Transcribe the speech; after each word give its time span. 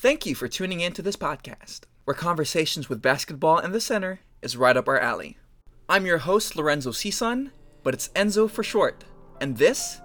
Thank 0.00 0.24
you 0.24 0.34
for 0.34 0.48
tuning 0.48 0.80
in 0.80 0.94
to 0.94 1.02
this 1.02 1.16
podcast, 1.16 1.80
where 2.04 2.14
conversations 2.14 2.88
with 2.88 3.02
basketball 3.02 3.58
in 3.58 3.72
the 3.72 3.82
center 3.82 4.20
is 4.40 4.56
right 4.56 4.74
up 4.74 4.88
our 4.88 4.98
alley. 4.98 5.36
I'm 5.90 6.06
your 6.06 6.16
host, 6.24 6.56
Lorenzo 6.56 6.90
Cison, 6.92 7.50
but 7.82 7.92
it's 7.92 8.08
Enzo 8.16 8.48
for 8.50 8.62
short, 8.62 9.04
and 9.42 9.58
this 9.58 10.00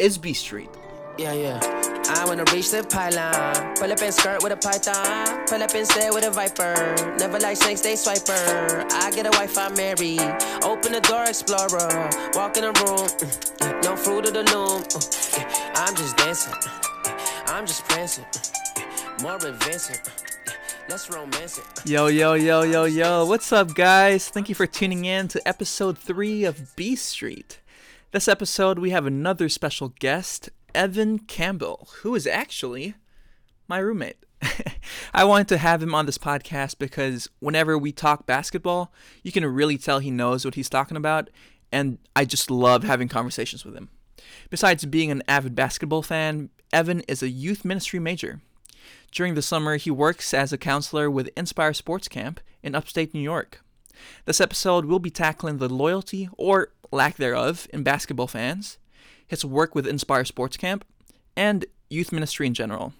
is 0.00 0.18
B 0.18 0.32
Street. 0.32 0.70
Yeah, 1.16 1.32
yeah. 1.32 1.60
I 2.08 2.24
wanna 2.26 2.42
reach 2.52 2.72
the 2.72 2.82
pylon. 2.90 3.76
Pull 3.76 3.92
up 3.92 4.02
in 4.02 4.10
skirt 4.10 4.42
with 4.42 4.50
a 4.52 4.56
python. 4.56 5.46
Pull 5.46 5.62
up 5.62 5.74
instead 5.76 6.12
with 6.12 6.24
a 6.26 6.30
viper. 6.32 6.74
Never 7.16 7.38
like 7.38 7.56
snakes, 7.56 7.82
they 7.82 7.94
swiper. 7.94 8.90
I 8.90 9.12
get 9.12 9.26
a 9.26 9.30
wife, 9.38 9.56
I'm 9.56 9.74
married. 9.74 10.18
Open 10.64 10.90
the 10.90 11.00
door, 11.00 11.22
explorer. 11.22 12.10
Walk 12.34 12.56
in 12.56 12.64
the 12.64 12.72
room. 12.82 13.06
mm, 13.06 13.84
No 13.84 13.94
fruit 13.94 14.26
of 14.26 14.34
the 14.34 14.42
loom. 14.42 14.82
uh, 14.82 15.82
I'm 15.86 15.94
just 15.94 16.16
dancing. 16.16 16.52
I'm 17.46 17.64
just 17.64 17.84
prancing. 17.88 18.24
Romance 21.10 21.58
it. 21.58 21.86
Yo, 21.86 22.06
yo, 22.08 22.34
yo, 22.34 22.62
yo, 22.62 22.84
yo. 22.84 23.24
What's 23.24 23.50
up, 23.50 23.74
guys? 23.74 24.28
Thank 24.28 24.50
you 24.50 24.54
for 24.54 24.66
tuning 24.66 25.06
in 25.06 25.28
to 25.28 25.48
episode 25.48 25.96
three 25.96 26.44
of 26.44 26.76
B 26.76 26.94
Street. 26.94 27.60
This 28.12 28.28
episode, 28.28 28.78
we 28.78 28.90
have 28.90 29.06
another 29.06 29.48
special 29.48 29.94
guest, 29.98 30.50
Evan 30.74 31.18
Campbell, 31.18 31.88
who 32.02 32.14
is 32.14 32.26
actually 32.26 32.94
my 33.66 33.78
roommate. 33.78 34.18
I 35.14 35.24
wanted 35.24 35.48
to 35.48 35.58
have 35.58 35.82
him 35.82 35.94
on 35.94 36.04
this 36.04 36.18
podcast 36.18 36.78
because 36.78 37.30
whenever 37.40 37.78
we 37.78 37.92
talk 37.92 38.26
basketball, 38.26 38.92
you 39.22 39.32
can 39.32 39.46
really 39.46 39.78
tell 39.78 39.98
he 39.98 40.10
knows 40.10 40.44
what 40.44 40.56
he's 40.56 40.68
talking 40.68 40.96
about, 40.96 41.30
and 41.72 41.98
I 42.14 42.26
just 42.26 42.50
love 42.50 42.84
having 42.84 43.08
conversations 43.08 43.64
with 43.64 43.74
him. 43.74 43.88
Besides 44.50 44.84
being 44.84 45.10
an 45.10 45.22
avid 45.26 45.54
basketball 45.54 46.02
fan, 46.02 46.50
Evan 46.70 47.00
is 47.08 47.22
a 47.22 47.30
youth 47.30 47.64
ministry 47.64 47.98
major. 47.98 48.40
During 49.12 49.34
the 49.34 49.42
summer, 49.42 49.76
he 49.76 49.90
works 49.90 50.34
as 50.34 50.52
a 50.52 50.58
counselor 50.58 51.10
with 51.10 51.30
Inspire 51.36 51.72
Sports 51.72 52.08
Camp 52.08 52.40
in 52.62 52.74
upstate 52.74 53.14
New 53.14 53.20
York. 53.20 53.62
This 54.26 54.40
episode 54.40 54.84
will 54.84 54.98
be 54.98 55.10
tackling 55.10 55.58
the 55.58 55.68
loyalty, 55.68 56.28
or 56.36 56.72
lack 56.92 57.16
thereof, 57.16 57.66
in 57.72 57.82
basketball 57.82 58.26
fans, 58.26 58.78
his 59.26 59.44
work 59.44 59.74
with 59.74 59.86
Inspire 59.86 60.24
Sports 60.24 60.56
Camp, 60.56 60.84
and 61.36 61.64
youth 61.88 62.12
ministry 62.12 62.46
in 62.46 62.54
general. 62.54 62.92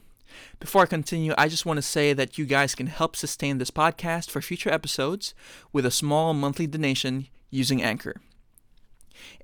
Before 0.58 0.82
I 0.82 0.86
continue, 0.86 1.34
I 1.36 1.48
just 1.48 1.66
want 1.66 1.78
to 1.78 1.82
say 1.82 2.12
that 2.12 2.38
you 2.38 2.46
guys 2.46 2.74
can 2.74 2.88
help 2.88 3.16
sustain 3.16 3.58
this 3.58 3.70
podcast 3.70 4.30
for 4.30 4.42
future 4.42 4.70
episodes 4.70 5.34
with 5.72 5.86
a 5.86 5.90
small 5.90 6.34
monthly 6.34 6.66
donation 6.66 7.28
using 7.50 7.82
Anchor. 7.82 8.20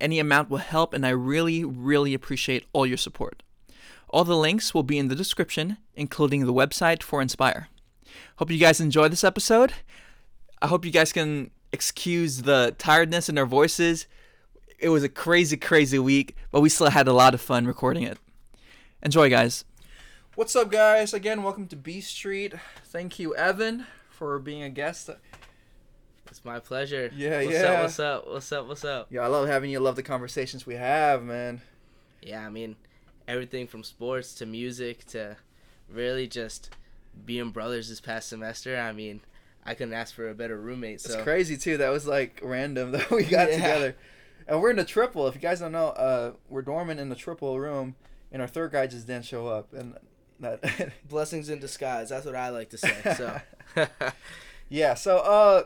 Any 0.01 0.19
amount 0.19 0.51
will 0.51 0.59
help, 0.59 0.93
and 0.93 1.07
I 1.07 1.11
really, 1.11 1.65
really 1.65 2.15
appreciate 2.15 2.67
all 2.73 2.87
your 2.87 2.97
support. 2.97 3.43
All 4.13 4.25
the 4.25 4.37
links 4.37 4.75
will 4.75 4.83
be 4.83 4.99
in 4.99 5.09
the 5.09 5.15
description, 5.15 5.79
including 5.95 6.45
the 6.45 6.53
website 6.53 7.03
for 7.03 7.23
Inspire. 7.23 7.69
Hope 8.37 8.51
you 8.51 8.59
guys 8.59 8.79
enjoy 8.79 9.09
this 9.09 9.25
episode. 9.25 9.73
I 10.61 10.67
hope 10.67 10.85
you 10.85 10.91
guys 10.91 11.15
can 11.15 11.51
excuse 11.73 12.43
the 12.43 12.75
tiredness 12.77 13.31
in 13.31 13.39
our 13.39 13.47
voices. 13.47 14.07
It 14.79 14.91
was 14.91 15.03
a 15.03 15.09
crazy, 15.09 15.57
crazy 15.57 15.99
week, 15.99 16.37
but 16.51 16.61
we 16.61 16.69
still 16.69 16.91
had 16.91 17.09
a 17.09 17.15
lot 17.15 17.33
of 17.33 17.41
fun 17.41 17.67
recording 17.67 18.03
it. 18.03 18.19
Enjoy, 19.03 19.31
guys. 19.31 19.65
What's 20.35 20.55
up, 20.55 20.71
guys? 20.71 21.15
Again, 21.15 21.43
welcome 21.43 21.67
to 21.69 21.77
B 21.77 22.03
Street. 22.03 22.53
Thank 22.85 23.19
you, 23.19 23.35
Evan, 23.35 23.87
for 24.11 24.39
being 24.39 24.63
a 24.63 24.69
guest. 24.69 25.09
It's 26.27 26.45
my 26.45 26.59
pleasure. 26.59 27.11
Yeah, 27.17 27.43
what's 27.45 27.51
yeah. 27.51 27.63
Up, 27.63 27.83
what's 27.83 27.99
up? 27.99 28.29
What's 28.29 28.53
up? 28.53 28.69
What's 28.69 28.85
up? 28.85 29.07
Yeah, 29.11 29.23
I 29.23 29.29
love 29.29 29.49
having 29.49 29.71
you. 29.71 29.81
Love 29.81 29.97
the 29.97 30.03
conversations 30.03 30.67
we 30.67 30.75
have, 30.75 31.23
man. 31.23 31.63
Yeah, 32.21 32.45
I 32.47 32.51
mean, 32.51 32.77
everything 33.33 33.67
from 33.67 33.83
sports 33.83 34.35
to 34.35 34.47
music 34.47 35.05
to 35.07 35.37
really 35.89 36.27
just 36.27 36.71
being 37.25 37.51
brothers 37.51 37.89
this 37.89 38.01
past 38.01 38.29
semester. 38.29 38.79
I 38.79 38.93
mean, 38.93 39.21
I 39.65 39.75
couldn't 39.75 39.95
ask 39.95 40.15
for 40.15 40.29
a 40.29 40.35
better 40.35 40.59
roommate. 40.61 40.97
It's 40.97 41.05
So 41.13 41.23
crazy 41.23 41.57
too. 41.57 41.77
That 41.79 41.91
was 41.91 42.07
like 42.07 42.41
random 42.43 42.93
that 42.93 43.11
we 43.11 43.25
got 43.25 43.49
Yeah. 43.49 43.57
together, 43.57 43.97
and 44.47 44.61
we're 44.61 44.71
in 44.71 44.79
a 44.79 44.85
triple. 44.85 45.27
If 45.29 45.35
you 45.35 45.41
guys 45.41 45.61
don't 45.61 45.73
know, 45.73 45.89
uh, 45.89 46.33
we're 46.49 46.63
dorming 46.63 46.99
in 46.99 47.09
the 47.09 47.15
triple 47.17 47.59
room, 47.59 47.95
and 48.31 48.43
our 48.43 48.49
third 48.49 48.73
guy 48.73 48.87
just 48.87 49.07
didn't 49.07 49.25
show 49.25 49.47
up, 49.47 49.73
and 49.73 49.95
that. 50.41 50.93
blessings 51.09 51.49
in 51.49 51.59
disguise. 51.61 52.09
That's 52.09 52.27
what 52.27 52.35
I 52.35 52.49
like 52.51 52.71
to 52.71 52.79
say. 52.79 52.97
So 53.17 53.41
yeah. 54.69 54.95
So, 54.95 55.19
uh, 55.19 55.65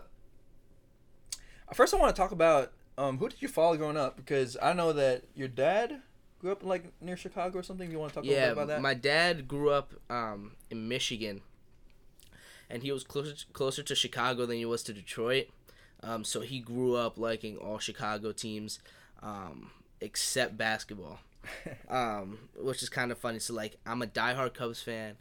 first 1.75 1.95
I 1.95 1.97
want 1.99 2.15
to 2.15 2.21
talk 2.21 2.33
about 2.33 2.73
um, 2.99 3.19
who 3.19 3.29
did 3.29 3.41
you 3.43 3.49
follow 3.49 3.77
growing 3.77 3.97
up? 3.97 4.17
Because 4.17 4.57
I 4.63 4.73
know 4.73 4.93
that 4.93 5.25
your 5.35 5.49
dad 5.49 6.01
grew 6.47 6.53
up 6.53 6.65
like 6.65 6.93
near 7.01 7.17
Chicago 7.17 7.59
or 7.59 7.63
something. 7.65 7.91
You 7.91 7.99
want 7.99 8.13
to 8.13 8.15
talk 8.17 8.25
a 8.25 8.29
yeah, 8.29 8.33
little 8.35 8.47
bit 8.47 8.53
about 8.53 8.69
that? 8.69 8.81
my 8.81 8.95
dad 8.95 9.49
grew 9.49 9.71
up 9.71 9.93
um, 10.09 10.53
in 10.71 10.87
Michigan, 10.89 11.41
and 12.71 12.85
he 12.85 12.93
was 12.93 13.03
closer 13.03 13.35
closer 13.53 13.83
to 13.83 13.95
Chicago 13.97 14.47
than 14.47 14.57
he 14.57 14.65
was 14.65 14.83
to 14.85 14.93
Detroit. 14.93 15.49
Um, 16.03 16.23
so 16.25 16.43
he 16.43 16.61
grew 16.61 16.95
up 16.95 17.19
liking 17.19 17.57
all 17.57 17.79
Chicago 17.79 18.31
teams, 18.31 18.79
um, 19.23 19.73
except 20.01 20.57
basketball, 20.57 21.19
um, 21.89 22.39
which 22.57 22.83
is 22.83 22.89
kind 22.89 23.11
of 23.11 23.19
funny. 23.19 23.41
So 23.41 23.53
like, 23.53 23.77
I'm 23.85 24.03
a 24.03 24.07
diehard 24.07 24.55
Cubs 24.55 24.81
fan, 24.81 25.17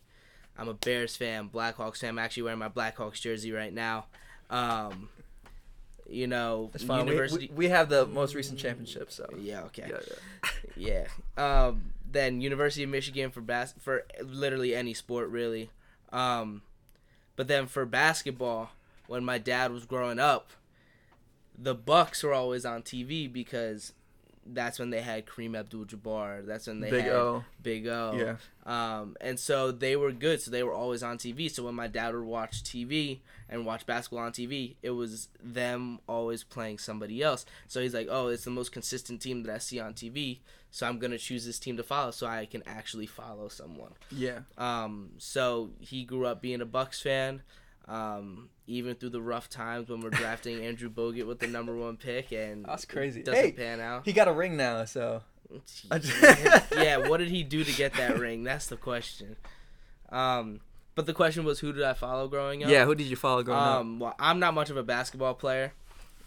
I'm 0.57 0.67
a 0.67 0.75
Bears 0.75 1.15
fan, 1.15 1.49
Blackhawks 1.49 1.97
fan. 1.97 2.09
I'm 2.11 2.19
actually 2.19 2.43
wearing 2.43 2.59
my 2.59 2.69
Blackhawks 2.69 3.19
jersey 3.19 3.51
right 3.51 3.73
now. 3.73 4.05
You 6.07 6.27
know, 6.27 6.69
fine. 6.85 7.05
We, 7.05 7.11
university. 7.11 7.47
we, 7.49 7.65
we 7.65 7.69
have 7.69 7.89
the 7.89 8.05
most 8.05 8.35
recent 8.35 8.59
championship, 8.59 9.11
so 9.11 9.27
yeah, 9.39 9.63
okay 9.63 9.89
yeah, 9.89 9.99
yeah. 10.77 11.07
yeah. 11.37 11.65
Um, 11.67 11.93
then 12.11 12.41
University 12.41 12.83
of 12.83 12.89
Michigan 12.89 13.31
for 13.31 13.41
bas- 13.41 13.73
for 13.79 14.05
literally 14.23 14.75
any 14.75 14.93
sport 14.93 15.29
really. 15.29 15.69
Um, 16.13 16.61
but 17.35 17.47
then 17.47 17.65
for 17.67 17.85
basketball, 17.85 18.71
when 19.07 19.25
my 19.25 19.37
dad 19.37 19.71
was 19.71 19.85
growing 19.85 20.19
up, 20.19 20.51
the 21.57 21.75
Bucks 21.75 22.23
were 22.23 22.33
always 22.33 22.65
on 22.65 22.83
TV 22.83 23.31
because 23.31 23.93
that's 24.45 24.77
when 24.79 24.89
they 24.89 25.01
had 25.01 25.25
Kareem 25.25 25.57
Abdul-Jabbar. 25.57 26.45
That's 26.45 26.67
when 26.67 26.79
they 26.79 26.91
Big 26.91 27.05
had 27.05 27.13
O. 27.13 27.43
Big 27.63 27.87
O. 27.87 28.13
Yeah. 28.15 28.35
Um, 28.65 29.15
and 29.21 29.39
so 29.39 29.71
they 29.71 29.95
were 29.95 30.11
good. 30.11 30.41
So 30.41 30.51
they 30.51 30.63
were 30.63 30.73
always 30.73 31.03
on 31.03 31.17
TV. 31.17 31.49
So 31.49 31.63
when 31.63 31.75
my 31.75 31.87
dad 31.87 32.13
would 32.13 32.23
watch 32.23 32.63
TV 32.63 33.19
and 33.49 33.65
watch 33.65 33.85
basketball 33.85 34.25
on 34.25 34.31
TV, 34.31 34.75
it 34.83 34.91
was 34.91 35.29
them 35.43 35.99
always 36.07 36.43
playing 36.43 36.77
somebody 36.77 37.21
else. 37.21 37.45
So 37.67 37.81
he's 37.81 37.93
like, 37.93 38.07
oh, 38.09 38.27
it's 38.27 38.43
the 38.43 38.51
most 38.51 38.71
consistent 38.71 39.21
team 39.21 39.43
that 39.43 39.53
I 39.53 39.57
see 39.57 39.79
on 39.79 39.93
TV. 39.93 40.39
So 40.71 40.85
I'm 40.85 40.99
gonna 40.99 41.17
choose 41.17 41.45
this 41.45 41.57
team 41.57 41.77
to 41.77 41.83
follow, 41.83 42.11
so 42.11 42.27
I 42.27 42.45
can 42.45 42.61
actually 42.65 43.05
follow 43.05 43.47
someone. 43.47 43.93
yeah. 44.11 44.39
Um, 44.57 45.11
so 45.17 45.69
he 45.79 46.03
grew 46.03 46.25
up 46.25 46.41
being 46.41 46.59
a 46.59 46.65
Bucks 46.65 47.01
fan. 47.01 47.43
Um, 47.87 48.49
even 48.67 48.95
through 48.95 49.09
the 49.11 49.21
rough 49.21 49.47
times 49.49 49.89
when 49.89 50.01
we're 50.01 50.09
drafting 50.09 50.63
Andrew 50.65 50.89
Bogut 50.89 51.27
with 51.27 51.39
the 51.39 51.47
number 51.47 51.75
one 51.75 51.97
pick 51.97 52.31
and 52.31 52.65
That's 52.65 52.85
crazy. 52.85 53.19
it 53.19 53.25
doesn't 53.27 53.39
Hey, 53.43 53.51
pan 53.51 53.79
out. 53.79 54.05
He 54.05 54.11
got 54.13 54.27
a 54.27 54.33
ring 54.33 54.57
now, 54.57 54.85
so 54.85 55.21
yeah, 56.75 56.97
what 57.07 57.17
did 57.17 57.29
he 57.29 57.43
do 57.43 57.63
to 57.63 57.71
get 57.73 57.93
that 57.93 58.17
ring? 58.19 58.43
That's 58.43 58.67
the 58.67 58.77
question. 58.77 59.35
Um, 60.09 60.61
but 60.95 61.05
the 61.05 61.13
question 61.13 61.43
was, 61.45 61.59
who 61.59 61.73
did 61.73 61.83
I 61.83 61.93
follow 61.93 62.27
growing 62.27 62.63
up? 62.63 62.69
yeah. 62.69 62.85
Who 62.85 62.95
did 62.95 63.07
you 63.07 63.15
follow 63.15 63.43
growing 63.43 63.59
up? 63.61 63.79
Um, 63.81 63.99
well, 63.99 64.15
I'm 64.19 64.39
not 64.39 64.53
much 64.53 64.69
of 64.69 64.77
a 64.77 64.83
basketball 64.83 65.33
player. 65.33 65.73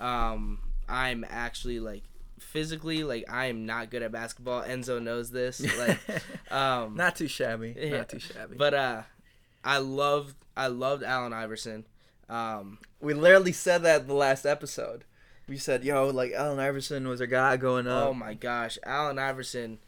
Um, 0.01 0.61
I'm 0.89 1.25
actually 1.29 1.81
like 1.81 2.03
physically 2.39 3.03
like 3.03 3.25
I 3.29 3.47
am 3.47 3.67
not 3.67 3.91
good 3.91 4.03
at 4.03 4.13
basketball. 4.13 4.63
Enzo 4.63 5.03
knows 5.03 5.31
this. 5.31 5.61
Like, 5.79 5.99
um, 6.53 6.95
Not 6.97 7.17
too 7.17 7.29
shabby. 7.29 7.75
yeah. 7.79 7.99
Not 7.99 8.09
too 8.11 8.21
shabby. 8.21 8.57
but 8.57 8.75
uh, 8.75 9.03
I 9.65 9.79
loved 9.79 10.35
I 10.59 10.67
loved 10.67 11.03
Allen 11.03 11.33
Iverson. 11.33 11.87
Um, 12.29 12.79
we 13.01 13.15
literally 13.15 13.53
said 13.53 13.83
that 13.85 14.07
the 14.07 14.13
last 14.15 14.45
episode. 14.45 15.05
We 15.49 15.57
said, 15.57 15.83
"Yo, 15.85 16.09
like 16.09 16.33
Allen 16.33 16.59
Iverson 16.59 17.09
was 17.09 17.21
a 17.23 17.27
guy 17.27 17.57
going 17.57 17.87
up." 17.87 18.09
Oh 18.09 18.13
my 18.15 18.35
gosh, 18.35 18.77
Allen 18.85 19.19
Iverson, 19.19 19.79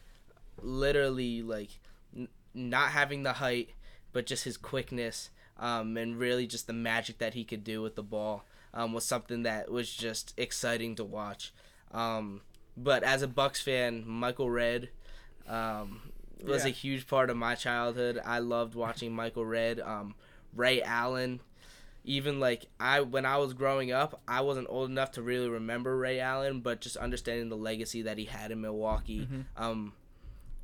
literally 0.62 1.42
like 1.42 1.70
n- 2.16 2.28
not 2.54 2.90
having 2.90 3.22
the 3.22 3.34
height, 3.34 3.70
but 4.12 4.26
just 4.26 4.44
his 4.44 4.56
quickness, 4.56 5.30
um, 5.58 5.96
and 5.96 6.18
really 6.18 6.46
just 6.46 6.66
the 6.66 6.72
magic 6.72 7.18
that 7.18 7.34
he 7.34 7.44
could 7.44 7.64
do 7.64 7.82
with 7.82 7.94
the 7.94 8.02
ball, 8.02 8.44
um, 8.72 8.92
was 8.92 9.04
something 9.04 9.42
that 9.42 9.70
was 9.70 9.92
just 9.92 10.32
exciting 10.36 10.94
to 10.96 11.04
watch. 11.04 11.52
Um, 11.92 12.42
but 12.76 13.02
as 13.02 13.22
a 13.22 13.28
Bucks 13.28 13.60
fan, 13.60 14.04
Michael 14.06 14.50
Redd, 14.50 14.88
um, 15.46 16.12
was 16.42 16.62
Yeah. 16.64 16.68
a 16.70 16.72
huge 16.72 17.06
part 17.06 17.28
of 17.28 17.36
my 17.36 17.54
childhood. 17.54 18.20
I 18.24 18.38
loved 18.38 18.74
watching 18.74 19.12
Michael 19.14 19.44
Redd, 19.44 19.80
um, 19.80 20.14
Ray 20.54 20.82
Allen. 20.82 21.40
Even 22.04 22.40
like 22.40 22.64
I, 22.80 23.00
when 23.02 23.26
I 23.26 23.36
was 23.36 23.52
growing 23.52 23.92
up, 23.92 24.22
I 24.26 24.40
wasn't 24.40 24.68
old 24.70 24.88
enough 24.88 25.12
to 25.12 25.22
really 25.22 25.48
remember 25.50 25.96
Ray 25.98 26.18
Allen, 26.18 26.60
but 26.60 26.80
just 26.80 26.96
understanding 26.96 27.50
the 27.50 27.56
legacy 27.58 28.02
that 28.02 28.16
he 28.16 28.24
had 28.24 28.50
in 28.50 28.62
Milwaukee, 28.62 29.28
um, 29.56 29.92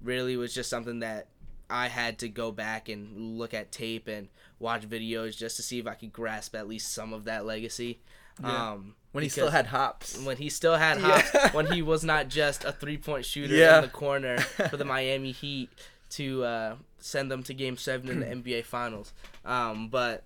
really 0.00 0.36
was 0.38 0.54
just 0.54 0.70
something 0.70 1.00
that 1.00 1.26
I 1.68 1.88
had 1.88 2.18
to 2.20 2.28
go 2.30 2.52
back 2.52 2.88
and 2.88 3.36
look 3.38 3.52
at 3.52 3.70
tape 3.70 4.08
and 4.08 4.28
watch 4.58 4.88
videos 4.88 5.36
just 5.36 5.56
to 5.56 5.62
see 5.62 5.78
if 5.78 5.86
I 5.86 5.92
could 5.94 6.12
grasp 6.12 6.54
at 6.54 6.66
least 6.68 6.92
some 6.94 7.12
of 7.12 7.24
that 7.24 7.44
legacy. 7.44 8.00
Yeah. 8.42 8.70
Um, 8.72 8.94
when 9.12 9.22
he 9.22 9.28
still 9.28 9.50
had 9.50 9.66
hops. 9.66 10.18
when 10.18 10.36
he 10.38 10.48
still 10.48 10.76
had 10.76 11.00
Yeah. 11.00 11.20
hops, 11.20 11.54
when 11.54 11.66
he 11.72 11.82
was 11.82 12.02
not 12.04 12.28
just 12.28 12.64
a 12.64 12.72
three 12.72 12.96
point 12.98 13.24
shooter 13.26 13.54
Yeah. 13.54 13.76
in 13.76 13.82
the 13.82 13.88
corner 13.88 14.38
for 14.38 14.76
the 14.76 14.84
Miami 14.86 15.32
Heat, 15.32 15.68
to 16.10 16.44
uh, 16.44 16.76
send 16.98 17.30
them 17.30 17.42
to 17.44 17.54
Game 17.54 17.76
Seven 17.76 18.08
in 18.08 18.20
the 18.20 18.26
NBA 18.42 18.64
Finals. 18.64 19.12
Um, 19.44 19.88
but 19.88 20.24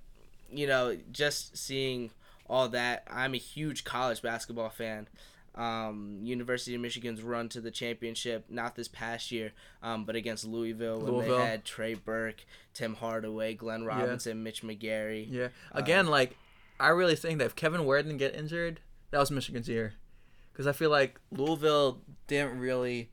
you 0.51 0.67
know, 0.67 0.97
just 1.13 1.57
seeing 1.57 2.11
all 2.47 2.69
that, 2.71 3.05
I'm 3.11 3.35
a 3.35 3.39
huge 3.39 3.85
college 3.85 4.23
basketball 4.23 4.71
fan. 4.71 5.09
Um, 5.55 6.21
University 6.23 6.75
of 6.75 6.81
Michigan's 6.81 7.23
run 7.23 7.49
to 7.51 7.61
the 7.61 7.71
championship, 7.71 8.47
not 8.49 8.77
this 8.77 8.89
past 8.89 9.33
year, 9.33 9.53
um, 9.83 10.05
but 10.05 10.15
against 10.17 10.45
Louisville 10.45 11.01
when 11.01 11.13
Louisville. 11.13 11.39
they 11.39 11.45
had 11.45 11.65
Trey 11.65 11.95
Burke, 11.95 12.45
Tim 12.73 12.95
Hardaway, 12.95 13.55
Glenn 13.55 13.85
Robinson, 13.85 14.43
Mitch 14.43 14.63
McGary. 14.63 15.27
Yeah. 15.29 15.49
Again, 15.73 16.07
like 16.07 16.37
I 16.79 16.89
really 16.89 17.17
think 17.17 17.39
that 17.39 17.47
if 17.47 17.57
Kevin 17.57 17.85
Ware 17.85 18.03
didn't 18.03 18.19
get 18.19 18.35
injured, 18.35 18.81
that 19.11 19.19
was 19.19 19.31
Michigan's 19.31 19.69
year, 19.69 19.95
because 20.53 20.67
I 20.67 20.73
feel 20.73 20.91
like 20.91 21.21
Louisville 21.33 22.01
didn't 22.27 22.59
really 22.59 23.11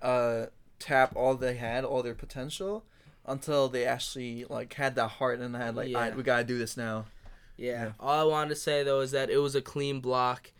uh, 0.00 0.46
tap 0.78 1.14
all 1.16 1.34
they 1.34 1.54
had, 1.56 1.84
all 1.84 2.02
their 2.02 2.14
potential, 2.14 2.84
until 3.26 3.68
they 3.68 3.84
actually 3.84 4.44
like 4.44 4.72
had 4.74 4.94
that 4.96 5.08
heart 5.08 5.40
and 5.40 5.54
had 5.56 5.74
like, 5.76 5.88
Yeah. 5.88 5.96
all 5.98 6.02
right, 6.04 6.16
we 6.16 6.22
gotta 6.22 6.44
do 6.44 6.58
this 6.58 6.76
now. 6.76 7.06
Yeah. 7.56 7.72
Yeah. 7.72 7.92
All 8.00 8.20
I 8.20 8.30
wanted 8.30 8.50
to 8.50 8.56
say 8.56 8.82
though 8.82 9.00
is 9.00 9.12
that 9.12 9.30
it 9.30 9.38
was 9.38 9.54
a 9.54 9.62
clean 9.62 10.00
block. 10.00 10.50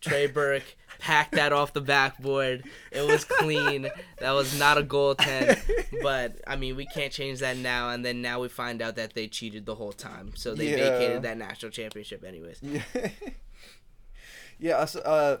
Trey 0.00 0.26
Burke 0.26 0.76
packed 0.98 1.32
that 1.32 1.52
off 1.54 1.72
the 1.72 1.80
backboard. 1.80 2.64
It 2.92 3.00
was 3.06 3.24
clean. 3.24 3.88
That 4.18 4.32
was 4.32 4.58
not 4.58 4.76
a 4.76 4.82
goaltend. 4.82 5.58
But 6.02 6.40
I 6.46 6.56
mean, 6.56 6.76
we 6.76 6.84
can't 6.84 7.10
change 7.10 7.40
that 7.40 7.56
now. 7.56 7.88
And 7.88 8.04
then 8.04 8.20
now 8.20 8.38
we 8.40 8.48
find 8.48 8.82
out 8.82 8.96
that 8.96 9.14
they 9.14 9.28
cheated 9.28 9.64
the 9.64 9.74
whole 9.74 9.92
time. 9.94 10.32
So 10.36 10.54
they 10.54 10.70
Yeah. 10.72 10.76
vacated 10.90 11.22
that 11.22 11.38
national 11.38 11.72
championship, 11.72 12.22
anyways. 12.22 12.58
Yeah. 12.62 12.82
yeah. 14.58 14.84
So, 14.84 15.00
uh, 15.00 15.38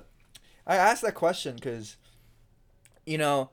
I 0.66 0.76
asked 0.76 1.02
that 1.02 1.14
question 1.14 1.56
because, 1.56 1.96
you 3.04 3.18
know, 3.18 3.50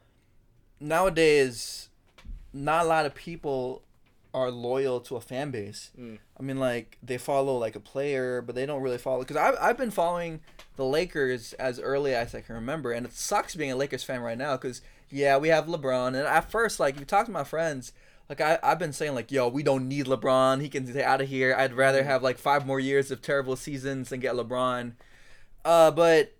nowadays, 0.82 1.90
not 2.52 2.86
a 2.86 2.88
lot 2.88 3.06
of 3.06 3.16
people 3.16 3.84
are 4.34 4.50
loyal 4.50 5.00
to 5.02 5.16
a 5.16 5.22
fan 5.22 5.52
base. 5.52 5.92
Mm. 6.00 6.20
I 6.40 6.44
mean, 6.44 6.60
like 6.60 6.98
they 7.04 7.18
follow 7.18 7.58
like 7.58 7.76
a 7.76 7.80
player, 7.80 8.42
but 8.42 8.56
they 8.56 8.66
don't 8.66 8.82
really 8.82 8.98
follow. 8.98 9.20
Because 9.20 9.38
I've 9.38 9.56
I've 9.62 9.78
been 9.78 9.92
following 9.92 10.42
the 10.76 10.86
Lakers 10.86 11.54
as 11.54 11.80
early 11.80 12.16
as 12.16 12.34
I 12.34 12.42
can 12.42 12.56
remember, 12.56 12.92
and 12.92 13.06
it 13.06 13.14
sucks 13.14 13.56
being 13.56 13.72
a 13.72 13.76
Lakers 13.76 14.04
fan 14.04 14.22
right 14.22 14.38
now. 14.38 14.58
Because 14.58 14.82
yeah, 15.10 15.38
we 15.38 15.50
have 15.50 15.66
LeBron, 15.66 16.08
and 16.08 16.18
at 16.18 16.50
first, 16.50 16.80
like 16.80 16.96
if 16.96 17.02
you 17.02 17.06
talk 17.06 17.26
to 17.26 17.32
my 17.32 17.44
friends. 17.44 17.94
Like 18.30 18.40
I, 18.40 18.60
I've 18.64 18.80
been 18.80 18.94
saying, 18.94 19.14
like, 19.14 19.30
yo, 19.30 19.50
we 19.50 19.62
don't 19.62 19.90
need 19.90 20.06
LeBron. 20.06 20.62
He 20.62 20.70
can 20.70 20.88
stay 20.88 21.04
out 21.04 21.20
of 21.20 21.28
here. 21.28 21.54
I'd 21.54 21.74
rather 21.74 22.02
have 22.06 22.24
like 22.24 22.38
five 22.38 22.66
more 22.66 22.80
years 22.80 23.12
of 23.12 23.22
terrible 23.22 23.58
seasons 23.58 24.08
than 24.08 24.22
get 24.22 24.36
LeBron. 24.36 24.94
Uh, 25.66 25.92
but 25.92 26.38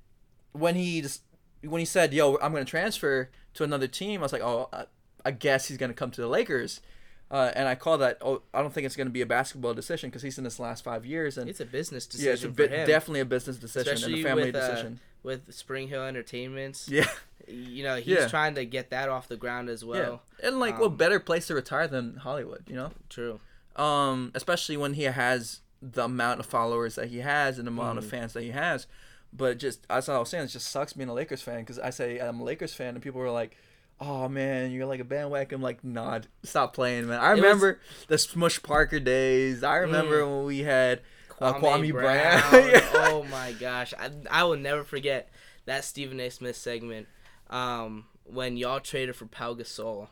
when 0.54 0.76
he 0.76 1.02
just 1.02 1.24
when 1.62 1.80
he 1.80 1.86
said, 1.86 2.14
"Yo, 2.14 2.36
I'm 2.36 2.54
gonna 2.54 2.64
transfer 2.64 3.30
to 3.56 3.64
another 3.64 3.88
team," 3.88 4.22
I 4.22 4.24
was 4.24 4.34
like, 4.34 4.42
"Oh, 4.42 4.70
I, 4.74 4.86
I 5.26 5.32
guess 5.32 5.68
he's 5.68 5.78
gonna 5.78 5.94
come 5.94 6.12
to 6.12 6.22
the 6.22 6.28
Lakers." 6.28 6.82
Uh, 7.30 7.50
and 7.56 7.66
I 7.68 7.76
call 7.76 7.98
that. 8.00 8.18
Oh, 8.20 8.42
I 8.54 8.62
don't 8.62 8.74
think 8.74 8.86
it's 8.86 8.98
gonna 8.98 9.10
be 9.10 9.22
a 9.22 9.26
basketball 9.26 9.74
decision 9.74 10.10
because 10.10 10.22
he's 10.22 10.38
in 10.38 10.44
his 10.44 10.60
last 10.60 10.84
five 10.84 11.06
years, 11.06 11.38
and 11.38 11.50
It's 11.50 11.62
a 11.62 11.66
business 11.66 12.06
decision 12.06 12.28
yeah, 12.28 12.34
it's 12.34 12.44
a 12.44 12.48
him. 12.82 12.88
definitely 12.88 13.22
a 13.22 13.26
business 13.26 13.56
decision 13.58 13.94
Especially 13.94 14.16
and 14.20 14.26
a 14.26 14.30
family 14.30 14.44
with, 14.52 14.56
uh, 14.56 14.68
decision. 14.70 15.00
with 15.24 15.48
SpringHill 15.50 16.08
Entertainments. 16.08 16.90
Yeah, 16.90 17.08
You 17.48 17.84
know, 17.84 17.96
he's 17.96 18.08
Yeah. 18.18 18.28
trying 18.28 18.56
to 18.56 18.66
get 18.66 18.90
that 18.92 19.08
off 19.10 19.28
the 19.30 19.38
ground 19.38 19.70
as 19.70 19.84
well. 19.86 20.22
yeah, 20.42 20.48
and 20.50 20.60
like, 20.60 20.78
what 20.78 20.88
um, 20.88 20.98
better 20.98 21.20
place 21.22 21.48
to 21.48 21.56
retire 21.56 21.88
than 21.88 22.18
Hollywood? 22.18 22.64
You 22.68 22.76
know, 22.76 22.92
True. 23.10 23.40
um, 23.78 24.32
especially 24.36 24.76
when 24.78 24.94
he 24.96 25.04
has 25.04 25.62
the 25.82 26.04
amount 26.04 26.40
of 26.42 26.46
followers 26.46 26.96
that 26.96 27.08
he 27.08 27.20
has 27.20 27.58
and 27.58 27.66
the 27.66 27.72
amount 27.72 27.98
Mm-hmm. 27.98 28.06
of 28.06 28.12
fans 28.12 28.34
that 28.34 28.44
he 28.44 28.52
has. 28.52 28.88
But 29.34 29.60
just 29.60 29.86
as 29.90 30.10
I 30.10 30.18
was 30.20 30.30
saying, 30.30 30.46
it 30.46 30.48
just 30.48 30.68
sucks 30.70 30.94
being 30.94 31.10
a 31.10 31.14
Lakers 31.14 31.42
fan 31.42 31.60
because 31.60 31.80
I 31.80 31.90
say 31.90 32.20
I'm 32.20 32.40
a 32.40 32.44
Lakers 32.44 32.74
fan 32.74 32.96
and 32.96 33.02
people 33.02 33.22
were 33.22 33.32
like, 33.32 33.56
"Oh 34.00 34.28
man, 34.28 34.72
you're 34.72 34.86
like 34.86 35.00
a 35.00 35.06
bandwagon." 35.06 35.56
I'm 35.56 35.62
like, 35.62 35.84
"Nah, 35.84 36.20
stop 36.44 36.74
playing, 36.74 37.08
man." 37.08 37.20
I 37.20 37.32
It 37.32 37.36
was- 37.36 37.42
remember 37.44 37.80
the 38.08 38.18
Smush 38.18 38.62
Parker 38.62 39.00
days. 39.00 39.64
I 39.64 39.78
remember 39.78 40.26
when 40.28 40.46
we 40.46 40.60
had 40.60 41.02
uh, 41.40 41.54
Kwame, 41.54 41.92
Brown. 41.92 42.42
Yeah. 42.72 42.90
oh 42.94 43.24
my 43.32 43.54
gosh, 43.54 43.94
I, 43.98 44.10
I 44.30 44.44
will 44.44 44.58
never 44.58 44.84
forget 44.84 45.30
that 45.66 45.84
Stephen 45.86 46.20
A. 46.20 46.30
Smith 46.30 46.56
segment 46.58 47.08
um, 47.50 48.06
when 48.26 48.58
y'all 48.58 48.80
traded 48.80 49.16
for 49.16 49.26
Pau 49.28 49.54
Gasol. 49.54 50.08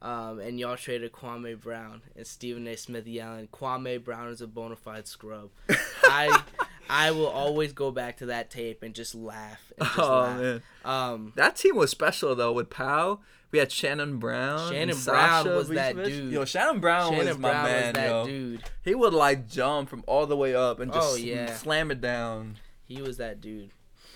Um, 0.00 0.38
and 0.38 0.60
y'all 0.60 0.76
traded 0.76 1.10
Kwame 1.10 1.60
Brown 1.60 2.02
and 2.14 2.24
Stephen 2.24 2.68
A. 2.68 2.76
Smith 2.76 3.06
yelling, 3.06 3.48
"Kwame 3.48 4.02
Brown 4.04 4.28
is 4.28 4.40
a 4.40 4.46
bona 4.46 4.76
fide 4.76 5.08
scrub." 5.08 5.50
I 6.04 6.42
I 6.90 7.10
will 7.10 7.26
always 7.28 7.72
go 7.72 7.90
back 7.90 8.16
to 8.18 8.26
that 8.26 8.50
tape 8.50 8.82
and 8.82 8.94
just 8.94 9.14
laugh. 9.14 9.72
And 9.78 9.86
just 9.88 9.98
Oh 9.98 10.20
laugh. 10.22 10.40
man, 10.40 10.62
Um, 10.84 11.32
that 11.36 11.56
team 11.56 11.76
was 11.76 11.90
special 11.90 12.34
though 12.34 12.52
with 12.52 12.70
Powell. 12.70 13.20
We 13.50 13.58
had 13.58 13.72
Shannon 13.72 14.18
Brown. 14.18 14.70
Shannon 14.70 14.90
and 14.90 15.04
Brown 15.04 15.44
Sasha 15.44 15.56
was 15.56 15.68
that 15.70 15.96
Vujacic. 15.96 16.04
dude. 16.06 16.32
Yo, 16.32 16.44
Shannon 16.44 16.80
Brown 16.80 17.12
Shannon 17.12 17.28
was 17.28 17.38
my 17.38 17.50
Brown 17.50 17.64
man. 17.64 17.84
was 17.86 17.94
that 17.94 18.08
yo. 18.08 18.26
dude. 18.26 18.62
He 18.84 18.94
would 18.94 19.14
like 19.14 19.48
jump 19.48 19.88
from 19.88 20.04
all 20.06 20.26
the 20.26 20.36
way 20.36 20.54
up 20.54 20.80
and 20.80 20.92
just 20.92 21.12
Oh, 21.12 21.16
yeah. 21.16 21.54
slam 21.56 21.90
it 21.90 22.00
down. 22.00 22.56
He 22.86 23.00
was 23.00 23.16
that 23.18 23.40
dude. 23.40 23.70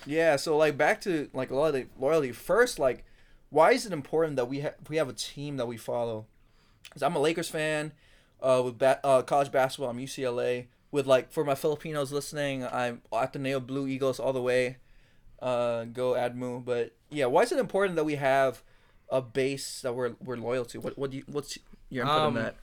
Yeah, 0.05 0.37
so 0.37 0.57
like 0.57 0.77
back 0.77 1.01
to 1.03 1.31
like 1.33 1.51
loyalty. 1.51 1.87
Loyalty 1.99 2.33
first, 2.33 2.79
like, 2.79 3.05
why 3.51 3.73
is 3.73 3.87
it 3.87 3.93
important 3.93 4.37
that 4.37 4.47
we 4.49 4.61
have 4.61 4.75
we 4.89 4.97
have 4.97 5.09
a 5.09 5.13
team 5.15 5.57
that 5.59 5.67
we 5.67 5.77
follow? 5.77 6.27
Because 6.85 7.03
I'm 7.03 7.15
a 7.17 7.21
Lakers 7.21 7.49
fan. 7.49 7.93
Uh, 8.43 8.61
with 8.65 8.77
ba- 8.79 8.99
uh, 9.05 9.23
college 9.23 9.53
basketball, 9.53 9.89
I'm 9.91 9.99
UCLA. 9.99 10.67
With 10.93 11.07
like 11.07 11.33
for 11.33 11.45
my 11.45 11.57
Filipinos 11.57 12.13
listening, 12.13 12.65
I'm 12.65 13.03
at 13.13 13.33
the 13.33 13.39
Ateneo 13.41 13.61
Blue 13.61 13.89
Eagles 13.89 14.21
all 14.21 14.33
the 14.33 14.43
way. 14.43 14.77
Uh, 15.41 15.85
go 15.87 16.13
Admu. 16.13 16.65
But 16.65 16.93
yeah, 17.11 17.27
why 17.27 17.43
is 17.43 17.53
it 17.53 17.59
important 17.59 17.97
that 17.97 18.05
we 18.05 18.17
have 18.17 18.63
a 19.11 19.21
base 19.23 19.81
that 19.83 19.95
we're 19.95 20.13
we're 20.25 20.37
loyal 20.37 20.65
to? 20.67 20.81
What 20.81 20.99
what 20.99 21.11
do 21.11 21.19
you, 21.19 21.25
what's 21.27 21.59
your 21.91 22.05
input 22.05 22.21
on 22.21 22.27
Um, 22.29 22.35
that? 22.35 22.57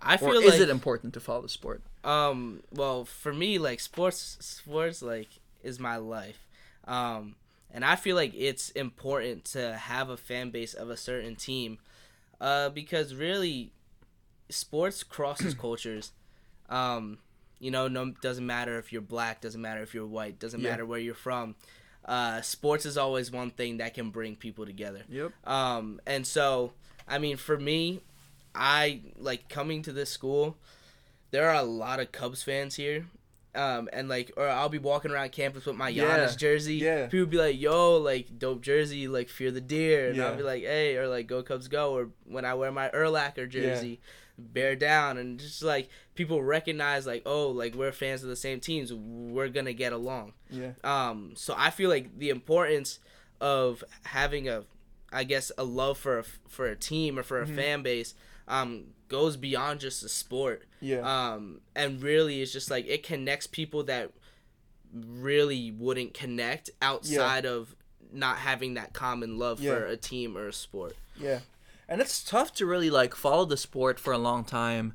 I 0.00 0.14
Or 0.14 0.18
feel 0.18 0.40
is 0.40 0.52
like 0.52 0.60
it 0.60 0.68
important 0.70 1.14
to 1.14 1.20
follow 1.20 1.42
the 1.42 1.48
sport? 1.48 1.82
Um, 2.04 2.62
well, 2.72 3.04
for 3.04 3.34
me, 3.34 3.58
like 3.58 3.80
sports, 3.80 4.36
sports 4.40 5.02
like 5.02 5.28
is 5.62 5.80
my 5.80 5.96
life. 5.96 6.46
Um, 6.86 7.34
and 7.70 7.84
I 7.84 7.96
feel 7.96 8.16
like 8.16 8.32
it's 8.34 8.70
important 8.70 9.44
to 9.46 9.76
have 9.76 10.08
a 10.08 10.16
fan 10.16 10.50
base 10.50 10.72
of 10.74 10.88
a 10.90 10.96
certain 10.96 11.36
team, 11.36 11.78
uh, 12.40 12.70
because 12.70 13.14
really, 13.14 13.72
sports 14.48 15.02
crosses 15.02 15.54
cultures. 15.66 16.12
Um, 16.68 17.18
you 17.60 17.70
know, 17.70 17.88
no 17.88 18.10
doesn't 18.20 18.46
matter 18.46 18.78
if 18.78 18.92
you're 18.92 19.02
black, 19.02 19.40
doesn't 19.40 19.60
matter 19.60 19.82
if 19.82 19.94
you're 19.94 20.06
white, 20.06 20.38
doesn't 20.38 20.60
Yeah. 20.60 20.70
matter 20.70 20.86
where 20.86 20.98
you're 21.00 21.14
from. 21.14 21.54
Uh, 22.04 22.40
sports 22.40 22.86
is 22.86 22.96
always 22.96 23.30
one 23.30 23.50
thing 23.50 23.78
that 23.78 23.92
can 23.94 24.10
bring 24.10 24.34
people 24.36 24.64
together. 24.64 25.02
Yep. 25.10 25.32
Um, 25.46 26.00
and 26.06 26.26
so, 26.26 26.72
I 27.06 27.18
mean, 27.18 27.36
for 27.36 27.58
me, 27.58 28.00
I 28.54 29.00
like 29.16 29.48
coming 29.48 29.82
to 29.82 29.92
this 29.92 30.08
school. 30.10 30.56
There 31.30 31.48
are 31.50 31.56
a 31.56 31.62
lot 31.62 32.00
of 32.00 32.10
Cubs 32.12 32.42
fans 32.42 32.76
here. 32.76 33.06
Um, 33.54 33.88
and 33.92 34.08
like, 34.08 34.30
or 34.36 34.46
I'll 34.48 34.68
be 34.68 34.78
walking 34.78 35.10
around 35.10 35.32
campus 35.32 35.66
with 35.66 35.74
my 35.76 35.88
Yeah, 35.88 36.30
jersey. 36.36 36.76
yeah. 36.76 37.06
People 37.08 37.26
be 37.26 37.38
like, 37.38 37.58
"Yo, 37.58 37.96
like 37.96 38.38
dope 38.38 38.60
jersey, 38.60 39.08
like 39.08 39.28
fear 39.28 39.50
the 39.50 39.60
deer," 39.60 40.08
and 40.08 40.16
Yeah. 40.16 40.28
I'll 40.28 40.36
be 40.36 40.42
like, 40.44 40.62
"Hey," 40.62 40.96
or 40.96 41.08
like 41.08 41.26
"Go 41.26 41.42
Cubs 41.42 41.66
go," 41.66 41.92
or 41.96 42.10
when 42.24 42.44
I 42.44 42.54
wear 42.54 42.70
my 42.70 42.88
Urlacher 42.90 43.48
jersey, 43.48 44.00
bear 44.38 44.76
down, 44.76 45.18
and 45.18 45.38
just 45.38 45.62
like 45.62 45.88
people 46.14 46.42
recognize, 46.42 47.06
like, 47.06 47.22
oh, 47.26 47.48
like 47.50 47.74
we're 47.74 47.92
fans 47.92 48.22
of 48.22 48.28
the 48.28 48.36
same 48.36 48.60
teams, 48.60 48.92
we're 48.94 49.48
gonna 49.48 49.72
get 49.72 49.92
along. 49.92 50.32
Yeah. 50.50 50.72
Um, 50.84 51.32
so 51.34 51.54
I 51.56 51.70
feel 51.70 51.90
like 51.90 52.18
the 52.18 52.30
importance 52.30 53.00
of 53.40 53.82
having 54.04 54.48
a, 54.48 54.64
I 55.12 55.24
guess, 55.24 55.50
a 55.58 55.64
love 55.64 55.98
for 55.98 56.18
a, 56.20 56.24
for 56.48 56.66
a 56.66 56.76
team 56.76 57.18
or 57.18 57.22
for 57.22 57.40
a 57.42 57.46
Mm-hmm. 57.46 57.56
fan 57.56 57.82
base, 57.82 58.14
um, 58.46 58.84
goes 59.08 59.36
beyond 59.36 59.80
just 59.80 60.02
the 60.02 60.08
sport. 60.08 60.64
Yeah. 60.80 61.00
Um, 61.00 61.60
and 61.74 62.02
really, 62.02 62.40
it's 62.42 62.52
just 62.52 62.70
like 62.70 62.86
it 62.86 63.02
connects 63.02 63.46
people 63.46 63.82
that 63.84 64.12
really 64.92 65.70
wouldn't 65.70 66.14
connect 66.14 66.70
outside 66.80 67.44
of 67.44 67.74
not 68.12 68.38
having 68.38 68.74
that 68.74 68.92
common 68.94 69.38
love 69.38 69.60
Yeah. 69.60 69.72
for 69.74 69.86
a 69.86 69.96
team 69.96 70.36
or 70.36 70.48
a 70.48 70.52
sport. 70.52 70.96
Yeah. 71.20 71.40
And 71.88 72.00
it's 72.00 72.22
tough 72.22 72.52
to 72.54 72.66
really 72.66 72.90
like 72.90 73.14
follow 73.14 73.44
the 73.44 73.56
sport 73.56 73.98
for 73.98 74.12
a 74.12 74.18
long 74.18 74.44
time 74.44 74.94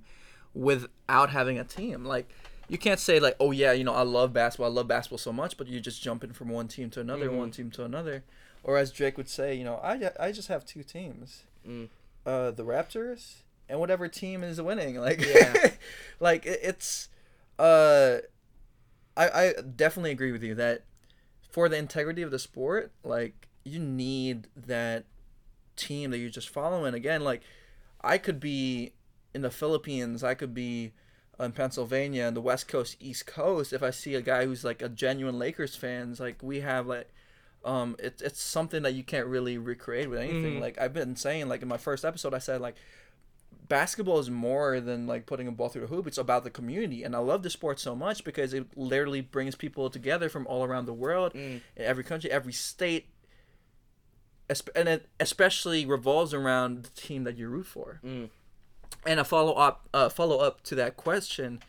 without 0.54 1.32
having 1.32 1.58
a 1.58 1.64
team. 1.64 2.06
Like 2.06 2.30
you 2.70 2.78
can't 2.78 3.00
say 3.00 3.20
like, 3.20 3.36
"Oh 3.40 3.52
yeah, 3.52 3.72
you 3.72 3.84
know, 3.84 3.94
I 3.94 4.04
love 4.04 4.34
basketball. 4.34 4.68
I 4.72 4.74
love 4.74 4.88
basketball 4.88 5.18
so 5.18 5.34
much," 5.34 5.58
but 5.58 5.68
you're 5.68 5.82
just 5.82 6.02
jumping 6.02 6.34
from 6.34 6.50
one 6.50 6.68
team 6.68 6.90
to 6.92 7.02
another, 7.02 7.28
Mm-hmm. 7.28 7.38
one 7.38 7.52
team 7.52 7.72
to 7.72 7.84
another. 7.86 8.24
Or 8.64 8.78
as 8.78 8.92
Drake 8.92 9.18
would 9.18 9.28
say, 9.28 9.56
you 9.56 9.64
know, 9.66 9.76
I, 9.78 10.12
I 10.20 10.32
just 10.32 10.48
have 10.48 10.66
two 10.66 10.84
teams. 10.84 11.44
Mm. 11.68 11.90
Uh 12.26 12.52
the 12.52 12.64
Raptors 12.64 13.38
and 13.68 13.80
whatever 13.80 14.08
team 14.08 14.44
is 14.44 14.62
winning. 14.62 14.96
Like 15.02 15.26
Yeah. 15.26 15.72
like 16.20 16.46
it, 16.46 16.60
it's 16.64 17.10
uh 17.60 18.18
I 19.18 19.30
I 19.30 19.54
definitely 19.76 20.12
agree 20.12 20.32
with 20.32 20.44
you 20.44 20.56
that 20.56 20.84
for 21.52 21.68
the 21.70 21.78
integrity 21.78 22.22
of 22.22 22.32
the 22.32 22.40
sport, 22.40 22.92
like 23.04 23.48
you 23.64 23.80
need 23.80 24.48
that 24.56 25.06
team 25.76 26.12
that 26.12 26.18
you're 26.20 26.30
just 26.30 26.50
following. 26.50 26.94
Again, 26.94 27.24
like 27.24 27.42
I 28.02 28.18
could 28.18 28.40
be 28.40 28.94
in 29.34 29.42
the 29.42 29.50
Philippines, 29.52 30.24
I 30.24 30.34
could 30.34 30.54
be 30.54 30.94
in 31.40 31.52
Pennsylvania, 31.54 32.26
and 32.26 32.36
the 32.38 32.42
West 32.42 32.68
Coast, 32.68 32.98
East 33.00 33.26
Coast. 33.26 33.74
If 33.74 33.82
I 33.84 33.90
see 33.90 34.16
a 34.16 34.22
guy 34.22 34.46
who's 34.46 34.64
like 34.64 34.82
a 34.82 34.90
genuine 34.90 35.40
Lakers 35.40 35.76
fans, 35.76 36.20
like 36.20 36.42
we 36.44 36.60
have 36.62 36.86
like 36.88 37.10
um, 37.66 37.96
it's 38.00 38.22
it's 38.22 38.42
something 38.42 38.84
that 38.84 38.94
you 38.94 39.04
can't 39.04 39.26
really 39.28 39.58
recreate 39.58 40.10
with 40.10 40.20
anything. 40.20 40.56
Mhm. 40.58 40.62
Like 40.62 40.78
I've 40.80 40.94
been 40.94 41.16
saying, 41.16 41.48
like 41.48 41.62
in 41.62 41.68
my 41.68 41.78
first 41.78 42.04
episode, 42.06 42.34
I 42.34 42.40
said 42.40 42.60
like 42.62 42.76
basketball 43.70 44.20
is 44.20 44.30
more 44.30 44.80
than 44.82 45.08
like 45.08 45.26
putting 45.26 45.48
a 45.48 45.52
ball 45.52 45.70
through 45.70 45.82
the 45.84 45.88
hoop. 45.88 46.06
It's 46.06 46.18
about 46.18 46.44
the 46.44 46.50
community, 46.50 47.04
and 47.04 47.16
I 47.16 47.20
love 47.20 47.42
the 47.44 47.50
sport 47.50 47.80
so 47.80 47.96
much 47.96 48.24
because 48.24 48.54
it 48.54 48.68
literally 48.78 49.22
brings 49.22 49.56
people 49.56 49.90
together 49.90 50.28
from 50.30 50.46
all 50.48 50.64
around 50.64 50.86
the 50.86 50.94
world, 50.94 51.34
Mm. 51.34 51.62
in 51.76 51.84
every 51.84 52.04
country, 52.04 52.30
every 52.30 52.54
state. 52.54 53.08
And 54.76 54.88
it 54.90 55.08
especially 55.20 55.86
revolves 55.86 56.34
around 56.34 56.84
the 56.84 56.90
team 56.90 57.24
that 57.24 57.38
you 57.38 57.48
root 57.50 57.66
for. 57.68 58.00
Mm. 58.06 58.30
And 59.06 59.20
a 59.20 59.24
follow 59.24 59.54
up, 59.54 59.88
uh, 59.94 60.10
follow 60.10 60.40
up 60.40 60.62
to 60.64 60.76
that 60.76 60.96
question 60.98 61.62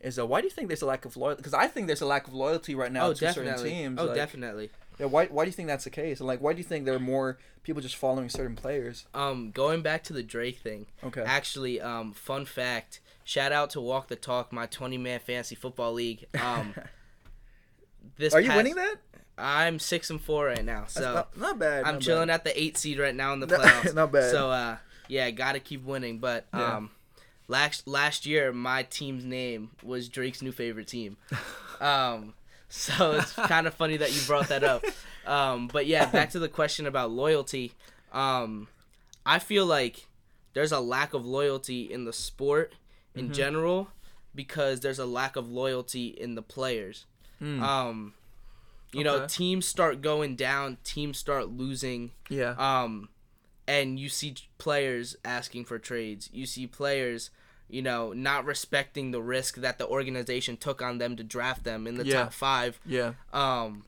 is, 0.00 0.18
uh, 0.18 0.26
why 0.26 0.40
do 0.40 0.46
you 0.46 0.50
think 0.50 0.68
there's 0.68 0.82
a 0.82 0.86
lack 0.86 1.04
of 1.04 1.16
loyalty? 1.16 1.38
Because 1.38 1.54
I 1.54 1.66
think 1.66 1.86
there's 1.86 2.00
a 2.00 2.06
lack 2.06 2.26
of 2.28 2.34
loyalty 2.34 2.74
right 2.74 2.92
now 2.92 3.06
Oh, 3.08 3.12
to 3.14 3.32
certain 3.32 3.62
teams. 3.62 3.98
Oh, 4.00 4.04
like- 4.06 4.14
definitely. 4.14 4.70
yeah, 4.98 5.06
why, 5.06 5.26
why 5.26 5.44
do 5.44 5.48
you 5.48 5.52
think 5.52 5.68
that's 5.68 5.84
the 5.84 5.90
case? 5.90 6.20
And 6.20 6.26
like, 6.26 6.40
why 6.40 6.52
do 6.52 6.58
you 6.58 6.64
think 6.64 6.84
there 6.84 6.94
are 6.94 6.98
more 7.00 7.38
people 7.62 7.82
just 7.82 7.96
following 7.96 8.28
certain 8.28 8.56
players? 8.56 9.06
Um, 9.12 9.50
going 9.50 9.82
back 9.82 10.04
to 10.04 10.12
the 10.12 10.22
Drake 10.22 10.58
thing. 10.58 10.86
Okay. 11.02 11.22
Actually, 11.22 11.80
um, 11.80 12.12
fun 12.12 12.44
fact. 12.44 13.00
Shout 13.24 13.52
out 13.52 13.70
to 13.70 13.80
Walk 13.80 14.08
the 14.08 14.16
Talk, 14.16 14.52
my 14.52 14.66
20 14.66 14.96
man 14.98 15.20
fantasy 15.20 15.54
football 15.56 15.92
league. 15.92 16.26
Um, 16.40 16.74
this 18.16 18.32
Are 18.34 18.40
you 18.40 18.48
past- 18.48 18.56
winning 18.56 18.74
that? 18.76 18.96
I'm 19.38 19.78
six 19.78 20.10
and 20.10 20.20
four 20.20 20.46
right 20.46 20.64
now, 20.64 20.84
so 20.88 21.00
That's 21.00 21.14
not, 21.14 21.36
not 21.38 21.58
bad. 21.58 21.84
I'm 21.84 21.94
not 21.94 22.02
chilling 22.02 22.26
bad. 22.28 22.34
at 22.34 22.44
the 22.44 22.60
eight 22.60 22.76
seed 22.76 22.98
right 22.98 23.14
now 23.14 23.32
in 23.32 23.40
the 23.40 23.46
playoffs. 23.48 23.94
not 24.02 24.10
bad. 24.12 24.30
So 24.30 24.50
uh, 24.50 24.76
yeah, 25.08 25.30
gotta 25.30 25.60
keep 25.60 25.84
winning. 25.84 26.18
But 26.18 26.46
Yeah. 26.52 26.76
um, 26.76 26.90
last 27.46 27.86
last 27.86 28.26
year 28.26 28.52
my 28.52 28.82
team's 28.84 29.24
name 29.24 29.70
was 29.82 30.08
Drake's 30.08 30.42
new 30.42 30.52
favorite 30.52 30.88
team. 30.88 31.16
um, 31.80 32.34
so 32.68 33.12
it's 33.12 33.32
kind 33.32 33.66
of 33.66 33.74
funny 33.74 33.96
that 33.98 34.12
you 34.14 34.20
brought 34.26 34.48
that 34.48 34.64
up. 34.64 34.84
Um, 35.26 35.68
but 35.68 35.86
yeah, 35.86 36.06
back 36.06 36.30
to 36.30 36.38
the 36.38 36.48
question 36.48 36.86
about 36.86 37.10
loyalty. 37.10 37.72
Um, 38.12 38.68
I 39.24 39.38
feel 39.38 39.66
like 39.66 40.06
there's 40.54 40.72
a 40.72 40.80
lack 40.80 41.14
of 41.14 41.24
loyalty 41.26 41.82
in 41.82 42.04
the 42.04 42.12
sport 42.12 42.74
in 43.14 43.26
Mm-hmm. 43.26 43.32
general 43.34 43.88
because 44.34 44.80
there's 44.80 44.98
a 44.98 45.06
lack 45.06 45.36
of 45.36 45.50
loyalty 45.50 46.08
in 46.08 46.34
the 46.34 46.42
players. 46.42 47.04
Mm. 47.42 47.60
Um, 47.60 48.14
you 48.92 49.04
know, 49.04 49.26
teams 49.26 49.66
start 49.66 50.00
going 50.00 50.36
down, 50.36 50.78
teams 50.84 51.18
start 51.18 51.48
losing. 51.50 52.12
yeah. 52.28 52.54
Um, 52.58 53.08
and 53.66 53.98
you 53.98 54.08
see 54.08 54.34
players 54.56 55.14
asking 55.24 55.66
for 55.66 55.78
trades. 55.78 56.30
You 56.32 56.46
see 56.46 56.66
players, 56.66 57.30
you 57.68 57.82
know, 57.82 58.12
not 58.14 58.46
respecting 58.46 59.10
the 59.10 59.20
risk 59.20 59.56
that 59.56 59.76
the 59.78 59.86
organization 59.86 60.56
took 60.56 60.80
on 60.80 60.96
them 60.98 61.16
to 61.16 61.22
draft 61.24 61.64
them 61.64 61.86
in 61.86 61.96
the 61.96 62.06
Yeah. 62.06 62.22
top 62.24 62.32
five. 62.32 62.80
yeah. 62.86 63.12
Um, 63.32 63.84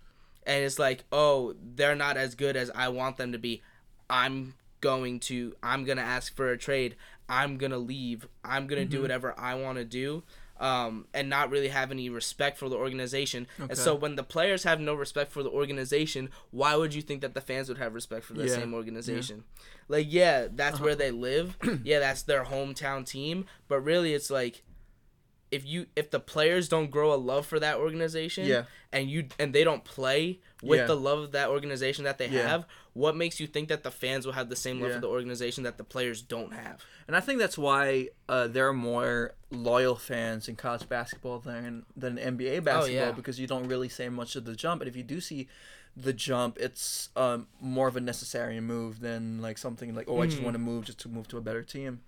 and 0.47 0.64
it's 0.64 0.78
like, 0.78 1.04
oh, 1.12 1.54
they're 1.76 1.95
not 1.95 2.16
as 2.19 2.35
good 2.35 2.57
as 2.57 2.71
I 2.75 2.88
want 2.88 3.16
them 3.16 3.33
to 3.33 3.38
be. 3.38 3.62
I'm 4.11 4.54
going 4.80 5.21
to, 5.21 5.54
I'm 5.62 5.85
gonna 5.85 6.00
ask 6.02 6.35
for 6.35 6.50
a 6.50 6.59
trade. 6.59 6.97
I'm 7.28 7.57
gonna 7.59 7.78
leave. 7.78 8.26
I'm 8.45 8.66
gonna 8.66 8.83
Mm-hmm. 8.83 8.90
do 8.90 9.02
whatever 9.02 9.35
I 9.38 9.54
want 9.54 9.78
to 9.78 9.85
do. 9.85 10.25
Um, 10.61 11.07
and 11.14 11.31
not 11.31 11.49
really 11.50 11.69
have 11.69 11.90
any 11.90 12.11
respect 12.11 12.59
for 12.59 12.69
the 12.69 12.76
organization. 12.76 13.47
Okay. 13.59 13.71
And 13.71 13.79
so 13.79 13.95
when 13.95 14.17
the 14.17 14.23
players 14.23 14.64
have 14.64 14.79
no 14.79 14.93
respect 14.93 15.33
for 15.33 15.43
the 15.43 15.49
organization, 15.49 16.29
why 16.50 16.76
would 16.76 16.93
you 16.93 17.00
think 17.00 17.23
that 17.23 17.33
the 17.33 17.40
fans 17.40 17.71
would 17.71 17.79
have 17.79 17.95
respect 17.95 18.26
for 18.26 18.35
the 18.35 18.47
Yeah. 18.47 18.57
same 18.57 18.75
organization? 18.75 19.45
Like, 19.88 20.07
yeah, 20.11 20.49
that's 20.52 20.75
Uh-huh. 20.75 20.85
where 20.85 20.95
they 20.95 21.11
live. 21.11 21.57
yeah, 21.83 21.99
that's 21.99 22.21
their 22.25 22.45
hometown 22.45 23.07
team. 23.07 23.47
But 23.69 23.81
really, 23.81 24.12
it's 24.12 24.29
like 24.31 24.62
if 25.50 25.64
you 25.67 25.87
if 25.97 26.11
the 26.11 26.21
players 26.21 26.69
don't 26.69 26.90
grow 26.90 27.12
a 27.12 27.17
love 27.17 27.47
for 27.47 27.59
that 27.59 27.76
organization, 27.79 28.45
Yeah. 28.47 28.64
and 28.93 29.11
you 29.11 29.29
and 29.38 29.55
they 29.55 29.64
don't 29.64 29.83
play 29.83 30.40
with 30.62 30.81
Yeah. 30.81 30.87
the 30.87 30.95
love 30.95 31.21
of 31.21 31.33
that 31.33 31.49
organization 31.49 32.05
that 32.05 32.19
they 32.19 32.29
Yeah. 32.29 32.47
have, 32.47 32.67
what 32.93 33.15
makes 33.17 33.39
you 33.41 33.47
think 33.47 33.69
that 33.69 33.83
the 33.83 33.91
fans 33.91 34.27
will 34.27 34.33
have 34.33 34.49
the 34.49 34.57
same 34.57 34.81
love 34.81 34.91
Yeah. 34.91 34.95
for 34.97 35.01
the 35.03 35.09
organization 35.09 35.65
that 35.65 35.79
the 35.79 35.85
players 35.85 36.23
don't 36.23 36.53
have? 36.53 36.83
And 37.07 37.17
I 37.17 37.21
think 37.21 37.39
that's 37.39 37.57
why 37.59 38.09
uh, 38.29 38.47
there 38.49 38.69
are 38.69 38.73
more 38.73 39.35
loyal 39.51 39.97
fans 39.97 40.49
in 40.49 40.57
college 40.57 40.89
basketball 40.89 41.39
than 41.39 41.85
than 41.97 42.17
NBA 42.19 42.65
basketball 42.65 42.83
Oh, 42.83 42.87
yeah. 42.87 43.13
because 43.13 43.39
you 43.41 43.47
don't 43.47 43.69
really 43.69 43.89
see 43.89 44.09
much 44.09 44.37
of 44.37 44.45
the 44.45 44.55
jump. 44.57 44.81
And 44.83 44.89
if 44.89 44.97
you 44.97 45.03
do 45.03 45.21
see 45.21 45.49
the 45.97 46.13
jump, 46.13 46.57
it's 46.59 47.09
um, 47.17 47.49
more 47.61 47.89
of 47.89 47.97
a 47.97 48.01
necessary 48.01 48.61
move 48.61 49.01
than 49.01 49.41
like 49.43 49.59
something 49.59 49.95
like 49.95 50.09
oh 50.09 50.21
I 50.23 50.27
Mm. 50.27 50.31
just 50.31 50.43
want 50.43 50.55
to 50.55 50.59
move 50.61 50.85
just 50.85 50.99
to 51.01 51.09
move 51.09 51.27
to 51.29 51.37
a 51.37 51.41
better 51.41 51.63
team. 51.63 52.01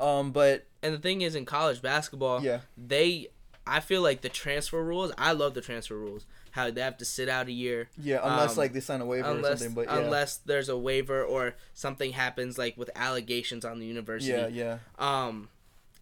Um, 0.00 0.32
but 0.32 0.66
And 0.82 0.92
the 0.94 0.98
thing 0.98 1.20
is, 1.22 1.34
in 1.34 1.44
college 1.44 1.80
basketball, 1.82 2.42
Yeah. 2.42 2.60
they, 2.76 3.28
I 3.66 3.80
feel 3.80 4.02
like 4.02 4.22
the 4.22 4.28
transfer 4.28 4.82
rules. 4.82 5.12
I 5.16 5.32
love 5.32 5.54
the 5.54 5.60
transfer 5.60 5.96
rules. 5.96 6.26
How 6.50 6.70
they 6.70 6.80
have 6.80 6.98
to 6.98 7.04
sit 7.04 7.28
out 7.28 7.46
a 7.48 7.52
year. 7.52 7.88
yeah, 7.96 8.20
unless 8.22 8.52
Um, 8.52 8.56
like 8.58 8.72
they 8.72 8.80
sign 8.80 9.00
a 9.00 9.06
waiver 9.06 9.28
or 9.28 9.32
Unless, 9.32 9.60
something. 9.60 9.74
But 9.74 9.86
yeah, 9.86 10.00
unless 10.04 10.36
there's 10.38 10.68
a 10.68 10.76
waiver 10.76 11.22
or 11.24 11.54
something 11.72 12.12
happens 12.12 12.58
like 12.58 12.76
with 12.76 12.90
allegations 12.94 13.64
on 13.64 13.78
the 13.78 13.86
university. 13.86 14.32
yeah, 14.32 14.48
yeah, 14.48 14.78
Um, 14.98 15.48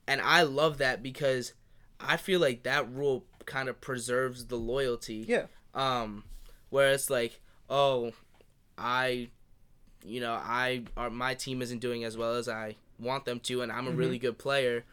and 0.09 0.21
I 0.21 0.43
love 0.43 0.79
that 0.79 1.03
because 1.03 1.53
I 2.01 2.17
feel 2.17 2.41
like 2.41 2.63
that 2.65 2.91
rule 2.91 3.25
kind 3.47 3.69
of 3.69 3.81
preserves 3.81 4.47
the 4.47 4.57
loyalty. 4.57 5.25
yeah, 5.29 5.45
Um, 5.75 6.25
where 6.71 6.91
it's 6.93 7.11
like, 7.11 7.41
oh, 7.69 8.13
I, 8.79 9.29
you 10.05 10.21
know, 10.21 10.33
I 10.33 10.85
are 10.97 11.11
my 11.11 11.35
team 11.35 11.63
isn't 11.63 11.79
doing 11.81 12.05
as 12.05 12.17
well 12.17 12.35
as 12.35 12.49
I 12.49 12.77
want 12.99 13.25
them 13.25 13.39
to, 13.41 13.63
and 13.63 13.71
I'm 13.71 13.87
a 13.87 13.93
really 13.93 14.19
good 14.19 14.39
player 14.39 14.85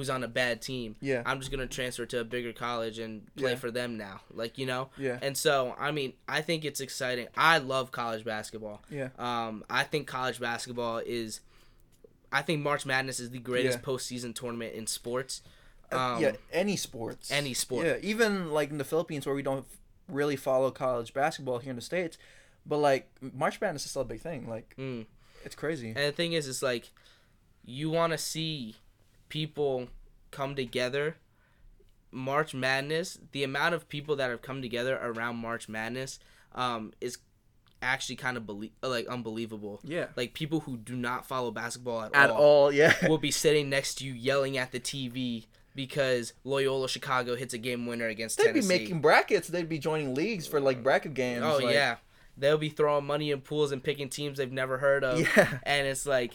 who's 0.00 0.10
on 0.10 0.24
a 0.24 0.28
bad 0.28 0.62
team. 0.62 0.96
Yeah. 1.00 1.22
I'm 1.26 1.38
just 1.40 1.50
gonna 1.50 1.66
transfer 1.66 2.06
to 2.06 2.20
a 2.20 2.24
bigger 2.24 2.52
college 2.52 2.98
and 2.98 3.32
play 3.36 3.50
Yeah. 3.52 3.56
for 3.58 3.70
them 3.70 3.96
now. 3.98 4.22
Like 4.32 4.56
you 4.58 4.64
know. 4.66 4.88
Yeah. 4.96 5.18
And 5.20 5.36
so 5.36 5.74
I 5.78 5.90
mean, 5.90 6.14
I 6.28 6.40
think 6.40 6.64
it's 6.64 6.80
exciting. 6.80 7.28
I 7.36 7.58
love 7.58 7.92
college 7.92 8.24
basketball. 8.24 8.82
yeah. 8.90 9.10
Um, 9.18 9.64
I 9.68 9.84
think 9.84 10.06
college 10.06 10.40
basketball 10.40 10.98
is. 11.04 11.40
I 12.32 12.42
think 12.42 12.62
March 12.62 12.86
Madness 12.86 13.20
is 13.20 13.30
the 13.30 13.38
greatest 13.40 13.78
Yeah. 13.78 13.84
postseason 13.84 14.34
tournament 14.34 14.74
in 14.74 14.86
sports. 14.86 15.42
Uh, 15.92 15.96
Um, 15.98 16.22
yeah, 16.22 16.32
any 16.52 16.76
sports. 16.76 17.30
any 17.30 17.52
sport. 17.54 17.84
Yeah, 17.86 17.96
even 18.02 18.50
like 18.52 18.70
in 18.70 18.78
the 18.78 18.84
Philippines 18.84 19.26
where 19.26 19.34
we 19.34 19.42
don't 19.42 19.66
really 20.08 20.36
follow 20.36 20.70
college 20.70 21.12
basketball 21.12 21.58
here 21.58 21.70
in 21.70 21.76
the 21.76 21.82
states, 21.82 22.16
but 22.64 22.78
like 22.78 23.10
March 23.20 23.60
Madness 23.60 23.84
is 23.84 23.90
still 23.90 24.02
a 24.02 24.06
big 24.06 24.20
thing. 24.20 24.48
Like 24.48 24.74
Mm. 24.78 25.06
it's 25.44 25.54
crazy. 25.56 25.88
And 25.88 25.96
the 25.98 26.12
thing 26.12 26.32
is, 26.32 26.46
it's 26.48 26.62
like 26.62 26.90
you 27.64 27.90
want 27.90 28.12
to 28.12 28.18
see 28.18 28.76
people 29.30 29.88
come 30.30 30.54
together. 30.54 31.16
March 32.12 32.52
Madness, 32.54 33.18
the 33.32 33.44
amount 33.44 33.74
of 33.74 33.88
people 33.88 34.16
that 34.16 34.30
have 34.30 34.42
come 34.42 34.60
together 34.60 34.98
around 35.00 35.36
March 35.36 35.68
Madness, 35.68 36.18
um, 36.54 36.92
is 37.00 37.18
actually 37.82 38.16
kind 38.16 38.36
of 38.36 38.44
belie- 38.46 38.72
like 38.82 39.06
unbelievable. 39.06 39.80
Yeah. 39.84 40.06
Like 40.16 40.34
people 40.34 40.60
who 40.60 40.76
do 40.76 40.96
not 40.96 41.24
follow 41.26 41.50
basketball 41.50 42.02
at, 42.02 42.14
At 42.14 42.30
all, 42.30 42.38
all, 42.64 42.72
yeah. 42.72 42.94
will 43.08 43.18
be 43.18 43.30
sitting 43.30 43.70
next 43.70 43.94
to 43.96 44.04
you 44.04 44.12
yelling 44.12 44.58
at 44.58 44.72
the 44.72 44.80
TV 44.80 45.46
because 45.74 46.32
Loyola 46.44 46.88
Chicago 46.88 47.36
hits 47.36 47.54
a 47.54 47.58
game 47.58 47.86
winner 47.86 48.08
against 48.08 48.38
They'd 48.38 48.52
be 48.52 48.60
making 48.62 49.00
brackets. 49.00 49.48
They'd 49.48 49.68
be 49.68 49.78
joining 49.78 50.14
leagues 50.14 50.46
for 50.46 50.60
like 50.60 50.82
bracket 50.82 51.14
games. 51.14 51.44
Oh 51.46 51.58
like- 51.58 51.72
yeah, 51.74 51.96
they'll 52.36 52.58
be 52.58 52.70
throwing 52.70 53.06
money 53.06 53.30
in 53.30 53.40
pools 53.40 53.70
and 53.70 53.82
picking 53.82 54.08
teams 54.08 54.38
they've 54.38 54.50
never 54.50 54.78
heard 54.78 55.04
of. 55.04 55.20
Yeah. 55.36 55.58
and 55.62 55.86
it's 55.86 56.06
like, 56.06 56.32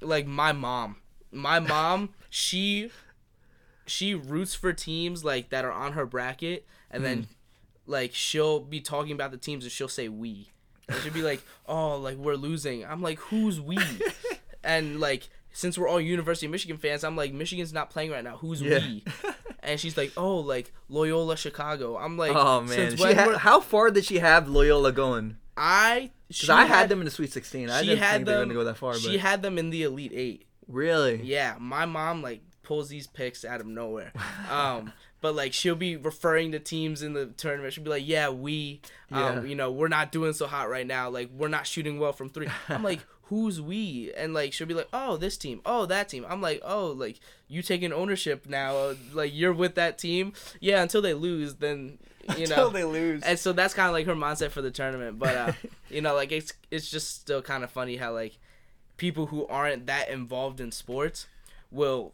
like 0.00 0.26
my 0.26 0.52
mom, 0.52 0.96
my 1.32 1.58
mom, 1.60 2.10
she, 2.28 2.90
she 3.86 4.14
roots 4.14 4.54
for 4.54 4.72
teams 4.72 5.24
like 5.24 5.50
that 5.50 5.64
are 5.64 5.72
on 5.72 5.92
her 5.92 6.06
bracket, 6.06 6.66
and 6.90 7.04
then, 7.04 7.18
Hmm. 7.18 7.24
like 7.86 8.14
she'll 8.14 8.60
be 8.60 8.80
talking 8.80 9.12
about 9.12 9.30
the 9.30 9.36
teams 9.38 9.64
and 9.64 9.72
she'll 9.72 9.88
say 9.88 10.08
we, 10.08 10.50
and 10.88 10.98
she'll 11.02 11.12
be 11.12 11.22
like, 11.22 11.42
oh, 11.66 11.96
like 11.96 12.16
we're 12.16 12.34
losing. 12.36 12.84
I'm 12.84 13.02
like, 13.02 13.18
who's 13.18 13.60
we? 13.60 13.78
and 14.64 15.00
like. 15.00 15.28
Since 15.52 15.76
we're 15.76 15.88
all 15.88 16.00
University 16.00 16.46
of 16.46 16.52
Michigan 16.52 16.76
fans, 16.76 17.02
I'm 17.02 17.16
like, 17.16 17.32
Michigan's 17.32 17.72
not 17.72 17.90
playing 17.90 18.12
right 18.12 18.22
now. 18.22 18.36
Who's 18.36 18.62
Yeah. 18.62 18.78
we? 18.78 19.02
And 19.64 19.80
she's 19.80 19.96
like, 19.96 20.12
oh, 20.16 20.36
like 20.38 20.72
Loyola 20.88 21.36
Chicago. 21.36 21.96
I'm 21.98 22.16
like, 22.16 22.30
Oh 22.36 22.60
man, 22.62 22.96
had, 22.96 23.34
how 23.38 23.58
far 23.60 23.90
did 23.90 24.04
she 24.04 24.20
have 24.20 24.48
Loyola 24.48 24.92
going? 24.92 25.38
I 25.56 26.12
Because 26.28 26.46
she 26.46 26.52
I 26.52 26.66
had, 26.66 26.88
them 26.88 27.00
in 27.00 27.04
the 27.04 27.10
Sweet 27.10 27.32
16. 27.32 27.68
I 27.68 27.80
she 27.80 27.86
didn't 27.88 27.98
had 27.98 28.12
think 28.14 28.26
they 28.26 28.32
were 28.34 28.38
them. 28.38 28.48
gonna 28.50 28.60
go 28.60 28.64
that 28.64 28.76
far. 28.76 28.92
But 28.92 29.00
She 29.00 29.18
had 29.18 29.42
them 29.42 29.58
in 29.58 29.70
the 29.70 29.82
Elite 29.82 30.12
Eight. 30.14 30.46
Really, 30.70 31.20
Yeah, 31.22 31.56
my 31.58 31.86
mom 31.86 32.22
like 32.22 32.40
pulls 32.62 32.88
these 32.88 33.06
picks 33.06 33.44
out 33.44 33.60
of 33.60 33.66
nowhere. 33.66 34.12
Um, 34.50 34.92
but 35.20 35.34
like 35.34 35.52
she'll 35.52 35.74
be 35.74 35.96
referring 35.96 36.52
to 36.52 36.58
teams 36.58 37.02
in 37.02 37.12
the 37.14 37.26
tournament. 37.26 37.72
She'll 37.74 37.84
be 37.84 37.90
like, 37.90 38.06
"Yeah, 38.06 38.28
we, 38.30 38.80
um, 39.10 39.18
Yeah. 39.20 39.42
you 39.42 39.54
know, 39.54 39.70
we're 39.70 39.88
not 39.88 40.12
doing 40.12 40.32
so 40.32 40.46
hot 40.46 40.70
right 40.70 40.86
now. 40.86 41.10
Like 41.10 41.30
we're 41.32 41.48
not 41.48 41.66
shooting 41.66 41.98
well 41.98 42.12
from 42.12 42.28
three. 42.30 42.48
I'm 42.68 42.82
like, 42.82 43.00
"Who's 43.24 43.60
we?" 43.60 44.12
And 44.16 44.32
like 44.34 44.52
she'll 44.52 44.66
be 44.68 44.74
like, 44.74 44.88
"Oh, 44.92 45.16
this 45.16 45.36
team. 45.36 45.60
Oh, 45.66 45.86
that 45.86 46.08
team." 46.08 46.24
I'm 46.28 46.40
like, 46.40 46.60
"Oh, 46.64 46.86
like 46.88 47.18
you 47.48 47.60
taking 47.62 47.92
ownership 47.92 48.46
now? 48.48 48.94
Like 49.12 49.32
you're 49.34 49.52
with 49.52 49.74
that 49.74 49.98
team? 49.98 50.32
Yeah, 50.60 50.80
until 50.82 51.02
they 51.02 51.14
lose, 51.14 51.56
then 51.56 51.98
you 52.38 52.46
know." 52.46 52.54
until 52.54 52.70
they 52.70 52.84
lose. 52.84 53.22
and 53.24 53.38
so 53.38 53.52
that's 53.52 53.74
kind 53.74 53.88
of 53.88 53.94
like 53.94 54.06
her 54.06 54.14
mindset 54.14 54.50
for 54.50 54.62
the 54.62 54.70
tournament 54.70 55.18
but 55.18 55.34
uh 55.34 55.52
you 55.88 56.00
know 56.00 56.14
like 56.14 56.30
it's 56.30 56.52
it's 56.70 56.88
just 56.90 57.20
still 57.20 57.42
kind 57.42 57.64
of 57.64 57.70
funny 57.70 57.96
how 57.96 58.12
like 58.12 58.38
people 59.00 59.26
who 59.26 59.46
aren't 59.46 59.86
that 59.86 60.10
involved 60.10 60.60
in 60.60 60.70
sports 60.70 61.26
will 61.70 62.12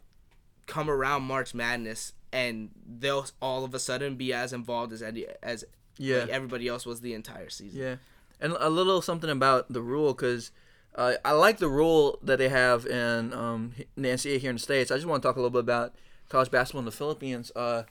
come 0.67 0.89
around 0.89 1.21
march 1.21 1.53
madness 1.53 2.13
and 2.31 2.69
they'll 2.99 3.25
all 3.41 3.65
of 3.65 3.73
a 3.73 3.79
sudden 3.79 4.15
be 4.15 4.31
as 4.31 4.53
involved 4.53 4.93
as 4.93 5.03
any 5.03 5.25
as 5.43 5.65
Yeah. 5.97 6.19
Like, 6.19 6.29
everybody 6.29 6.65
else 6.69 6.85
was 6.85 7.01
the 7.01 7.13
entire 7.13 7.49
season. 7.49 7.77
Yeah, 7.77 7.95
and 8.39 8.53
a 8.57 8.69
little 8.69 9.01
something 9.01 9.29
about 9.29 9.71
the 9.71 9.81
rule 9.81 10.13
because 10.13 10.51
uh, 10.95 11.15
I 11.25 11.33
like 11.33 11.57
the 11.57 11.67
rule 11.67 12.19
that 12.23 12.37
they 12.37 12.47
have 12.47 12.85
in 12.85 13.33
um, 13.33 13.73
NCAA 13.97 14.39
here 14.39 14.49
in 14.49 14.55
the 14.55 14.61
states. 14.61 14.89
I 14.89 14.95
just 14.95 15.07
want 15.07 15.21
to 15.21 15.27
talk 15.27 15.35
a 15.35 15.39
little 15.39 15.49
bit 15.49 15.59
about 15.59 15.93
college 16.29 16.49
basketball 16.49 16.79
in 16.79 16.85
the 16.85 16.91
Philippines. 16.91 17.51
Uh, 17.53 17.83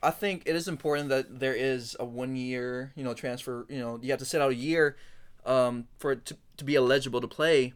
I 0.00 0.12
think 0.12 0.44
it 0.46 0.54
is 0.54 0.68
important 0.68 1.08
that 1.08 1.40
there 1.40 1.54
is 1.54 1.96
a 1.98 2.04
one 2.04 2.36
year, 2.36 2.92
you 2.94 3.02
know, 3.02 3.14
transfer. 3.14 3.66
You 3.68 3.80
know, 3.80 3.98
you 4.00 4.10
have 4.10 4.20
to 4.20 4.24
sit 4.24 4.40
out 4.40 4.52
a 4.52 4.54
year 4.54 4.96
um, 5.44 5.88
for 5.98 6.12
it 6.12 6.24
to, 6.26 6.36
to 6.58 6.64
be 6.64 6.76
eligible 6.76 7.20
to 7.20 7.28
play. 7.28 7.72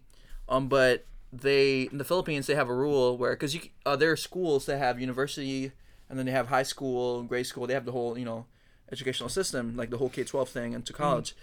Um, 0.52 0.68
but 0.68 1.06
they 1.32 1.88
in 1.90 1.96
the 1.96 2.04
Philippines 2.04 2.46
they 2.46 2.54
have 2.54 2.68
a 2.68 2.74
rule 2.74 3.16
where 3.16 3.32
because 3.32 3.54
you 3.54 3.62
uh, 3.86 3.96
there 3.96 4.12
are 4.12 4.16
schools 4.16 4.66
that 4.66 4.76
have 4.76 5.00
university 5.00 5.72
and 6.10 6.18
then 6.18 6.26
they 6.26 6.32
have 6.32 6.48
high 6.48 6.62
school, 6.62 7.22
grade 7.22 7.46
school. 7.46 7.66
They 7.66 7.72
have 7.72 7.86
the 7.86 7.92
whole 7.92 8.18
you 8.18 8.26
know 8.26 8.44
educational 8.92 9.30
system 9.30 9.74
like 9.76 9.88
the 9.88 9.96
whole 9.96 10.10
K 10.10 10.24
twelve 10.24 10.50
thing 10.50 10.74
into 10.74 10.92
college. 10.92 11.34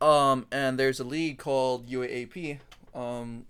Um, 0.00 0.46
and 0.50 0.78
there's 0.78 0.98
a 0.98 1.04
league 1.04 1.38
called 1.38 1.88
UAAP, 1.88 2.58
um, 2.92 3.46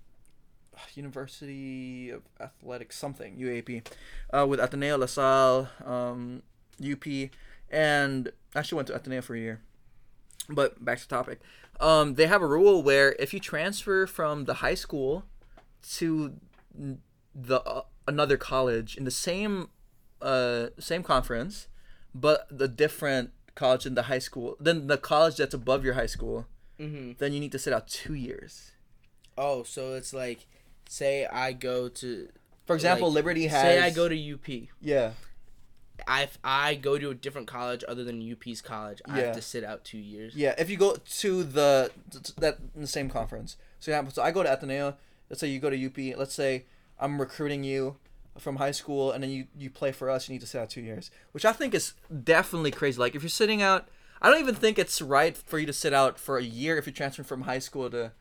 University 0.94 2.10
of 2.10 2.22
Athletics 2.38 2.96
something 2.96 3.36
UAP, 3.36 3.86
uh, 4.32 4.46
with 4.46 4.60
Ateneo 4.60 4.98
La 4.98 5.06
Salle, 5.06 5.68
um, 5.84 6.42
UP, 6.80 7.06
and 7.70 8.30
I 8.54 8.58
actually 8.58 8.76
went 8.76 8.88
to 8.88 8.94
Ateneo 8.94 9.22
for 9.22 9.34
a 9.34 9.40
year. 9.40 9.60
But 10.48 10.84
back 10.84 10.98
to 10.98 11.08
the 11.08 11.14
topic. 11.14 11.40
Um, 11.80 12.14
they 12.14 12.26
have 12.26 12.42
a 12.42 12.46
rule 12.46 12.82
where 12.82 13.14
if 13.18 13.34
you 13.34 13.40
transfer 13.40 14.06
from 14.06 14.44
the 14.44 14.54
high 14.54 14.74
school 14.74 15.24
to 15.96 16.34
the 17.34 17.60
uh, 17.62 17.82
another 18.08 18.36
college 18.36 18.96
in 18.96 19.04
the 19.04 19.10
same 19.10 19.68
uh, 20.22 20.68
same 20.78 21.02
conference, 21.02 21.68
but 22.14 22.46
the 22.50 22.68
different 22.68 23.30
college 23.54 23.86
in 23.86 23.94
the 23.94 24.02
high 24.04 24.18
school, 24.18 24.56
then 24.60 24.86
the 24.86 24.96
college 24.98 25.36
that's 25.36 25.54
above 25.54 25.84
your 25.84 25.94
high 25.94 26.06
school, 26.06 26.46
Mm-hmm. 26.78 27.12
then 27.18 27.32
you 27.32 27.40
need 27.40 27.52
to 27.52 27.58
sit 27.58 27.72
out 27.72 27.88
two 27.88 28.12
years. 28.14 28.72
Oh, 29.38 29.62
so 29.62 29.94
it's 29.94 30.12
like, 30.12 30.46
say 30.88 31.24
I 31.24 31.52
go 31.52 31.88
to, 31.88 32.28
For 32.66 32.74
example, 32.74 33.08
Like, 33.08 33.14
Liberty 33.14 33.46
has. 33.46 33.62
say 33.62 33.80
I 33.80 33.88
go 33.90 34.08
to 34.10 34.32
UP. 34.34 34.68
Yeah. 34.82 35.12
I 36.06 36.22
if 36.22 36.38
I 36.44 36.74
go 36.74 36.98
to 36.98 37.10
a 37.10 37.14
different 37.14 37.46
college 37.46 37.82
other 37.88 38.04
than 38.04 38.20
UP's 38.20 38.60
college, 38.60 39.00
I 39.06 39.18
Yeah. 39.18 39.26
have 39.26 39.36
to 39.36 39.42
sit 39.42 39.64
out 39.64 39.84
two 39.84 39.98
years. 39.98 40.34
Yeah, 40.34 40.54
if 40.58 40.68
you 40.70 40.76
go 40.76 40.96
to 40.96 41.44
the 41.44 41.90
t- 42.10 42.32
that 42.38 42.58
in 42.74 42.80
the 42.82 42.86
same 42.86 43.08
conference. 43.10 43.56
So 43.80 43.90
yeah, 43.90 44.06
so 44.08 44.22
I 44.22 44.30
go 44.30 44.42
to 44.42 44.52
Ateneo. 44.52 44.96
Let's 45.30 45.40
say 45.40 45.48
you 45.48 45.58
go 45.60 45.70
to 45.70 45.76
UP. 45.86 46.16
Let's 46.18 46.34
say 46.34 46.64
I'm 46.98 47.20
recruiting 47.20 47.64
you 47.64 47.96
from 48.38 48.56
high 48.56 48.70
school, 48.72 49.12
and 49.12 49.22
then 49.22 49.30
you 49.30 49.46
you 49.56 49.70
play 49.70 49.92
for 49.92 50.10
us. 50.10 50.28
You 50.28 50.34
need 50.34 50.40
to 50.40 50.46
sit 50.46 50.60
out 50.60 50.70
two 50.70 50.80
years, 50.82 51.10
which 51.32 51.44
I 51.44 51.52
think 51.52 51.74
is 51.74 51.94
definitely 52.24 52.70
crazy. 52.70 52.98
Like 52.98 53.14
if 53.14 53.22
you're 53.22 53.30
sitting 53.30 53.62
out, 53.62 53.88
I 54.20 54.30
don't 54.30 54.40
even 54.40 54.54
think 54.54 54.78
it's 54.78 55.00
right 55.02 55.36
for 55.36 55.58
you 55.58 55.66
to 55.66 55.72
sit 55.72 55.92
out 55.94 56.18
for 56.18 56.38
a 56.38 56.42
year 56.44 56.76
if 56.78 56.86
you're 56.86 56.92
transferring 56.94 57.26
from 57.26 57.42
high 57.42 57.58
school 57.60 57.88
to 57.90 58.12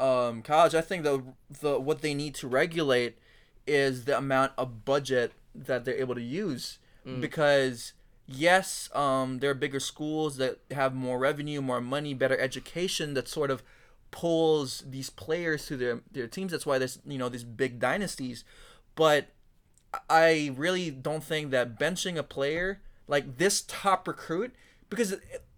um, 0.00 0.42
college. 0.42 0.74
I 0.74 0.80
think 0.80 1.02
the 1.04 1.22
the 1.60 1.78
what 1.78 2.00
they 2.02 2.14
need 2.14 2.34
to 2.36 2.48
regulate 2.48 3.16
is 3.66 4.04
the 4.06 4.16
amount 4.16 4.52
of 4.56 4.84
budget 4.84 5.32
that 5.54 5.84
they're 5.84 5.98
able 5.98 6.14
to 6.14 6.22
use 6.22 6.78
because 7.20 7.92
yes 8.26 8.90
um, 8.94 9.38
there 9.38 9.50
are 9.50 9.54
bigger 9.54 9.80
schools 9.80 10.36
that 10.36 10.58
have 10.70 10.94
more 10.94 11.18
revenue 11.18 11.62
more 11.62 11.80
money 11.80 12.12
better 12.14 12.38
education 12.38 13.14
that 13.14 13.26
sort 13.28 13.50
of 13.50 13.62
pulls 14.10 14.84
these 14.86 15.10
players 15.10 15.66
to 15.66 15.76
their, 15.76 16.00
their 16.12 16.26
teams. 16.26 16.52
That's 16.52 16.64
why 16.66 16.78
there's 16.78 16.98
you 17.06 17.18
know 17.18 17.28
these 17.28 17.44
big 17.44 17.78
dynasties. 17.78 18.44
But 18.94 19.28
i 20.10 20.52
really 20.54 20.90
don't 20.90 21.24
think 21.24 21.50
that 21.50 21.78
benching 21.80 22.18
a 22.18 22.22
player 22.22 22.80
like 23.06 23.38
this 23.38 23.62
top 23.66 24.06
recruit 24.06 24.54
because 24.90 25.14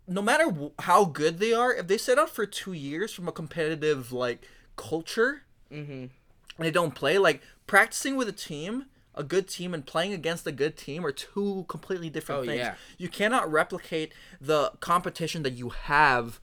no 0.06 0.22
matter 0.22 0.46
how 0.80 1.04
good 1.04 1.38
they 1.40 1.52
are 1.52 1.74
if 1.74 1.88
they 1.88 1.98
sit 1.98 2.16
out 2.16 2.30
for 2.30 2.46
two 2.46 2.72
years 2.72 3.12
from 3.12 3.26
a 3.26 3.32
competitive 3.32 4.12
like 4.12 4.46
culture 4.76 5.42
Mm-hmm. 5.72 5.92
and 5.92 6.10
they 6.58 6.70
don't 6.70 6.94
play 6.96 7.18
like 7.18 7.42
practicing 7.66 8.16
with 8.16 8.28
a 8.28 8.32
team 8.32 8.86
a 9.20 9.22
good 9.22 9.46
team 9.48 9.74
and 9.74 9.84
playing 9.84 10.12
against 10.14 10.46
a 10.46 10.52
good 10.52 10.76
team 10.76 11.04
are 11.04 11.12
two 11.12 11.64
completely 11.68 12.08
different 12.08 12.40
Oh, 12.42 12.44
things 12.46 12.58
yeah. 12.58 12.74
you 12.96 13.08
cannot 13.08 13.50
replicate 13.50 14.12
the 14.40 14.72
competition 14.80 15.42
that 15.42 15.52
you 15.52 15.68
have 15.68 16.40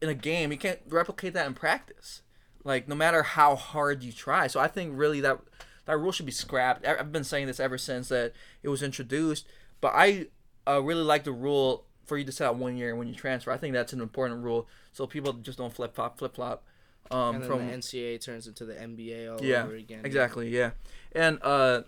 in 0.00 0.08
a 0.08 0.14
game 0.14 0.52
you 0.52 0.58
can't 0.58 0.80
replicate 0.88 1.32
that 1.34 1.46
in 1.46 1.54
practice 1.54 2.22
like 2.64 2.86
no 2.86 2.94
matter 2.94 3.22
how 3.22 3.56
hard 3.56 4.02
you 4.04 4.12
try 4.12 4.46
so 4.46 4.60
i 4.60 4.68
think 4.68 4.92
really 4.94 5.20
that 5.20 5.38
that 5.86 5.96
rule 5.98 6.12
should 6.12 6.26
be 6.26 6.32
scrapped 6.32 6.86
i've 6.86 7.12
been 7.12 7.24
saying 7.24 7.46
this 7.46 7.58
ever 7.60 7.78
since 7.78 8.08
that 8.08 8.32
it 8.62 8.68
was 8.68 8.82
introduced 8.82 9.46
but 9.80 9.92
i 9.94 10.26
uh, 10.68 10.80
really 10.82 11.02
like 11.02 11.24
the 11.24 11.32
rule 11.32 11.84
for 12.04 12.16
you 12.18 12.24
to 12.24 12.32
set 12.32 12.46
out 12.46 12.56
one 12.56 12.76
year 12.76 12.94
when 12.94 13.08
you 13.08 13.14
transfer 13.14 13.50
i 13.50 13.56
think 13.56 13.72
that's 13.72 13.92
an 13.92 14.00
important 14.00 14.42
rule 14.44 14.68
so 14.92 15.06
people 15.06 15.32
just 15.32 15.58
don't 15.58 15.72
flip 15.72 15.94
flop 15.94 16.18
flip 16.18 16.34
flop 16.34 16.62
um, 17.08 17.36
And 17.36 17.44
then 17.44 17.50
from 17.50 17.66
the 17.68 17.72
NCAA 17.72 18.20
turns 18.20 18.48
into 18.48 18.64
the 18.64 18.74
NBA 18.74 19.32
all 19.32 19.40
yeah, 19.40 19.62
over 19.62 19.76
again. 19.76 20.00
exactly. 20.04 20.48
Yeah, 20.48 20.72
and 21.16 21.38
uh, 21.42 21.82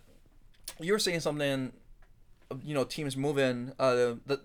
you 0.81 0.93
were 0.93 0.99
saying 0.99 1.21
something. 1.21 1.73
You 2.65 2.75
know, 2.75 2.85
teams 2.85 3.17
moving. 3.17 3.73
Uh, 3.79 4.15
the 4.27 4.41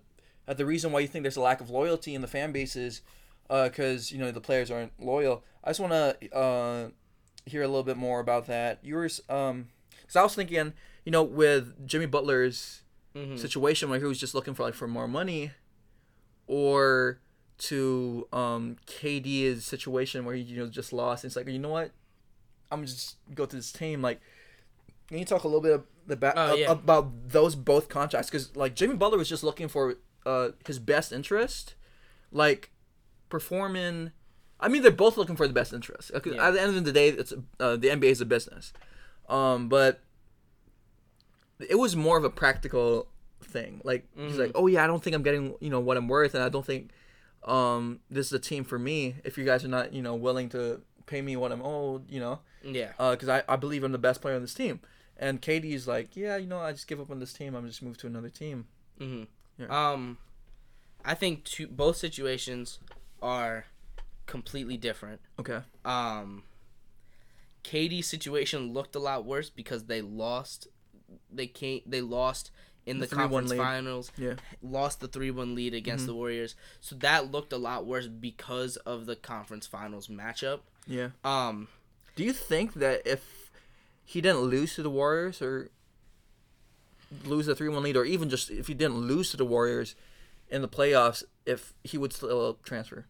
uh, 0.48 0.54
the 0.54 0.66
reason 0.66 0.92
why 0.92 1.00
you 1.00 1.08
think 1.08 1.24
there's 1.24 1.38
a 1.38 1.42
lack 1.42 1.62
of 1.62 1.70
loyalty 1.70 2.14
in 2.14 2.22
the 2.22 2.28
fan 2.28 2.52
bases, 2.52 3.02
because 3.48 4.12
you 4.12 4.18
know 4.20 4.30
the 4.32 4.42
players 4.42 4.70
aren't 4.70 4.92
loyal. 5.00 5.44
I 5.64 5.70
just 5.70 5.80
want 5.80 5.94
to 5.94 6.36
uh, 6.36 6.90
hear 7.46 7.64
a 7.64 7.68
little 7.68 7.84
bit 7.84 7.96
more 7.98 8.20
about 8.20 8.48
that. 8.48 8.80
You 8.84 8.96
were 8.96 9.10
um, 9.30 9.70
because 10.02 10.18
I 10.18 10.24
was 10.24 10.36
thinking, 10.36 10.74
you 11.06 11.12
know, 11.14 11.24
with 11.24 11.88
Jimmy 11.88 12.06
Butler's 12.08 12.82
Mhm. 13.16 13.38
situation 13.40 13.90
where 13.90 14.00
he 14.00 14.06
was 14.06 14.20
just 14.20 14.34
looking 14.36 14.54
for 14.56 14.64
like 14.64 14.74
for 14.74 14.88
more 14.88 15.08
money, 15.08 15.52
or 16.48 17.20
to 17.60 18.28
um 18.34 18.76
KD's 18.88 19.64
situation 19.66 20.26
where 20.26 20.36
he 20.36 20.42
you 20.42 20.58
know 20.58 20.68
just 20.68 20.92
lost. 20.92 21.24
And 21.24 21.30
it's 21.30 21.36
like 21.36 21.48
you 21.48 21.60
know 21.60 21.70
what, 21.70 21.92
I'm 22.72 22.86
just 22.86 23.18
go 23.34 23.46
to 23.46 23.56
this 23.56 23.72
team. 23.72 24.02
Like, 24.02 24.20
can 25.14 25.20
you 25.20 25.26
talk 25.26 25.44
a 25.44 25.48
little 25.48 25.62
bit 26.08 26.20
ba- 26.20 26.34
Oh, 26.36 26.56
yeah. 26.56 26.72
about 26.72 27.30
those 27.30 27.54
both 27.56 27.88
contracts? 27.88 28.30
Because 28.30 28.56
like 28.56 28.74
Jimmy 28.76 28.96
Butler 28.96 29.18
was 29.20 29.30
just 29.30 29.44
looking 29.44 29.68
for 29.68 29.96
uh 30.26 30.50
his 30.66 30.80
best 30.80 31.12
interest, 31.14 31.76
like 32.32 32.72
performing. 33.30 34.12
I 34.60 34.70
mean, 34.70 34.82
they're 34.82 34.92
both 34.92 35.18
looking 35.18 35.36
for 35.36 35.48
the 35.48 35.54
best 35.54 35.72
interest. 35.74 36.12
Uh, 36.16 36.20
Yeah. 36.26 36.48
At 36.48 36.52
the 36.52 36.62
end 36.62 36.76
of 36.78 36.84
the 36.86 36.92
day, 36.92 37.10
it's 37.10 37.34
uh, 37.60 37.76
the 37.76 37.90
NBA 37.90 38.06
is 38.12 38.22
a 38.22 38.26
business, 38.26 38.74
um, 39.30 39.70
but 39.70 40.02
it 41.60 41.78
was 41.78 41.96
more 41.96 42.18
of 42.18 42.24
a 42.24 42.30
practical 42.30 43.08
thing. 43.42 43.82
Like 43.84 44.08
he's 44.18 44.38
like, 44.38 44.52
oh 44.56 44.68
yeah, 44.68 44.84
I 44.84 44.88
don't 44.88 45.04
think 45.04 45.16
I'm 45.16 45.24
getting 45.24 45.56
you 45.60 45.70
know 45.70 45.80
what 45.80 45.98
I'm 45.98 46.08
worth, 46.08 46.34
and 46.36 46.44
I 46.44 46.50
don't 46.50 46.66
think 46.66 46.92
um 47.44 48.00
this 48.10 48.28
is 48.28 48.34
a 48.34 48.40
team 48.40 48.64
for 48.64 48.80
me. 48.80 49.16
If 49.24 49.38
you 49.38 49.44
guys 49.46 49.64
are 49.66 49.70
not 49.70 49.94
you 49.94 50.02
know 50.02 50.16
willing 50.16 50.50
to 50.50 50.82
pay 51.06 51.22
me 51.22 51.36
what 51.36 51.52
I'm 51.52 51.62
owed, 51.62 52.10
you 52.10 52.20
know, 52.20 52.40
Yeah. 52.64 52.92
because 52.98 53.30
I 53.30 53.44
I 53.48 53.56
believe 53.58 53.84
I'm 53.84 53.92
the 53.92 53.98
best 53.98 54.22
player 54.22 54.36
on 54.36 54.42
this 54.42 54.54
team. 54.54 54.80
And 55.18 55.42
KD's 55.42 55.88
like, 55.88 56.16
yeah, 56.16 56.38
you 56.38 56.48
know, 56.48 56.60
I 56.60 56.72
just 56.72 56.88
give 56.88 57.00
up 57.00 57.12
on 57.12 57.20
this 57.20 57.34
team. 57.34 57.56
I'm 57.56 57.68
just 57.68 57.82
move 57.84 57.98
to 58.00 58.08
another 58.08 58.30
team. 58.30 58.66
hmm 58.98 59.24
Yeah. 59.58 59.68
Um, 59.92 60.18
I 61.06 61.14
think 61.14 61.44
two 61.44 61.68
both 61.68 61.98
situations 61.98 62.80
are 63.22 63.66
completely 64.26 64.78
different. 64.78 65.22
Okay. 65.40 65.60
Um, 65.86 66.44
KD's 67.64 68.08
situation 68.08 68.74
looked 68.74 68.96
a 68.96 69.00
lot 69.00 69.26
worse 69.26 69.50
because 69.50 69.86
they 69.86 70.02
lost. 70.02 70.68
They 71.32 71.48
came. 71.48 71.82
They 71.86 72.02
lost 72.02 72.52
in 72.86 73.00
The 73.00 73.08
the, 73.08 73.16
conference 73.16 73.52
lead. 73.52 73.58
finals. 73.58 74.12
Yeah. 74.18 74.34
Lost 74.62 75.00
the 75.00 75.08
three 75.08 75.32
one 75.32 75.56
lead 75.56 75.74
against 75.74 76.06
the 76.06 76.14
Warriors. 76.16 76.56
So 76.82 76.96
that 76.98 77.32
looked 77.32 77.54
a 77.54 77.58
lot 77.58 77.86
worse 77.86 78.08
because 78.08 78.76
of 78.78 79.06
the 79.06 79.16
conference 79.16 79.68
finals 79.68 80.08
matchup. 80.08 80.60
Yeah. 80.88 81.10
Um, 81.24 81.68
Do 82.16 82.24
you 82.24 82.34
think 82.34 82.74
that 82.76 83.04
if 83.06 83.43
he 84.06 84.22
didn't 84.22 84.42
lose 84.42 84.76
to 84.76 84.84
the 84.84 84.90
Warriors 84.90 85.42
or 85.42 85.70
lose 87.26 87.46
the 87.46 87.56
three 87.56 87.70
one 87.70 87.84
lead, 87.84 87.98
or 87.98 88.06
even 88.06 88.30
just 88.30 88.50
if 88.50 88.68
he 88.68 88.74
didn't 88.74 88.98
lose 88.98 89.32
to 89.32 89.38
the 89.38 89.46
Warriors 89.46 89.96
in 90.50 90.62
the 90.62 90.68
playoffs, 90.68 91.24
if 91.46 91.74
he 91.84 91.98
would 91.98 92.14
still 92.14 92.60
transfer? 92.64 93.06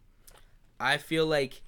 I 0.78 0.98
feel 0.98 1.26
like 1.26 1.62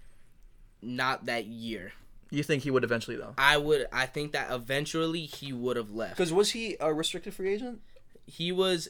not 0.82 1.26
that 1.26 1.46
year. 1.46 1.92
You 2.30 2.42
think 2.42 2.64
he 2.64 2.70
would 2.70 2.84
eventually 2.84 3.16
though? 3.16 3.34
I 3.38 3.56
would. 3.56 3.86
I 3.92 4.06
think 4.06 4.32
that 4.32 4.50
eventually 4.50 5.22
he 5.22 5.52
would 5.52 5.76
have 5.76 5.90
left. 5.90 6.16
Because 6.16 6.32
was 6.32 6.50
he 6.50 6.76
a 6.80 6.92
restricted 6.92 7.34
free 7.34 7.54
agent? 7.54 7.80
he 8.26 8.52
was 8.52 8.88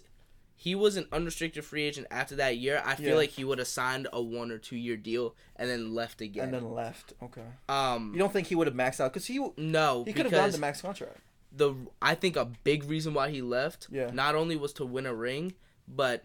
he 0.59 0.75
was 0.75 0.97
an 0.97 1.07
unrestricted 1.12 1.64
free 1.64 1.83
agent 1.83 2.07
after 2.11 2.35
that 2.37 2.57
year. 2.57 2.83
I 2.85 2.95
feel 2.95 3.09
Yeah. 3.11 3.14
like 3.16 3.31
he 3.31 3.45
would 3.45 3.59
have 3.59 3.69
signed 3.69 4.09
a 4.12 4.23
one 4.23 4.51
or 4.51 4.59
two 4.59 4.77
year 4.77 4.97
deal 4.97 5.35
and 5.57 5.69
then 5.69 5.95
left 5.95 6.21
again. 6.23 6.45
And 6.45 6.55
then 6.55 6.71
left. 6.73 7.12
Okay. 7.23 7.42
um 7.69 8.12
You 8.14 8.19
don't 8.19 8.33
think 8.33 8.49
he 8.49 8.55
would 8.55 8.66
have 8.66 8.77
maxed 8.77 8.99
out? 9.01 9.12
Because 9.12 9.27
he 9.27 9.38
no, 9.59 10.05
he 10.05 10.12
could 10.12 10.25
have 10.27 10.33
because 10.33 10.53
the 10.55 10.59
max 10.59 10.81
contract. 10.81 11.19
the 11.53 11.75
I 12.01 12.14
think 12.14 12.37
a 12.37 12.47
big 12.64 12.85
reason 12.85 13.12
why 13.14 13.31
he 13.31 13.42
left 13.42 13.88
Yeah. 13.90 14.11
not 14.11 14.35
only 14.35 14.57
was 14.57 14.73
to 14.75 14.87
win 14.87 15.05
a 15.07 15.14
ring, 15.14 15.53
but 15.87 16.25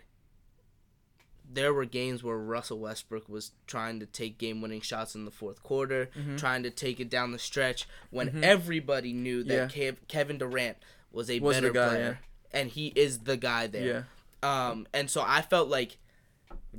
there 1.53 1.73
were 1.73 1.83
games 1.85 2.23
where 2.23 2.37
Russell 2.37 2.79
Westbrook 2.79 3.27
was 3.27 3.51
trying 3.67 3.99
to 3.99 4.05
take 4.05 4.37
game 4.37 4.61
winning 4.61 4.79
shots 4.81 5.15
in 5.15 5.25
the 5.25 5.31
fourth 5.31 5.61
quarter, 5.63 6.09
Mm-hmm. 6.17 6.37
trying 6.37 6.63
to 6.63 6.69
take 6.69 6.99
it 7.01 7.09
down 7.09 7.31
the 7.33 7.39
stretch 7.39 7.87
when 8.09 8.43
everybody 8.43 9.11
knew 9.11 9.43
that 9.43 9.75
Yeah. 9.75 9.91
Kev- 9.91 10.07
Kevin 10.07 10.37
Durant 10.37 10.77
was 11.11 11.29
a 11.29 11.39
Was 11.41 11.57
better 11.57 11.71
guy, 11.71 11.89
player 11.89 12.19
and 12.53 12.69
he 12.69 12.87
is 12.95 13.19
the 13.19 13.35
guy 13.37 13.67
there. 13.67 14.07
Um, 14.43 14.87
and 14.93 15.09
so 15.09 15.23
I 15.25 15.41
felt 15.41 15.69
like 15.69 15.97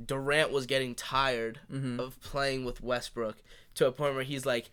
Durant 0.05 0.51
was 0.51 0.65
getting 0.65 0.95
tired 0.95 1.59
Mm-hmm. 1.71 1.99
of 1.99 2.19
playing 2.21 2.65
with 2.65 2.81
Westbrook 2.83 3.37
to 3.75 3.87
a 3.87 3.91
point 3.91 4.15
where 4.15 4.23
he's 4.23 4.45
like, 4.45 4.69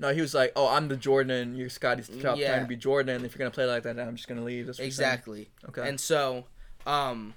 No, 0.00 0.12
he 0.12 0.20
was 0.20 0.34
like, 0.34 0.52
"Oh, 0.56 0.66
I'm 0.68 0.88
the 0.88 0.96
Jordan. 0.96 1.54
You're 1.56 1.68
Scotty's 1.68 2.08
top 2.20 2.36
Yeah. 2.38 2.48
trying 2.48 2.62
to 2.62 2.66
be 2.68 2.76
Jordan. 2.76 3.24
If 3.24 3.32
you're 3.34 3.38
gonna 3.38 3.50
play 3.52 3.66
like 3.66 3.84
that, 3.84 3.98
I'm 4.00 4.16
just 4.16 4.26
gonna 4.28 4.42
leave." 4.42 4.66
That's 4.66 4.78
what 4.78 4.84
you're 4.86 4.90
saying. 4.90 5.08
exactly. 5.12 5.50
Okay. 5.68 5.88
And 5.88 6.00
so, 6.00 6.46
um, 6.86 7.34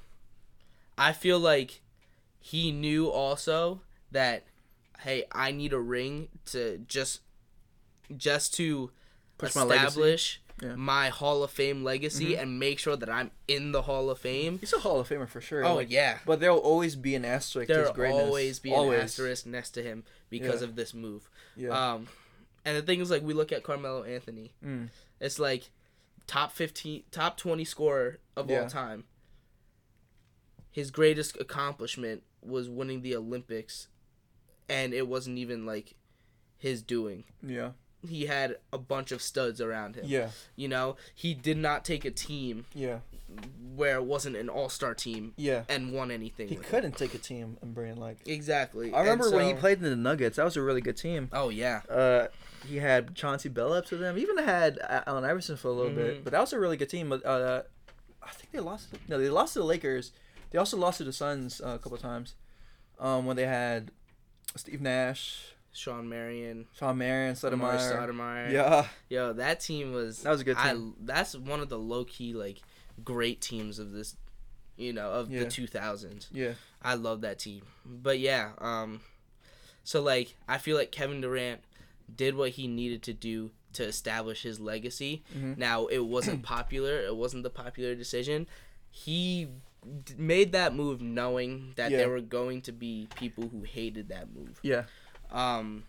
I 0.97 1.13
feel 1.13 1.37
like 1.39 1.81
he 2.39 2.71
knew 2.71 3.09
also 3.09 3.81
that, 4.11 4.43
hey, 5.01 5.25
I 5.31 5.51
need 5.51 5.71
a 5.73 5.79
ring 5.79 6.29
to 6.47 6.79
just, 6.87 7.21
just 8.15 8.53
to 8.55 8.89
Push 9.37 9.53
my 9.55 9.63
establish 9.63 10.41
Yeah. 10.61 10.75
my 10.75 11.09
Hall 11.09 11.43
of 11.43 11.51
Fame 11.51 11.83
legacy 11.83 12.31
Mhm. 12.33 12.41
and 12.41 12.59
make 12.59 12.79
sure 12.79 12.95
that 12.95 13.09
I'm 13.09 13.29
in 13.47 13.71
the 13.73 13.83
Hall 13.83 14.09
of 14.09 14.17
Fame. 14.19 14.57
He's 14.59 14.73
a 14.73 14.79
Hall 14.79 14.99
of 14.99 15.07
Famer 15.07 15.27
for 15.29 15.39
sure. 15.39 15.63
Oh 15.63 15.75
like- 15.75 15.91
yeah, 15.91 16.19
But 16.25 16.39
there'll 16.39 16.57
always 16.57 16.95
be 16.95 17.13
an 17.13 17.25
asterisk 17.25 17.67
there'll 17.67 17.93
always 18.13 18.57
be 18.59 18.73
an 18.73 18.91
asterisk 18.93 19.45
next 19.45 19.71
to 19.71 19.83
him 19.83 20.03
because 20.31 20.61
Yeah. 20.61 20.67
of 20.69 20.75
this 20.75 20.93
move. 20.95 21.29
Yeah. 21.55 21.69
Um, 21.93 22.07
and 22.65 22.75
the 22.75 22.81
thing 22.81 22.99
is, 23.01 23.11
like, 23.11 23.21
we 23.21 23.33
look 23.35 23.51
at 23.51 23.61
Carmelo 23.63 24.03
Anthony. 24.03 24.53
Mm. 24.65 24.89
It's 25.19 25.37
like 25.37 25.69
top 26.25 26.51
fifteen, 26.51 27.03
top 27.11 27.37
twenty 27.37 27.63
scorer 27.63 28.17
of 28.35 28.49
Yeah. 28.49 28.63
all 28.63 28.69
time. 28.69 29.05
His 30.71 30.91
greatest 30.91 31.37
accomplishment 31.39 32.23
was 32.41 32.69
winning 32.69 33.01
the 33.01 33.15
Olympics, 33.15 33.87
and 34.69 34.93
it 34.93 35.07
wasn't 35.07 35.37
even 35.37 35.65
like 35.65 35.95
his 36.57 36.81
doing. 36.81 37.23
Yeah. 37.41 37.71
He 38.07 38.25
had 38.25 38.57
a 38.73 38.77
bunch 38.77 39.11
of 39.11 39.21
studs 39.21 39.59
around 39.61 39.95
him. 39.95 40.05
Yeah. 40.07 40.29
You 40.55 40.67
know, 40.67 40.95
he 41.13 41.33
did 41.33 41.57
not 41.57 41.83
take 41.85 42.05
a 42.05 42.11
team 42.11 42.65
Yeah. 42.73 42.99
where 43.75 43.95
it 43.97 44.03
wasn't 44.05 44.35
an 44.35 44.49
all-star 44.49 44.93
team 44.95 45.33
Yeah. 45.37 45.63
and 45.69 45.91
won 45.93 46.09
anything. 46.11 46.47
He 46.47 46.55
couldn't 46.55 46.97
take 46.97 47.13
a 47.13 47.17
team 47.17 47.57
and 47.61 47.73
bring 47.73 47.95
like. 47.97 48.17
Exactly. 48.25 48.93
I 48.93 49.01
remember 49.01 49.27
And 49.27 49.35
when 49.35 49.45
he 49.47 49.53
played 49.53 49.77
in 49.77 49.83
the 49.83 49.95
Nuggets. 49.95 50.37
That 50.37 50.45
was 50.45 50.57
a 50.57 50.61
really 50.61 50.81
good 50.81 50.97
team. 50.97 51.29
Oh 51.33 51.49
yeah. 51.49 51.81
Uh, 51.89 52.27
he 52.65 52.77
had 52.77 53.15
Chauncey 53.15 53.49
Billups 53.49 53.91
with 53.91 54.01
him. 54.01 54.17
Even 54.17 54.37
had 54.39 54.77
A- 54.77 55.07
Allen 55.09 55.23
Iverson 55.23 55.57
for 55.57 55.67
a 55.67 55.71
little 55.73 55.91
Mhm. 55.91 55.95
bit. 55.95 56.23
But 56.23 56.31
that 56.33 56.41
was 56.41 56.53
a 56.53 56.59
really 56.59 56.77
good 56.77 56.89
team. 56.89 57.09
But 57.09 57.25
uh, 57.25 57.63
I 58.23 58.31
think 58.31 58.51
they 58.51 58.59
lost. 58.59 58.87
No, 59.07 59.17
they 59.19 59.29
lost 59.29 59.53
to 59.53 59.59
the 59.59 59.65
Lakers. 59.65 60.11
They 60.49 60.57
also 60.57 60.77
lost 60.77 60.97
to 60.99 61.03
the 61.03 61.13
Suns 61.13 61.61
uh, 61.61 61.69
a 61.75 61.79
couple 61.79 61.97
times. 61.97 62.35
Um, 62.99 63.25
when 63.25 63.35
they 63.35 63.45
had 63.45 63.91
Steve 64.55 64.81
Nash, 64.81 65.53
Shawn 65.77 66.09
Marion, 66.09 66.65
Shawn 66.77 66.97
Marion, 66.97 67.35
Stoudemire. 67.35 67.77
Stoudemire. 67.79 68.51
Yeah. 68.51 68.87
Yo, 69.09 69.33
that 69.33 69.59
team 69.59 69.93
was 69.93 70.23
That 70.23 70.31
was 70.31 70.41
a 70.41 70.43
good 70.43 70.57
I, 70.57 70.71
team. 70.73 70.95
that's 71.01 71.35
one 71.35 71.59
of 71.59 71.69
the 71.69 71.77
low 71.77 72.03
key 72.03 72.33
like 72.33 72.61
great 73.03 73.41
teams 73.41 73.77
of 73.77 73.91
this, 73.91 74.15
you 74.75 74.91
know, 74.91 75.11
of 75.11 75.29
Yeah. 75.31 75.41
the 75.41 75.45
2000s. 75.45 76.27
Yeah. 76.31 76.53
I 76.81 76.95
love 76.95 77.21
that 77.21 77.37
team. 77.39 77.61
But 77.85 78.19
yeah, 78.19 78.51
um, 78.57 79.01
so 79.83 80.01
like 80.01 80.35
I 80.47 80.57
feel 80.57 80.77
like 80.77 80.91
Kevin 80.91 81.21
Durant 81.21 81.61
did 82.13 82.35
what 82.35 82.51
he 82.51 82.67
needed 82.67 83.03
to 83.03 83.13
do 83.13 83.51
to 83.73 83.83
establish 83.83 84.41
his 84.43 84.59
legacy. 84.59 85.23
Mhm. 85.37 85.57
Now 85.57 85.85
it 85.87 85.99
wasn't 86.05 86.41
popular. 86.55 86.99
It 87.01 87.15
wasn't 87.15 87.43
the 87.43 87.49
popular 87.51 87.93
decision. 87.93 88.47
He 88.89 89.49
d- 90.05 90.15
made 90.17 90.53
that 90.53 90.73
move 90.73 91.01
knowing 91.01 91.73
that 91.75 91.91
Yeah. 91.91 91.97
there 91.97 92.09
were 92.09 92.21
going 92.21 92.61
to 92.63 92.71
be 92.71 93.07
people 93.15 93.49
who 93.49 93.61
hated 93.61 94.09
that 94.09 94.33
move. 94.33 94.59
Yeah. 94.63 94.85
Um, 95.31 95.83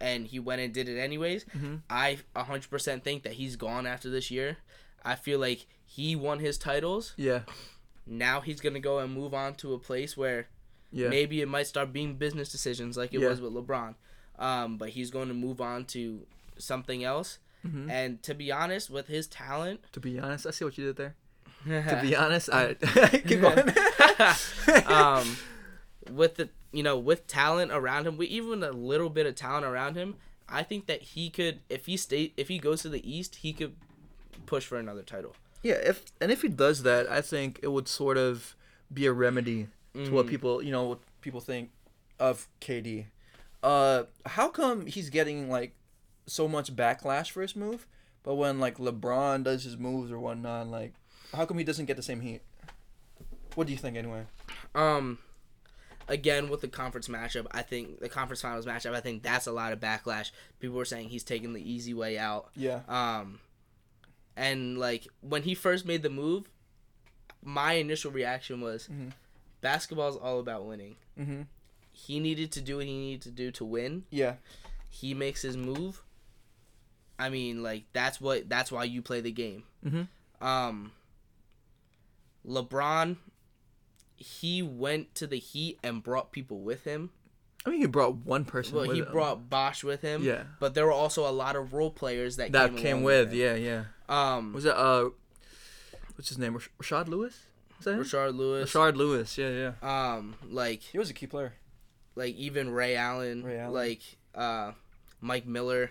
and 0.00 0.26
he 0.26 0.38
went 0.38 0.60
and 0.60 0.72
did 0.72 0.88
it 0.88 0.98
anyways. 0.98 1.44
Mhm. 1.56 1.82
I 1.90 2.18
100% 2.34 3.02
think 3.04 3.22
that 3.24 3.34
he's 3.34 3.56
gone 3.56 3.86
after 3.86 4.08
this 4.10 4.30
year. 4.30 4.56
I 5.04 5.14
feel 5.14 5.38
like 5.38 5.66
he 5.84 6.16
won 6.16 6.38
his 6.38 6.56
titles. 6.58 7.12
Yeah. 7.16 7.40
Now 8.06 8.40
he's 8.40 8.60
going 8.60 8.74
to 8.74 8.80
go 8.80 8.98
and 8.98 9.12
move 9.12 9.34
on 9.34 9.54
to 9.56 9.74
a 9.74 9.78
place 9.78 10.16
where 10.16 10.48
Yeah. 10.90 11.08
maybe 11.08 11.40
it 11.40 11.48
might 11.48 11.66
start 11.66 11.92
being 11.92 12.14
business 12.16 12.50
decisions 12.50 12.96
like 12.96 13.12
it 13.14 13.20
Yeah. 13.20 13.28
was 13.28 13.40
with 13.40 13.52
LeBron. 13.52 13.94
Um, 14.38 14.78
but 14.78 14.90
he's 14.90 15.10
going 15.10 15.28
to 15.28 15.34
move 15.34 15.60
on 15.60 15.84
to 15.86 16.26
something 16.58 17.04
else. 17.04 17.38
Mhm. 17.66 17.90
And 17.90 18.22
to 18.22 18.34
be 18.34 18.50
honest, 18.50 18.88
with 18.88 19.06
his 19.08 19.26
talent, 19.26 19.80
To 19.92 20.00
be 20.00 20.18
honest, 20.18 20.46
I 20.46 20.50
see 20.50 20.64
what 20.64 20.78
you 20.78 20.86
did 20.86 20.96
there. 20.96 21.14
To 21.66 21.98
be 22.02 22.16
honest, 22.16 22.48
I 22.50 22.72
keep 23.26 23.40
going. 23.42 23.58
um, 24.86 25.36
with 26.10 26.36
the 26.36 26.48
you 26.72 26.82
know 26.82 26.98
with 26.98 27.26
talent 27.26 27.72
around 27.72 28.06
him, 28.06 28.16
with 28.16 28.28
even 28.28 28.62
a 28.62 28.70
little 28.72 29.10
bit 29.10 29.26
of 29.26 29.34
talent 29.34 29.64
around 29.64 29.96
him, 29.96 30.16
I 30.48 30.62
think 30.62 30.86
that 30.86 31.02
he 31.02 31.30
could 31.30 31.60
if 31.68 31.86
he 31.86 31.96
stay 31.96 32.32
if 32.36 32.48
he 32.48 32.58
goes 32.58 32.82
to 32.82 32.88
the 32.88 33.02
East, 33.10 33.36
he 33.36 33.52
could 33.52 33.74
push 34.46 34.64
for 34.66 34.78
another 34.78 35.02
title. 35.02 35.34
yeah, 35.62 35.74
if 35.74 36.04
and 36.20 36.30
if 36.32 36.42
he 36.42 36.48
does 36.48 36.82
that, 36.84 37.10
I 37.10 37.20
think 37.20 37.60
it 37.62 37.68
would 37.68 37.86
sort 37.88 38.16
of 38.16 38.54
be 38.92 39.06
a 39.06 39.12
remedy 39.12 39.68
to 39.94 40.10
what 40.12 40.26
Mhm. 40.26 40.30
people, 40.30 40.62
you 40.62 40.70
know, 40.72 40.84
what 40.84 41.00
people 41.20 41.40
think 41.40 41.70
of 42.18 42.48
KD. 42.60 43.06
Uh, 43.62 44.04
how 44.26 44.48
come 44.48 44.86
he's 44.86 45.10
getting 45.10 45.50
like 45.50 45.74
so 46.26 46.48
much 46.48 46.74
backlash 46.74 47.30
for 47.30 47.42
his 47.42 47.54
move, 47.54 47.86
but 48.22 48.36
when 48.36 48.58
like 48.58 48.78
LeBron 48.78 49.44
does 49.44 49.64
his 49.64 49.76
moves 49.76 50.10
or 50.10 50.18
whatnot, 50.18 50.68
like 50.68 50.94
how 51.34 51.44
come 51.44 51.58
he 51.58 51.64
doesn't 51.64 51.86
get 51.86 51.96
the 51.96 52.02
same 52.02 52.20
heat? 52.22 52.40
What 53.54 53.66
do 53.66 53.72
you 53.72 53.78
think 53.78 53.96
anyway? 53.96 54.24
Um, 54.74 55.18
again 56.10 56.48
with 56.50 56.60
the 56.60 56.68
conference 56.68 57.08
matchup, 57.08 57.46
I 57.52 57.62
think 57.62 58.00
the 58.00 58.08
conference 58.08 58.42
finals 58.42 58.66
matchup, 58.66 58.94
I 58.94 59.00
think 59.00 59.22
that's 59.22 59.46
a 59.46 59.52
lot 59.52 59.72
of 59.72 59.80
backlash. 59.80 60.30
People 60.58 60.76
were 60.76 60.84
saying 60.84 61.08
he's 61.08 61.22
taking 61.24 61.52
the 61.54 61.62
easy 61.62 61.94
way 61.94 62.18
out. 62.18 62.50
Yeah. 62.56 62.80
Um, 62.88 63.40
and 64.36 64.76
like 64.78 65.06
when 65.20 65.44
he 65.44 65.54
first 65.54 65.86
made 65.86 66.02
the 66.02 66.10
move, 66.10 66.50
my 67.42 67.74
initial 67.74 68.10
reaction 68.10 68.60
was, 68.60 68.88
Mhm. 68.88 69.12
basketball's 69.60 70.16
all 70.16 70.40
about 70.40 70.66
winning. 70.66 70.96
Mhm. 71.18 71.46
He 71.92 72.18
needed 72.20 72.50
to 72.52 72.60
do 72.60 72.76
what 72.78 72.86
he 72.86 72.92
needed 72.98 73.22
to 73.22 73.30
do 73.30 73.50
to 73.52 73.64
win. 73.64 74.04
Yeah. 74.10 74.36
He 74.88 75.14
makes 75.14 75.42
his 75.42 75.56
move. 75.56 76.02
I 77.18 77.28
mean, 77.30 77.62
like 77.62 77.84
that's 77.92 78.20
what 78.20 78.48
that's 78.48 78.72
why 78.72 78.84
you 78.84 79.00
play 79.02 79.20
the 79.20 79.30
game. 79.32 79.64
Mhm. 79.84 80.08
Um, 80.40 80.92
LeBron, 82.46 83.16
he 84.20 84.62
went 84.62 85.14
to 85.16 85.26
the 85.26 85.38
Heat 85.38 85.78
and 85.82 86.02
brought 86.02 86.30
people 86.30 86.60
with 86.60 86.84
him. 86.84 87.10
I 87.66 87.70
mean, 87.70 87.80
he 87.80 87.86
brought 87.86 88.16
one 88.16 88.44
person. 88.44 88.74
Well, 88.76 88.86
with 88.86 88.94
he 88.96 89.02
him. 89.02 89.10
brought 89.12 89.50
Bosh 89.50 89.82
with 89.82 90.00
him. 90.02 90.22
Yeah. 90.22 90.44
But 90.60 90.74
there 90.74 90.86
were 90.86 90.92
also 90.92 91.28
a 91.28 91.32
lot 91.32 91.56
of 91.56 91.72
role 91.74 91.90
players 91.90 92.36
that 92.36 92.52
that 92.52 92.70
came, 92.70 92.78
came 92.78 92.92
along 92.98 93.04
with. 93.04 93.32
him. 93.32 93.38
Yeah, 93.38 93.54
yeah. 93.56 93.84
Um, 94.08 94.52
Was 94.52 94.64
it 94.64 94.74
uh, 94.76 95.08
what's 96.16 96.28
his 96.28 96.38
name? 96.38 96.54
Rash- 96.54 96.70
Rashad 96.80 97.08
Lewis. 97.08 97.40
Is 97.78 97.84
that 97.86 97.94
him? 97.94 98.00
Rashard 98.04 98.36
Lewis. 98.36 98.70
Rashard 98.72 98.96
Lewis. 98.96 99.36
Yeah, 99.38 99.72
yeah. 99.82 100.14
Um, 100.14 100.34
like 100.48 100.82
He 100.82 100.98
was 100.98 101.10
a 101.10 101.14
key 101.14 101.26
player. 101.26 101.54
like 102.14 102.34
even 102.36 102.70
Ray 102.70 102.94
Allen, 102.96 103.42
Ray 103.42 103.58
Allen. 103.58 103.72
like 103.74 104.02
uh, 104.34 104.72
Mike 105.20 105.46
Miller. 105.46 105.90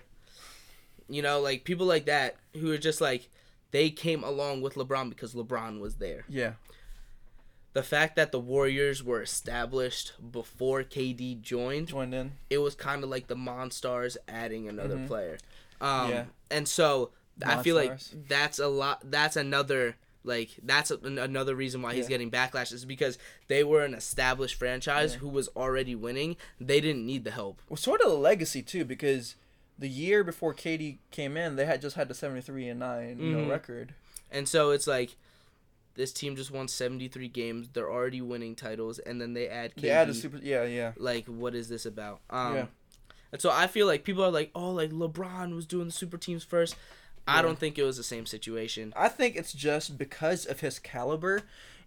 You 1.08 1.22
know, 1.24 1.40
like 1.40 1.64
people 1.64 1.88
like 1.88 2.06
that 2.06 2.36
who 2.56 2.72
are 2.72 2.78
just 2.78 3.02
like 3.02 3.30
they 3.72 3.90
came 3.90 4.24
along 4.24 4.62
with 4.62 4.76
LeBron 4.76 5.10
because 5.10 5.34
LeBron 5.34 5.80
was 5.80 5.96
there. 5.96 6.26
Yeah. 6.30 6.54
The 7.74 7.84
fact 7.84 8.16
that 8.16 8.32
the 8.32 8.40
Warriors 8.40 9.04
were 9.04 9.22
established 9.22 10.14
before 10.32 10.84
KD 10.84 11.40
joined, 11.42 11.88
Joined 11.90 12.14
in. 12.14 12.32
it 12.50 12.58
was 12.60 12.74
kind 12.76 13.04
of 13.04 13.10
like 13.10 13.28
the 13.28 13.36
Monstars 13.36 14.18
adding 14.28 14.68
another 14.68 14.98
Mhm. 14.98 15.08
player. 15.08 15.38
Um, 15.80 16.10
Yeah. 16.10 16.26
And 16.50 16.68
so 16.68 17.12
I 17.46 17.62
feel 17.64 17.76
like 17.76 18.00
that's 18.28 18.60
a 18.60 18.68
lot. 18.68 19.02
That's 19.10 19.36
another 19.36 19.96
like 20.26 20.50
that's 20.62 20.92
a, 20.92 20.98
another 20.98 21.56
reason 21.56 21.82
why 21.82 21.94
he's 21.96 22.04
Yeah. 22.06 22.10
getting 22.10 22.30
backlash 22.30 22.74
is 22.74 22.84
because 22.84 23.18
they 23.48 23.64
were 23.64 23.86
an 23.86 23.94
established 23.94 24.56
franchise 24.56 25.14
Yeah. 25.14 25.20
who 25.20 25.30
was 25.30 25.48
already 25.56 25.96
winning. 25.96 26.36
They 26.60 26.82
didn't 26.82 27.06
need 27.06 27.24
the 27.24 27.32
help. 27.32 27.62
Well, 27.70 27.78
sort 27.78 28.02
of 28.02 28.12
a 28.12 28.16
legacy 28.16 28.62
too, 28.62 28.84
because 28.84 29.36
the 29.78 29.88
year 29.88 30.26
before 30.26 30.54
KD 30.54 31.00
came 31.12 31.38
in, 31.38 31.56
they 31.56 31.66
had 31.66 31.82
just 31.82 31.96
had 31.96 32.10
the 32.10 32.14
seventy 32.14 32.42
three 32.42 32.68
and 32.68 32.82
nine, 32.82 33.18
you 33.20 33.32
know, 33.32 33.46
Mhm. 33.46 33.50
record. 33.50 33.94
And 34.30 34.48
so 34.50 34.72
it's 34.72 34.88
like 34.88 35.16
this 36.00 36.14
team 36.14 36.38
just 36.38 36.50
won 36.50 36.70
73 36.70 37.28
games. 37.28 37.68
They're 37.74 37.92
already 37.92 38.22
winning 38.22 38.56
titles 38.56 39.00
and 39.00 39.20
then 39.20 39.34
they 39.34 39.50
add 39.50 39.76
KD. 39.76 39.82
They 39.82 39.90
added 39.90 40.16
super. 40.16 40.38
Yeah, 40.42 40.64
yeah. 40.64 40.94
like 40.96 41.26
what 41.26 41.54
is 41.54 41.68
this 41.68 41.86
about? 41.86 42.22
Um 42.30 42.56
Yeah. 42.56 42.66
and 43.34 43.42
so 43.42 43.52
I 43.52 43.68
feel 43.68 43.86
like 43.86 44.06
people 44.06 44.24
are 44.24 44.32
like, 44.32 44.50
"Oh, 44.56 44.72
like 44.72 44.92
LeBron 44.92 45.54
was 45.54 45.66
doing 45.66 45.88
the 45.88 45.92
super 45.92 46.18
teams 46.18 46.46
first. 46.46 46.78
I 47.28 47.42
don't 47.42 47.60
think 47.60 47.78
it 47.78 47.84
was 47.84 47.98
the 47.98 48.04
same 48.04 48.26
situation. 48.26 48.94
I 48.96 49.10
think 49.10 49.36
it's 49.36 49.52
just 49.54 49.98
because 49.98 50.46
of 50.46 50.62
his 50.62 50.80
caliber 50.80 51.42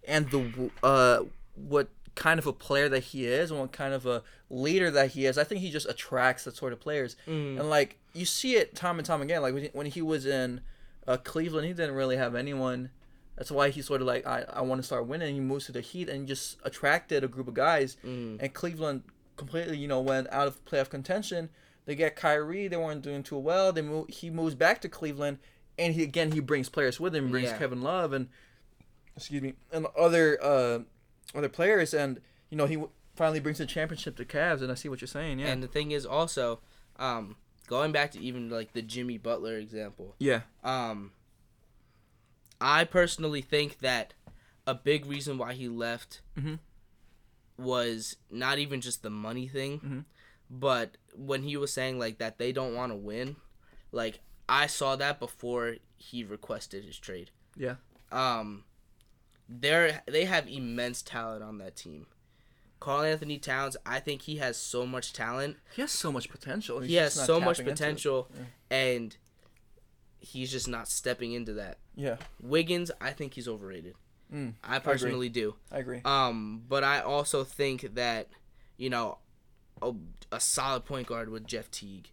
and 0.07 0.29
the 0.29 0.69
uh 0.83 1.23
what 1.55 1.89
kind 2.15 2.39
of 2.39 2.45
a 2.45 2.53
player 2.53 2.87
that 2.89 3.05
he 3.05 3.25
is 3.25 3.49
and 3.49 3.59
what 3.59 3.71
kind 3.71 3.95
of 3.95 4.05
a 4.05 4.21
leader 4.51 4.91
that 4.91 5.11
he 5.11 5.25
is. 5.25 5.39
I 5.39 5.43
think 5.43 5.61
he 5.61 5.71
just 5.71 5.89
attracts 5.89 6.43
that 6.43 6.55
sort 6.55 6.71
of 6.71 6.79
players. 6.79 7.15
Mm. 7.27 7.59
And 7.59 7.69
like 7.69 7.97
you 8.13 8.25
see 8.25 8.57
it 8.57 8.75
time 8.75 8.99
and 8.99 9.05
time 9.05 9.23
again. 9.23 9.41
Like 9.41 9.55
when 9.55 9.63
he, 9.63 9.69
when 9.73 9.87
he 9.87 10.03
was 10.03 10.27
in 10.27 10.61
uh, 11.07 11.17
Cleveland, 11.17 11.65
he 11.65 11.73
didn't 11.73 11.95
really 11.95 12.17
have 12.17 12.35
anyone. 12.35 12.91
That's 13.37 13.49
why 13.51 13.69
he 13.69 13.81
sort 13.81 14.01
of 14.01 14.07
like 14.07 14.25
I, 14.27 14.45
I 14.53 14.61
want 14.61 14.79
to 14.79 14.83
start 14.83 15.07
winning. 15.07 15.33
He 15.33 15.41
moves 15.41 15.65
to 15.65 15.71
the 15.71 15.81
Heat 15.81 16.09
and 16.09 16.27
just 16.27 16.57
attracted 16.63 17.23
a 17.23 17.27
group 17.27 17.47
of 17.47 17.53
guys. 17.53 17.97
Mm. 18.05 18.37
And 18.41 18.53
Cleveland 18.53 19.03
completely, 19.37 19.77
you 19.77 19.87
know, 19.87 20.01
went 20.01 20.27
out 20.31 20.47
of 20.47 20.63
playoff 20.65 20.89
contention. 20.89 21.49
They 21.85 21.95
get 21.95 22.15
Kyrie. 22.15 22.67
They 22.67 22.77
weren't 22.77 23.01
doing 23.01 23.23
too 23.23 23.37
well. 23.37 23.73
They 23.73 23.81
move. 23.81 24.07
He 24.09 24.29
moves 24.29 24.55
back 24.55 24.81
to 24.81 24.89
Cleveland, 24.89 25.39
and 25.77 25.93
he 25.93 26.03
again 26.03 26.31
he 26.31 26.39
brings 26.39 26.69
players 26.69 26.99
with 26.99 27.15
him. 27.15 27.25
He 27.25 27.31
brings 27.31 27.49
Yeah. 27.49 27.57
Kevin 27.57 27.81
Love 27.81 28.13
and 28.13 28.29
excuse 29.15 29.41
me 29.41 29.53
and 29.71 29.87
other 29.97 30.37
uh, 30.41 30.79
other 31.35 31.49
players, 31.49 31.93
and 31.93 32.21
you 32.49 32.57
know 32.57 32.65
he 32.67 32.75
w- 32.75 32.91
finally 33.15 33.39
brings 33.39 33.57
the 33.57 33.65
championship 33.65 34.15
to 34.17 34.25
Cavs, 34.25 34.61
and 34.61 34.71
I 34.71 34.75
see 34.75 34.89
what 34.89 35.01
you're 35.01 35.07
saying. 35.07 35.39
Yeah. 35.39 35.47
And 35.47 35.61
the 35.61 35.67
thing 35.67 35.91
is 35.91 36.05
also, 36.05 36.59
um, 36.97 37.35
going 37.67 37.91
back 37.91 38.11
to 38.11 38.19
even 38.19 38.49
like 38.49 38.73
the 38.73 38.81
Jimmy 38.81 39.17
Butler 39.17 39.57
example, 39.57 40.15
yeah. 40.19 40.41
um, 40.63 41.11
I 42.65 42.85
personally 42.85 43.41
think 43.41 43.79
that 43.79 44.13
a 44.65 44.73
big 44.73 45.05
reason 45.05 45.37
why 45.37 45.53
he 45.53 45.67
left 45.67 46.21
Mhm. 46.37 46.59
was 47.57 48.15
not 48.31 48.57
even 48.57 48.79
just 48.81 49.03
the 49.03 49.09
money 49.09 49.47
thing, 49.47 49.79
Mhm. 49.81 50.05
but 50.49 50.97
when 51.13 51.43
he 51.43 51.57
was 51.57 51.73
saying 51.73 51.99
like 51.99 52.17
that 52.19 52.37
they 52.37 52.51
don't 52.51 52.73
want 52.73 52.91
to 52.91 52.95
win, 52.95 53.35
like 53.91 54.21
I 54.47 54.67
saw 54.67 54.95
that 54.95 55.19
before 55.19 55.77
he 55.97 56.23
requested 56.23 56.83
his 56.85 56.97
trade. 56.97 57.31
Yeah. 57.55 57.75
Um, 58.11 58.63
they're 59.49 60.01
they 60.07 60.25
have 60.25 60.47
immense 60.47 61.01
talent 61.01 61.43
on 61.43 61.57
that 61.59 61.75
team. 61.75 62.07
Karl-Anthony 62.79 63.39
Towns, 63.39 63.77
I 63.85 63.99
think 64.01 64.23
he 64.23 64.37
has 64.37 64.57
so 64.57 64.85
much 64.85 65.13
talent. 65.13 65.57
He 65.73 65.81
has 65.81 65.91
so 65.91 66.11
much 66.11 66.29
potential. 66.29 66.79
He's 66.81 66.89
he 66.89 66.95
has 66.95 67.13
so 67.13 67.39
much 67.39 67.57
tapping 67.57 67.71
into 67.71 67.71
it. 67.71 67.75
potential, 67.85 68.31
and 68.69 69.17
he's 70.19 70.51
just 70.51 70.67
not 70.67 70.87
stepping 70.89 71.31
into 71.33 71.53
that. 71.53 71.77
Yeah, 71.95 72.17
Wiggins, 72.41 72.91
I 72.99 73.11
think 73.11 73.33
he's 73.35 73.47
overrated. 73.47 73.95
Mm, 74.33 74.53
I 74.63 74.79
personally 74.79 75.29
do. 75.29 75.55
I 75.71 75.77
agree. 75.79 76.01
Um, 76.05 76.63
but 76.67 76.83
I 76.83 77.01
also 77.01 77.43
think 77.43 77.95
that 77.95 78.29
you 78.77 78.89
know 78.89 79.19
a, 79.81 79.93
a 80.31 80.39
solid 80.39 80.85
point 80.85 81.07
guard 81.07 81.29
with 81.29 81.45
Jeff 81.45 81.69
Teague, 81.69 82.09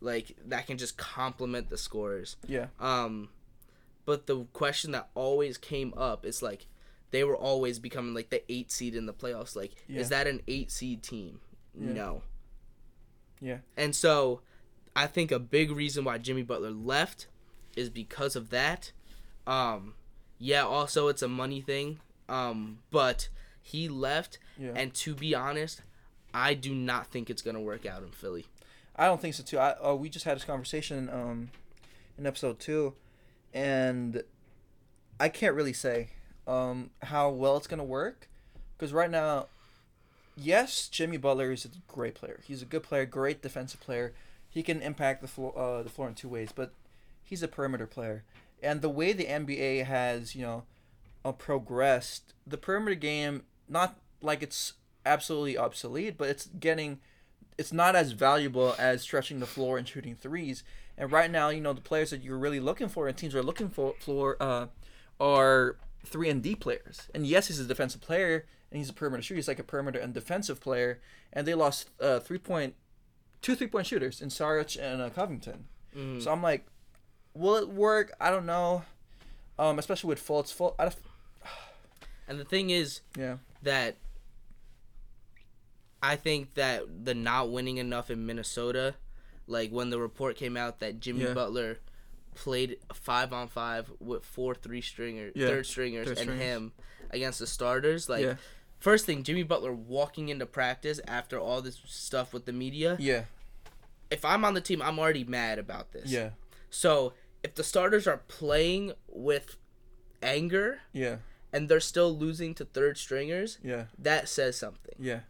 like 0.00 0.36
that 0.46 0.66
can 0.66 0.78
just 0.78 0.96
complement 0.96 1.70
the 1.70 1.78
scorers. 1.78 2.36
yeah. 2.46 2.66
Um, 2.78 3.28
but 4.06 4.26
the 4.26 4.44
question 4.52 4.90
that 4.92 5.08
always 5.14 5.56
came 5.58 5.94
up 5.96 6.24
is 6.26 6.42
like 6.42 6.66
they 7.10 7.24
were 7.24 7.36
always 7.36 7.78
becoming 7.78 8.12
like 8.14 8.28
the 8.30 8.42
eight 8.52 8.70
seed 8.70 8.94
in 8.94 9.06
the 9.06 9.14
playoffs. 9.14 9.56
Like, 9.56 9.72
Yeah. 9.88 10.00
is 10.00 10.10
that 10.10 10.26
an 10.26 10.42
eight 10.46 10.70
seed 10.70 11.02
team? 11.02 11.40
Yeah. 11.74 11.92
No. 11.92 12.22
Yeah. 13.40 13.58
And 13.76 13.94
so, 13.96 14.40
I 14.94 15.06
think 15.06 15.32
a 15.32 15.38
big 15.38 15.70
reason 15.70 16.04
why 16.04 16.18
Jimmy 16.18 16.42
Butler 16.42 16.70
left 16.70 17.26
is 17.76 17.88
because 17.90 18.36
of 18.36 18.50
that. 18.50 18.92
Um, 19.46 19.94
yeah. 20.38 20.64
Also, 20.64 21.08
it's 21.08 21.22
a 21.22 21.28
money 21.28 21.60
thing. 21.60 22.00
Um, 22.28 22.78
but 22.90 23.28
he 23.62 23.88
left, 23.88 24.38
Yeah. 24.58 24.72
and 24.74 24.92
to 24.94 25.14
be 25.14 25.34
honest, 25.34 25.82
I 26.32 26.54
do 26.54 26.74
not 26.74 27.06
think 27.08 27.28
it's 27.30 27.42
gonna 27.42 27.60
work 27.60 27.84
out 27.86 28.02
in 28.02 28.10
Philly. 28.10 28.46
I 28.96 29.06
don't 29.06 29.20
think 29.20 29.34
so 29.34 29.42
too. 29.42 29.58
I 29.58 29.74
oh, 29.80 29.94
we 29.96 30.08
just 30.08 30.24
had 30.24 30.36
this 30.36 30.44
conversation 30.44 31.08
um 31.10 31.50
in 32.18 32.26
episode 32.26 32.58
two, 32.60 32.94
and 33.52 34.22
I 35.20 35.28
can't 35.28 35.54
really 35.54 35.72
say 35.72 36.10
um 36.46 36.90
how 37.02 37.28
well 37.30 37.56
it's 37.56 37.66
gonna 37.66 37.84
work, 37.84 38.28
because 38.76 38.92
right 38.92 39.10
now, 39.10 39.48
yes, 40.36 40.88
Jimmy 40.88 41.16
Butler 41.16 41.52
is 41.52 41.64
a 41.64 41.68
great 41.88 42.14
player. 42.14 42.40
He's 42.46 42.62
a 42.62 42.66
good 42.66 42.82
player, 42.82 43.04
great 43.06 43.42
defensive 43.42 43.80
player. 43.80 44.12
He 44.48 44.62
can 44.62 44.80
impact 44.82 45.20
the 45.22 45.28
floor 45.28 45.56
uh, 45.58 45.82
the 45.82 45.90
floor 45.90 46.08
in 46.08 46.14
two 46.14 46.28
ways, 46.28 46.50
but 46.54 46.72
he's 47.22 47.42
a 47.42 47.48
perimeter 47.48 47.86
player. 47.86 48.24
And 48.64 48.80
the 48.82 48.88
way 48.88 49.12
the 49.12 49.26
NBA 49.26 49.84
has 49.84 50.34
you 50.34 50.42
know 50.42 50.64
uh, 51.24 51.32
progressed, 51.32 52.34
the 52.46 52.56
perimeter 52.58 52.94
game 52.96 53.42
not 53.68 53.98
like 54.20 54.42
it's 54.42 54.72
absolutely 55.06 55.56
obsolete, 55.58 56.16
but 56.18 56.28
it's 56.28 56.46
getting 56.46 57.00
it's 57.56 57.72
not 57.72 57.94
as 57.94 58.12
valuable 58.12 58.74
as 58.78 59.02
stretching 59.02 59.38
the 59.38 59.46
floor 59.46 59.78
and 59.78 59.86
shooting 59.86 60.16
threes. 60.16 60.64
And 60.98 61.12
right 61.12 61.30
now, 61.30 61.48
you 61.50 61.60
know, 61.60 61.72
the 61.72 61.80
players 61.80 62.10
that 62.10 62.22
you're 62.22 62.38
really 62.38 62.60
looking 62.60 62.88
for 62.88 63.06
and 63.08 63.16
teams 63.16 63.34
are 63.34 63.42
looking 63.42 63.68
for 63.68 63.94
for 64.00 64.36
uh, 64.40 64.66
are 65.20 65.76
three 66.04 66.28
and 66.28 66.42
D 66.42 66.54
players. 66.54 67.08
And 67.14 67.26
yes, 67.26 67.48
he's 67.48 67.60
a 67.60 67.64
defensive 67.64 68.00
player 68.00 68.46
and 68.70 68.78
he's 68.78 68.88
a 68.90 68.92
perimeter 68.92 69.22
shooter. 69.22 69.36
He's 69.36 69.48
like 69.48 69.58
a 69.58 69.64
perimeter 69.64 69.98
and 69.98 70.12
defensive 70.14 70.60
player. 70.60 71.00
And 71.32 71.46
they 71.46 71.54
lost 71.54 71.90
uh, 72.00 72.20
three 72.20 72.38
point 72.38 72.74
two 73.42 73.54
three 73.54 73.66
point 73.66 73.86
shooters 73.86 74.20
in 74.20 74.28
Saric 74.28 74.80
and 74.80 75.00
uh, 75.02 75.10
Covington. 75.10 75.66
Mhm. 75.96 76.22
So 76.22 76.32
I'm 76.32 76.42
like, 76.42 76.66
will 77.34 77.56
it 77.56 77.68
work? 77.68 78.12
I 78.20 78.30
don't 78.30 78.46
know. 78.46 78.84
Um, 79.58 79.78
especially 79.78 80.08
with 80.08 80.26
Fultz. 80.26 80.54
Fultz, 80.54 80.74
I, 80.78 80.90
And 82.28 82.40
the 82.40 82.44
thing 82.44 82.70
is, 82.70 83.00
yeah, 83.18 83.36
that 83.62 83.96
I 86.02 86.16
think 86.16 86.54
that 86.54 87.04
the 87.04 87.14
not 87.14 87.50
winning 87.50 87.78
enough 87.78 88.10
in 88.10 88.26
Minnesota, 88.26 88.94
like 89.46 89.70
when 89.70 89.90
the 89.90 89.98
report 89.98 90.36
came 90.36 90.56
out 90.56 90.80
that 90.80 91.00
Jimmy 91.00 91.24
Yeah. 91.24 91.34
Butler 91.34 91.78
played 92.34 92.78
five 92.92 93.32
on 93.32 93.48
five 93.48 93.90
with 94.00 94.24
four 94.24 94.54
three 94.54 94.80
stringers, 94.80 95.32
Yeah, 95.34 95.48
third 95.48 95.66
stringers, 95.66 96.06
third 96.08 96.18
and 96.18 96.24
stringers. 96.26 96.42
him 96.46 96.72
against 97.10 97.38
the 97.38 97.46
starters. 97.46 98.08
Like 98.08 98.22
Yeah. 98.24 98.34
first 98.80 99.06
thing, 99.06 99.22
Jimmy 99.22 99.44
Butler 99.44 99.72
walking 99.72 100.28
into 100.28 100.46
practice 100.46 101.00
after 101.06 101.38
all 101.38 101.62
this 101.62 101.80
stuff 101.86 102.32
with 102.34 102.44
the 102.44 102.52
media. 102.52 102.96
yeah, 102.98 103.24
If 104.10 104.24
I'm 104.24 104.44
on 104.44 104.54
the 104.54 104.60
team, 104.60 104.82
I'm 104.82 104.98
already 104.98 105.24
mad 105.24 105.58
about 105.58 105.92
this. 105.92 106.10
yeah, 106.10 106.30
So 106.70 107.14
if 107.44 107.54
the 107.54 107.62
starters 107.62 108.06
are 108.08 108.22
playing 108.26 108.92
with 109.08 109.56
anger 110.22 110.80
yeah, 110.92 111.16
and 111.52 111.68
they're 111.68 111.78
still 111.78 112.16
losing 112.16 112.54
to 112.54 112.64
third 112.64 112.98
stringers, 112.98 113.58
yeah, 113.62 113.84
that 113.98 114.28
says 114.28 114.56
something. 114.58 114.94
yeah, 114.98 115.20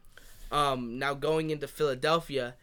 Um, 0.50 0.98
now 0.98 1.12
going 1.14 1.50
into 1.50 1.66
Philadelphia, 1.68 2.54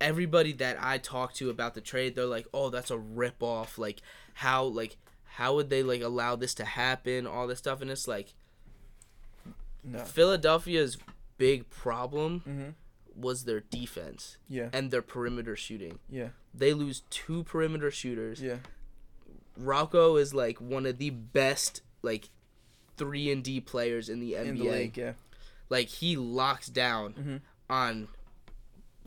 everybody 0.00 0.52
that 0.54 0.76
I 0.80 0.96
talk 0.98 1.34
to 1.34 1.50
about 1.50 1.74
the 1.74 1.80
trade, 1.82 2.14
they're 2.14 2.24
like, 2.24 2.46
"Oh, 2.54 2.70
that's 2.70 2.90
a 2.90 2.96
rip 2.98 3.42
off. 3.42 3.76
Like, 3.78 4.00
how 4.34 4.64
like 4.64 4.96
how 5.38 5.54
would 5.56 5.68
they 5.70 5.82
like 5.82 6.00
allow 6.00 6.36
this 6.36 6.54
to 6.54 6.64
happen? 6.64 7.26
All 7.26 7.46
this 7.48 7.58
stuff." 7.58 7.82
And 7.82 7.90
it's 7.90 8.06
like 8.08 8.32
no, 9.84 9.98
Philadelphia's 10.04 10.98
big 11.38 11.68
problem 11.70 12.42
Mhm. 12.46 12.74
was 13.14 13.44
their 13.44 13.60
defense 13.60 14.36
yeah, 14.48 14.68
and 14.72 14.90
their 14.90 15.02
perimeter 15.02 15.56
shooting. 15.56 15.98
yeah, 16.08 16.28
They 16.54 16.72
lose 16.72 17.02
two 17.10 17.44
perimeter 17.44 17.90
shooters. 17.90 18.40
yeah, 18.40 18.58
RoCo 19.60 20.20
is 20.20 20.32
like 20.34 20.60
one 20.60 20.86
of 20.86 20.98
the 20.98 21.10
best 21.10 21.82
like 22.02 22.30
three 22.96 23.30
and 23.30 23.42
D 23.44 23.60
players 23.60 24.08
in 24.08 24.20
the 24.20 24.32
NBA. 24.32 24.46
in 24.48 24.58
the 24.58 24.64
league, 24.70 24.96
yeah, 24.96 25.12
like 25.68 25.88
he 25.88 26.16
locks 26.16 26.68
down 26.68 27.14
Mhm. 27.14 27.40
on 27.70 28.08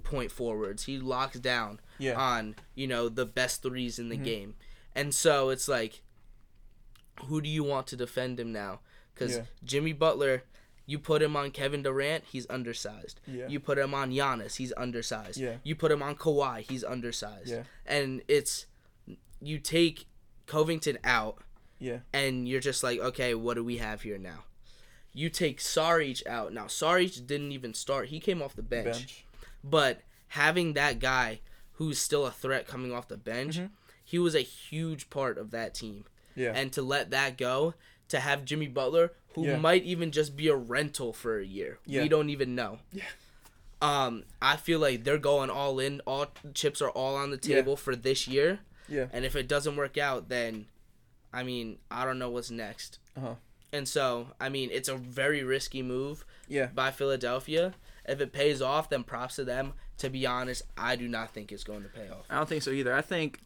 point 0.04 0.32
forwards. 0.32 0.86
He 0.86 0.98
locks 0.98 1.40
down 1.40 1.80
yeah, 1.98 2.14
on 2.20 2.56
you 2.76 2.88
know 2.88 3.10
the 3.10 3.26
best 3.26 3.62
threes 3.64 4.00
in 4.00 4.10
the 4.10 4.16
Mm-hmm. 4.16 4.24
game, 4.26 4.56
and 4.96 5.14
so 5.14 5.50
it's 5.50 5.68
like, 5.68 6.02
who 7.26 7.42
do 7.42 7.50
you 7.50 7.64
want 7.64 7.88
to 7.88 7.96
defend 7.96 8.40
him 8.40 8.52
now? 8.52 8.80
Because 9.14 9.38
Yeah. 9.38 9.46
Jimmy 9.64 9.94
Butler, 9.94 10.44
you 10.86 11.00
put 11.00 11.22
him 11.22 11.36
on 11.36 11.52
Kevin 11.52 11.84
Durant, 11.84 12.24
he's 12.32 12.46
undersized. 12.50 13.20
Yeah. 13.28 13.48
You 13.48 13.60
put 13.60 13.78
him 13.78 13.94
on 13.94 14.12
Giannis, 14.12 14.56
he's 14.58 14.74
undersized. 14.78 15.38
Yeah. 15.40 15.56
You 15.64 15.76
put 15.76 15.92
him 15.92 16.02
on 16.04 16.16
Kawhi, 16.16 16.62
he's 16.62 16.84
undersized. 16.84 17.50
Yeah. 17.50 17.64
And 17.86 18.22
it's 18.28 18.66
you 19.42 19.58
take 19.60 20.06
Covington 20.48 20.98
out, 21.04 21.38
yeah, 21.80 22.00
and 22.14 22.48
you're 22.48 22.60
just 22.60 22.84
like, 22.84 23.00
okay, 23.00 23.34
what 23.34 23.56
do 23.56 23.64
we 23.64 23.78
have 23.78 24.02
here 24.02 24.18
now? 24.18 24.44
You 25.14 25.30
take 25.30 25.60
Saric 25.60 26.26
out. 26.28 26.54
Now 26.54 26.66
Saric 26.66 27.26
didn't 27.26 27.52
even 27.52 27.74
start; 27.74 28.10
he 28.10 28.20
came 28.20 28.42
off 28.42 28.56
the 28.56 28.62
bench. 28.64 28.86
bench, 28.86 29.26
But 29.64 30.02
having 30.30 30.74
that 30.74 31.00
guy 31.00 31.40
who's 31.74 32.00
still 32.00 32.26
a 32.26 32.32
threat 32.32 32.68
coming 32.68 32.94
off 32.94 33.08
the 33.08 33.18
bench, 33.18 33.58
Mm-hmm. 33.58 33.74
he 34.04 34.20
was 34.20 34.36
a 34.36 34.42
huge 34.42 35.10
part 35.10 35.38
of 35.38 35.52
that 35.52 35.74
team. 35.74 36.06
yeah, 36.36 36.54
And 36.56 36.72
to 36.74 36.82
let 36.82 37.10
that 37.12 37.38
go, 37.38 37.74
to 38.10 38.20
have 38.20 38.46
Jimmy 38.46 38.68
Butler, 38.68 39.14
who 39.34 39.46
Yeah. 39.46 39.58
might 39.58 39.84
even 39.84 40.12
just 40.12 40.36
be 40.36 40.48
a 40.48 40.56
rental 40.56 41.14
for 41.14 41.40
a 41.40 41.46
year, 41.46 41.80
Yeah. 41.86 42.02
we 42.04 42.10
don't 42.10 42.30
even 42.30 42.56
know. 42.56 42.80
Yeah. 42.92 43.04
Um, 43.82 44.26
I 44.42 44.58
feel 44.58 44.80
like 44.80 45.04
they're 45.04 45.18
going 45.18 45.50
all 45.50 45.80
in. 45.80 46.02
All 46.02 46.28
chips 46.54 46.82
are 46.82 46.90
all 46.92 47.16
on 47.16 47.32
the 47.32 47.40
Yeah. 47.42 47.56
table 47.56 47.76
for 47.78 47.96
this 47.96 48.28
year. 48.28 48.60
yeah, 48.88 49.08
And 49.14 49.24
if 49.26 49.36
it 49.38 49.48
doesn't 49.48 49.76
work 49.78 49.98
out, 49.98 50.28
then, 50.28 50.66
I 51.32 51.44
mean, 51.44 51.80
I 51.90 52.04
don't 52.06 52.20
know 52.20 52.30
what's 52.30 52.52
next. 52.52 53.00
uh-huh. 53.16 53.36
And 53.74 53.88
so, 53.88 54.32
I 54.40 54.50
mean, 54.50 54.70
it's 54.70 54.90
a 54.90 54.96
very 54.98 55.44
risky 55.44 55.82
move 55.82 56.26
yeah. 56.50 56.66
by 56.66 56.92
Philadelphia. 56.92 57.74
If 58.06 58.20
it 58.20 58.34
pays 58.34 58.62
off, 58.62 58.90
then 58.90 59.06
props 59.06 59.38
to 59.38 59.46
them. 59.46 59.74
To 60.00 60.10
be 60.10 60.26
honest, 60.26 60.64
I 60.76 60.98
do 60.98 61.08
not 61.08 61.34
think 61.34 61.54
it's 61.54 61.64
going 61.64 61.84
to 61.84 61.88
pay 61.90 62.10
off. 62.10 62.26
I 62.30 62.36
don't 62.36 62.50
think 62.50 62.64
so 62.64 62.72
either. 62.72 62.94
I 62.94 63.02
think 63.02 63.40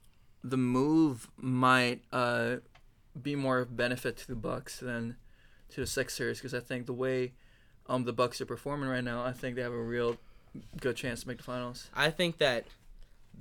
the 0.44 0.58
move 0.58 1.28
might 1.38 2.02
uh, 2.12 2.56
be 3.22 3.36
more 3.36 3.60
of 3.60 3.78
benefit 3.78 4.18
to 4.18 4.28
the 4.28 4.36
Bucks 4.36 4.80
than 4.80 5.18
to 5.70 5.82
the 5.82 5.88
Sixers 5.88 6.40
because 6.40 6.54
I 6.54 6.60
think 6.60 6.86
the 6.86 6.94
way 6.94 7.34
um 7.88 8.04
the 8.06 8.14
Bucks 8.14 8.40
are 8.42 8.46
performing 8.46 8.90
right 8.90 9.04
now, 9.04 9.24
I 9.24 9.32
think 9.32 9.56
they 9.56 9.62
have 9.62 9.74
a 9.74 9.82
real 9.84 10.18
good 10.80 10.96
chance 10.96 11.22
to 11.22 11.28
make 11.28 11.38
the 11.38 11.44
finals. 11.44 11.90
I 11.94 12.10
think 12.10 12.38
that 12.38 12.66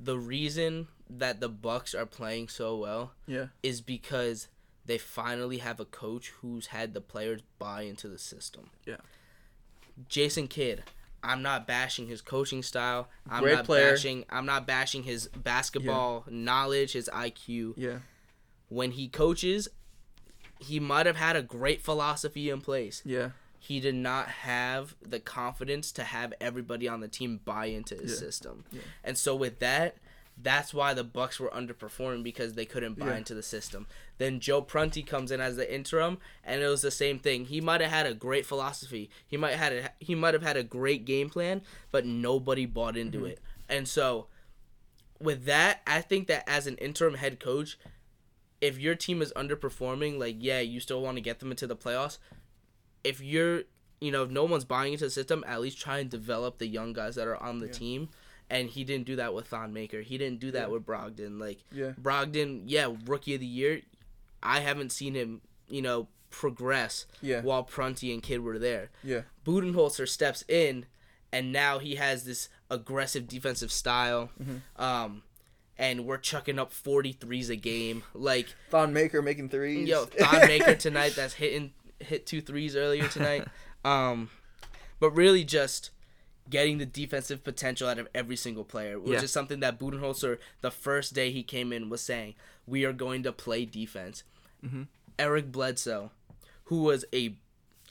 the 0.02 0.18
reason 0.18 0.88
that 1.08 1.40
the 1.40 1.48
Bucks 1.48 1.94
are 1.94 2.06
playing 2.06 2.48
so 2.48 2.76
well 2.76 3.12
Yeah, 3.26 3.46
is 3.62 3.80
because 3.80 4.48
they 4.86 4.98
finally 4.98 5.58
have 5.58 5.78
a 5.80 5.84
coach 5.84 6.32
who's 6.40 6.66
had 6.68 6.92
the 6.94 7.00
players 7.00 7.40
buy 7.58 7.82
into 7.82 8.08
the 8.08 8.18
system. 8.18 8.70
Yeah. 8.84 8.96
Jason 10.08 10.48
Kidd, 10.48 10.82
I'm 11.22 11.42
not 11.42 11.66
bashing 11.66 12.08
his 12.08 12.20
coaching 12.20 12.62
style. 12.62 13.08
I'm 13.30 13.42
Great 13.42 13.54
not 13.54 13.64
player. 13.64 13.92
bashing 13.92 14.24
I'm 14.28 14.46
not 14.46 14.66
bashing 14.66 15.04
his 15.04 15.28
basketball 15.28 16.24
knowledge, 16.28 16.92
his 16.92 17.08
IQ. 17.12 17.74
yeah, 17.76 17.98
When 18.68 18.90
he 18.92 19.08
coaches, 19.08 19.68
he 20.64 20.80
might 20.80 21.06
have 21.06 21.16
had 21.16 21.36
a 21.36 21.42
great 21.42 21.80
philosophy 21.82 22.50
in 22.50 22.60
place. 22.60 23.02
yeah, 23.04 23.30
he 23.58 23.80
did 23.80 23.94
not 23.94 24.28
have 24.28 24.94
the 25.00 25.18
confidence 25.20 25.90
to 25.92 26.04
have 26.04 26.34
everybody 26.40 26.86
on 26.86 27.00
the 27.00 27.08
team 27.08 27.40
buy 27.44 27.66
into 27.66 27.94
his 27.94 28.12
Yeah. 28.12 28.18
system. 28.18 28.64
Yeah. 28.70 28.80
And 29.02 29.16
so 29.16 29.34
with 29.34 29.58
that, 29.60 29.96
that's 30.36 30.74
why 30.74 30.92
the 30.94 31.04
Bucks 31.04 31.38
were 31.40 31.48
underperforming 31.50 32.22
because 32.24 32.54
they 32.54 32.66
couldn't 32.66 32.98
buy 32.98 33.06
Yeah. 33.10 33.16
into 33.18 33.34
the 33.34 33.42
system. 33.42 33.86
Then 34.18 34.38
Joe 34.40 34.60
Prunty 34.60 35.02
comes 35.02 35.30
in 35.30 35.40
as 35.40 35.56
the 35.56 35.72
interim, 35.72 36.18
and 36.44 36.60
it 36.60 36.66
was 36.66 36.82
the 36.82 36.90
same 36.90 37.18
thing. 37.20 37.46
He 37.46 37.60
might 37.60 37.80
have 37.80 37.90
had 37.90 38.04
a 38.06 38.12
great 38.14 38.44
philosophy. 38.44 39.08
He 39.26 39.36
might 39.38 39.54
had 39.54 39.72
a, 39.72 39.90
he 39.98 40.14
might 40.14 40.34
have 40.34 40.42
had 40.42 40.56
a 40.58 40.62
great 40.64 41.04
game 41.06 41.30
plan, 41.30 41.62
but 41.90 42.04
nobody 42.04 42.66
bought 42.66 42.96
into 42.96 43.18
Mm-hmm. 43.18 43.26
it. 43.28 43.40
And 43.68 43.88
so 43.88 44.26
with 45.20 45.44
that, 45.46 45.80
I 45.86 46.00
think 46.02 46.26
that 46.28 46.46
as 46.48 46.66
an 46.66 46.76
interim 46.78 47.14
head 47.14 47.40
coach, 47.40 47.78
if 48.64 48.78
your 48.78 48.94
team 48.94 49.20
is 49.22 49.32
underperforming, 49.36 50.18
like 50.18 50.36
yeah, 50.38 50.60
you 50.60 50.80
still 50.80 51.02
want 51.02 51.16
to 51.16 51.20
get 51.20 51.38
them 51.40 51.50
into 51.50 51.66
the 51.66 51.76
playoffs. 51.76 52.18
If 53.02 53.20
you're, 53.20 53.62
you 54.00 54.10
know, 54.10 54.22
if 54.22 54.30
no 54.30 54.44
one's 54.44 54.64
buying 54.64 54.92
into 54.94 55.04
the 55.04 55.10
system, 55.10 55.44
at 55.46 55.60
least 55.60 55.78
try 55.78 55.98
and 55.98 56.08
develop 56.10 56.58
the 56.58 56.66
young 56.66 56.92
guys 56.92 57.14
that 57.16 57.26
are 57.28 57.36
on 57.42 57.58
the 57.60 57.66
Yeah. 57.66 57.72
team. 57.72 58.08
And 58.50 58.68
he 58.68 58.84
didn't 58.84 59.06
do 59.06 59.16
that 59.16 59.32
with 59.34 59.46
Thon 59.48 59.72
Maker. 59.72 60.00
He 60.02 60.16
didn't 60.18 60.38
do 60.40 60.50
that 60.52 60.66
Yeah. 60.68 60.72
with 60.72 60.84
Brogdon. 60.86 61.38
Like 61.40 61.60
Yeah. 61.72 61.92
Brogdon, 62.00 62.62
yeah, 62.66 62.94
rookie 63.06 63.34
of 63.34 63.40
the 63.40 63.46
year. 63.46 63.82
I 64.42 64.60
haven't 64.60 64.90
seen 64.92 65.14
him, 65.14 65.40
you 65.68 65.82
know, 65.82 66.08
progress 66.30 67.06
Yeah. 67.22 67.40
while 67.42 67.62
Prunty 67.64 68.12
and 68.12 68.22
Kidd 68.22 68.40
were 68.40 68.58
there. 68.58 68.90
Yeah. 69.02 69.22
Budenholzer 69.46 70.08
steps 70.08 70.44
in, 70.48 70.86
and 71.32 71.52
now 71.52 71.78
he 71.78 71.94
has 71.96 72.24
this 72.24 72.48
aggressive 72.70 73.26
defensive 73.26 73.72
style. 73.72 74.30
Mm-hmm. 74.42 74.82
Um, 74.82 75.22
and 75.78 76.06
we're 76.06 76.18
chucking 76.18 76.58
up 76.58 76.72
43s 76.72 77.50
a 77.50 77.56
game. 77.56 78.02
Like, 78.14 78.54
Thon 78.70 78.92
Maker 78.92 79.20
making 79.22 79.48
threes. 79.48 79.88
yo, 79.88 80.04
Thon 80.18 80.46
Maker 80.46 80.74
tonight 80.74 81.14
that's 81.16 81.34
hitting 81.34 81.72
hit 82.00 82.26
two 82.26 82.40
threes 82.40 82.76
earlier 82.76 83.08
tonight. 83.08 83.46
Um, 83.84 84.30
but 84.98 85.10
really 85.10 85.44
just 85.44 85.90
getting 86.48 86.78
the 86.78 86.86
defensive 86.86 87.44
potential 87.44 87.86
out 87.86 87.98
of 87.98 88.08
every 88.14 88.34
single 88.36 88.64
player, 88.64 88.98
which 88.98 89.12
Yeah. 89.18 89.20
is 89.24 89.30
something 89.30 89.60
that 89.60 89.78
Budenholzer 89.78 90.38
the 90.62 90.70
first 90.70 91.12
day 91.12 91.30
he 91.30 91.42
came 91.42 91.70
in 91.70 91.90
was 91.90 92.00
saying, 92.00 92.34
"We 92.66 92.86
are 92.86 92.94
going 92.94 93.22
to 93.24 93.32
play 93.32 93.66
defense." 93.66 94.22
Mm-hmm. 94.64 94.84
Eric 95.18 95.52
Bledsoe, 95.52 96.12
who 96.64 96.82
was 96.84 97.04
a 97.12 97.34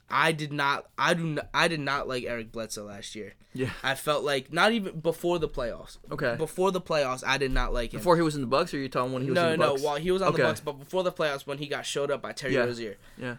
I 0.10 0.32
did 0.32 0.52
not 0.54 0.86
I 0.98 1.14
do 1.16 1.24
not, 1.26 1.50
I 1.54 1.68
did 1.68 1.80
not 1.80 2.08
like 2.08 2.24
Eric 2.24 2.52
Bledsoe 2.52 2.86
last 2.86 3.16
year. 3.16 3.34
Yeah. 3.54 3.72
I 3.84 3.96
felt 3.96 4.24
like 4.24 4.52
not 4.54 4.72
even 4.72 5.00
before 5.00 5.40
the 5.40 5.48
playoffs. 5.50 5.98
Okay. 6.12 6.36
Before 6.38 6.72
the 6.72 6.82
playoffs, 6.82 7.24
I 7.26 7.38
did 7.38 7.52
not 7.52 7.74
like 7.74 7.94
him. 7.94 8.00
Before 8.00 8.16
he 8.16 8.22
was 8.22 8.36
in 8.36 8.42
the 8.42 8.48
Bucks, 8.48 8.74
or 8.74 8.78
you 8.78 8.90
talking 8.90 9.14
when 9.14 9.24
he 9.24 9.30
was 9.30 9.36
no, 9.36 9.46
in 9.54 9.60
the 9.60 9.66
no, 9.66 9.72
Bucks? 9.74 9.82
while 9.84 9.96
he 9.98 10.12
was 10.12 10.22
on 10.22 10.30
Okay. 10.30 10.38
the 10.44 10.48
Bucks, 10.50 10.60
but 10.60 10.74
before 10.74 11.04
the 11.04 11.12
playoffs 11.12 11.48
when 11.48 11.58
he 11.58 11.68
got 11.68 11.86
showed 11.86 12.12
up 12.12 12.22
by 12.22 12.32
Terry 12.32 12.54
Yeah. 12.56 12.62
Rozier. 12.66 12.98
Yeah. 13.18 13.36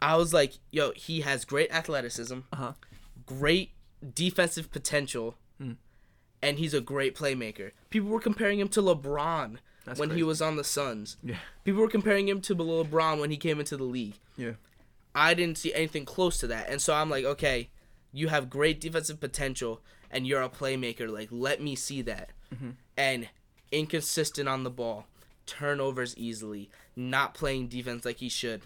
I 0.00 0.16
was 0.16 0.32
like, 0.34 0.54
yo, 0.70 0.92
he 0.92 1.22
has 1.22 1.44
great 1.44 1.70
athleticism, 1.72 2.38
Uh-huh. 2.52 2.72
great 3.26 3.70
defensive 4.14 4.70
potential, 4.70 5.36
Hmm. 5.58 5.72
and 6.42 6.58
he's 6.58 6.74
a 6.74 6.80
great 6.80 7.14
playmaker. 7.16 7.72
People 7.90 8.10
were 8.10 8.20
comparing 8.20 8.60
him 8.60 8.68
to 8.68 8.82
LeBron 8.82 9.56
That's 9.84 9.98
when 9.98 10.10
crazy. 10.10 10.18
he 10.20 10.22
was 10.24 10.42
on 10.42 10.56
the 10.56 10.64
Suns. 10.64 11.16
Yeah. 11.22 11.36
People 11.64 11.80
were 11.80 11.88
comparing 11.88 12.28
him 12.28 12.40
to 12.42 12.54
LeBron 12.54 13.18
when 13.20 13.30
he 13.30 13.36
came 13.38 13.58
into 13.58 13.76
the 13.76 13.84
league. 13.84 14.14
Yeah. 14.36 14.52
I 15.16 15.34
didn't 15.34 15.58
see 15.58 15.72
anything 15.74 16.04
close 16.04 16.38
to 16.38 16.46
that. 16.48 16.68
And 16.68 16.80
so 16.80 16.94
I'm 16.94 17.08
like, 17.10 17.24
okay, 17.24 17.70
you 18.12 18.28
have 18.28 18.50
great 18.50 18.80
defensive 18.80 19.18
potential 19.18 19.80
and 20.10 20.26
you're 20.26 20.42
a 20.42 20.48
playmaker. 20.48 21.08
Like, 21.10 21.28
let 21.32 21.60
me 21.62 21.74
see 21.74 22.02
that. 22.02 22.30
Mm-hmm. 22.54 22.70
And 22.96 23.28
inconsistent 23.72 24.48
on 24.48 24.62
the 24.62 24.70
ball, 24.70 25.06
turnovers 25.46 26.16
easily, 26.16 26.70
not 26.94 27.34
playing 27.34 27.68
defense 27.68 28.04
like 28.04 28.18
he 28.18 28.28
should. 28.28 28.62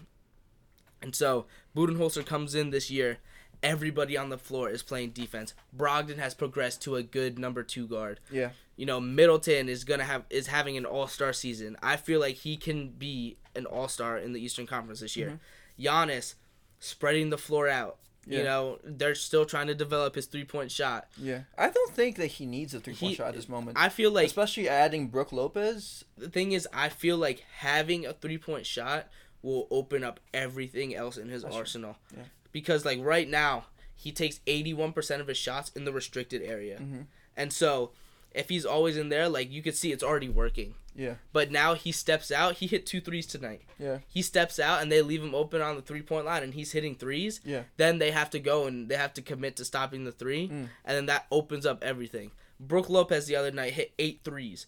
And 1.01 1.15
so 1.15 1.45
Budenholzer 1.75 2.25
comes 2.25 2.53
in 2.53 2.69
this 2.69 2.91
year. 2.91 3.17
Everybody 3.63 4.17
on 4.17 4.29
the 4.29 4.37
floor 4.37 4.69
is 4.69 4.81
playing 4.83 5.11
defense. 5.11 5.53
Brogdon 5.75 6.17
has 6.17 6.33
progressed 6.33 6.81
to 6.83 6.95
a 6.95 7.03
good 7.03 7.37
number 7.39 7.61
two 7.63 7.87
guard 7.87 8.19
Yeah. 8.31 8.49
you 8.75 8.87
know 8.87 8.99
Middleton 8.99 9.69
is 9.69 9.83
gonna 9.83 10.03
have 10.03 10.23
is 10.31 10.47
having 10.47 10.77
an 10.77 10.85
All 10.85 11.07
Star 11.07 11.31
season. 11.31 11.77
I 11.81 11.95
feel 11.95 12.19
like 12.19 12.37
he 12.37 12.57
can 12.57 12.89
be 12.89 13.37
an 13.55 13.65
All 13.67 13.87
Star 13.87 14.17
in 14.17 14.33
the 14.33 14.41
Eastern 14.41 14.65
Conference 14.65 14.99
this 15.01 15.15
year. 15.15 15.39
Giannis 15.79 16.35
spreading 16.81 17.29
the 17.29 17.37
floor 17.37 17.69
out. 17.69 17.97
Yeah. 18.27 18.37
You 18.39 18.43
know 18.43 18.79
they're 18.83 19.15
still 19.15 19.45
trying 19.45 19.65
to 19.67 19.73
develop 19.73 20.13
his 20.15 20.25
three 20.27 20.43
point 20.43 20.71
shot. 20.71 21.07
Yeah. 21.17 21.43
I 21.57 21.69
don't 21.69 21.91
think 21.93 22.17
that 22.17 22.27
he 22.27 22.45
needs 22.45 22.73
a 22.75 22.79
three 22.79 22.93
point 22.93 23.11
He- 23.11 23.15
shot 23.15 23.29
at 23.29 23.35
this 23.35 23.47
moment. 23.49 23.77
I 23.79 23.89
feel 23.89 24.11
like 24.11 24.27
Especially 24.27 24.67
adding 24.69 25.07
Brook 25.07 25.31
Lopez. 25.31 26.03
the 26.17 26.29
thing 26.29 26.51
is, 26.51 26.67
I 26.73 26.89
feel 26.89 27.17
like 27.17 27.43
having 27.59 28.05
a 28.05 28.13
three 28.13 28.37
point 28.37 28.65
shot 28.67 29.07
will 29.41 29.67
open 29.71 30.03
up 30.03 30.19
everything 30.35 30.93
else 30.93 31.17
in 31.17 31.29
his 31.29 31.41
That's 31.41 31.55
true. 31.55 31.59
arsenal. 31.61 31.97
Yeah. 32.15 32.23
Because 32.51 32.85
like 32.85 32.99
right 33.01 33.27
now, 33.27 33.65
he 33.95 34.11
takes 34.11 34.39
eighty 34.45 34.73
one 34.73 34.93
percent 34.93 35.21
of 35.21 35.27
his 35.27 35.37
shots 35.37 35.71
in 35.75 35.85
the 35.85 35.91
restricted 35.91 36.43
area, 36.43 36.77
Mhm. 36.77 37.05
and 37.35 37.51
so 37.51 37.91
if 38.33 38.49
he's 38.49 38.65
always 38.65 38.97
in 38.97 39.09
there, 39.09 39.29
like 39.29 39.51
you 39.51 39.61
could 39.61 39.75
see, 39.75 39.91
it's 39.91 40.03
already 40.03 40.29
working. 40.29 40.75
Yeah. 40.95 41.15
But 41.31 41.51
now 41.51 41.73
he 41.73 41.91
steps 41.91 42.31
out. 42.31 42.55
He 42.55 42.67
hit 42.67 42.85
two 42.85 43.01
threes 43.01 43.25
tonight. 43.25 43.61
Yeah. 43.79 43.99
He 44.07 44.21
steps 44.21 44.59
out 44.59 44.81
and 44.81 44.91
they 44.91 45.01
leave 45.01 45.23
him 45.23 45.33
open 45.33 45.61
on 45.61 45.75
the 45.75 45.81
three 45.81 46.01
point 46.01 46.25
line 46.25 46.43
and 46.43 46.53
he's 46.53 46.71
hitting 46.71 46.95
threes. 46.95 47.39
Yeah. 47.43 47.63
Then 47.77 47.99
they 47.99 48.11
have 48.11 48.29
to 48.31 48.39
go 48.39 48.67
and 48.67 48.89
they 48.89 48.95
have 48.95 49.13
to 49.15 49.21
commit 49.21 49.55
to 49.57 49.65
stopping 49.65 50.03
the 50.03 50.11
three. 50.11 50.47
Mm. 50.49 50.69
And 50.85 50.97
then 50.97 51.05
that 51.07 51.27
opens 51.31 51.65
up 51.65 51.83
everything. 51.83 52.31
Brook 52.59 52.89
Lopez 52.89 53.25
the 53.25 53.35
other 53.35 53.51
night 53.51 53.73
hit 53.73 53.93
eight 53.99 54.21
threes. 54.23 54.67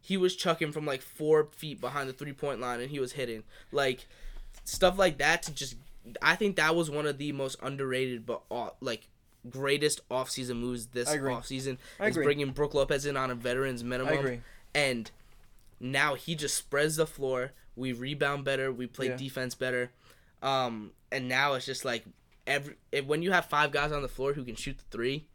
He 0.00 0.16
was 0.16 0.34
chucking 0.34 0.72
from 0.72 0.86
like 0.86 1.02
four 1.02 1.48
feet 1.52 1.80
behind 1.80 2.08
the 2.08 2.14
three 2.14 2.32
point 2.32 2.60
line 2.60 2.80
and 2.80 2.90
he 2.90 2.98
was 2.98 3.12
hitting. 3.12 3.44
Like 3.70 4.08
stuff 4.64 4.98
like 4.98 5.18
that 5.18 5.42
to 5.44 5.54
just 5.54 5.76
I 6.22 6.34
think 6.34 6.56
that 6.56 6.74
was 6.74 6.90
one 6.90 7.06
of 7.06 7.18
the 7.18 7.32
most 7.32 7.56
underrated 7.62 8.26
but 8.26 8.42
aw- 8.50 8.72
like 8.80 9.08
greatest 9.48 10.06
offseason 10.10 10.56
moves 10.56 10.86
this 10.88 11.08
offseason 11.08 11.78
is 12.00 12.14
bringing 12.16 12.50
Brook 12.50 12.74
Lopez 12.74 13.06
in 13.06 13.16
on 13.16 13.30
a 13.30 13.34
veteran's 13.34 13.82
minimum 13.82 14.42
and 14.74 15.10
now 15.80 16.14
he 16.14 16.34
just 16.34 16.54
spreads 16.56 16.96
the 16.96 17.06
floor. 17.06 17.52
We 17.74 17.92
rebound 17.92 18.44
better. 18.44 18.70
We 18.70 18.86
play 18.86 19.08
Yeah. 19.08 19.16
defense 19.16 19.54
better. 19.54 19.90
Um, 20.42 20.92
and 21.10 21.28
now 21.28 21.54
it's 21.54 21.64
just 21.66 21.84
like 21.84 22.04
every 22.46 22.74
if, 22.92 23.04
when 23.06 23.22
you 23.22 23.32
have 23.32 23.46
five 23.46 23.72
guys 23.72 23.92
on 23.92 24.02
the 24.02 24.08
floor 24.08 24.34
who 24.34 24.44
can 24.44 24.56
shoot 24.56 24.76
the 24.78 24.84
three, 24.90 25.26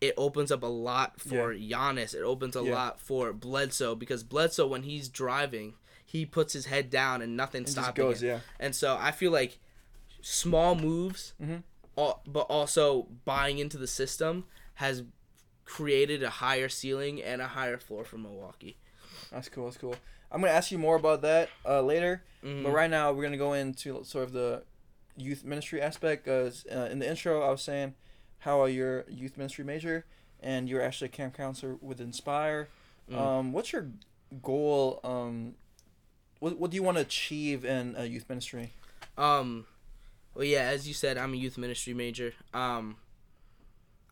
it 0.00 0.14
opens 0.16 0.50
up 0.50 0.62
a 0.62 0.66
lot 0.66 1.20
for 1.20 1.54
Giannis. 1.54 2.14
It 2.14 2.22
opens 2.22 2.56
a 2.56 2.62
Yeah. 2.62 2.74
lot 2.74 3.00
for 3.00 3.32
Bledsoe 3.34 3.94
because 3.94 4.24
Bledsoe 4.24 4.66
when 4.66 4.84
he's 4.84 5.08
driving, 5.10 5.74
he 6.06 6.24
puts 6.24 6.54
his 6.54 6.66
head 6.66 6.88
down 6.88 7.20
and 7.20 7.36
nothing 7.36 7.60
And 7.60 7.68
stopping 7.68 8.04
goes, 8.06 8.22
it. 8.22 8.26
yeah. 8.28 8.40
And 8.58 8.74
so 8.74 8.96
I 8.98 9.10
feel 9.12 9.30
like 9.30 9.58
small 10.22 10.74
moves, 10.74 11.34
Mhm. 11.42 11.62
But 12.26 12.40
also 12.48 13.08
buying 13.24 13.58
into 13.58 13.76
the 13.78 13.86
system 13.86 14.44
has 14.74 15.02
created 15.64 16.22
a 16.22 16.30
higher 16.30 16.68
ceiling 16.68 17.22
and 17.22 17.40
a 17.40 17.46
higher 17.48 17.78
floor 17.78 18.04
for 18.04 18.18
Milwaukee. 18.18 18.76
That's 19.30 19.48
cool. 19.48 19.64
That's 19.66 19.76
cool. 19.76 19.94
I'm 20.32 20.40
gonna 20.40 20.52
ask 20.52 20.70
you 20.70 20.78
more 20.78 20.96
about 20.96 21.22
that 21.22 21.48
uh, 21.66 21.82
later, 21.82 22.22
Mhm. 22.44 22.62
but 22.64 22.70
right 22.72 22.90
now 22.90 23.12
we're 23.12 23.22
gonna 23.22 23.36
go 23.36 23.52
into 23.52 24.02
sort 24.04 24.24
of 24.24 24.32
the 24.32 24.62
youth 25.16 25.44
ministry 25.44 25.80
aspect. 25.80 26.24
Cause 26.24 26.66
uh, 26.70 26.88
in 26.90 26.98
the 27.00 27.08
intro 27.08 27.42
I 27.42 27.50
was 27.50 27.62
saying 27.62 27.94
how 28.40 28.64
you're 28.64 29.00
a 29.00 29.12
youth 29.12 29.36
ministry 29.36 29.64
major, 29.64 30.04
and 30.40 30.68
you're 30.68 30.82
actually 30.82 31.08
a 31.08 31.12
camp 31.12 31.36
counselor 31.36 31.76
with 31.80 32.00
Inspire. 32.00 32.68
Mm. 33.10 33.16
Um, 33.18 33.52
what's 33.52 33.72
your 33.72 33.88
goal? 34.42 35.00
Um, 35.04 35.54
what 36.38 36.58
what 36.58 36.70
do 36.70 36.76
you 36.76 36.82
want 36.82 36.96
to 36.96 37.02
achieve 37.02 37.64
in 37.64 37.94
a 37.96 38.06
youth 38.06 38.28
ministry? 38.28 38.72
Um, 39.18 39.66
well, 40.34 40.44
yeah, 40.44 40.62
as 40.62 40.86
you 40.88 40.94
said, 40.94 41.18
I'm 41.18 41.34
a 41.34 41.36
youth 41.36 41.58
ministry 41.58 41.94
major. 41.94 42.32
Um, 42.54 42.96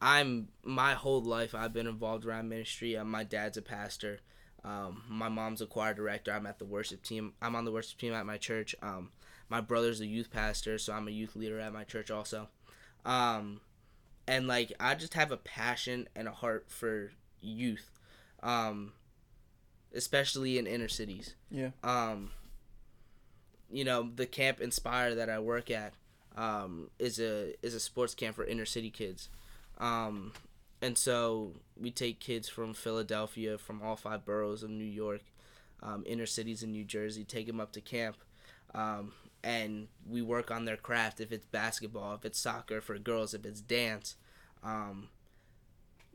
I'm 0.00 0.48
my 0.62 0.94
whole 0.94 1.22
life 1.22 1.54
I've 1.54 1.72
been 1.72 1.86
involved 1.86 2.24
around 2.24 2.48
ministry. 2.48 2.96
Uh, 2.96 3.04
my 3.04 3.24
dad's 3.24 3.56
a 3.56 3.62
pastor. 3.62 4.20
Um, 4.64 5.02
my 5.08 5.28
mom's 5.28 5.60
a 5.62 5.66
choir 5.66 5.94
director. 5.94 6.32
I'm 6.32 6.46
at 6.46 6.58
the 6.58 6.64
worship 6.64 7.02
team. 7.02 7.32
I'm 7.40 7.56
on 7.56 7.64
the 7.64 7.72
worship 7.72 7.98
team 7.98 8.12
at 8.12 8.26
my 8.26 8.36
church. 8.36 8.74
Um, 8.82 9.10
my 9.48 9.60
brother's 9.60 10.00
a 10.00 10.06
youth 10.06 10.30
pastor, 10.30 10.78
so 10.78 10.92
I'm 10.92 11.08
a 11.08 11.12
youth 11.12 11.34
leader 11.36 11.58
at 11.58 11.72
my 11.72 11.84
church 11.84 12.10
also. 12.10 12.48
Um, 13.04 13.60
and 14.26 14.46
like 14.46 14.72
I 14.78 14.94
just 14.94 15.14
have 15.14 15.32
a 15.32 15.36
passion 15.36 16.08
and 16.14 16.28
a 16.28 16.32
heart 16.32 16.66
for 16.68 17.12
youth, 17.40 17.90
um, 18.42 18.92
especially 19.94 20.58
in 20.58 20.66
inner 20.66 20.88
cities 20.88 21.34
Yeah. 21.50 21.70
um 21.82 22.30
you 23.70 23.84
know 23.84 24.10
the 24.14 24.26
camp 24.26 24.60
inspire 24.60 25.14
that 25.14 25.30
i 25.30 25.38
work 25.38 25.70
at 25.70 25.94
um 26.38 26.88
is 26.98 27.18
a 27.18 27.52
is 27.62 27.74
a 27.74 27.80
sports 27.80 28.14
camp 28.14 28.36
for 28.36 28.44
inner 28.44 28.64
city 28.64 28.90
kids. 28.90 29.28
Um 29.78 30.32
and 30.80 30.96
so 30.96 31.52
we 31.76 31.90
take 31.90 32.20
kids 32.20 32.48
from 32.48 32.72
philadelphia 32.72 33.58
from 33.58 33.82
all 33.82 33.96
five 33.96 34.24
boroughs 34.24 34.62
of 34.62 34.70
new 34.70 34.84
york 34.84 35.22
um, 35.82 36.04
inner 36.06 36.26
cities 36.26 36.62
in 36.62 36.70
new 36.70 36.84
jersey 36.84 37.24
take 37.24 37.46
them 37.46 37.60
up 37.60 37.72
to 37.72 37.80
camp. 37.80 38.16
Um, 38.74 39.12
and 39.42 39.88
we 40.08 40.20
work 40.20 40.50
on 40.50 40.64
their 40.64 40.76
craft. 40.76 41.20
If 41.20 41.32
it's 41.32 41.46
basketball 41.46 42.14
if 42.14 42.24
it's 42.24 42.38
soccer 42.38 42.80
for 42.80 42.96
girls 42.98 43.34
if 43.34 43.44
it's 43.44 43.60
dance 43.60 44.16
um, 44.62 45.08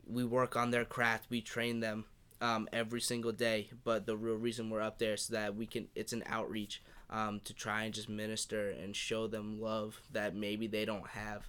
we 0.06 0.24
work 0.24 0.56
on 0.56 0.70
their 0.70 0.84
craft. 0.84 1.26
We 1.30 1.40
train 1.40 1.80
them 1.80 2.04
um, 2.40 2.68
every 2.72 3.00
single 3.00 3.32
day. 3.32 3.70
But 3.84 4.06
the 4.06 4.16
real 4.16 4.36
reason 4.36 4.70
we're 4.70 4.82
up 4.82 4.98
there 4.98 5.14
is 5.14 5.22
so 5.22 5.34
that 5.34 5.56
we 5.56 5.66
can 5.66 5.88
it's 5.94 6.12
an 6.12 6.22
outreach 6.26 6.82
um, 7.10 7.40
to 7.44 7.54
try 7.54 7.84
and 7.84 7.94
just 7.94 8.08
minister 8.08 8.70
and 8.70 8.94
show 8.96 9.26
them 9.26 9.60
love 9.60 10.00
that 10.12 10.34
maybe 10.34 10.66
they 10.66 10.84
don't 10.84 11.06
have 11.08 11.46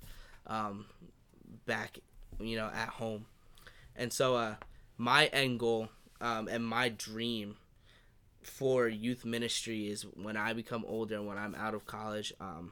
um, 0.48 0.86
back, 1.66 2.00
you 2.40 2.56
know, 2.56 2.70
at 2.74 2.90
home. 2.90 3.26
And 3.96 4.12
so, 4.12 4.36
uh, 4.36 4.56
my 4.98 5.26
end 5.28 5.60
goal 5.60 5.90
um, 6.22 6.48
and 6.48 6.66
my 6.66 6.90
dream 6.90 7.58
for 8.44 8.88
youth 8.88 9.26
ministry 9.26 9.88
is 9.88 10.04
when 10.04 10.38
I 10.38 10.54
become 10.54 10.86
older, 10.88 11.22
when 11.22 11.38
I'm 11.38 11.56
out 11.56 11.74
of 11.74 11.86
college, 11.86 12.34
um, 12.40 12.72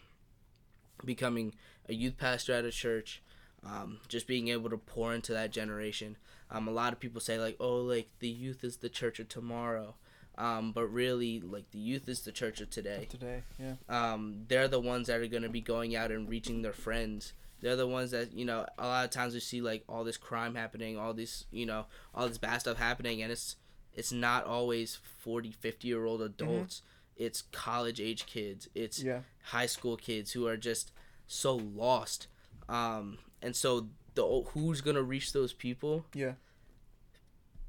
becoming 1.04 1.54
a 1.90 1.94
youth 1.94 2.18
pastor 2.18 2.54
at 2.54 2.66
a 2.66 2.72
church, 2.72 3.22
um, 3.66 4.00
just 4.08 4.28
being 4.28 4.50
able 4.50 4.70
to 4.70 4.78
pour 4.78 5.14
into 5.14 5.34
that 5.34 5.52
generation. 5.52 6.18
Um, 6.52 6.68
a 6.68 6.72
lot 6.72 6.94
of 6.94 7.00
people 7.00 7.20
say 7.20 7.40
like, 7.40 7.58
oh, 7.60 7.78
like 7.78 8.10
the 8.20 8.30
youth 8.30 8.64
is 8.64 8.78
the 8.78 8.90
church 8.90 9.20
of 9.20 9.30
tomorrow, 9.30 9.96
um, 10.38 10.72
but 10.72 10.88
really, 10.88 11.40
like 11.40 11.70
the 11.72 11.80
youth 11.80 12.08
is 12.10 12.22
the 12.22 12.32
church 12.32 12.60
of 12.62 12.70
today. 12.70 13.08
Today, 13.10 13.44
yeah. 13.60 13.74
Um, 13.90 14.46
they're 14.48 14.68
the 14.68 14.80
ones 14.80 15.08
that 15.08 15.20
are 15.20 15.28
going 15.28 15.44
to 15.44 15.50
be 15.50 15.62
going 15.62 15.96
out 15.96 16.12
and 16.12 16.28
reaching 16.30 16.62
their 16.62 16.74
friends. 16.74 17.34
They're 17.62 17.76
the 17.76 17.88
ones 17.88 18.12
that 18.12 18.34
you 18.34 18.44
know. 18.46 18.66
A 18.78 18.86
lot 18.88 19.06
of 19.06 19.12
times 19.12 19.34
we 19.34 19.40
see 19.40 19.62
like 19.62 19.84
all 19.88 20.04
this 20.04 20.18
crime 20.18 20.56
happening, 20.56 20.98
all 20.98 21.14
this 21.14 21.46
you 21.52 21.66
know, 21.66 21.86
all 22.14 22.28
this 22.28 22.38
bad 22.38 22.60
stuff 22.60 22.78
happening, 22.78 23.22
and 23.22 23.32
it's 23.32 23.56
it's 23.94 24.12
not 24.12 24.46
always 24.46 25.00
40, 25.20 25.52
50 25.52 25.88
year 25.88 26.06
old 26.06 26.22
adults. 26.22 26.82
It's 27.16 27.44
college 27.44 28.02
age 28.02 28.26
kids. 28.26 28.68
It's 28.74 29.02
Yeah. 29.04 29.20
high 29.44 29.68
school 29.68 29.98
kids 29.98 30.32
who 30.32 30.48
are 30.48 30.58
just 30.58 30.92
so 31.28 31.56
lost. 31.56 32.26
Um, 32.68 33.20
and 33.42 33.56
so 33.56 33.90
the 34.16 34.26
who's 34.54 34.82
gonna 34.82 35.04
reach 35.04 35.32
those 35.32 35.54
people? 35.54 36.06
Yeah. 36.16 36.34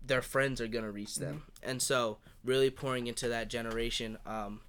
Their 0.06 0.22
friends 0.22 0.60
are 0.60 0.66
gonna 0.68 0.90
reach 0.90 1.16
them. 1.16 1.42
And 1.64 1.80
so 1.80 2.18
really 2.44 2.70
pouring 2.70 3.06
into 3.06 3.28
that 3.28 3.48
generation. 3.48 4.18
Um, 4.26 4.60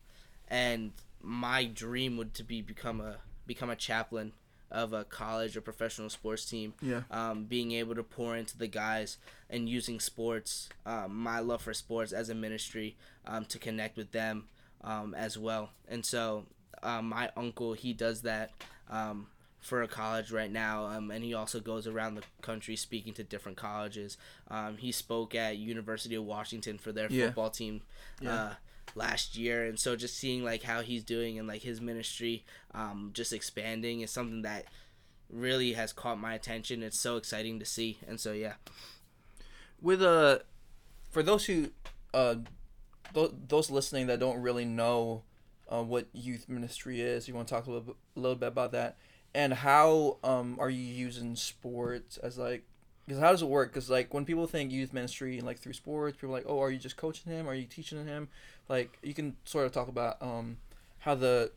and 0.48 0.92
my 1.22 1.66
dream 1.66 2.18
would 2.18 2.34
to 2.36 2.44
be 2.44 2.62
become 2.62 3.02
a 3.02 3.18
become 3.48 3.70
a 3.70 3.76
chaplain 3.76 4.32
of 4.72 4.94
a 4.94 5.04
college 5.04 5.56
or 5.56 5.62
professional 5.62 6.10
sports 6.10 6.46
team. 6.46 6.74
Yeah. 6.82 7.02
Um, 7.12 7.46
being 7.46 7.72
able 7.74 7.96
to 7.96 8.04
pour 8.04 8.36
into 8.36 8.58
the 8.58 8.68
guys 8.68 9.18
and 9.50 9.70
using 9.70 10.00
sports, 10.00 10.70
um, 10.86 11.16
my 11.16 11.40
love 11.40 11.62
for 11.62 11.74
sports 11.74 12.12
as 12.12 12.30
a 12.30 12.36
ministry, 12.36 12.96
um, 13.26 13.46
to 13.46 13.60
connect 13.60 13.96
with 13.96 14.12
them 14.12 14.46
um, 14.84 15.14
as 15.14 15.38
well. 15.38 15.70
And 15.88 16.06
so 16.06 16.46
um, 16.84 17.10
my 17.10 17.30
uncle 17.38 17.74
he 17.74 17.94
does 17.94 18.22
that 18.24 18.52
um, 18.90 19.28
for 19.66 19.82
a 19.82 19.88
college 19.88 20.32
right 20.32 20.52
now, 20.52 20.86
um, 20.86 21.10
and 21.12 21.24
he 21.24 21.34
also 21.34 21.60
goes 21.60 21.88
around 21.88 22.16
the 22.16 22.24
country 22.42 22.76
speaking 22.76 23.14
to 23.16 23.24
different 23.24 23.58
colleges. 23.58 24.18
Um, 24.50 24.78
he 24.78 24.92
spoke 24.92 25.34
at 25.34 25.58
University 25.58 26.14
of 26.16 26.24
Washington 26.24 26.78
for 26.78 26.92
their 26.92 27.12
Yeah. 27.12 27.26
football 27.28 27.50
team. 27.50 27.82
Yeah. 28.22 28.34
Uh, 28.34 28.54
last 28.94 29.36
year 29.36 29.66
and 29.66 29.78
so 29.80 29.96
just 29.96 30.16
seeing 30.16 30.44
like 30.44 30.62
how 30.64 30.80
he's 30.82 31.04
doing 31.04 31.38
and 31.40 31.48
like 31.50 31.64
his 31.64 31.82
ministry 31.82 32.46
um 32.74 33.10
just 33.14 33.34
expanding 33.34 34.00
is 34.02 34.12
something 34.12 34.44
that 34.44 34.64
really 35.30 35.74
has 35.74 35.92
caught 35.92 36.18
my 36.20 36.34
attention 36.34 36.82
it's 36.84 36.98
so 36.98 37.18
exciting 37.18 37.60
to 37.60 37.66
see 37.66 37.98
and 38.08 38.20
so 38.22 38.32
yeah 38.32 38.54
with 39.82 40.02
uh 40.02 40.38
for 41.10 41.24
those 41.24 41.46
who 41.46 41.70
uh 42.14 42.36
th- 43.14 43.32
those 43.48 43.70
listening 43.70 44.08
that 44.08 44.20
don't 44.20 44.42
really 44.42 44.66
know 44.66 45.24
uh, 45.70 45.82
what 45.84 46.08
youth 46.14 46.48
ministry 46.48 47.02
is 47.02 47.28
you 47.28 47.34
want 47.34 47.48
to 47.48 47.54
talk 47.54 47.66
a 47.66 47.70
little 47.72 47.84
bit, 47.88 47.96
a 48.16 48.20
little 48.20 48.38
bit 48.38 48.48
about 48.48 48.72
that 48.72 48.98
and 49.36 49.54
how 49.54 50.18
um 50.24 50.58
are 50.60 50.70
you 50.70 50.82
using 50.82 51.36
sports 51.36 52.18
as 52.18 52.38
like 52.38 52.64
because 53.06 53.22
how 53.22 53.30
does 53.30 53.44
it 53.44 53.48
work? 53.50 53.72
Because 53.72 53.88
like 53.88 54.14
when 54.14 54.26
people 54.26 54.48
think 54.48 54.72
youth 54.72 54.92
ministry 54.92 55.38
and 55.38 55.46
like 55.46 55.60
through 55.60 55.74
sports 55.74 56.18
people 56.18 56.34
are 56.34 56.40
like 56.40 56.46
oh 56.48 56.60
are 56.62 56.72
you 56.72 56.80
just 56.80 56.98
coaching 56.98 57.32
him? 57.32 57.48
Are 57.48 57.54
you 57.54 57.66
teaching 57.66 58.04
him? 58.08 58.30
Like 58.70 58.98
you 59.04 59.14
can 59.14 59.36
sort 59.44 59.66
of 59.66 59.74
talk 59.74 59.90
about 59.90 60.18
um 60.22 60.58
how 61.00 61.14
the 61.14 61.52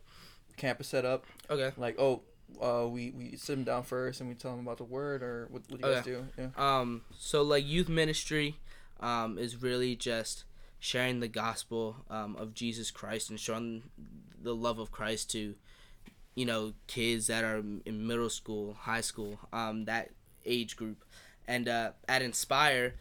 camp 0.59 0.81
is 0.81 0.89
set 0.89 1.05
up. 1.05 1.25
Okay. 1.49 1.73
Like 1.79 1.99
oh 1.99 2.23
uh 2.61 2.87
we 2.89 3.13
we 3.13 3.37
sit 3.37 3.55
them 3.55 3.65
down 3.65 3.85
first 3.85 4.21
and 4.21 4.29
we 4.29 4.35
tell 4.35 4.51
them 4.51 4.67
about 4.67 4.79
the 4.79 4.85
word 4.85 5.23
or 5.23 5.47
what, 5.51 5.63
what 5.69 5.81
do 5.81 5.89
you 5.89 5.95
guys 5.95 6.05
do? 6.05 6.27
Yeah. 6.37 6.49
Um 6.57 7.03
so 7.17 7.43
like 7.43 7.67
youth 7.67 7.89
ministry 7.89 8.57
um 9.01 9.39
is 9.39 9.63
really 9.63 9.95
just 9.95 10.45
sharing 10.81 11.21
the 11.21 11.29
gospel 11.29 11.97
um, 12.09 12.37
of 12.37 12.55
jesus 12.55 12.93
christ 12.93 13.31
and 13.31 13.41
showing 13.41 13.83
the 14.41 14.55
love 14.55 14.79
of 14.79 14.93
christ 14.93 15.29
to 15.29 15.57
you 16.39 16.47
know 16.47 16.73
kids 16.87 17.27
that 17.27 17.43
are 17.45 17.59
in 17.59 18.07
middle 18.11 18.31
school 18.31 18.75
high 18.91 19.01
school 19.11 19.33
um 19.53 19.85
that 19.87 20.11
age 20.47 20.77
group. 20.77 20.99
And 21.47 21.69
uh 21.69 21.91
at 22.09 22.21
inspire 22.23 22.95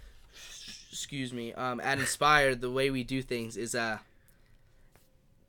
excuse 0.92 1.32
me 1.34 1.54
um 1.54 1.80
at 1.82 2.00
inspire 2.00 2.56
the 2.56 2.72
way 2.72 2.90
we 2.90 3.04
do 3.04 3.22
things 3.22 3.56
is 3.58 3.76
uh 3.76 4.00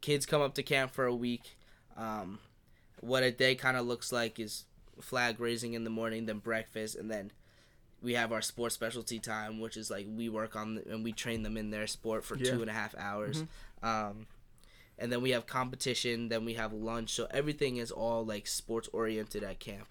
kids 0.01 0.27
come 0.27 0.43
up 0.43 0.55
to 0.55 0.63
camp 0.63 0.91
for 0.93 1.07
a 1.07 1.15
week. 1.15 1.57
Um 1.97 2.39
what 3.01 3.23
a 3.23 3.31
day 3.31 3.55
kind 3.55 3.77
of 3.77 3.87
looks 3.87 4.13
like 4.13 4.39
is 4.41 4.65
flag 5.01 5.39
raising 5.39 5.75
in 5.75 5.85
the 5.85 5.91
morning 5.91 6.27
then 6.27 6.39
breakfast 6.39 6.97
and 6.97 7.09
then 7.11 7.31
we 8.03 8.15
have 8.15 8.33
our 8.33 8.43
sports 8.43 8.75
specialty 8.75 9.19
time 9.21 9.61
which 9.61 9.77
is 9.77 9.91
like 9.91 10.07
we 10.17 10.29
work 10.29 10.57
on 10.57 10.83
and 10.91 11.05
we 11.05 11.13
train 11.13 11.43
them 11.43 11.57
in 11.57 11.71
their 11.71 11.87
sport 11.87 12.25
for 12.25 12.37
Yeah. 12.37 12.51
two 12.51 12.61
and 12.63 12.71
a 12.71 12.75
half 12.75 12.95
hours. 12.99 13.45
Um 13.83 14.27
and 14.99 15.11
then 15.13 15.23
we 15.23 15.31
have 15.31 15.47
competition 15.47 16.29
then 16.29 16.45
we 16.45 16.55
have 16.55 16.73
lunch. 16.73 17.11
So 17.11 17.27
everything 17.31 17.77
is 17.77 17.91
all 17.91 18.25
like 18.25 18.47
sports 18.47 18.89
oriented 18.93 19.43
at 19.45 19.59
camp. 19.61 19.89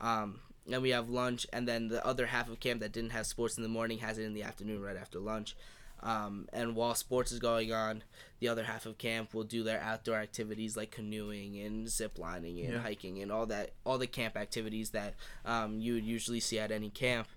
Um 0.00 0.40
and 0.70 0.82
we 0.82 0.90
have 0.90 1.08
lunch 1.08 1.46
and 1.52 1.66
then 1.66 1.88
the 1.88 2.04
other 2.06 2.26
half 2.26 2.48
of 2.48 2.60
camp 2.60 2.80
that 2.80 2.92
didn't 2.92 3.10
have 3.10 3.26
sports 3.26 3.56
in 3.56 3.62
the 3.62 3.68
morning 3.68 3.98
has 3.98 4.18
it 4.18 4.24
in 4.24 4.34
the 4.34 4.42
afternoon 4.42 4.82
right 4.82 4.96
after 4.96 5.18
lunch. 5.18 5.56
Um, 6.02 6.48
and 6.54 6.74
while 6.76 6.94
sports 6.94 7.30
is 7.30 7.38
going 7.40 7.74
on 7.74 8.02
the 8.38 8.48
other 8.48 8.62
half 8.64 8.86
of 8.86 8.96
camp 8.96 9.34
will 9.34 9.44
do 9.44 9.62
their 9.62 9.80
outdoor 9.82 10.16
activities 10.16 10.74
like 10.74 10.90
canoeing 10.90 11.58
and 11.58 11.88
zip 11.90 12.18
lining 12.18 12.58
and 12.60 12.72
Yeah. 12.74 12.80
hiking 12.80 13.20
and 13.20 13.30
all 13.30 13.44
that 13.46 13.72
all 13.84 13.98
the 13.98 14.06
camp 14.06 14.34
activities 14.36 14.90
that 14.90 15.14
um, 15.44 15.78
you 15.78 15.92
would 15.94 16.04
usually 16.04 16.40
see 16.40 16.58
at 16.58 16.70
any 16.70 16.88
camp. 16.88 17.28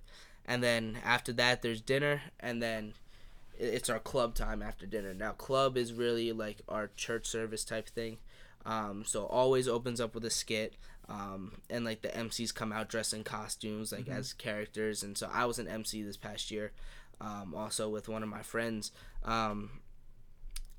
And 0.45 0.63
then 0.63 0.97
after 1.03 1.33
that 1.33 1.61
there's 1.61 1.81
dinner 1.81 2.21
and 2.39 2.61
then 2.61 2.93
it's 3.57 3.89
our 3.89 3.99
club 3.99 4.35
time 4.35 4.61
after 4.61 4.85
dinner. 4.85 5.13
Now 5.13 5.31
club 5.31 5.77
is 5.77 5.93
really 5.93 6.31
like 6.31 6.61
our 6.67 6.89
church 6.95 7.25
service 7.27 7.63
type 7.63 7.89
thing. 7.89 8.17
Um, 8.65 9.03
so 9.05 9.25
always 9.25 9.67
opens 9.67 9.99
up 9.99 10.15
with 10.15 10.23
a 10.25 10.29
skit 10.29 10.75
um, 11.09 11.57
and 11.69 11.83
like 11.83 12.01
the 12.01 12.07
MCs 12.09 12.53
come 12.53 12.71
out 12.71 12.87
dressed 12.87 13.13
in 13.13 13.23
costumes 13.23 13.91
like 13.91 14.07
as 14.07 14.33
characters. 14.33 15.03
And 15.03 15.17
so 15.17 15.29
I 15.31 15.45
was 15.45 15.59
an 15.59 15.67
MC 15.67 16.01
this 16.01 16.17
past 16.17 16.49
year 16.49 16.71
um, 17.19 17.53
also 17.55 17.89
with 17.89 18.07
one 18.07 18.23
of 18.23 18.29
my 18.29 18.41
friends. 18.41 18.91
Um, 19.23 19.81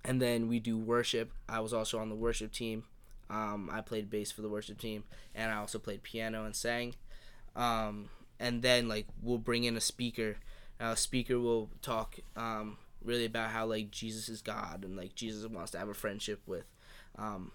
and 0.04 0.20
then 0.20 0.48
we 0.48 0.60
do 0.60 0.78
worship. 0.78 1.32
I 1.48 1.60
was 1.60 1.72
also 1.72 1.98
on 1.98 2.08
the 2.08 2.14
worship 2.14 2.52
team. 2.52 2.84
Um, 3.30 3.70
I 3.72 3.80
played 3.80 4.10
bass 4.10 4.30
for 4.30 4.42
the 4.42 4.48
worship 4.48 4.78
team 4.78 5.04
and 5.34 5.50
I 5.50 5.56
also 5.56 5.78
played 5.78 6.02
piano 6.02 6.44
and 6.44 6.54
sang. 6.54 6.94
Um, 7.56 8.08
and 8.40 8.62
then 8.62 8.88
like 8.88 9.06
we'll 9.22 9.38
bring 9.38 9.64
in 9.64 9.76
a 9.76 9.80
speaker 9.80 10.36
a 10.80 10.96
speaker 10.96 11.38
will 11.38 11.70
talk 11.82 12.16
um, 12.36 12.76
really 13.02 13.24
about 13.24 13.50
how 13.50 13.66
like 13.66 13.90
Jesus 13.90 14.28
is 14.28 14.42
God 14.42 14.84
and 14.84 14.96
like 14.96 15.14
Jesus 15.14 15.48
wants 15.48 15.70
to 15.72 15.78
have 15.78 15.88
a 15.88 15.94
friendship 15.94 16.40
with 16.46 16.64
um, 17.16 17.52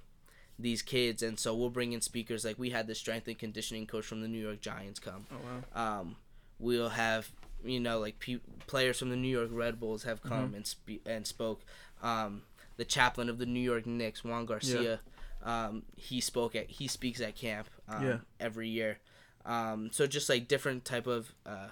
these 0.58 0.82
kids 0.82 1.22
and 1.24 1.40
so 1.40 1.56
we'll 1.56 1.70
bring 1.70 1.94
in 1.94 2.02
speakers 2.02 2.44
like 2.46 2.58
we 2.60 2.70
had 2.70 2.88
the 2.88 2.96
strength 2.96 3.28
and 3.28 3.38
conditioning 3.38 3.86
coach 3.88 4.06
from 4.06 4.22
the 4.22 4.28
New 4.28 4.42
York 4.42 4.62
Giants 4.62 5.00
come 5.00 5.26
oh 5.32 5.38
wow 5.76 6.00
um, 6.02 6.16
we'll 6.60 6.90
have 6.90 7.32
you 7.64 7.80
know 7.80 8.00
like 8.00 8.20
pe- 8.20 8.40
players 8.68 9.00
from 9.00 9.10
the 9.10 9.16
New 9.16 9.28
York 9.30 9.50
Red 9.52 9.80
Bulls 9.80 10.04
have 10.04 10.22
come 10.22 10.54
and 10.54 10.66
spe- 10.66 11.06
and 11.06 11.26
spoke. 11.28 11.62
Um, 12.02 12.44
the 12.78 12.86
chaplain 12.86 13.28
of 13.30 13.38
the 13.40 13.46
New 13.46 13.60
York 13.60 13.86
Knicks, 13.86 14.24
Juan 14.24 14.46
Garcia, 14.46 15.02
um, 15.44 15.84
he 15.98 16.22
spoke 16.22 16.56
at 16.56 16.70
he 16.70 16.88
speaks 16.88 17.20
at 17.20 17.36
camp 17.36 17.68
um, 17.90 18.06
Yeah. 18.06 18.18
every 18.40 18.70
year. 18.70 19.00
Um, 19.46 19.90
so 19.92 20.08
just 20.08 20.30
like 20.30 20.48
different 20.48 20.86
type 20.86 21.06
of 21.08 21.34
uh, 21.46 21.70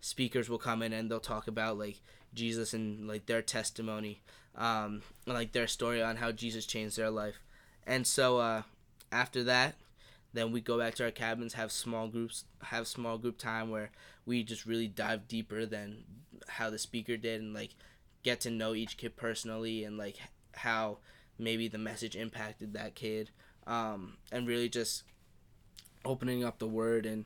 speakers 0.00 0.48
will 0.48 0.58
come 0.58 0.82
in 0.82 0.92
and 0.92 1.10
they'll 1.10 1.20
talk 1.20 1.48
about 1.48 1.78
like 1.78 2.00
Jesus 2.34 2.74
and 2.74 3.08
like 3.08 3.26
their 3.26 3.42
testimony, 3.42 4.20
um, 4.54 5.02
and, 5.26 5.34
like 5.34 5.52
their 5.52 5.66
story 5.66 6.02
on 6.02 6.16
how 6.16 6.32
Jesus 6.32 6.66
changed 6.66 6.96
their 6.96 7.10
life. 7.10 7.40
And 7.86 8.06
so 8.06 8.38
uh, 8.38 8.62
after 9.10 9.42
that, 9.44 9.76
then 10.34 10.52
we 10.52 10.60
go 10.60 10.78
back 10.78 10.94
to 10.96 11.04
our 11.04 11.10
cabins, 11.10 11.54
have 11.54 11.72
small 11.72 12.06
groups, 12.06 12.44
have 12.64 12.86
small 12.86 13.16
group 13.16 13.38
time 13.38 13.70
where 13.70 13.90
we 14.26 14.42
just 14.42 14.66
really 14.66 14.86
dive 14.86 15.26
deeper 15.26 15.64
than 15.64 16.04
how 16.46 16.68
the 16.70 16.78
speaker 16.78 17.16
did, 17.16 17.40
and 17.40 17.54
like 17.54 17.70
get 18.22 18.40
to 18.42 18.50
know 18.50 18.74
each 18.74 18.98
kid 18.98 19.16
personally, 19.16 19.84
and 19.84 19.96
like 19.96 20.16
how 20.52 20.98
maybe 21.38 21.66
the 21.68 21.78
message 21.78 22.14
impacted 22.14 22.74
that 22.74 22.94
kid, 22.94 23.30
um, 23.66 24.18
and 24.30 24.46
really 24.46 24.68
just 24.68 25.04
opening 26.04 26.44
up 26.44 26.58
the 26.58 26.66
word 26.66 27.06
and 27.06 27.24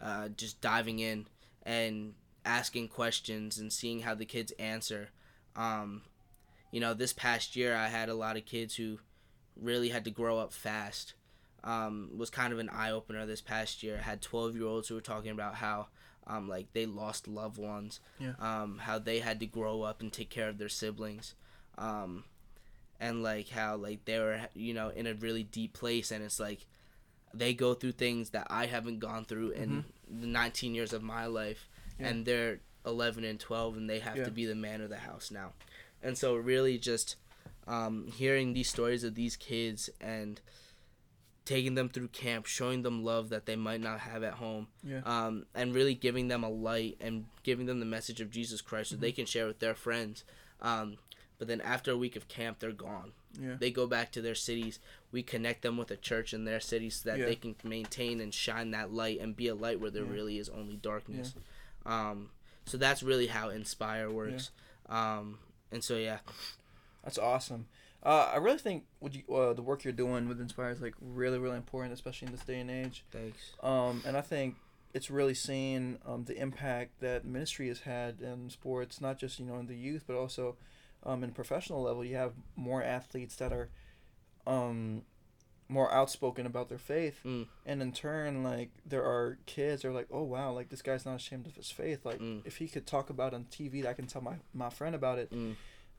uh, 0.00 0.28
just 0.28 0.60
diving 0.60 0.98
in 0.98 1.26
and 1.64 2.14
asking 2.44 2.88
questions 2.88 3.58
and 3.58 3.72
seeing 3.72 4.00
how 4.00 4.14
the 4.14 4.24
kids 4.24 4.52
answer. 4.58 5.10
Um, 5.56 6.02
you 6.72 6.80
know, 6.80 6.94
this 6.94 7.12
past 7.12 7.56
year 7.56 7.74
I 7.74 7.88
had 7.88 8.08
a 8.08 8.14
lot 8.14 8.36
of 8.36 8.46
kids 8.46 8.76
who 8.76 8.98
really 9.56 9.88
had 9.90 10.04
to 10.04 10.10
grow 10.10 10.38
up 10.38 10.52
fast. 10.52 11.14
Um, 11.62 12.12
was 12.16 12.30
kind 12.30 12.54
of 12.54 12.58
an 12.58 12.70
eye 12.70 12.90
opener 12.90 13.26
this 13.26 13.42
past 13.42 13.82
year. 13.82 13.98
I 13.98 14.02
had 14.02 14.22
12 14.22 14.56
year 14.56 14.64
olds 14.66 14.88
who 14.88 14.94
were 14.94 15.00
talking 15.02 15.30
about 15.30 15.56
how 15.56 15.88
um, 16.26 16.48
like 16.48 16.72
they 16.72 16.86
lost 16.86 17.28
loved 17.28 17.58
ones, 17.58 18.00
Yeah. 18.18 18.32
um, 18.38 18.78
how 18.78 18.98
they 18.98 19.18
had 19.18 19.40
to 19.40 19.46
grow 19.46 19.82
up 19.82 20.00
and 20.00 20.10
take 20.12 20.30
care 20.30 20.48
of 20.48 20.56
their 20.58 20.68
siblings, 20.70 21.34
um, 21.76 22.24
and 22.98 23.22
like 23.22 23.48
how 23.50 23.76
like 23.76 24.04
they 24.06 24.18
were 24.18 24.40
you 24.54 24.72
know 24.72 24.88
in 24.90 25.06
a 25.06 25.14
really 25.14 25.42
deep 25.42 25.72
place 25.74 26.10
and 26.10 26.22
it's 26.24 26.38
like 26.40 26.64
they 27.32 27.54
go 27.54 27.74
through 27.74 27.92
things 27.92 28.30
that 28.30 28.46
I 28.50 28.66
haven't 28.66 28.98
gone 28.98 29.24
through 29.24 29.50
in 29.50 29.84
the 30.08 30.26
19 30.26 30.74
years 30.74 30.92
of 30.92 31.02
my 31.02 31.26
life 31.26 31.68
Yeah. 31.98 32.08
and 32.08 32.26
they're 32.26 32.60
11 32.84 33.24
and 33.24 33.38
12 33.38 33.76
and 33.76 33.88
they 33.88 33.98
have 34.00 34.16
Yeah. 34.16 34.24
to 34.24 34.30
be 34.30 34.46
the 34.46 34.54
man 34.54 34.80
of 34.80 34.88
the 34.90 34.98
house 34.98 35.30
now 35.30 35.52
and 36.02 36.16
so 36.18 36.34
really 36.34 36.76
just 36.78 37.16
um, 37.68 38.06
hearing 38.08 38.52
these 38.54 38.68
stories 38.68 39.04
of 39.04 39.14
these 39.14 39.36
kids 39.36 39.90
and 40.00 40.40
taking 41.44 41.74
them 41.74 41.88
through 41.88 42.08
camp 42.08 42.46
showing 42.46 42.82
them 42.82 43.04
love 43.04 43.28
that 43.30 43.46
they 43.46 43.56
might 43.56 43.80
not 43.80 44.00
have 44.00 44.22
at 44.22 44.34
home 44.34 44.68
Yeah. 44.82 45.00
um, 45.04 45.46
and 45.54 45.74
really 45.74 45.94
giving 45.94 46.28
them 46.28 46.44
a 46.44 46.48
light 46.50 46.96
and 47.00 47.26
giving 47.42 47.66
them 47.66 47.80
the 47.80 47.86
message 47.86 48.20
of 48.20 48.30
jesus 48.30 48.60
christ 48.60 48.90
so 48.90 48.96
Mm-hmm. 48.96 49.02
they 49.02 49.12
can 49.12 49.26
share 49.26 49.46
with 49.46 49.58
their 49.58 49.74
friends 49.74 50.24
um, 50.60 50.96
but 51.38 51.48
then 51.48 51.60
after 51.60 51.90
a 51.92 51.96
week 51.96 52.16
of 52.16 52.28
camp 52.28 52.58
they're 52.58 52.72
gone 52.72 53.12
Yeah. 53.38 53.56
they 53.58 53.70
go 53.70 53.86
back 53.86 54.10
to 54.12 54.20
their 54.22 54.34
cities 54.34 54.78
we 55.12 55.22
connect 55.22 55.62
them 55.62 55.76
with 55.76 55.90
a 55.90 55.96
church 55.96 56.32
in 56.34 56.44
their 56.44 56.60
cities 56.60 56.96
so 57.02 57.10
that 57.10 57.18
Yeah. 57.20 57.26
they 57.26 57.36
can 57.36 57.54
maintain 57.64 58.20
and 58.20 58.32
shine 58.34 58.70
that 58.72 58.92
light 58.92 59.20
and 59.20 59.36
be 59.36 59.48
a 59.48 59.54
light 59.54 59.78
where 59.80 59.90
there 59.90 60.04
Yeah. 60.04 60.12
really 60.12 60.38
is 60.38 60.48
only 60.48 60.76
darkness 60.76 61.34
um, 61.86 62.30
so 62.66 62.76
that's 62.76 63.02
really 63.02 63.28
how 63.28 63.48
inspire 63.50 64.10
works 64.10 64.50
um, 64.88 65.38
and 65.70 65.82
so 65.84 65.96
yeah 65.96 66.18
That's 67.04 67.18
awesome. 67.18 67.66
Uh, 68.02 68.30
I 68.32 68.36
really 68.38 68.58
think 68.58 68.84
what 68.98 69.14
you, 69.14 69.22
uh, 69.34 69.52
the 69.52 69.62
work 69.62 69.84
you're 69.84 69.92
doing 69.92 70.26
with 70.28 70.40
Inspire 70.40 70.70
is 70.70 70.80
like 70.80 70.94
really, 71.00 71.38
really 71.38 71.56
important, 71.56 71.92
especially 71.92 72.26
in 72.26 72.32
this 72.32 72.42
day 72.44 72.58
and 72.60 72.70
age. 72.70 73.04
thanks 73.10 73.52
Um, 73.62 74.02
and 74.06 74.16
I 74.16 74.22
think 74.22 74.56
it's 74.94 75.10
really 75.10 75.34
seeing 75.34 75.98
um, 76.06 76.24
the 76.24 76.36
impact 76.38 77.00
that 77.00 77.24
ministry 77.26 77.68
has 77.68 77.80
had 77.80 78.20
in 78.22 78.48
sports, 78.50 79.00
not 79.02 79.18
just 79.18 79.38
you 79.38 79.44
know 79.46 79.56
in 79.58 79.66
the 79.66 79.76
youth, 79.76 80.04
but 80.06 80.16
also 80.16 80.56
um, 81.04 81.24
in 81.24 81.32
professional 81.32 81.82
level. 81.82 82.04
You 82.04 82.16
have 82.16 82.32
more 82.56 82.82
athletes 82.82 83.36
that 83.36 83.52
are 83.52 83.68
um, 84.46 85.02
more 85.68 85.92
outspoken 85.92 86.46
about 86.46 86.68
their 86.68 86.78
faith, 86.78 87.20
Mm. 87.24 87.46
and 87.66 87.82
in 87.82 87.92
turn, 87.92 88.42
like 88.42 88.70
there 88.84 89.04
are 89.04 89.38
kids 89.46 89.82
that 89.82 89.88
are 89.88 89.92
like, 89.92 90.08
oh 90.10 90.22
wow, 90.24 90.52
like 90.52 90.68
this 90.68 90.82
guy's 90.82 91.06
not 91.06 91.16
ashamed 91.16 91.46
of 91.46 91.54
his 91.56 91.70
faith. 91.70 92.04
Like 92.04 92.18
Mm. 92.20 92.42
if 92.44 92.56
he 92.56 92.66
could 92.68 92.86
talk 92.86 93.08
about 93.10 93.32
it 93.32 93.36
on 93.36 93.44
TV, 93.44 93.86
I 93.86 93.92
can 93.92 94.06
tell 94.06 94.22
my 94.22 94.36
my 94.52 94.70
friend 94.70 94.94
about 94.94 95.18
it. 95.18 95.30
Mm. 95.30 95.56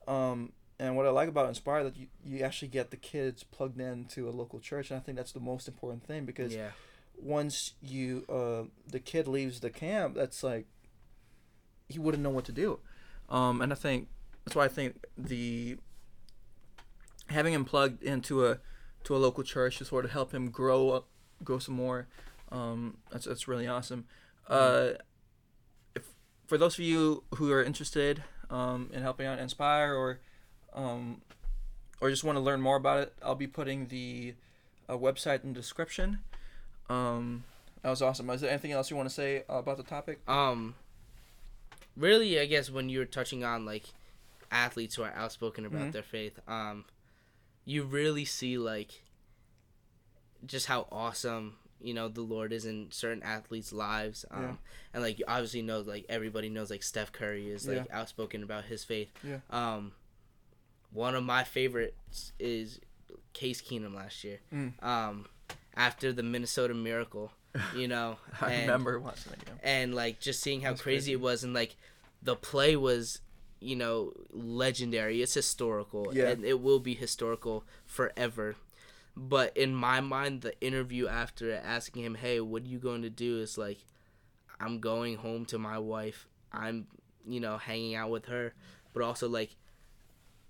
Um, 0.08 0.52
and 0.80 0.96
what 0.98 1.06
I 1.06 1.10
like 1.12 1.30
about 1.30 1.48
Inspire 1.48 1.84
that 1.84 1.96
you, 1.96 2.08
you 2.26 2.40
actually 2.44 2.70
get 2.70 2.90
the 2.90 2.98
kids 2.98 3.44
plugged 3.44 3.80
into 3.80 4.28
a 4.28 4.32
local 4.32 4.60
church, 4.60 4.90
and 4.92 5.00
I 5.00 5.04
think 5.04 5.16
that's 5.16 5.32
the 5.32 5.40
most 5.40 5.68
important 5.68 6.04
thing 6.06 6.26
because 6.26 6.54
yeah 6.54 6.72
once 7.24 7.74
you 7.84 8.26
uh, 8.28 8.64
the 8.88 9.00
kid 9.00 9.28
leaves 9.28 9.60
the 9.60 9.70
camp, 9.70 10.16
that's 10.16 10.42
like 10.44 10.66
he 11.88 12.00
wouldn't 12.00 12.24
know 12.24 12.30
what 12.32 12.46
to 12.46 12.52
do. 12.52 12.80
Um, 13.30 13.62
and 13.62 13.72
I 13.72 13.76
think 13.76 14.08
that's 14.52 14.58
why 14.58 14.66
I 14.66 14.68
think 14.68 15.06
the 15.18 15.78
having 17.30 17.54
him 17.54 17.64
plugged 17.64 18.04
into 18.04 18.46
a 18.46 18.60
to 19.06 19.16
a 19.16 19.18
local 19.18 19.46
church 19.46 19.78
to 19.78 19.86
sort 19.86 20.04
of 20.04 20.12
help 20.12 20.34
him 20.34 20.50
grow 20.50 20.90
up, 20.90 21.08
grow 21.42 21.58
some 21.58 21.76
more. 21.76 22.08
Um, 22.52 22.98
that's 23.10 23.24
that's 23.24 23.48
really 23.48 23.66
awesome. 23.66 24.08
Uh, 24.50 24.90
if 25.96 26.04
for 26.48 26.58
those 26.58 26.78
of 26.78 26.84
you 26.84 27.24
who 27.36 27.50
are 27.54 27.64
interested 27.64 28.24
um, 28.50 28.90
in 28.92 29.04
helping 29.04 29.26
out 29.26 29.40
Inspire 29.40 29.94
or 29.96 30.20
um, 30.74 31.22
or 32.02 32.10
just 32.10 32.26
want 32.26 32.36
to 32.36 32.42
learn 32.42 32.60
more 32.60 32.76
about 32.76 33.00
it, 33.00 33.14
I'll 33.24 33.36
be 33.36 33.48
putting 33.48 33.88
the 33.88 34.34
uh, 34.90 34.98
website 34.98 35.46
in 35.46 35.54
the 35.54 35.62
description. 35.62 36.20
Um, 36.90 37.46
that 37.84 37.90
was 37.90 38.02
awesome. 38.02 38.30
Is 38.32 38.42
there 38.42 38.50
anything 38.50 38.74
else 38.74 38.92
you 38.92 38.98
want 38.98 39.08
to 39.08 39.16
say 39.16 39.44
about 39.48 39.78
the 39.78 39.84
topic? 39.84 40.20
um 40.28 40.76
really 41.98 42.40
i 42.40 42.46
guess 42.46 42.72
when 42.72 42.88
you're 42.88 43.04
touching 43.04 43.44
on 43.44 43.66
like 43.66 43.84
athletes 44.52 44.96
who 44.96 45.04
are 45.04 45.14
outspoken 45.14 45.66
about 45.66 45.82
Mhm. 45.88 45.92
their 45.94 46.04
faith 46.04 46.40
um 46.48 46.86
you 47.66 47.84
really 47.84 48.26
see 48.26 48.58
like 48.58 49.02
just 50.46 50.66
how 50.68 50.88
awesome 50.92 51.56
you 51.80 51.94
know 51.94 52.08
the 52.08 52.22
lord 52.22 52.52
is 52.54 52.66
in 52.66 52.92
certain 52.92 53.24
athletes 53.24 53.72
lives 53.72 54.26
um 54.32 54.44
Yeah. 54.44 54.56
and 54.94 55.04
like 55.04 55.20
you 55.20 55.26
obviously 55.28 55.62
know 55.62 55.80
like 55.82 56.06
everybody 56.10 56.50
knows 56.50 56.70
like 56.70 56.84
steph 56.84 57.12
curry 57.12 57.50
is 57.50 57.68
like 57.68 57.88
outspoken 57.92 58.44
about 58.44 58.66
his 58.66 58.84
faith 58.84 59.10
Yeah. 59.24 59.40
um 59.50 59.94
one 60.92 61.16
of 61.16 61.24
my 61.24 61.44
favorites 61.44 62.34
is 62.40 62.80
case 63.34 63.62
keenum 63.62 63.96
last 63.96 64.24
year 64.24 64.40
Mm. 64.54 64.82
um 64.84 65.28
after 65.76 66.12
the 66.12 66.24
minnesota 66.24 66.74
miracle 66.74 67.32
you 67.76 67.88
know 67.88 68.18
I 68.40 68.52
and- 68.54 68.62
remember 68.64 69.00
watching 69.00 69.32
that 69.32 69.46
game. 69.46 69.60
and 69.64 69.96
like 69.96 70.20
just 70.20 70.42
seeing 70.42 70.62
how 70.62 70.72
crazy, 70.74 70.82
crazy. 70.84 71.12
it 71.14 71.20
was 71.22 71.44
and 71.44 71.54
like 71.54 71.76
the 72.22 72.36
play 72.36 72.76
was 72.76 73.22
you 73.62 73.76
know 73.76 74.12
legendary 74.34 75.22
it's 75.22 75.34
historical 75.36 76.10
Yeah. 76.14 76.30
and 76.30 76.44
it 76.44 76.60
will 76.62 76.80
be 76.80 76.96
historical 76.96 77.64
forever 77.86 78.56
but 79.16 79.56
in 79.56 79.76
my 79.76 80.02
mind 80.02 80.42
the 80.42 80.60
interview 80.62 81.08
after 81.08 81.54
asking 81.54 82.04
him 82.04 82.16
hey 82.16 82.40
what 82.40 82.64
are 82.64 82.68
you 82.68 82.80
going 82.80 83.04
to 83.04 83.10
do 83.10 83.40
is 83.40 83.58
like 83.58 83.78
i'm 84.60 84.80
going 84.80 85.18
home 85.18 85.46
to 85.46 85.60
my 85.60 85.78
wife 85.78 86.28
i'm 86.52 86.88
you 87.28 87.40
know 87.40 87.58
hanging 87.58 87.94
out 87.96 88.10
with 88.10 88.26
her 88.26 88.54
but 88.94 89.04
also 89.04 89.30
like 89.30 89.56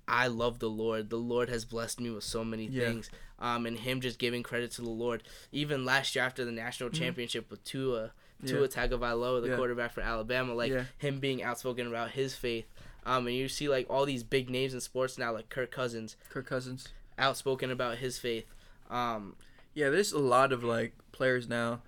I 0.07 0.27
love 0.27 0.59
the 0.59 0.69
Lord. 0.69 1.09
The 1.09 1.15
Lord 1.15 1.47
has 1.47 1.63
blessed 1.63 2.01
me 2.01 2.09
with 2.09 2.25
so 2.25 2.43
many 2.43 2.65
Yeah. 2.65 2.85
things. 2.85 3.09
Um, 3.39 3.65
and 3.65 3.77
him 3.79 4.01
just 4.01 4.19
giving 4.19 4.43
credit 4.43 4.71
to 4.71 4.81
the 4.81 4.89
Lord. 4.89 5.23
Even 5.53 5.85
last 5.85 6.15
year 6.15 6.25
after 6.25 6.43
the 6.43 6.51
national 6.51 6.89
championship 6.89 7.49
with 7.49 7.63
Tua, 7.63 8.11
Tua 8.45 8.67
Tagovailoa, 8.67 9.39
the 9.39 9.41
Mm-hmm. 9.43 9.51
Yeah. 9.51 9.55
quarterback 9.55 9.93
for 9.93 10.01
Alabama, 10.01 10.53
like 10.53 10.71
Yeah. 10.71 10.85
him 10.97 11.19
being 11.19 11.41
outspoken 11.43 11.87
about 11.87 12.11
his 12.11 12.35
faith. 12.35 12.65
Um, 13.05 13.27
and 13.27 13.35
you 13.35 13.47
see 13.47 13.67
like 13.67 13.87
all 13.89 14.05
these 14.05 14.23
big 14.23 14.49
names 14.49 14.73
in 14.73 14.81
sports 14.81 15.17
now, 15.17 15.33
like 15.33 15.49
Kirk 15.49 15.71
Cousins, 15.71 16.15
Kirk 16.29 16.45
Cousins. 16.47 16.87
outspoken 17.17 17.71
about 17.71 17.97
his 17.97 18.19
faith. 18.19 18.45
Um, 18.89 19.35
Yeah, 19.73 19.89
there's 19.89 20.11
a 20.11 20.19
lot 20.19 20.51
of 20.51 20.63
like 20.63 20.93
players 21.11 21.47
now, 21.47 21.81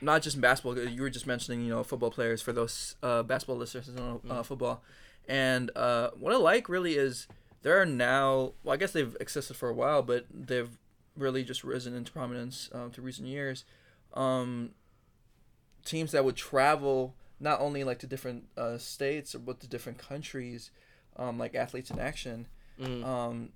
not 0.00 0.22
just 0.22 0.36
in 0.36 0.40
basketball. 0.40 0.78
You 0.78 1.02
were 1.02 1.10
just 1.10 1.26
mentioning, 1.26 1.62
you 1.62 1.68
know, 1.70 1.82
football 1.84 2.10
players 2.10 2.40
for 2.40 2.52
those 2.52 2.94
uh, 3.02 3.22
basketball 3.22 3.56
listeners 3.56 3.86
who 3.86 3.92
don't 3.94 4.24
know 4.24 4.34
uh, 4.34 4.42
football. 4.42 4.82
And 5.28 5.70
uh, 5.76 6.10
what 6.18 6.32
I 6.32 6.36
like 6.36 6.68
really 6.68 6.94
is 6.96 7.26
there 7.62 7.80
are 7.80 7.86
now. 7.86 8.52
Well, 8.64 8.72
I 8.74 8.76
guess 8.76 8.92
they've 8.92 9.16
existed 9.20 9.56
for 9.56 9.68
a 9.68 9.74
while, 9.74 10.02
but 10.02 10.26
they've 10.32 10.70
really 11.16 11.44
just 11.44 11.64
risen 11.64 11.94
into 11.94 12.12
prominence 12.12 12.70
um, 12.72 12.90
through 12.90 13.04
recent 13.04 13.28
years. 13.28 13.64
Um, 14.14 14.70
teams 15.84 16.12
that 16.12 16.24
would 16.24 16.36
travel 16.36 17.14
not 17.40 17.60
only 17.60 17.82
like 17.84 17.98
to 18.00 18.06
different 18.06 18.44
uh, 18.56 18.78
states 18.78 19.34
or 19.34 19.38
but 19.40 19.60
to 19.60 19.66
different 19.66 19.98
countries, 19.98 20.70
um, 21.16 21.38
like 21.38 21.54
athletes 21.54 21.90
in 21.90 21.98
action. 21.98 22.46
mm, 22.80 23.04
Um, 23.04 23.50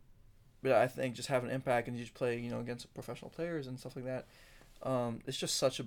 but 0.63 0.73
I 0.73 0.87
think 0.89 1.15
just 1.15 1.29
have 1.29 1.45
an 1.45 1.51
impact 1.51 1.89
and 1.89 1.97
you 1.97 2.03
just 2.03 2.15
play, 2.15 2.39
you 2.39 2.51
know, 2.51 2.61
against 2.61 2.93
professional 2.95 3.31
players 3.31 3.67
and 3.67 3.79
stuff 3.79 3.95
like 3.97 4.07
that. 4.07 4.27
Um, 4.83 5.21
it's 5.27 5.37
just 5.37 5.57
such 5.57 5.79
a, 5.81 5.87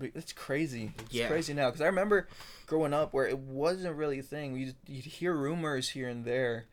it's 0.00 0.32
crazy. 0.32 0.92
It's 1.00 1.14
Yeah. 1.14 1.28
crazy 1.28 1.52
now 1.52 1.66
because 1.68 1.82
I 1.82 1.86
remember 1.86 2.26
growing 2.66 2.94
up 2.94 3.12
where 3.12 3.26
it 3.28 3.38
wasn't 3.38 3.96
really 3.96 4.18
a 4.18 4.22
thing. 4.22 4.56
You'd, 4.56 4.76
you'd 4.86 5.04
hear 5.04 5.34
rumors 5.34 5.90
here 5.90 6.08
and 6.08 6.24
there, 6.24 6.64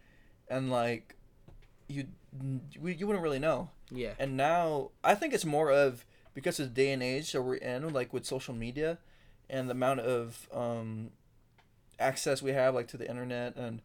and 0.50 0.72
like, 0.72 1.16
you 1.90 2.08
you 2.42 3.06
wouldn't 3.06 3.22
really 3.22 3.40
know. 3.40 3.70
yeah, 3.92 4.14
And 4.18 4.38
now 4.38 4.92
I 5.04 5.16
think 5.16 5.34
it's 5.34 5.44
more 5.46 5.72
of 5.72 6.06
because 6.34 6.58
of 6.60 6.68
the 6.70 6.74
day 6.74 6.92
and 6.94 7.04
age 7.04 7.34
that 7.34 7.42
we're 7.42 7.56
in, 7.56 7.92
like 7.92 8.14
with 8.14 8.26
social 8.26 8.54
media, 8.54 8.98
and 9.52 9.68
the 9.70 9.74
amount 9.74 10.00
of 10.00 10.48
um, 10.54 11.12
access 12.00 12.42
we 12.42 12.54
have, 12.54 12.74
like 12.74 12.88
to 12.88 12.98
the 12.98 13.08
internet, 13.08 13.56
and 13.56 13.82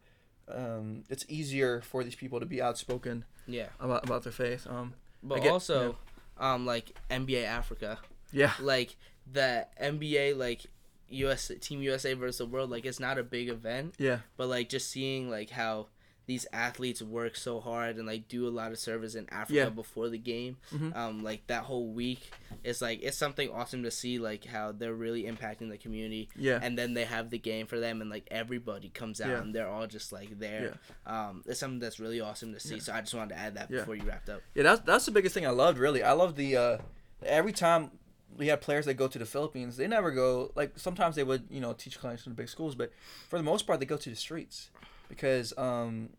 um, 0.49 1.05
it's 1.11 1.27
easier 1.29 1.83
for 1.83 2.03
these 2.05 2.15
people 2.15 2.41
to 2.41 2.47
be 2.47 2.63
outspoken 2.63 3.25
yeah. 3.47 3.67
about 3.81 4.05
about 4.05 4.23
their 4.23 4.33
faith. 4.33 4.67
Um, 4.71 4.95
But 5.23 5.43
get- 5.43 5.53
also, 5.53 5.99
um, 6.39 6.65
like 6.65 6.93
NBA 7.11 7.45
Africa, 7.45 7.99
yeah, 8.33 8.53
like 8.61 8.97
the 9.31 9.67
NBA, 9.83 10.37
like 10.37 10.67
US 11.09 11.51
Team 11.61 11.83
USA 11.83 12.15
versus 12.15 12.39
the 12.39 12.47
world, 12.47 12.71
like 12.71 12.87
it's 12.87 13.01
not 13.01 13.19
a 13.19 13.23
big 13.25 13.49
event, 13.49 13.95
yeah, 13.99 14.21
but 14.37 14.49
like 14.49 14.69
just 14.69 14.91
seeing 14.91 15.29
like 15.29 15.51
how 15.51 15.89
these 16.27 16.45
athletes 16.53 17.01
work 17.01 17.37
so 17.37 17.61
hard 17.61 17.97
and 17.97 18.07
like 18.07 18.27
do 18.27 18.49
a 18.49 18.51
lot 18.51 18.73
of 18.73 18.79
service 18.79 19.15
in 19.15 19.29
Africa 19.31 19.53
Yeah. 19.55 19.69
before 19.69 20.09
the 20.09 20.19
game, 20.19 20.57
Mhm. 20.73 20.97
um, 20.97 21.23
like 21.23 21.47
that 21.47 21.63
whole 21.65 21.87
week, 21.89 22.31
it's 22.65 22.83
like 22.83 23.01
it's 23.03 23.17
something 23.17 23.49
awesome 23.51 23.85
to 23.85 23.91
see 23.93 24.19
like 24.19 24.45
how 24.45 24.73
they're 24.73 24.93
really 24.95 25.23
impacting 25.23 25.69
the 25.71 25.79
community, 25.79 26.29
yeah, 26.35 26.59
and 26.61 26.77
then 26.77 26.95
they 26.95 27.05
have 27.05 27.31
the 27.31 27.39
game 27.39 27.67
for 27.67 27.79
them, 27.79 28.01
and 28.01 28.11
like 28.11 28.27
everybody 28.31 28.89
comes 28.89 29.21
out 29.21 29.29
Yeah. 29.31 29.41
and 29.41 29.55
they're 29.55 29.69
all 29.69 29.87
just 29.87 30.11
like 30.13 30.39
there. 30.41 30.79
Um, 31.07 31.43
it's 31.47 31.61
something 31.61 31.79
that's 31.79 32.01
really 32.01 32.21
awesome 32.21 32.53
to 32.55 32.61
see. 32.61 32.81
So 32.81 32.93
I 32.93 33.01
just 33.03 33.15
wanted 33.15 33.35
to 33.35 33.41
add 33.41 33.55
that 33.55 33.71
Yeah. 33.71 33.79
before 33.81 33.95
you 33.95 34.03
wrapped 34.03 34.29
up. 34.29 34.43
yeah. 34.55 34.65
That's 34.65 34.81
that's 34.83 35.07
the 35.07 35.13
biggest 35.13 35.33
thing 35.35 35.47
I 35.47 35.51
loved. 35.51 35.79
Really, 35.79 36.03
I 36.03 36.13
love 36.13 36.35
the 36.35 36.57
uh, 36.57 36.79
every 37.25 37.53
time 37.53 37.93
we 38.37 38.49
had 38.49 38.61
players 38.61 38.85
that 38.87 38.95
go 38.95 39.07
to 39.09 39.19
the 39.19 39.25
Philippines. 39.27 39.77
They 39.77 39.87
never 39.87 40.11
go 40.11 40.51
like 40.57 40.77
sometimes 40.77 41.15
they 41.15 41.23
would 41.25 41.45
you 41.51 41.61
know 41.61 41.73
teach 41.73 41.99
clients 42.01 42.25
from 42.25 42.33
the 42.33 42.37
big 42.37 42.49
schools, 42.49 42.75
but 42.75 42.91
for 43.29 43.39
the 43.39 43.45
most 43.45 43.67
part 43.67 43.79
they 43.81 43.87
go 43.87 43.97
to 43.97 44.11
the 44.11 44.17
streets 44.17 44.71
because 45.09 45.53
um, 45.59 46.11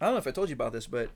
I 0.00 0.06
don't 0.06 0.14
know 0.14 0.18
if 0.18 0.26
I 0.26 0.30
told 0.30 0.48
you 0.48 0.54
about 0.54 0.72
this, 0.72 0.86
but 0.86 1.10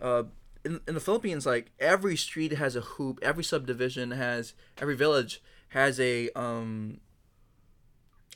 uh, 0.00 0.24
in 0.64 0.80
in 0.88 0.94
the 0.94 1.00
Philippines, 1.00 1.46
like 1.46 1.70
every 1.78 2.16
street 2.16 2.52
has 2.52 2.76
a 2.76 2.80
hoop, 2.80 3.18
every 3.22 3.44
subdivision 3.44 4.10
has, 4.12 4.54
every 4.78 4.96
village 4.96 5.42
has 5.68 5.98
a 6.00 6.30
um, 6.30 7.00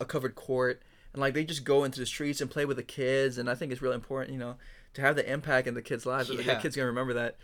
a 0.01 0.05
covered 0.05 0.35
court, 0.35 0.83
and 1.13 1.21
like 1.21 1.35
they 1.35 1.45
just 1.45 1.65
go 1.65 1.85
into 1.85 2.01
the 2.01 2.07
streets 2.07 2.41
and 2.41 2.51
play 2.51 2.65
with 2.65 2.77
the 2.77 2.83
kids, 2.83 3.39
and 3.39 3.49
I 3.51 3.55
think 3.55 3.73
it's 3.73 3.83
really 3.83 3.95
important, 3.95 4.33
you 4.33 4.39
know, 4.39 4.57
to 4.95 5.01
have 5.01 5.17
the 5.17 5.31
impact 5.31 5.67
in 5.67 5.75
the 5.75 5.83
kids' 5.83 6.07
lives. 6.07 6.29
The 6.29 6.43
Yeah. 6.43 6.61
kids 6.61 6.77
gonna 6.77 6.87
remember 6.89 7.15
that. 7.15 7.37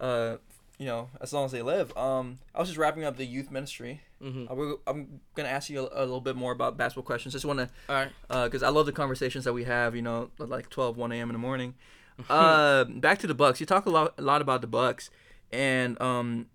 Uh, 0.00 0.36
you 0.78 0.86
know, 0.86 1.08
as 1.20 1.32
long 1.32 1.44
as 1.46 1.52
they 1.52 1.62
live. 1.62 1.96
Um, 1.96 2.38
I 2.54 2.60
was 2.60 2.68
just 2.68 2.78
wrapping 2.78 3.04
up 3.04 3.16
the 3.16 3.24
youth 3.26 3.50
ministry. 3.50 4.02
Mhm. 4.22 4.50
Uh, 4.50 4.76
I'm 4.86 5.20
gonna 5.34 5.48
ask 5.48 5.68
you 5.70 5.80
a, 5.88 6.00
a 6.00 6.04
little 6.04 6.20
bit 6.20 6.36
more 6.36 6.52
about 6.52 6.76
basketball 6.76 7.04
questions. 7.04 7.32
Just 7.32 7.44
want 7.44 7.58
to, 7.60 7.68
All 7.88 7.94
right. 7.96 8.10
because 8.44 8.62
I 8.62 8.68
love 8.68 8.86
the 8.86 8.92
conversations 8.92 9.44
that 9.44 9.52
we 9.52 9.64
have. 9.64 9.94
You 9.96 10.02
know, 10.02 10.30
at 10.40 10.48
like 10.48 10.68
12, 10.70 10.96
1 10.96 11.12
a.m. 11.12 11.28
in 11.30 11.34
the 11.34 11.38
morning. 11.38 11.74
uh, 12.30 12.84
back 12.84 13.18
to 13.18 13.26
the 13.26 13.34
Bucks. 13.34 13.60
You 13.60 13.66
talk 13.66 13.84
a 13.86 13.90
lot, 13.90 14.14
a 14.16 14.22
lot 14.22 14.40
about 14.40 14.60
the 14.62 14.66
Bucks, 14.66 15.10
and 15.52 16.00
um, 16.00 16.46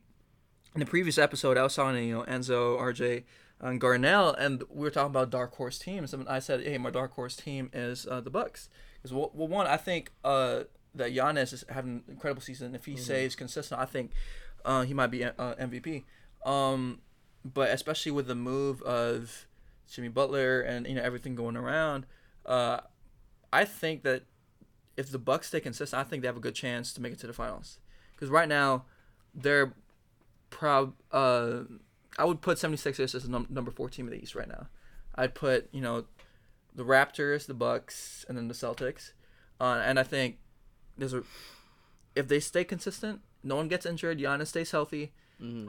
in 0.74 0.80
the 0.80 0.86
previous 0.88 1.18
episode, 1.20 1.58
I 1.58 1.64
was 1.64 1.76
talking 1.76 1.96
to 1.96 2.04
you 2.04 2.16
know 2.16 2.24
Enzo, 2.24 2.80
RJ, 2.80 3.24
and 3.60 3.80
Garnell, 3.80 4.36
and 4.40 4.64
we 4.70 4.82
were 4.82 4.90
talking 4.90 5.12
about 5.12 5.30
dark 5.30 5.56
horse 5.56 5.78
teams. 5.78 6.14
And 6.16 6.28
I 6.28 6.40
said, 6.40 6.64
hey, 6.64 6.80
my 6.80 6.90
dark 6.90 7.14
horse 7.14 7.36
team 7.36 7.70
is 7.74 8.08
uh, 8.10 8.22
the 8.22 8.32
Bucks. 8.32 8.70
Because 8.96 9.14
well, 9.14 9.30
well, 9.36 9.48
one, 9.48 9.68
I 9.68 9.78
think 9.78 10.12
uh, 10.24 10.62
that 10.96 11.14
Giannis 11.14 11.54
is 11.54 11.64
having 11.70 12.04
an 12.08 12.14
incredible 12.14 12.42
season. 12.42 12.76
If 12.76 12.86
he 12.86 12.96
stays 12.96 13.36
consistent, 13.36 13.80
I 13.80 13.86
think 13.86 14.12
uh, 14.66 14.84
he 14.84 14.94
might 14.94 15.08
be 15.08 15.24
uh, 15.24 15.32
MVP. 15.38 16.04
Um, 16.46 17.00
but 17.44 17.70
especially 17.70 18.12
with 18.12 18.28
the 18.28 18.36
move 18.36 18.82
of 18.84 19.48
Jimmy 19.90 20.10
Butler 20.10 20.62
and 20.62 20.88
you 20.88 20.96
know 20.96 21.02
everything 21.02 21.36
going 21.36 21.56
around, 21.56 22.06
uh, 22.46 22.80
I 23.52 23.66
think 23.66 24.04
that 24.04 24.24
if 24.98 25.12
the 25.12 25.20
Bucks 25.20 25.48
stay 25.48 25.60
consistent, 25.60 26.00
I 26.00 26.04
think 26.04 26.22
they 26.22 26.28
have 26.28 26.38
a 26.38 26.42
good 26.42 26.56
chance 26.56 26.94
to 26.94 27.02
make 27.02 27.14
it 27.14 27.20
to 27.20 27.28
the 27.28 27.34
finals. 27.34 27.80
Because 28.16 28.30
right 28.30 28.48
now, 28.48 28.86
they're 29.34 29.74
proud. 30.50 30.94
Uh, 31.12 31.62
I 32.18 32.26
would 32.26 32.42
put 32.42 32.58
76ers 32.58 33.16
as 33.16 33.24
the 33.24 33.30
num- 33.30 33.48
number 33.50 33.72
four 33.72 33.90
team 33.90 34.08
in 34.08 34.12
the 34.12 34.22
East 34.22 34.36
right 34.36 34.48
now. 34.48 34.68
I'd 35.16 35.34
put 35.34 35.70
you 35.72 35.82
know 35.82 36.06
the 36.74 36.84
Raptors, 36.84 37.48
the 37.48 37.54
Bucks, 37.54 38.26
and 38.28 38.38
then 38.38 38.48
the 38.48 38.54
Celtics. 38.54 39.14
Uh, 39.60 39.82
and 39.86 40.00
I 40.00 40.04
think 40.04 40.38
there's 40.98 41.14
a 41.14 41.24
if 42.16 42.28
they 42.28 42.40
stay 42.40 42.64
consistent, 42.64 43.22
no 43.44 43.56
one 43.56 43.68
gets 43.68 43.86
injured, 43.86 44.20
Giannis 44.20 44.48
stays 44.48 44.72
healthy. 44.72 45.14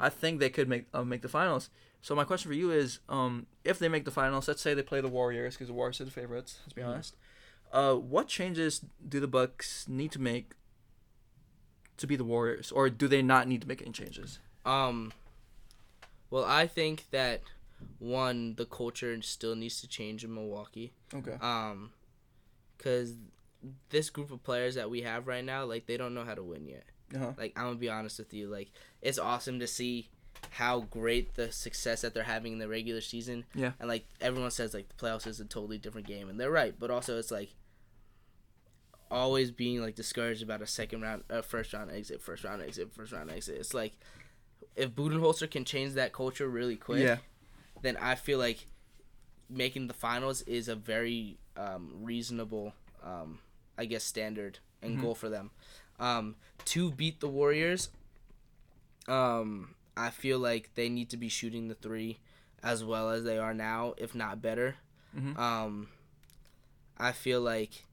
I 0.00 0.10
think 0.10 0.38
they 0.38 0.50
could 0.50 0.68
make 0.68 0.84
uh, 0.92 1.02
make 1.02 1.22
the 1.22 1.30
finals. 1.30 1.70
So 2.02 2.14
my 2.14 2.24
question 2.24 2.50
for 2.50 2.54
you 2.54 2.70
is, 2.70 2.98
um, 3.08 3.46
if 3.64 3.78
they 3.78 3.88
make 3.88 4.04
the 4.04 4.10
finals, 4.10 4.46
let's 4.48 4.60
say 4.60 4.74
they 4.74 4.82
play 4.82 5.00
the 5.00 5.08
Warriors 5.08 5.54
because 5.54 5.68
the 5.68 5.72
Warriors 5.72 6.00
are 6.00 6.04
the 6.04 6.10
favorites. 6.10 6.58
Let's 6.64 6.74
be 6.74 6.82
honest. 6.82 7.16
Uh, 7.72 7.94
what 7.94 8.28
changes 8.28 8.84
do 9.08 9.18
the 9.18 9.28
Bucks 9.28 9.86
need 9.88 10.12
to 10.12 10.20
make 10.20 10.52
to 11.96 12.06
be 12.06 12.16
the 12.16 12.24
Warriors, 12.24 12.70
or 12.70 12.90
do 12.90 13.08
they 13.08 13.22
not 13.22 13.48
need 13.48 13.62
to 13.62 13.68
make 13.68 13.80
any 13.80 13.92
changes? 13.92 14.40
Um. 14.66 15.12
Well, 16.28 16.44
I 16.44 16.66
think 16.66 17.06
that 17.10 17.42
one, 17.98 18.56
the 18.56 18.66
culture 18.66 19.20
still 19.22 19.54
needs 19.54 19.80
to 19.80 19.88
change 19.88 20.24
in 20.24 20.34
Milwaukee. 20.34 20.92
Okay. 21.14 21.36
Um, 21.40 21.92
because 22.76 23.14
this 23.90 24.10
group 24.10 24.30
of 24.30 24.42
players 24.42 24.74
that 24.74 24.90
we 24.90 25.02
have 25.02 25.26
right 25.26 25.44
now, 25.44 25.64
like 25.64 25.86
they 25.86 25.96
don't 25.96 26.14
know 26.14 26.24
how 26.24 26.34
to 26.34 26.42
win 26.42 26.66
yet. 26.66 26.84
Uh-huh. 27.14 27.32
Like 27.36 27.52
I'm 27.56 27.64
gonna 27.64 27.76
be 27.76 27.88
honest 27.88 28.18
with 28.18 28.32
you, 28.34 28.48
like 28.48 28.70
it's 29.00 29.18
awesome 29.18 29.58
to 29.60 29.66
see 29.66 30.08
how 30.50 30.80
great 30.80 31.34
the 31.34 31.52
success 31.52 32.00
that 32.00 32.14
they're 32.14 32.22
having 32.24 32.54
in 32.54 32.58
the 32.58 32.68
regular 32.68 33.00
season. 33.00 33.44
Yeah. 33.54 33.72
And 33.78 33.88
like 33.88 34.06
everyone 34.20 34.50
says, 34.50 34.74
like 34.74 34.88
the 34.88 34.94
playoffs 34.94 35.26
is 35.26 35.38
a 35.40 35.44
totally 35.44 35.78
different 35.78 36.06
game, 36.06 36.28
and 36.28 36.38
they're 36.40 36.50
right. 36.50 36.74
But 36.78 36.90
also, 36.90 37.18
it's 37.18 37.30
like 37.30 37.50
always 39.10 39.50
being 39.50 39.80
like 39.80 39.94
discouraged 39.94 40.42
about 40.42 40.62
a 40.62 40.66
second 40.66 41.02
round, 41.02 41.22
uh, 41.30 41.42
first 41.42 41.72
round 41.72 41.90
exit, 41.90 42.22
first 42.22 42.44
round 42.44 42.62
exit, 42.62 42.92
first 42.92 43.12
round 43.12 43.30
exit. 43.30 43.56
It's 43.58 43.74
like 43.74 43.92
if 44.74 44.90
Budenholzer 44.90 45.50
can 45.50 45.64
change 45.64 45.92
that 45.94 46.12
culture 46.12 46.48
really 46.48 46.76
quick, 46.76 47.02
Yeah. 47.02 47.18
then 47.82 47.96
I 47.98 48.14
feel 48.14 48.38
like 48.38 48.66
making 49.50 49.86
the 49.86 49.94
finals 49.94 50.40
is 50.42 50.68
a 50.68 50.74
very 50.74 51.38
um, 51.58 51.90
reasonable, 52.00 52.72
um, 53.04 53.38
I 53.78 53.84
guess, 53.86 54.04
standard 54.04 54.58
and 54.82 55.00
goal 55.00 55.14
for 55.14 55.28
them. 55.28 55.50
Um, 56.00 56.36
to 56.66 56.90
beat 56.90 57.20
the 57.20 57.28
Warriors, 57.28 57.90
um, 59.08 59.74
I 59.96 60.10
feel 60.10 60.38
like 60.38 60.74
they 60.74 60.88
need 60.88 61.10
to 61.10 61.16
be 61.16 61.28
shooting 61.28 61.68
the 61.68 61.74
three 61.74 62.18
as 62.62 62.84
well 62.84 63.10
as 63.10 63.24
they 63.24 63.38
are 63.38 63.54
now, 63.54 63.94
if 63.98 64.14
not 64.14 64.40
better. 64.42 64.76
Mhm. 65.16 65.36
Um, 65.38 65.88
I 66.98 67.12
feel 67.12 67.40
like 67.40 67.84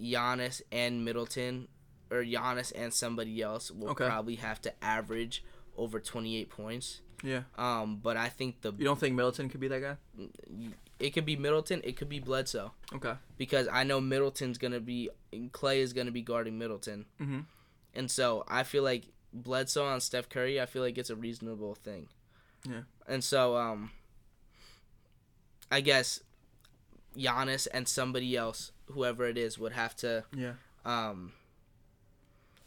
Giannis 0.00 0.62
and 0.72 1.04
Middleton, 1.04 1.68
or 2.10 2.22
Giannis 2.24 2.72
and 2.74 2.92
somebody 2.92 3.40
else, 3.42 3.70
will 3.70 3.90
Okay. 3.90 4.06
probably 4.06 4.36
have 4.36 4.60
to 4.62 4.84
average 4.84 5.44
over 5.76 6.00
28 6.00 6.48
points. 6.50 7.00
Yeah. 7.22 7.42
Um, 7.56 7.96
but 7.98 8.16
I 8.16 8.28
think 8.28 8.62
the 8.62 8.72
You 8.72 8.84
don't 8.84 8.98
think 8.98 9.14
Middleton 9.14 9.48
could 9.48 9.60
be 9.60 9.68
that 9.68 9.80
guy? 9.80 9.96
It 11.02 11.10
could 11.10 11.26
be 11.26 11.36
Middleton, 11.36 11.80
it 11.84 11.96
could 11.96 12.08
be 12.08 12.18
Bledsoe 12.20 12.72
Okay. 12.94 13.14
because 13.36 13.68
I 13.70 13.82
know 13.84 14.00
Middleton's 14.00 14.56
gonna 14.58 14.80
be 14.80 15.10
Clay 15.52 15.80
is 15.80 15.92
gonna 15.92 16.10
be 16.12 16.22
guarding 16.22 16.58
Middleton, 16.58 17.06
Mhm. 17.20 17.44
and 17.94 18.10
so 18.10 18.44
I 18.48 18.62
feel 18.62 18.82
like 18.84 19.04
Bledsoe 19.32 19.84
on 19.84 20.00
Steph 20.00 20.28
Curry, 20.28 20.60
I 20.60 20.66
feel 20.66 20.82
like 20.82 20.96
it's 20.98 21.10
a 21.10 21.16
reasonable 21.16 21.74
thing. 21.74 22.08
Yeah. 22.68 22.82
And 23.08 23.24
so 23.24 23.56
um, 23.56 23.90
I 25.70 25.80
guess 25.80 26.20
Giannis 27.16 27.66
and 27.72 27.88
somebody 27.88 28.36
else, 28.36 28.72
whoever 28.86 29.26
it 29.26 29.36
is, 29.38 29.58
would 29.58 29.72
have 29.72 29.96
to 29.96 30.24
Yeah. 30.34 30.54
um, 30.84 31.32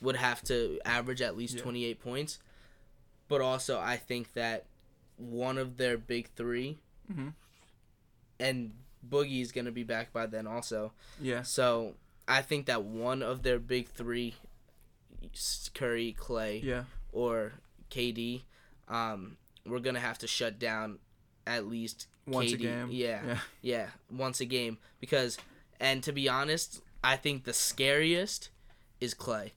would 0.01 0.15
have 0.17 0.43
to 0.43 0.79
average 0.85 1.21
at 1.21 1.37
least 1.37 1.55
Yeah. 1.55 1.61
28 1.63 1.99
points. 2.01 2.39
But 3.27 3.41
also, 3.41 3.79
I 3.79 3.97
think 3.97 4.33
that 4.33 4.65
one 5.17 5.57
of 5.57 5.77
their 5.77 5.97
big 5.97 6.29
3 6.35 6.79
Mhm. 7.11 7.33
And 8.39 8.71
Boogie 9.07 9.41
is 9.41 9.51
going 9.51 9.65
to 9.65 9.71
be 9.71 9.83
back 9.83 10.11
by 10.13 10.25
then 10.25 10.47
also. 10.47 10.91
Yeah. 11.21 11.43
So 11.43 11.93
I 12.27 12.41
think 12.41 12.65
that 12.67 12.83
one 12.83 13.21
of 13.21 13.43
their 13.43 13.59
big 13.59 13.87
three, 13.89 14.35
Curry, 15.73 16.13
Clay, 16.17 16.61
Yeah. 16.63 16.83
or 17.11 17.53
KD, 17.89 18.43
um, 18.87 19.37
we're 19.65 19.79
going 19.79 19.95
to 19.95 20.01
have 20.01 20.17
to 20.19 20.27
shut 20.27 20.59
down 20.59 20.99
at 21.47 21.67
least 21.67 22.07
Once 22.27 22.53
a 22.53 22.57
game. 22.57 22.89
Yeah, 22.91 23.21
Yeah. 23.25 23.39
yeah, 23.61 23.89
once 24.11 24.39
a 24.39 24.45
game 24.45 24.79
because 24.99 25.37
and 25.79 26.01
to 26.03 26.11
be 26.11 26.27
honest, 26.29 26.81
I 27.03 27.17
think 27.17 27.43
the 27.43 27.53
scariest 27.53 28.49
is 28.99 29.13
Clay. 29.13 29.53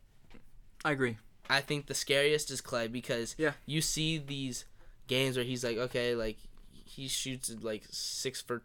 I 0.84 0.92
agree. 0.92 1.16
I 1.48 1.60
think 1.62 1.86
the 1.86 1.94
scariest 1.94 2.50
is 2.50 2.60
Clay 2.60 2.88
because 2.88 3.34
Yeah. 3.38 3.52
you 3.64 3.80
see 3.80 4.18
these 4.18 4.66
games 5.06 5.36
where 5.36 5.44
he's 5.46 5.64
like, 5.64 5.78
okay, 5.78 6.14
like 6.14 6.36
he 6.88 7.08
shoots 7.08 7.50
like 7.60 7.84
six 7.90 8.40
for 8.40 8.62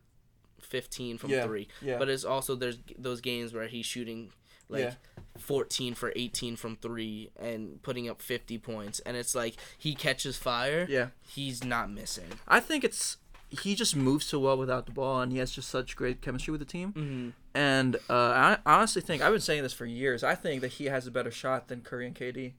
fifteen 0.61 1.17
from 1.17 1.29
Yeah, 1.31 1.43
three, 1.45 1.67
yeah. 1.81 1.97
but 1.97 2.09
it's 2.09 2.23
also 2.23 2.55
there's 2.55 2.79
those 2.97 3.21
games 3.21 3.53
where 3.53 3.67
he's 3.67 3.85
shooting 3.85 4.31
like 4.69 4.81
Yeah. 4.81 4.93
fourteen 5.37 5.93
for 5.93 6.13
eighteen 6.15 6.55
from 6.55 6.77
three 6.77 7.29
and 7.39 7.81
putting 7.83 8.09
up 8.09 8.21
fifty 8.21 8.57
points, 8.57 8.99
and 9.01 9.17
it's 9.17 9.35
like 9.35 9.55
he 9.77 9.93
catches 9.93 10.37
fire, 10.37 10.85
Yeah. 10.89 11.09
he's 11.27 11.63
not 11.63 11.91
missing. 11.91 12.29
I 12.47 12.59
think 12.59 12.83
it's 12.83 13.17
he 13.49 13.75
just 13.75 13.95
moves 13.95 14.25
so 14.25 14.39
well 14.39 14.57
without 14.57 14.87
the 14.87 14.91
ball, 14.91 15.21
and 15.21 15.31
he 15.31 15.37
has 15.37 15.51
just 15.51 15.69
such 15.69 15.95
great 15.95 16.21
chemistry 16.21 16.51
with 16.51 16.59
the 16.59 16.65
team. 16.65 16.91
Mm-hmm. 16.93 17.29
And 17.53 17.97
uh, 18.09 18.55
I 18.55 18.57
honestly 18.65 19.01
think 19.03 19.21
I've 19.21 19.31
been 19.31 19.41
saying 19.41 19.61
this 19.61 19.73
for 19.73 19.85
years. 19.85 20.23
I 20.23 20.33
think 20.33 20.61
that 20.61 20.69
he 20.73 20.85
has 20.85 21.05
a 21.05 21.11
better 21.11 21.29
shot 21.29 21.67
than 21.67 21.81
Curry 21.81 22.07
and 22.07 22.15
KD. 22.15 22.53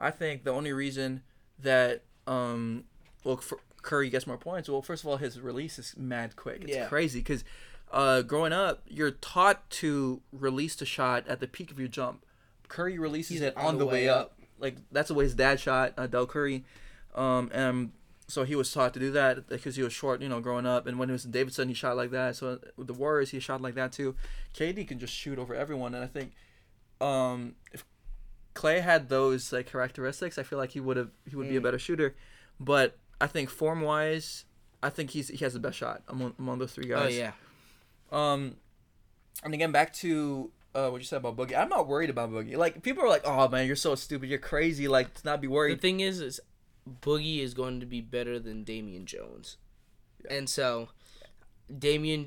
I 0.00 0.10
think 0.10 0.42
the 0.42 0.50
only 0.50 0.72
reason 0.72 1.22
that 1.60 2.02
um 2.26 2.84
well 3.24 3.36
for 3.36 3.58
Curry 3.82 4.08
gets 4.10 4.26
more 4.26 4.38
points. 4.38 4.68
Well, 4.68 4.80
first 4.82 5.02
of 5.02 5.08
all, 5.08 5.16
his 5.16 5.40
release 5.40 5.78
is 5.78 5.94
mad 5.96 6.36
quick. 6.36 6.62
It's 6.64 6.76
Yeah. 6.76 6.86
crazy 6.88 7.20
because 7.20 7.44
uh, 7.92 8.22
growing 8.22 8.52
up, 8.52 8.82
you're 8.86 9.10
taught 9.10 9.68
to 9.70 10.22
release 10.32 10.74
the 10.76 10.86
shot 10.86 11.26
at 11.28 11.40
the 11.40 11.46
peak 11.46 11.70
of 11.70 11.78
your 11.78 11.88
jump. 11.88 12.24
Curry 12.68 12.98
releases 12.98 13.32
He's 13.38 13.40
it 13.42 13.56
on, 13.56 13.76
the 13.78 13.84
way 13.86 14.08
up. 14.08 14.38
Like 14.58 14.76
that's 14.90 15.08
the 15.08 15.14
way 15.14 15.24
his 15.24 15.34
dad 15.34 15.60
shot 15.60 15.92
uh, 15.98 16.06
Del 16.06 16.26
Curry, 16.26 16.64
um, 17.14 17.50
and 17.52 17.90
so 18.28 18.44
he 18.44 18.54
was 18.54 18.72
taught 18.72 18.94
to 18.94 19.00
do 19.00 19.10
that 19.10 19.46
because 19.48 19.76
he 19.76 19.82
was 19.82 19.92
short, 19.92 20.22
you 20.22 20.28
know, 20.28 20.40
growing 20.40 20.64
up. 20.64 20.86
And 20.86 20.98
when 20.98 21.08
he 21.08 21.12
was 21.12 21.24
in 21.26 21.32
Davidson, 21.32 21.68
he 21.68 21.74
shot 21.74 21.96
like 21.96 22.12
that. 22.12 22.36
So 22.36 22.60
with 22.76 22.86
the 22.86 22.94
Warriors, 22.94 23.30
he 23.30 23.40
shot 23.40 23.60
like 23.60 23.74
that 23.74 23.92
too. 23.92 24.14
KD 24.54 24.86
can 24.88 24.98
just 24.98 25.12
shoot 25.12 25.38
over 25.38 25.54
everyone, 25.54 25.94
and 25.94 26.02
I 26.02 26.06
think 26.06 26.32
um, 27.00 27.56
if 27.72 27.84
Clay 28.54 28.80
had 28.80 29.08
those 29.08 29.52
like 29.52 29.66
characteristics, 29.66 30.38
I 30.38 30.44
feel 30.44 30.58
like 30.58 30.70
he 30.70 30.80
would 30.80 30.96
have 30.96 31.10
he 31.28 31.36
would 31.36 31.48
be 31.48 31.56
a 31.56 31.60
Mm. 31.60 31.64
better 31.64 31.78
shooter. 31.78 32.14
But 32.60 32.96
I 33.22 33.26
think 33.28 33.48
form 33.50 33.80
wise, 33.82 34.44
I 34.82 34.90
think 34.90 35.10
he's 35.10 35.28
he 35.28 35.38
has 35.44 35.52
the 35.54 35.60
best 35.60 35.78
shot 35.78 36.02
among 36.08 36.34
among 36.38 36.58
those 36.58 36.72
three 36.72 36.88
guys. 36.88 37.06
Oh 37.06 37.08
yeah, 37.08 37.32
Um, 38.10 38.56
and 39.44 39.54
again, 39.54 39.70
back 39.72 39.92
to 39.94 40.50
uh, 40.74 40.88
what 40.90 41.00
you 41.00 41.04
said 41.06 41.18
about 41.24 41.36
Boogie. 41.36 41.56
I'm 41.56 41.68
not 41.68 41.86
worried 41.86 42.10
about 42.10 42.30
Boogie. 42.30 42.56
Like 42.56 42.82
people 42.82 43.04
are 43.04 43.08
like, 43.08 43.22
"Oh 43.24 43.48
man, 43.48 43.66
you're 43.66 43.76
so 43.76 43.94
stupid. 43.94 44.28
You're 44.28 44.38
crazy. 44.40 44.88
Like 44.88 45.14
to 45.14 45.22
not 45.24 45.40
be 45.40 45.48
worried. 45.48 45.78
the 45.78 45.80
thing 45.82 46.00
is, 46.00 46.20
is 46.20 46.40
Boogie 47.00 47.40
is 47.40 47.54
going 47.54 47.78
to 47.80 47.86
be 47.86 48.00
better 48.00 48.38
than 48.40 48.64
Damian 48.64 49.06
Jones, 49.06 49.56
and 50.28 50.48
so 50.50 50.88
Damian, 51.78 52.26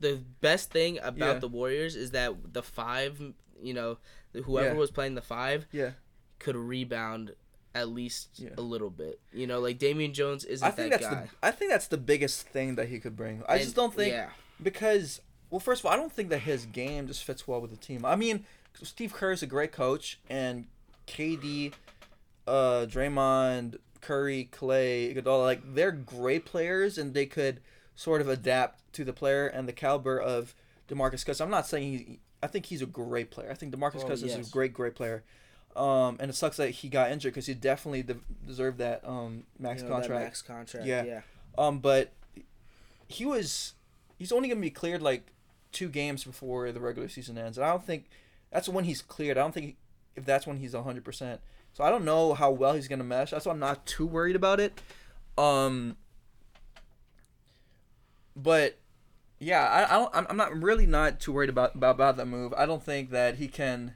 the 0.00 0.20
best 0.40 0.70
thing 0.70 0.98
about 1.02 1.34
Yeah. 1.34 1.38
the 1.38 1.48
Warriors 1.48 1.96
is 1.96 2.10
that 2.10 2.52
the 2.52 2.62
five, 2.62 3.20
you 3.62 3.72
know, 3.74 3.98
whoever 4.44 4.68
Yeah. 4.74 4.74
was 4.74 4.90
playing 4.90 5.14
the 5.14 5.22
five 5.22 5.66
yeah, 5.72 5.92
could 6.38 6.56
rebound 6.56 7.34
at 7.74 7.88
least 7.88 8.28
Yeah. 8.36 8.50
a 8.58 8.60
little 8.62 8.90
bit. 8.90 9.20
You 9.32 9.46
know, 9.46 9.60
like 9.60 9.78
Damian 9.78 10.12
Jones 10.12 10.44
isn't 10.44 10.66
I 10.66 10.70
think 10.70 10.90
that 10.92 11.00
that's 11.00 11.14
guy. 11.14 11.22
the 11.40 11.46
I 11.46 11.50
think 11.52 11.70
that's 11.70 11.86
the 11.86 11.96
biggest 11.98 12.46
thing 12.48 12.74
that 12.76 12.88
he 12.88 12.98
could 12.98 13.16
bring. 13.16 13.42
I 13.48 13.54
And- 13.54 13.62
just 13.62 13.76
don't 13.76 13.94
think 13.94 14.12
Yeah. 14.12 14.30
because 14.62 15.20
Well, 15.50 15.58
first 15.58 15.80
of 15.80 15.86
all, 15.86 15.92
I 15.92 15.96
don't 15.96 16.12
think 16.12 16.28
that 16.28 16.38
his 16.42 16.64
game 16.66 17.08
just 17.08 17.24
fits 17.24 17.48
well 17.48 17.60
with 17.60 17.72
the 17.72 17.76
team. 17.76 18.04
I 18.04 18.14
mean, 18.14 18.46
Steve 18.84 19.12
Kerr 19.12 19.32
is 19.32 19.42
a 19.42 19.48
great 19.48 19.72
coach, 19.72 20.20
and 20.30 20.68
KD, 21.08 21.72
uh, 22.46 22.86
Draymond, 22.88 23.78
Curry, 24.00 24.44
Clay, 24.44 25.12
Iguodala, 25.12 25.42
like 25.44 25.74
they're 25.74 25.90
great 25.90 26.44
players, 26.46 26.98
and 26.98 27.14
they 27.14 27.26
could 27.26 27.60
sort 27.96 28.20
of 28.20 28.28
adapt 28.28 28.92
to 28.92 29.04
the 29.04 29.12
player 29.12 29.46
and 29.48 29.66
the 29.68 29.72
caliber 29.72 30.20
of 30.20 30.54
Demarcus 30.88 31.26
Cousins. 31.26 31.40
I'm 31.40 31.50
not 31.50 31.66
saying 31.66 31.92
he. 31.98 32.20
I 32.42 32.46
think 32.46 32.66
he's 32.66 32.80
a 32.80 32.86
great 32.86 33.30
player. 33.32 33.50
I 33.50 33.54
think 33.54 33.74
Demarcus 33.74 33.96
Well, 33.96 34.06
Cousins 34.08 34.32
is 34.34 34.48
a 34.48 34.50
great, 34.52 34.72
great 34.72 34.94
player. 34.94 35.24
Um, 35.76 36.16
and 36.20 36.30
it 36.30 36.34
sucks 36.34 36.56
that 36.56 36.70
he 36.70 36.88
got 36.88 37.10
injured 37.12 37.32
because 37.32 37.46
he 37.46 37.54
definitely 37.54 38.02
de- 38.02 38.16
deserved 38.46 38.78
that 38.78 39.02
um 39.06 39.44
max 39.58 39.82
You 39.82 39.88
know, 39.88 39.94
that 39.94 40.00
contract. 40.02 40.24
max 40.24 40.42
contract. 40.42 40.86
Yeah. 40.86 41.04
Yeah. 41.04 41.20
Um, 41.56 41.78
but 41.78 42.12
he 43.08 43.24
was 43.24 43.74
he's 44.18 44.32
only 44.32 44.48
gonna 44.48 44.60
be 44.60 44.70
cleared 44.70 45.00
like 45.02 45.28
two 45.72 45.88
games 45.88 46.24
before 46.24 46.72
the 46.72 46.80
regular 46.80 47.08
season 47.08 47.38
ends, 47.38 47.56
and 47.56 47.64
I 47.64 47.70
don't 47.70 47.84
think 47.86 48.06
that's 48.50 48.68
when 48.68 48.84
he's 48.84 49.00
cleared. 49.02 49.38
I 49.38 49.42
don't 49.42 49.54
think 49.54 49.76
if 50.16 50.24
that's 50.24 50.46
when 50.46 50.56
he's 50.58 50.74
hundred 50.74 51.04
percent. 51.04 51.40
So 51.72 51.84
I 51.84 51.90
don't 51.90 52.04
know 52.04 52.34
how 52.34 52.50
well 52.50 52.74
he's 52.74 52.88
gonna 52.88 53.04
mesh. 53.04 53.30
That's 53.30 53.46
why 53.46 53.52
I'm 53.52 53.60
not 53.60 53.86
too 53.86 54.06
worried 54.06 54.34
about 54.36 54.58
it. 54.58 54.80
Um, 55.38 55.96
but 58.36 58.78
yeah, 59.38 59.66
I, 59.68 59.84
I 59.94 59.98
don't. 59.98 60.10
I'm, 60.16 60.26
I'm 60.30 60.36
not 60.36 60.60
really 60.60 60.86
not 60.86 61.20
too 61.20 61.32
worried 61.32 61.50
about, 61.50 61.74
about 61.74 61.94
about 61.94 62.16
that 62.16 62.26
move. 62.26 62.52
I 62.56 62.66
don't 62.66 62.82
think 62.82 63.10
that 63.10 63.36
he 63.36 63.48
can 63.48 63.94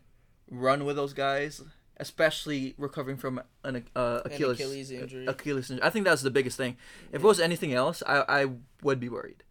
run 0.54 0.84
with 0.84 0.96
those 0.96 1.12
guys, 1.12 1.62
especially 1.98 2.74
recovering 2.78 3.16
from 3.16 3.40
an 3.62 3.84
uh, 3.94 4.20
Achilles 4.24 4.60
Achilles 4.60 4.90
injury. 4.90 5.26
Achilles 5.26 5.70
injury. 5.70 5.86
I 5.86 5.90
think 5.90 6.04
that's 6.04 6.22
the 6.22 6.30
biggest 6.30 6.56
thing. 6.56 6.76
If 7.12 7.22
it 7.22 7.26
was 7.26 7.40
anything 7.40 7.72
else, 7.72 8.02
I 8.06 8.24
I 8.42 8.46
would 8.82 9.00
be 9.00 9.08
worried. 9.08 9.42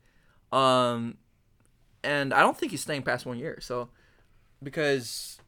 Um, 0.52 1.18
and 2.04 2.34
I 2.34 2.42
don't 2.42 2.58
think 2.58 2.72
he's 2.72 2.82
staying 2.82 3.04
past 3.04 3.26
one 3.26 3.38
year. 3.40 3.60
So 3.62 3.90
because 4.62 5.40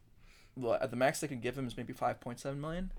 well, 0.55 0.73
at 0.81 0.89
the 0.91 0.97
max 0.97 1.19
they 1.19 1.27
could 1.27 1.41
give 1.41 1.57
him 1.57 1.67
is 1.67 1.77
maybe 1.77 1.93
five 1.93 2.19
point 2.19 2.39
seven 2.39 2.59
million, 2.61 2.91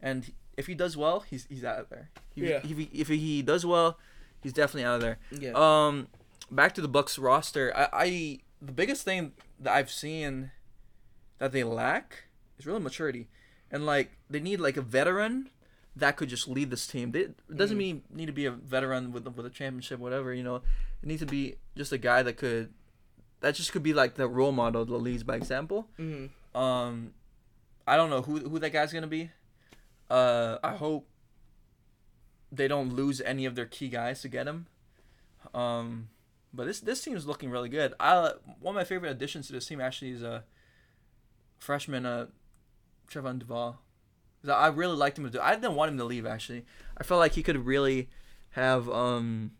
and 0.00 0.32
if 0.56 0.66
he 0.66 0.74
does 0.74 0.96
well, 0.96 1.20
he's 1.20 1.46
he's 1.48 1.64
out 1.64 1.78
of 1.78 1.88
there. 1.88 2.10
If, 2.36 2.42
Yeah. 2.44 2.60
If 2.64 2.76
he, 2.76 2.90
if 2.92 3.08
he 3.08 3.42
does 3.42 3.64
well, 3.64 3.98
he's 4.42 4.52
definitely 4.52 4.84
out 4.84 4.96
of 4.96 5.00
there. 5.02 5.18
Yeah. 5.30 5.52
Um, 5.54 6.08
back 6.50 6.74
to 6.74 6.80
the 6.80 6.88
Bucks 6.88 7.18
roster. 7.18 7.72
I, 7.76 7.88
I 7.92 8.38
the 8.60 8.72
biggest 8.72 9.04
thing 9.04 9.32
that 9.60 9.74
I've 9.74 9.90
seen 9.90 10.50
that 11.38 11.52
they 11.52 11.64
lack 11.64 12.24
is 12.58 12.66
really 12.66 12.80
maturity, 12.80 13.28
and 13.70 13.84
like 13.86 14.12
they 14.30 14.40
need 14.40 14.60
like 14.60 14.76
a 14.76 14.82
veteran 14.82 15.50
that 15.96 16.16
could 16.16 16.28
just 16.28 16.48
lead 16.48 16.70
this 16.70 16.86
team. 16.86 17.12
They, 17.12 17.20
it 17.20 17.56
doesn't 17.56 17.76
Mm. 17.76 17.80
mean 17.80 18.02
need 18.10 18.26
to 18.26 18.32
be 18.32 18.46
a 18.46 18.50
veteran 18.50 19.12
with 19.12 19.26
with 19.28 19.44
a 19.46 19.50
championship, 19.50 19.98
whatever. 19.98 20.32
You 20.32 20.42
know, 20.42 20.56
it 20.56 21.06
needs 21.08 21.20
to 21.20 21.26
be 21.26 21.56
just 21.76 21.92
a 21.92 21.98
guy 21.98 22.22
that 22.22 22.36
could 22.36 22.72
that 23.40 23.54
just 23.56 23.72
could 23.72 23.82
be 23.82 23.92
like 23.92 24.14
the 24.14 24.28
role 24.28 24.52
model 24.52 24.84
that 24.84 24.96
leads 24.96 25.22
by 25.24 25.36
example. 25.36 25.88
hmm 25.96 26.26
Um, 26.54 27.12
I 27.86 27.96
don't 27.96 28.10
know 28.10 28.22
who 28.22 28.38
who 28.48 28.58
that 28.60 28.70
guy's 28.70 28.92
gonna 28.92 29.06
be. 29.06 29.30
Uh, 30.10 30.58
I 30.62 30.76
hope 30.76 31.08
they 32.50 32.68
don't 32.68 32.92
lose 32.94 33.20
any 33.22 33.46
of 33.46 33.54
their 33.54 33.66
key 33.66 33.88
guys 33.88 34.20
to 34.22 34.28
get 34.28 34.46
him. 34.46 34.66
Um, 35.54 36.08
but 36.52 36.66
this 36.66 36.80
this 36.80 37.02
team 37.02 37.16
is 37.16 37.26
looking 37.26 37.50
really 37.50 37.68
good. 37.68 37.94
I 37.98 38.32
one 38.60 38.74
of 38.74 38.80
my 38.80 38.84
favorite 38.84 39.10
additions 39.10 39.46
to 39.48 39.52
this 39.52 39.66
team 39.66 39.80
actually 39.80 40.10
is 40.12 40.22
a 40.22 40.44
freshman, 41.62 42.04
uh, 42.04 42.26
Trevon 43.10 43.38
Duval. 43.38 43.78
I 44.48 44.66
really 44.68 44.96
liked 44.96 45.16
him 45.18 45.24
to 45.24 45.30
do. 45.30 45.40
I 45.40 45.54
didn't 45.54 45.76
want 45.76 45.92
him 45.92 45.98
to 45.98 46.04
leave 46.04 46.26
actually. 46.26 46.64
I 46.98 47.04
felt 47.04 47.20
like 47.20 47.32
he 47.34 47.42
could 47.44 47.64
really 47.64 48.08
have. 48.50 48.88
Um, 48.90 49.52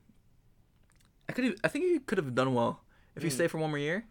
I 1.29 1.33
could. 1.33 1.57
I 1.63 1.69
think 1.69 1.85
he 1.85 1.99
could 2.01 2.19
have 2.19 2.35
done 2.35 2.53
well 2.55 2.81
if 3.15 3.23
he 3.23 3.29
Mm. 3.29 3.33
stayed 3.33 3.51
for 3.51 3.59
one 3.59 3.71
more 3.71 3.79
year. 3.79 4.05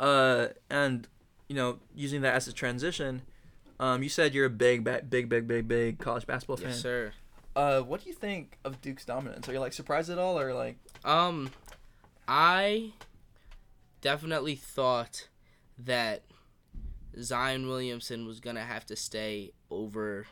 Uh, 0.00 0.48
and 0.70 1.06
you 1.48 1.54
know, 1.56 1.78
using 1.94 2.22
that 2.22 2.34
as 2.34 2.48
a 2.48 2.52
transition. 2.52 3.22
Um, 3.80 4.02
you 4.02 4.08
said 4.08 4.34
you're 4.34 4.46
a 4.46 4.50
big, 4.50 4.82
ba- 4.82 5.02
big, 5.08 5.28
big, 5.28 5.46
big, 5.46 5.68
big 5.68 5.98
college 5.98 6.26
basketball 6.26 6.56
fan. 6.56 6.68
Yes, 6.70 6.80
sir. 6.80 7.12
Uh, 7.54 7.80
what 7.80 8.02
do 8.02 8.08
you 8.08 8.14
think 8.14 8.58
of 8.64 8.80
Duke's 8.80 9.04
dominance? 9.04 9.48
Are 9.48 9.52
you 9.52 9.60
like 9.60 9.72
surprised 9.72 10.10
at 10.10 10.18
all, 10.18 10.38
or 10.38 10.52
like? 10.54 10.78
Um, 11.04 11.50
I 12.26 12.92
definitely 14.00 14.54
thought 14.56 15.28
that 15.78 16.22
Zion 17.20 17.68
Williamson 17.68 18.26
was 18.26 18.40
gonna 18.40 18.64
have 18.64 18.84
to 18.86 18.96
stay 18.96 19.52
over 19.70 20.26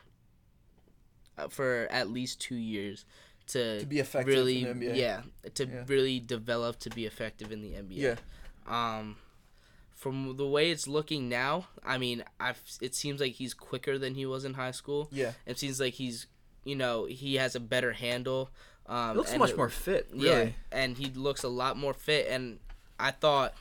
uh, 1.37 1.47
for 1.47 1.87
at 1.91 2.09
least 2.09 2.41
two 2.41 2.55
years 2.55 3.05
to, 3.47 3.79
To 3.79 3.85
be 3.85 3.99
effective 3.99 4.33
really, 4.33 4.63
in 4.65 4.79
the 4.79 4.87
NBA. 4.87 4.95
yeah, 4.97 5.21
to 5.53 5.65
Yeah. 5.65 5.83
really 5.87 6.19
develop 6.19 6.79
to 6.79 6.89
be 6.89 7.05
effective 7.05 7.51
in 7.51 7.61
the 7.61 7.73
NBA. 7.75 7.95
Yeah. 8.01 8.15
Um, 8.67 9.17
from 9.93 10.35
the 10.37 10.47
way 10.47 10.69
it's 10.71 10.87
looking 10.87 11.29
now, 11.29 11.67
I 11.83 11.97
mean, 11.97 12.23
I've 12.39 12.61
it 12.81 12.93
seems 12.95 13.19
like 13.21 13.33
he's 13.33 13.53
quicker 13.53 13.97
than 13.97 14.15
he 14.15 14.25
was 14.25 14.45
in 14.45 14.53
high 14.55 14.71
school. 14.71 15.09
Yeah. 15.11 15.33
It 15.45 15.57
seems 15.57 15.79
like 15.79 15.95
he's, 15.95 16.27
you 16.63 16.75
know, 16.75 17.05
he 17.05 17.35
has 17.35 17.55
a 17.55 17.59
better 17.59 17.93
handle. 17.93 18.49
Um, 18.85 19.11
He 19.11 19.17
looks 19.17 19.35
much 19.37 19.49
it- 19.51 19.57
more 19.57 19.69
fit. 19.69 20.07
Really. 20.11 20.25
yeah, 20.27 20.49
and 20.71 20.97
he 20.97 21.05
looks 21.09 21.43
a 21.43 21.49
lot 21.49 21.77
more 21.77 21.93
fit. 21.93 22.27
And 22.27 22.59
I 22.99 23.11
thought, 23.11 23.53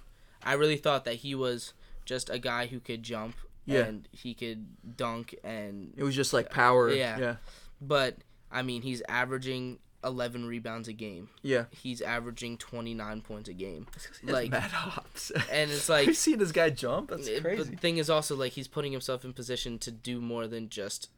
I 0.42 0.54
really 0.54 0.76
thought 0.76 1.04
that 1.04 1.16
he 1.16 1.34
was 1.34 1.72
just 2.06 2.30
a 2.30 2.38
guy 2.38 2.66
who 2.66 2.80
could 2.80 3.02
jump 3.02 3.36
Yeah. 3.66 3.80
and 3.84 4.08
he 4.12 4.32
could 4.32 4.96
dunk. 4.96 5.34
And 5.44 5.92
It 5.96 6.04
was 6.04 6.14
just 6.16 6.32
like 6.32 6.48
power. 6.50 6.90
Yeah. 6.90 7.18
Yeah. 7.18 7.36
but 7.80 8.16
I 8.50 8.62
mean, 8.62 8.80
he's 8.82 9.02
averaging 9.08 9.80
11 10.04 10.46
rebounds 10.46 10.86
a 10.86 10.92
game. 10.92 11.28
Yeah. 11.42 11.64
He's 11.72 12.00
averaging 12.00 12.58
29 12.58 13.20
points 13.22 13.48
a 13.48 13.52
game. 13.52 13.86
Like 14.22 14.50
mad 14.50 14.70
hops. 14.70 15.32
and 15.50 15.70
it's 15.70 15.88
like 15.94 16.06
you 16.06 16.12
like 16.12 16.16
seen 16.16 16.38
this 16.38 16.52
guy 16.52 16.70
jump? 16.70 17.10
That's 17.10 17.26
it- 17.26 17.42
crazy. 17.42 17.62
But 17.64 17.70
the 17.72 17.76
thing 17.76 17.98
is 17.98 18.08
also 18.08 18.36
like 18.36 18.52
he's 18.52 18.68
putting 18.68 18.92
himself 18.92 19.24
in 19.24 19.32
position 19.32 19.78
to 19.80 19.90
do 19.90 20.20
more 20.20 20.46
than 20.46 20.68
just 20.68 21.10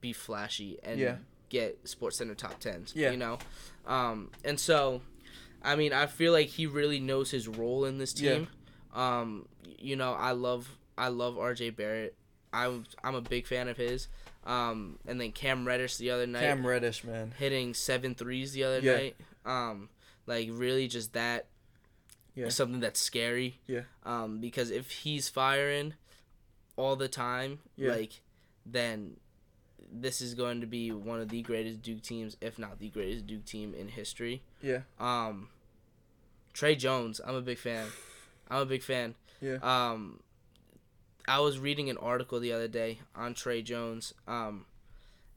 be 0.00 0.12
flashy 0.12 0.78
and 0.82 0.98
Yeah. 0.98 1.16
get 1.48 1.88
Sports 1.88 2.18
Center 2.18 2.34
top 2.34 2.58
tens. 2.58 2.92
Yeah. 2.96 3.12
You 3.12 3.18
know, 3.18 3.38
um, 3.86 4.30
and 4.44 4.58
so, 4.58 5.02
I 5.62 5.76
mean, 5.76 5.92
I 5.92 6.06
feel 6.06 6.32
like 6.32 6.48
he 6.48 6.66
really 6.66 6.98
knows 6.98 7.30
his 7.30 7.46
role 7.46 7.84
in 7.84 7.98
this 7.98 8.20
Yeah. 8.20 8.38
Um, 8.96 9.46
you 9.78 9.94
know, 9.96 10.12
I 10.14 10.32
love 10.32 10.68
I 10.98 11.08
love 11.08 11.38
R.J. 11.38 11.70
Barrett. 11.70 12.14
I'm 12.52 12.84
I'm 13.04 13.14
a 13.14 13.20
big 13.20 13.46
fan 13.46 13.68
of 13.68 13.76
his. 13.76 14.08
Um, 14.44 14.98
and 15.06 15.20
then 15.20 15.32
Cam 15.32 15.66
Reddish 15.66 15.96
the 15.96 16.10
other 16.12 16.26
night 16.26 16.40
Cam 16.42 16.64
Reddish, 16.66 17.02
man. 17.04 17.34
hitting 17.36 17.74
seven 17.74 18.14
threes 18.14 18.52
the 18.52 18.62
other 18.64 18.78
Yeah. 18.80 18.96
night. 18.96 19.16
Um, 19.44 19.88
like 20.26 20.48
really 20.52 20.88
just 20.88 21.12
that. 21.14 21.46
Yeah. 22.34 22.48
Something 22.50 22.80
that's 22.80 23.00
scary. 23.00 23.60
Yeah. 23.66 23.82
Um, 24.04 24.40
because 24.40 24.70
if 24.70 24.90
he's 24.90 25.28
firing 25.28 25.94
all 26.76 26.94
the 26.94 27.08
time, 27.08 27.60
Yeah. 27.76 27.92
like, 27.92 28.20
then 28.66 29.16
this 29.90 30.20
is 30.20 30.34
going 30.34 30.60
to 30.60 30.66
be 30.66 30.92
one 30.92 31.18
of 31.20 31.28
the 31.30 31.40
greatest 31.42 31.80
Duke 31.82 32.02
teams, 32.02 32.36
if 32.42 32.58
not 32.58 32.78
the 32.78 32.88
greatest 32.90 33.26
Duke 33.26 33.46
team 33.46 33.72
in 33.74 33.88
history. 33.88 34.42
Yeah. 34.62 34.80
Um, 35.00 35.48
Tre 36.52 36.74
Jones, 36.76 37.20
I'm 37.26 37.34
a 37.36 37.40
big 37.40 37.58
fan. 37.58 37.86
I'm 38.50 38.62
a 38.62 38.66
big 38.66 38.82
fan. 38.82 39.14
Yeah. 39.40 39.56
Um, 39.62 40.20
I 41.28 41.40
was 41.40 41.58
reading 41.58 41.90
an 41.90 41.96
article 41.98 42.38
the 42.40 42.52
other 42.52 42.68
day 42.68 43.00
on 43.14 43.34
Tre 43.34 43.60
Jones, 43.62 44.14
um, 44.28 44.66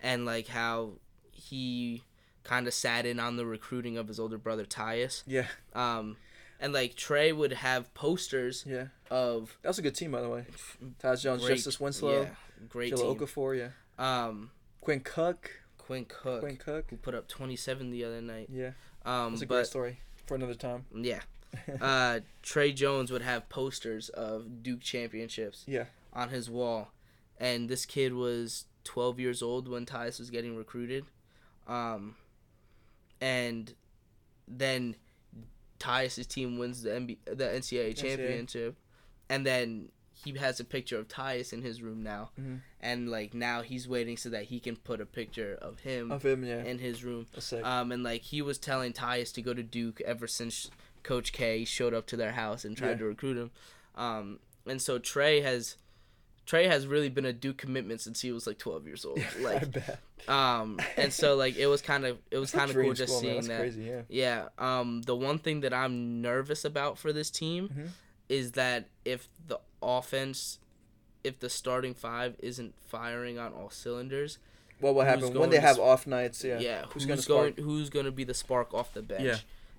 and 0.01 0.25
like 0.25 0.47
how 0.47 0.93
he 1.31 2.03
kind 2.43 2.67
of 2.67 2.73
sat 2.73 3.05
in 3.05 3.19
on 3.19 3.35
the 3.37 3.45
recruiting 3.45 3.97
of 3.97 4.07
his 4.07 4.19
older 4.19 4.37
brother 4.37 4.65
Tyus. 4.65 5.23
Yeah. 5.27 5.47
Um, 5.73 6.17
and 6.59 6.73
like 6.73 6.95
Tre 6.95 7.31
would 7.31 7.53
have 7.53 7.93
posters 7.93 8.63
Yeah. 8.67 8.87
of 9.09 9.57
That 9.61 9.69
was 9.69 9.79
a 9.79 9.81
good 9.81 9.95
team, 9.95 10.11
by 10.11 10.21
the 10.21 10.29
way. 10.29 10.45
Tyus 11.01 11.21
Jones, 11.21 11.43
great- 11.43 11.55
Justice 11.55 11.79
Winslow, 11.79 12.21
yeah, 12.23 12.29
great 12.67 12.93
Jahlil 12.93 13.17
team. 13.17 13.27
Okafor, 13.27 13.57
yeah. 13.57 13.69
Um, 14.27 14.51
Quinn 14.81 14.99
Cook. 15.01 15.51
Quinn 15.77 16.05
Cook, 16.05 16.41
Quinn 16.41 16.57
Cook. 16.57 16.85
who 16.91 16.97
put 16.97 17.15
up 17.15 17.27
27 17.27 17.89
the 17.91 18.03
other 18.05 18.21
night. 18.21 18.47
Yeah. 18.51 18.71
Um, 19.05 19.31
That's 19.31 19.41
a 19.41 19.45
great 19.47 19.65
story 19.65 19.99
for 20.27 20.35
another 20.35 20.53
time. 20.53 20.85
yeah, 20.93 21.21
uh, 21.81 22.19
Tre 22.43 22.71
Jones 22.71 23.11
would 23.11 23.21
have 23.21 23.49
posters 23.49 24.09
of 24.09 24.61
Duke 24.63 24.81
championships 24.81 25.63
Yeah. 25.67 25.85
on 26.13 26.29
his 26.29 26.49
wall, 26.49 26.91
and 27.37 27.69
this 27.69 27.85
kid 27.85 28.13
was 28.13 28.65
12 28.83 29.19
years 29.19 29.41
old 29.41 29.67
when 29.67 29.85
Tyus 29.85 30.19
was 30.19 30.29
getting 30.29 30.55
recruited, 30.55 31.05
um, 31.67 32.15
and 33.21 33.73
then 34.47 34.95
Tyus's 35.79 36.27
team 36.27 36.57
wins 36.57 36.81
the 36.83 36.91
NB- 36.91 37.17
the 37.25 37.45
NCAA 37.45 37.91
NCAA. 37.91 37.95
championship, 37.95 38.75
and 39.29 39.45
then 39.45 39.89
he 40.13 40.33
has 40.37 40.59
a 40.59 40.65
picture 40.65 40.97
of 40.99 41.07
Tyus 41.07 41.53
in 41.53 41.61
his 41.61 41.81
room 41.81 42.03
now, 42.03 42.31
Mhm. 42.39 42.59
and 42.81 43.09
like 43.09 43.33
now 43.33 43.61
he's 43.61 43.87
waiting 43.87 44.17
so 44.17 44.29
that 44.29 44.45
he 44.45 44.59
can 44.59 44.75
put 44.75 44.99
a 44.99 45.05
picture 45.05 45.53
of 45.61 45.79
him 45.79 46.11
Of 46.11 46.25
him, 46.25 46.43
yeah. 46.43 46.63
in 46.63 46.79
his 46.79 47.03
room. 47.05 47.27
Um, 47.63 47.91
and 47.93 48.03
like 48.03 48.23
he 48.23 48.41
was 48.41 48.57
telling 48.57 48.91
Tyus 48.91 49.33
to 49.33 49.41
go 49.41 49.53
to 49.53 49.63
Duke 49.63 50.01
ever 50.01 50.27
since 50.27 50.69
Coach 51.09 51.31
K 51.33 51.65
showed 51.65 51.93
up 51.95 52.05
to 52.07 52.15
their 52.17 52.33
house 52.33 52.63
and 52.65 52.77
tried 52.77 52.91
Yeah. 52.91 52.95
to 52.97 53.05
recruit 53.05 53.35
him. 53.37 53.51
Um, 53.95 54.39
and 54.67 54.79
so 54.81 54.99
Tre 54.99 55.41
has 55.41 55.75
Tre 56.45 56.65
has 56.67 56.85
really 56.87 57.09
been 57.09 57.25
a 57.25 57.33
Duke 57.33 57.57
commitment 57.57 58.01
since 58.01 58.21
he 58.21 58.31
was 58.31 58.45
like 58.47 58.57
12 58.57 58.85
years 58.87 59.05
old. 59.05 59.19
I 59.37 59.41
Like, 59.41 59.71
bet. 59.71 59.99
um, 60.27 60.79
and 60.97 61.11
so 61.13 61.35
like 61.35 61.55
it 61.57 61.67
was 61.67 61.81
kind 61.81 62.05
of 62.05 62.17
it 62.31 62.37
was 62.37 62.51
kind 62.51 62.69
of 62.69 62.75
cool 62.75 62.93
just 62.93 63.11
school, 63.13 63.21
seeing 63.21 63.47
that. 63.47 63.59
crazy. 63.59 63.83
Yeah. 63.83 64.01
Yeah. 64.09 64.47
Um, 64.59 65.01
the 65.03 65.15
one 65.15 65.39
thing 65.39 65.61
that 65.61 65.73
I'm 65.73 66.21
nervous 66.21 66.63
about 66.65 66.97
for 66.99 67.11
this 67.13 67.29
team 67.31 67.69
Mhm. 67.69 67.89
is 68.29 68.51
that 68.53 68.87
if 69.05 69.27
the 69.47 69.59
offense, 69.81 70.59
if 71.23 71.39
the 71.39 71.49
starting 71.49 71.93
five 71.95 72.35
isn't 72.39 72.73
firing 72.87 73.37
on 73.39 73.53
all 73.53 73.69
cylinders, 73.69 74.37
Well, 74.81 74.93
what 74.93 75.05
will 75.05 75.11
happen 75.11 75.39
when 75.39 75.49
they 75.49 75.59
have 75.59 75.75
sp- 75.81 75.89
off 75.91 76.07
nights? 76.07 76.43
Yeah. 76.43 76.59
yeah, 76.59 76.81
Who's 76.83 76.93
who's, 76.93 77.05
gonna 77.05 77.21
going? 77.23 77.53
spark? 77.53 77.65
Who's 77.65 77.89
going 77.89 78.05
to 78.05 78.11
be 78.11 78.23
the 78.23 78.33
spark 78.33 78.73
off 78.73 78.93
the 78.93 79.01
bench? 79.01 79.23
Yeah. 79.25 79.37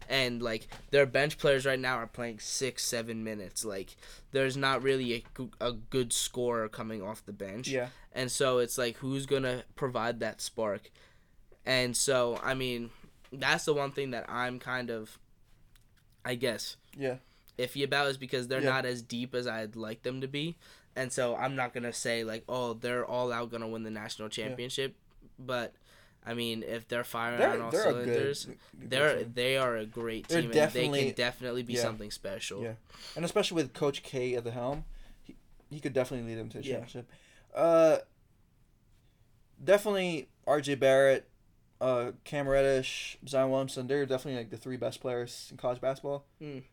And 0.08 0.42
like 0.42 0.66
their 0.90 1.06
bench 1.06 1.38
players 1.38 1.64
right 1.64 1.78
now 1.78 1.96
are 1.96 2.06
playing 2.06 2.40
six, 2.40 2.84
seven 2.84 3.22
minutes. 3.22 3.64
Like 3.64 3.96
there's 4.32 4.56
not 4.56 4.82
really 4.82 5.24
a, 5.38 5.68
a 5.68 5.72
good 5.72 6.12
scorer 6.12 6.68
coming 6.68 7.00
off 7.02 7.24
the 7.24 7.32
bench. 7.32 7.68
Yeah. 7.68 7.88
And 8.12 8.30
so 8.30 8.58
it's 8.58 8.76
like 8.76 8.96
who's 8.96 9.26
gonna 9.26 9.62
provide 9.76 10.18
that 10.20 10.40
spark? 10.40 10.90
And 11.64 11.96
so 11.96 12.40
I 12.42 12.54
mean, 12.54 12.90
that's 13.32 13.64
the 13.66 13.74
one 13.74 13.92
thing 13.92 14.10
that 14.10 14.24
I'm 14.28 14.58
kind 14.58 14.90
of, 14.90 15.16
I 16.24 16.34
guess, 16.34 16.76
Yeah. 16.96 17.16
iffy 17.58 17.84
about 17.84 18.08
is 18.08 18.16
because 18.16 18.48
they're 18.48 18.60
Yeah. 18.62 18.70
not 18.70 18.86
as 18.86 19.02
deep 19.02 19.34
as 19.34 19.46
I'd 19.46 19.76
like 19.76 20.02
them 20.02 20.20
to 20.22 20.28
be. 20.28 20.56
And 20.96 21.12
so 21.12 21.36
I'm 21.36 21.54
not 21.54 21.72
gonna 21.72 21.92
say 21.92 22.24
like, 22.24 22.42
oh, 22.48 22.72
they're 22.74 23.04
all 23.06 23.32
out 23.32 23.50
gonna 23.52 23.68
win 23.68 23.84
the 23.84 23.90
national 23.90 24.28
championship. 24.28 24.96
But 25.38 25.72
I 26.26 26.34
mean, 26.34 26.62
if 26.62 26.86
they're 26.86 27.04
firing 27.04 27.38
They're, 27.38 27.50
on 27.52 27.60
all 27.62 27.70
they're 27.70 27.80
a 27.80 27.92
cylinders, 27.92 28.44
good 28.44 28.58
they're 28.90 29.24
they 29.24 29.56
are 29.56 29.76
a 29.76 29.86
great 29.86 30.28
team, 30.28 30.50
and 30.50 30.52
they 30.52 30.88
can 30.88 31.14
definitely 31.14 31.62
be 31.62 31.74
yeah. 31.74 31.82
something 31.82 32.10
special. 32.10 32.62
Yeah. 32.62 32.72
and 33.16 33.24
especially 33.24 33.56
with 33.56 33.72
Coach 33.72 34.02
K 34.02 34.34
at 34.34 34.44
the 34.44 34.50
helm, 34.50 34.84
he, 35.22 35.36
he 35.70 35.80
could 35.80 35.94
definitely 35.94 36.28
lead 36.28 36.38
them 36.38 36.50
to 36.50 36.58
Yeah. 36.58 36.74
championship. 36.74 37.10
Uh, 37.54 37.98
definitely 39.62 40.28
R.J. 40.46 40.74
Barrett, 40.76 41.28
uh, 41.80 42.12
Cam 42.24 42.48
Reddish, 42.48 43.18
Zion 43.26 43.50
Williamson. 43.50 43.86
They're 43.86 44.06
definitely 44.06 44.38
like 44.40 44.50
the 44.50 44.56
three 44.56 44.76
best 44.76 45.00
players 45.00 45.48
in 45.50 45.56
college 45.56 45.80
basketball. 45.80 46.26
Mm. 46.42 46.64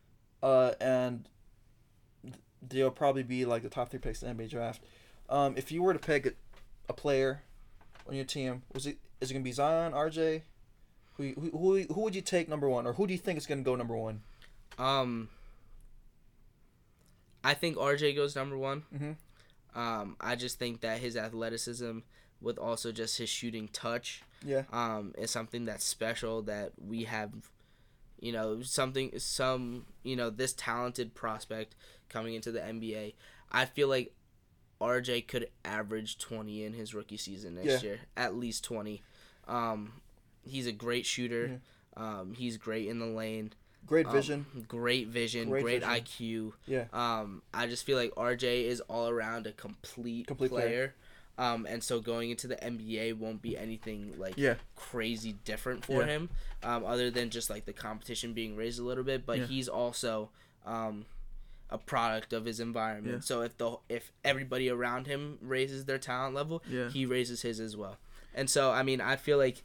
Uh, 0.42 0.72
and 0.80 1.28
they'll 2.62 2.90
probably 2.90 3.22
be 3.22 3.44
like 3.44 3.62
the 3.62 3.68
top 3.68 3.90
three 3.90 3.98
picks 3.98 4.22
in 4.22 4.36
the 4.36 4.42
NBA 4.44 4.50
draft. 4.50 4.82
Um, 5.28 5.54
if 5.56 5.72
you 5.72 5.82
were 5.82 5.92
to 5.92 5.98
pick 5.98 6.26
a, 6.26 6.32
a 6.88 6.92
player 6.92 7.42
on 8.06 8.14
your 8.14 8.24
team, 8.24 8.62
was 8.72 8.86
it 8.86 8.98
is 9.20 9.30
it 9.30 9.34
gonna 9.34 9.44
be 9.44 9.52
Zion, 9.52 9.94
R.J.? 9.94 10.42
Who, 11.16 11.32
who, 11.32 11.50
who, 11.50 11.82
who 11.94 12.00
would 12.02 12.14
you 12.14 12.22
take 12.22 12.48
number 12.48 12.68
one, 12.68 12.86
or 12.86 12.92
who 12.92 13.06
do 13.06 13.12
you 13.12 13.18
think 13.18 13.38
is 13.38 13.46
gonna 13.46 13.62
go 13.62 13.74
number 13.76 13.96
one? 13.96 14.22
Um, 14.78 15.28
I 17.42 17.54
think 17.54 17.76
RJ 17.76 18.14
goes 18.16 18.36
number 18.36 18.56
one. 18.58 18.84
Mhm. 18.94 19.16
Um, 19.74 20.16
I 20.20 20.36
just 20.36 20.58
think 20.58 20.80
that 20.80 21.00
his 21.00 21.16
athleticism, 21.16 21.98
with 22.40 22.58
also 22.58 22.92
just 22.92 23.18
his 23.18 23.28
shooting 23.28 23.68
touch, 23.68 24.22
Yeah. 24.44 24.64
um, 24.72 25.14
is 25.18 25.30
something 25.30 25.64
that's 25.64 25.84
special 25.84 26.42
that 26.42 26.72
we 26.80 27.04
have. 27.04 27.32
You 28.20 28.32
know, 28.32 28.62
something, 28.62 29.16
some, 29.20 29.86
you 30.02 30.16
know, 30.16 30.28
this 30.30 30.52
talented 30.52 31.14
prospect 31.14 31.76
coming 32.08 32.34
into 32.34 32.50
the 32.50 32.60
NBA. 32.60 33.14
I 33.52 33.64
feel 33.64 33.86
like 33.86 34.12
RJ 34.80 35.20
could 35.28 35.50
average 35.64 36.18
20 36.18 36.64
in 36.64 36.72
his 36.72 36.94
rookie 36.94 37.16
season 37.16 37.54
next 37.54 37.66
Yeah. 37.66 37.90
year, 37.90 38.00
at 38.16 38.34
least 38.34 38.64
20. 38.64 39.02
Um, 39.48 39.92
he's 40.44 40.66
a 40.66 40.72
great 40.72 41.06
shooter. 41.06 41.60
Um, 41.96 42.34
he's 42.34 42.56
great 42.56 42.86
in 42.88 42.98
the 43.00 43.06
lane. 43.06 43.52
Great 43.86 44.06
Um, 44.06 44.12
vision. 44.12 44.46
great 44.68 45.08
vision, 45.08 45.48
Great 45.48 45.62
great, 45.62 45.80
vision. 45.82 46.04
IQ. 46.04 46.52
Yeah. 46.66 46.84
Um, 46.92 47.42
I 47.54 47.66
just 47.66 47.84
feel 47.84 47.96
like 47.96 48.12
RJ 48.16 48.64
is 48.64 48.80
all 48.82 49.08
around 49.08 49.46
a 49.46 49.52
complete, 49.52 50.26
Complete 50.26 50.50
player. 50.50 50.66
player. 50.66 50.94
Um, 51.38 51.66
and 51.66 51.82
so 51.82 52.00
going 52.00 52.30
into 52.30 52.48
the 52.48 52.56
NBA 52.56 53.12
won't 53.16 53.40
be 53.40 53.56
anything 53.56 54.14
like 54.18 54.34
Yeah. 54.36 54.56
crazy 54.74 55.34
different 55.44 55.84
for 55.84 56.00
Yeah. 56.02 56.06
him, 56.06 56.30
um, 56.64 56.84
other 56.84 57.10
than 57.10 57.30
just 57.30 57.48
like 57.48 57.64
the 57.64 57.72
competition 57.72 58.32
being 58.34 58.56
raised 58.56 58.78
a 58.80 58.82
little 58.82 59.04
bit. 59.04 59.24
But 59.24 59.38
Yeah. 59.38 59.46
he's 59.46 59.68
also 59.68 60.30
um, 60.66 61.06
a 61.70 61.78
product 61.78 62.32
of 62.34 62.44
his 62.44 62.60
environment. 62.60 63.24
So 63.24 63.40
if 63.42 63.56
the 63.56 63.76
if 63.88 64.12
everybody 64.24 64.68
around 64.68 65.06
him 65.06 65.38
raises 65.40 65.84
their 65.86 65.98
talent 65.98 66.34
level, 66.34 66.62
Yeah. 66.68 66.90
he 66.90 67.06
raises 67.06 67.40
his 67.42 67.58
as 67.60 67.74
well. 67.76 67.96
And 68.38 68.48
so 68.48 68.70
I 68.70 68.82
mean, 68.82 69.00
I 69.00 69.16
feel 69.16 69.36
like 69.36 69.62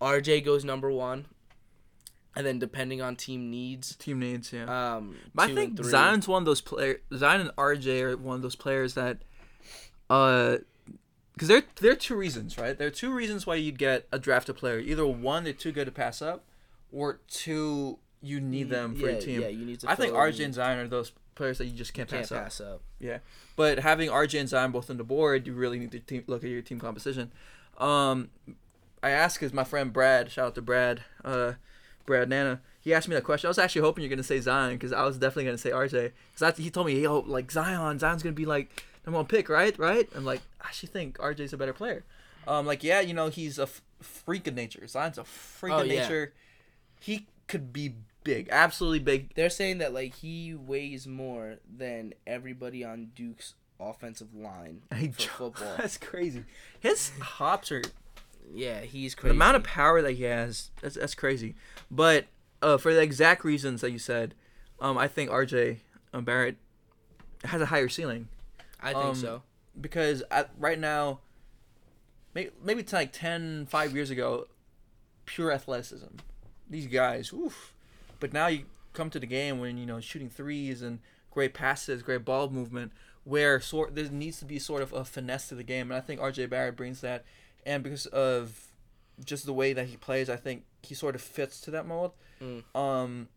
RJ 0.00 0.44
goes 0.44 0.64
number 0.64 0.90
one, 0.90 1.26
and 2.36 2.46
then 2.46 2.58
depending 2.58 3.00
on 3.00 3.16
team 3.16 3.50
needs, 3.50 3.94
Team 3.96 4.18
needs, 4.18 4.52
yeah. 4.52 4.96
um, 4.96 5.16
I 5.38 5.52
think. 5.52 5.82
Zion's 5.84 6.26
one 6.26 6.42
of 6.42 6.46
those 6.46 6.60
players. 6.60 7.00
Zion 7.16 7.42
and 7.42 7.50
RJ 7.56 8.02
are 8.02 8.16
one 8.16 8.36
of 8.36 8.42
those 8.42 8.56
players 8.56 8.94
that, 8.94 9.18
uh, 10.10 10.58
because 11.32 11.48
there 11.48 11.62
there 11.80 11.92
are 11.92 11.96
two 11.96 12.16
reasons, 12.16 12.58
right? 12.58 12.76
There 12.76 12.88
are 12.88 12.92
two 12.92 13.12
reasons 13.12 13.46
why 13.46 13.56
you'd 13.56 13.78
get 13.78 14.06
a 14.12 14.18
drafted 14.18 14.56
player. 14.56 14.78
Either 14.78 15.06
one, 15.06 15.44
they're 15.44 15.52
too 15.52 15.72
good 15.72 15.86
to 15.86 15.92
pass 15.92 16.20
up, 16.22 16.44
or 16.92 17.20
two, 17.28 17.98
you 18.20 18.40
need 18.40 18.70
them 18.70 18.94
for 18.94 19.06
yeah, 19.06 19.12
your 19.12 19.20
team. 19.20 19.40
Yeah, 19.40 19.48
you 19.48 19.64
need 19.64 19.80
to. 19.80 19.90
I 19.90 19.94
think 19.94 20.14
RJ 20.14 20.44
and 20.44 20.54
Zion 20.54 20.78
are 20.78 20.88
those 20.88 21.12
players 21.34 21.58
that 21.58 21.66
you 21.66 21.76
just 21.76 21.94
can't, 21.94 22.08
can't 22.08 22.22
pass, 22.22 22.32
up. 22.32 22.44
pass 22.44 22.60
up. 22.60 22.82
But 23.56 23.80
having 23.80 24.10
RJ 24.10 24.40
and 24.40 24.48
Zion 24.48 24.70
both 24.70 24.90
on 24.90 24.96
the 24.96 25.04
board, 25.04 25.46
you 25.46 25.54
really 25.54 25.78
need 25.78 25.92
to 25.92 26.00
team, 26.00 26.24
look 26.26 26.44
at 26.44 26.50
your 26.50 26.62
team 26.62 26.80
composition. 26.80 27.32
Um, 27.78 28.30
I 29.02 29.10
asked 29.10 29.38
because 29.38 29.52
my 29.52 29.64
friend 29.64 29.92
Brad, 29.92 30.30
shout 30.30 30.46
out 30.48 30.54
to 30.54 30.62
Brad, 30.62 31.02
uh, 31.24 31.54
Brad 32.06 32.28
Nana, 32.28 32.60
he 32.80 32.92
asked 32.94 33.08
me 33.08 33.14
that 33.14 33.24
question. 33.24 33.48
I 33.48 33.50
was 33.50 33.58
actually 33.58 33.82
hoping 33.82 34.02
you're 34.02 34.10
gonna 34.10 34.22
say 34.22 34.40
Zion 34.40 34.74
because 34.74 34.92
I 34.92 35.04
was 35.04 35.16
definitely 35.18 35.44
gonna 35.46 35.58
say 35.58 35.70
RJ. 35.70 36.12
Because 36.34 36.56
he 36.58 36.70
told 36.70 36.86
me, 36.86 37.00
yo, 37.00 37.20
like 37.20 37.50
Zion, 37.50 37.98
Zion's 37.98 38.22
gonna 38.22 38.32
be 38.34 38.46
like 38.46 38.84
number 39.06 39.18
one 39.18 39.26
pick, 39.26 39.48
right? 39.48 39.78
Right? 39.78 40.08
I'm 40.14 40.24
like, 40.24 40.40
I 40.60 40.66
actually 40.68 40.88
think 40.90 41.18
RJ's 41.18 41.52
a 41.52 41.56
better 41.56 41.72
player. 41.72 42.04
Um, 42.46 42.66
like 42.66 42.84
yeah, 42.84 43.00
you 43.00 43.14
know, 43.14 43.28
he's 43.28 43.58
a 43.58 43.62
f- 43.62 43.82
freak 44.00 44.46
of 44.46 44.54
nature. 44.54 44.86
Zion's 44.86 45.18
a 45.18 45.24
freak 45.24 45.72
Oh, 45.74 45.78
of 45.80 45.86
yeah. 45.86 46.02
nature. 46.02 46.32
He 47.00 47.26
could 47.48 47.72
be 47.72 47.94
big, 48.22 48.48
absolutely 48.50 48.98
big. 49.00 49.34
They're 49.34 49.50
saying 49.50 49.78
that 49.78 49.92
like 49.94 50.14
he 50.16 50.54
weighs 50.54 51.06
more 51.06 51.56
than 51.74 52.14
everybody 52.26 52.84
on 52.84 53.12
Duke's 53.14 53.54
offensive 53.80 54.34
line 54.34 54.82
for 54.90 55.22
football. 55.52 55.74
That's 55.76 55.96
crazy. 55.98 56.44
His 56.80 57.10
hops 57.20 57.72
are 57.72 57.82
yeah, 58.52 58.80
he's 58.80 59.14
crazy. 59.14 59.30
the 59.30 59.36
amount 59.36 59.56
of 59.56 59.64
power 59.64 60.02
that 60.02 60.12
he 60.12 60.24
has 60.24 60.70
that's, 60.82 60.96
that's 60.96 61.14
crazy 61.14 61.54
but 61.90 62.26
uh, 62.62 62.76
for 62.76 62.92
the 62.92 63.00
exact 63.00 63.44
reasons 63.44 63.80
that 63.80 63.90
you 63.90 63.98
said 63.98 64.34
um, 64.80 64.98
i 64.98 65.08
think 65.08 65.30
rj 65.30 65.78
um, 66.12 66.24
barrett 66.24 66.56
has 67.44 67.60
a 67.60 67.66
higher 67.66 67.88
ceiling 67.88 68.28
I 68.80 68.92
think 68.92 69.04
um, 69.04 69.14
so. 69.14 69.42
because 69.80 70.22
at, 70.30 70.50
right 70.58 70.78
now 70.78 71.20
maybe, 72.34 72.50
maybe 72.62 72.82
to 72.82 72.96
like 72.96 73.12
10 73.12 73.66
5 73.66 73.94
years 73.94 74.10
ago 74.10 74.46
pure 75.24 75.50
athleticism 75.50 76.16
these 76.68 76.86
guys 76.86 77.32
oof. 77.32 77.72
but 78.20 78.32
now 78.32 78.48
you 78.48 78.64
come 78.92 79.10
to 79.10 79.18
the 79.18 79.26
game 79.26 79.58
when 79.58 79.78
you 79.78 79.86
know 79.86 80.00
shooting 80.00 80.28
threes 80.28 80.82
and 80.82 81.00
great 81.30 81.54
passes 81.54 82.02
great 82.02 82.24
ball 82.24 82.50
movement 82.50 82.92
where 83.24 83.60
sort 83.60 83.94
there 83.94 84.08
needs 84.10 84.38
to 84.38 84.44
be 84.44 84.58
sort 84.58 84.82
of 84.82 84.92
a 84.92 85.04
finesse 85.04 85.48
to 85.48 85.54
the 85.54 85.62
game 85.64 85.90
and 85.90 85.96
i 85.96 86.00
think 86.00 86.20
rj 86.20 86.48
barrett 86.48 86.76
brings 86.76 87.00
that 87.00 87.24
and 87.66 87.82
because 87.82 88.06
of 88.06 88.66
just 89.24 89.46
the 89.46 89.52
way 89.52 89.72
that 89.72 89.86
he 89.86 89.96
plays 89.96 90.28
i 90.30 90.36
think 90.36 90.64
he 90.82 90.94
sort 90.94 91.14
of 91.14 91.20
fits 91.22 91.60
to 91.60 91.70
that 91.70 91.86
mold 91.86 92.12
Mm. 92.42 92.64
um 92.76 93.28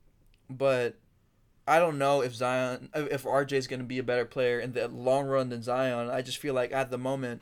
but 0.49 0.95
I 1.69 1.79
don't 1.79 1.97
know 1.97 2.21
if 2.21 2.33
Zion, 2.33 2.89
if 2.95 3.23
RJ 3.25 3.51
is 3.51 3.67
going 3.67 3.81
to 3.81 3.85
be 3.85 3.99
a 3.99 4.03
better 4.03 4.23
player 4.23 4.57
in 4.57 4.71
the 4.71 4.87
long 4.87 5.27
run 5.27 5.49
than 5.49 5.61
Zion. 5.61 6.09
I 6.09 6.21
just 6.21 6.37
feel 6.37 6.53
like 6.53 6.71
at 6.71 6.89
the 6.91 6.97
moment, 6.97 7.41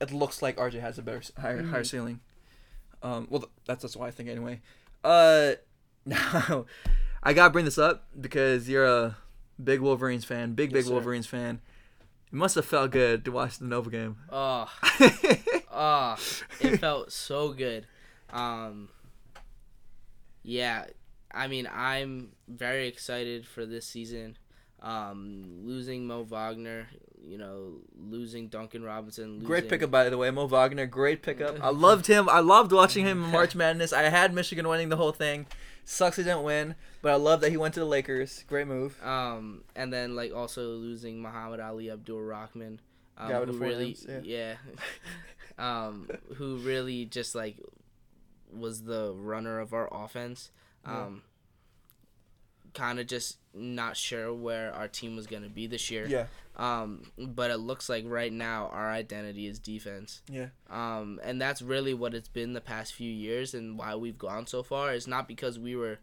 it 0.00 0.12
looks 0.12 0.42
like 0.42 0.56
RJ 0.56 0.80
has 0.80 0.98
a 0.98 1.02
better, 1.02 1.22
higher, 1.38 1.62
higher 1.62 1.84
ceiling. 1.84 2.18
Um, 3.04 3.28
well, 3.30 3.44
that's 3.66 3.82
that's 3.82 3.96
why 3.96 4.08
I 4.08 4.10
think 4.10 4.28
anyway. 4.28 4.60
Uh, 5.04 5.52
now 6.04 6.66
I 7.22 7.32
gotta 7.32 7.50
bring 7.50 7.64
this 7.64 7.78
up 7.78 8.08
because 8.20 8.68
you're 8.68 8.84
a 8.84 9.16
big 9.64 9.80
Wolverines 9.80 10.24
fan, 10.24 10.54
big 10.54 10.72
big 10.72 10.84
Yes. 10.84 10.90
Wolverines 10.90 11.26
fan. 11.26 11.60
It 12.32 12.36
must 12.36 12.54
have 12.54 12.64
felt 12.64 12.92
good 12.92 13.24
to 13.24 13.32
watch 13.32 13.58
the 13.58 13.64
Nova 13.64 13.90
game. 13.90 14.16
Oh, 14.30 14.70
oh, 15.72 16.16
it 16.60 16.78
felt 16.78 17.10
so 17.12 17.52
good. 17.52 17.86
Um, 18.32 18.88
yeah, 20.42 20.84
I 21.32 21.48
mean, 21.48 21.68
I'm 21.72 22.30
very 22.48 22.86
excited 22.88 23.46
for 23.46 23.66
this 23.66 23.86
season. 23.86 24.36
Um, 24.82 25.60
losing 25.64 26.06
Mo 26.06 26.22
Wagner, 26.22 26.88
you 27.22 27.36
know, 27.36 27.74
losing 27.98 28.48
Duncan 28.48 28.82
Robinson. 28.82 29.34
Losing, 29.34 29.46
Great 29.46 29.68
pickup, 29.68 29.90
by 29.90 30.08
the 30.08 30.16
way, 30.16 30.30
Mo 30.30 30.46
Wagner. 30.46 30.86
Great 30.86 31.22
pickup. 31.22 31.58
I 31.62 31.70
loved 31.70 32.06
him. 32.06 32.28
I 32.28 32.40
loved 32.40 32.72
watching 32.72 33.06
him 33.06 33.22
in 33.24 33.30
March 33.30 33.54
Madness. 33.54 33.92
I 33.92 34.02
had 34.04 34.32
Michigan 34.32 34.66
winning 34.66 34.88
the 34.88 34.96
whole 34.96 35.12
thing. 35.12 35.46
Sucks 35.84 36.16
he 36.16 36.22
didn't 36.22 36.44
win, 36.44 36.76
but 37.02 37.12
I 37.12 37.16
love 37.16 37.40
that 37.40 37.50
he 37.50 37.56
went 37.56 37.74
to 37.74 37.80
the 37.80 37.86
Lakers. 37.86 38.44
Great 38.46 38.68
move. 38.68 39.02
Um, 39.02 39.64
and 39.74 39.92
then 39.92 40.14
like 40.14 40.32
also 40.32 40.74
losing 40.76 41.20
Muhammad-Ali 41.20 41.90
Abdur-Rahkman, 41.90 42.78
um, 43.18 43.32
who 43.32 43.52
really, 43.58 43.94
forehands, 43.94 44.24
yeah, 44.24 44.54
um, 45.58 46.08
who 46.36 46.58
really 46.58 47.06
just 47.06 47.34
like 47.34 47.56
was 48.52 48.84
the 48.84 49.12
runner 49.16 49.58
of 49.58 49.72
our 49.74 49.88
offense. 49.92 50.50
Yeah. 50.86 51.06
Kind 52.74 53.00
of 53.00 53.06
just 53.06 53.38
not 53.52 53.96
sure 53.96 54.32
where 54.32 54.72
our 54.74 54.86
team 54.88 55.16
was 55.16 55.26
gonna 55.26 55.48
be 55.48 55.66
this 55.66 55.90
year. 55.90 56.06
Yeah. 56.06 56.26
Um, 56.56 57.10
but 57.18 57.50
it 57.50 57.56
looks 57.56 57.88
like 57.88 58.04
right 58.06 58.32
now 58.32 58.68
our 58.72 58.90
identity 58.90 59.46
is 59.46 59.58
defense. 59.58 60.20
Yeah. 60.30 60.48
Um, 60.68 61.18
and 61.24 61.40
that's 61.40 61.62
really 61.62 61.94
what 61.94 62.14
it's 62.14 62.28
been 62.28 62.52
the 62.52 62.60
past 62.60 62.94
few 62.94 63.10
years, 63.10 63.54
and 63.54 63.78
why 63.78 63.94
we've 63.96 64.18
gone 64.18 64.46
so 64.46 64.62
far. 64.62 64.92
It's 64.92 65.06
not 65.06 65.26
because 65.26 65.58
we 65.58 65.74
were, 65.74 65.98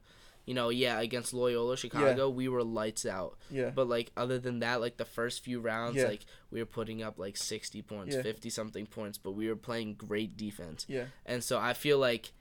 you 0.45 0.53
know, 0.55 0.69
yeah, 0.69 0.99
against 0.99 1.33
Loyola 1.33 1.77
Chicago, 1.77 2.27
we 2.29 2.47
were 2.49 2.63
lights 2.63 3.05
out. 3.05 3.37
Yeah. 3.51 3.69
But 3.69 3.87
like 3.87 4.11
other 4.17 4.39
than 4.39 4.59
that, 4.59 4.81
like 4.81 4.97
the 4.97 5.05
first 5.05 5.43
few 5.43 5.59
rounds, 5.59 5.97
Yeah. 5.97 6.07
like 6.07 6.25
we 6.51 6.59
were 6.59 6.65
putting 6.65 7.03
up 7.03 7.17
like 7.19 7.37
sixty 7.37 7.81
points, 7.81 8.15
Yeah. 8.15 8.23
fifty 8.23 8.49
something 8.49 8.87
points, 8.87 9.17
but 9.17 9.31
we 9.33 9.47
were 9.47 9.55
playing 9.55 9.93
great 9.93 10.35
defense. 10.35 10.85
Yeah. 10.89 11.05
And 11.25 11.43
so 11.43 11.59
I 11.59 11.73
feel 11.73 11.99
like 11.99 12.31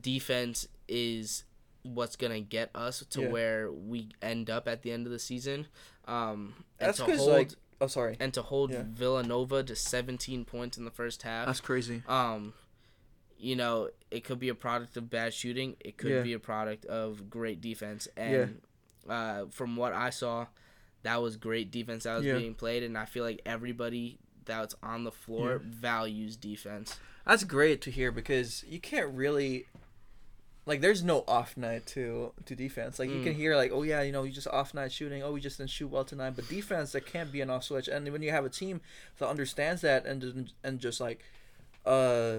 defense 0.00 0.66
is 0.88 1.44
what's 1.82 2.16
gonna 2.16 2.40
get 2.40 2.70
us 2.74 3.04
to 3.10 3.22
Yeah. 3.22 3.28
where 3.28 3.72
we 3.72 4.08
end 4.22 4.50
up 4.50 4.68
at 4.68 4.82
the 4.82 4.92
end 4.92 5.06
of 5.06 5.12
the 5.12 5.18
season. 5.18 5.66
Um, 6.06 6.64
and 6.78 6.88
That's 6.88 6.98
to 6.98 7.04
because 7.06 7.20
hold 7.20 7.32
like. 7.32 7.50
Oh, 7.82 7.86
sorry. 7.86 8.16
and 8.20 8.34
to 8.34 8.42
hold 8.42 8.70
Yeah. 8.72 8.82
Villanova 8.86 9.62
to 9.62 9.74
17 9.74 10.44
points 10.44 10.76
in 10.76 10.84
the 10.84 10.90
first 10.90 11.22
half. 11.22 11.46
That's 11.46 11.60
crazy. 11.60 12.02
um, 12.06 12.52
you 13.38 13.56
know, 13.56 13.88
it 14.10 14.22
could 14.22 14.38
be 14.38 14.50
a 14.50 14.54
product 14.54 14.96
of 14.98 15.08
bad 15.08 15.32
shooting. 15.32 15.74
It 15.80 15.96
could 15.96 16.10
Yeah. 16.10 16.22
be 16.22 16.34
a 16.34 16.38
product 16.38 16.84
of 16.84 17.30
great 17.30 17.60
defense. 17.62 18.06
And 18.16 18.60
uh, 19.08 19.46
from 19.50 19.76
what 19.76 19.94
I 19.94 20.10
saw, 20.10 20.46
that 21.04 21.22
was 21.22 21.38
great 21.38 21.70
defense 21.70 22.04
that 22.04 22.16
was 22.16 22.26
Yeah. 22.26 22.36
being 22.36 22.54
played. 22.54 22.82
And 22.82 22.98
I 22.98 23.06
feel 23.06 23.24
like 23.24 23.40
everybody 23.46 24.18
that's 24.44 24.74
on 24.82 25.04
the 25.04 25.12
floor 25.12 25.52
Yeah. 25.52 25.58
values 25.62 26.36
defense. 26.36 26.98
That's 27.26 27.44
great 27.44 27.80
to 27.82 27.90
hear 27.90 28.12
because 28.12 28.62
you 28.68 28.78
can't 28.80 29.14
really 29.14 29.68
like 30.66 30.80
there's 30.80 31.02
no 31.02 31.24
off 31.26 31.56
night 31.56 31.86
to 31.86 32.32
to 32.44 32.54
defense. 32.54 32.98
Like 32.98 33.08
you 33.10 33.22
can 33.22 33.32
Mm. 33.32 33.36
hear 33.36 33.56
like, 33.56 33.72
oh 33.72 33.82
yeah, 33.82 34.02
you 34.02 34.12
know, 34.12 34.22
you 34.24 34.32
just 34.32 34.46
off 34.48 34.74
night 34.74 34.92
shooting. 34.92 35.22
Oh, 35.22 35.32
we 35.32 35.40
just 35.40 35.58
didn't 35.58 35.70
shoot 35.70 35.88
well 35.88 36.04
tonight. 36.04 36.34
But 36.36 36.48
defense, 36.48 36.92
there 36.92 37.00
can't 37.00 37.32
be 37.32 37.40
an 37.40 37.50
off 37.50 37.64
switch. 37.64 37.88
And 37.88 38.08
when 38.12 38.22
you 38.22 38.30
have 38.30 38.44
a 38.44 38.50
team 38.50 38.80
that 39.18 39.28
understands 39.28 39.80
that 39.82 40.04
and 40.06 40.20
just- 40.20 40.54
and 40.62 40.78
just 40.78 41.00
like, 41.00 41.24
uh, 41.86 42.38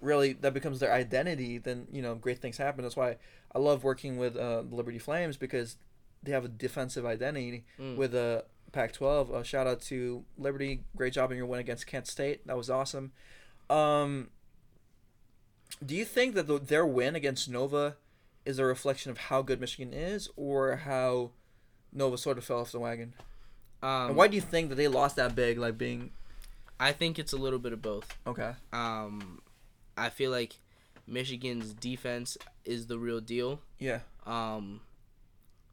really 0.00 0.32
that 0.34 0.52
becomes 0.52 0.80
their 0.80 0.92
identity, 0.92 1.58
then 1.58 1.86
you 1.92 2.02
know 2.02 2.14
great 2.14 2.38
things 2.40 2.56
happen. 2.58 2.82
That's 2.82 2.96
why 2.96 3.16
I 3.54 3.58
love 3.58 3.84
working 3.84 4.16
with 4.18 4.36
uh, 4.36 4.60
Liberty 4.70 4.98
Flames 4.98 5.36
because 5.36 5.76
they 6.22 6.32
have 6.32 6.44
a 6.44 6.48
defensive 6.48 7.06
identity 7.06 7.64
Mm. 7.78 7.96
with 7.96 8.14
a. 8.14 8.18
Uh, 8.20 8.42
Pac-12. 8.72 9.30
Uh, 9.32 9.42
shout 9.44 9.68
out 9.68 9.80
to 9.82 10.24
Liberty. 10.36 10.82
Great 10.96 11.12
job 11.12 11.30
in 11.30 11.36
your 11.36 11.46
win 11.46 11.60
against 11.60 11.86
Kent 11.86 12.08
State. 12.08 12.44
That 12.48 12.56
was 12.56 12.68
awesome. 12.68 13.12
Um, 13.70 14.30
do 15.84 15.94
you 15.94 16.04
think 16.04 16.34
that 16.34 16.46
the, 16.46 16.58
their 16.58 16.86
win 16.86 17.14
against 17.14 17.48
Nova 17.48 17.96
is 18.44 18.58
a 18.58 18.64
reflection 18.64 19.10
of 19.10 19.18
how 19.18 19.42
good 19.42 19.60
Michigan 19.60 19.92
is, 19.94 20.28
or 20.36 20.76
how 20.76 21.30
Nova 21.92 22.18
sort 22.18 22.36
of 22.38 22.44
fell 22.44 22.60
off 22.60 22.72
the 22.72 22.80
wagon? 22.80 23.14
Um, 23.82 24.08
and 24.08 24.16
why 24.16 24.28
do 24.28 24.34
you 24.34 24.40
think 24.40 24.68
that 24.70 24.74
they 24.76 24.88
lost 24.88 25.16
that 25.16 25.34
big? 25.34 25.58
Like 25.58 25.76
being 25.78 26.10
I 26.80 26.92
think 26.92 27.18
it's 27.18 27.32
a 27.32 27.36
little 27.36 27.58
bit 27.58 27.72
of 27.72 27.80
both. 27.82 28.16
okay, 28.26 28.52
Um, 28.72 29.40
I 29.96 30.10
feel 30.10 30.30
like 30.30 30.56
Michigan's 31.06 31.72
defense 31.72 32.36
is 32.64 32.86
the 32.86 32.98
real 32.98 33.20
deal. 33.20 33.60
yeah, 33.78 34.00
Um, 34.26 34.80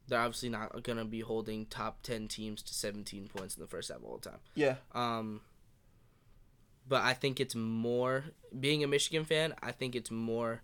they're 0.08 0.20
obviously 0.20 0.48
not 0.50 0.82
gonna 0.82 1.04
be 1.06 1.20
holding 1.20 1.66
top 1.66 2.02
ten 2.02 2.28
teams 2.28 2.62
to 2.62 2.74
17 2.74 3.28
points 3.34 3.56
in 3.56 3.62
the 3.62 3.66
first 3.66 3.88
half 3.90 3.98
all 4.04 4.18
the 4.18 4.30
time. 4.30 4.38
yeah, 4.54 4.76
Um, 4.94 5.40
but 6.92 7.02
I 7.02 7.14
think 7.14 7.40
it's 7.40 7.54
more 7.54 8.24
being 8.60 8.84
a 8.84 8.86
Michigan 8.86 9.24
fan. 9.24 9.54
I 9.62 9.72
think 9.72 9.94
it's 9.96 10.10
more 10.10 10.60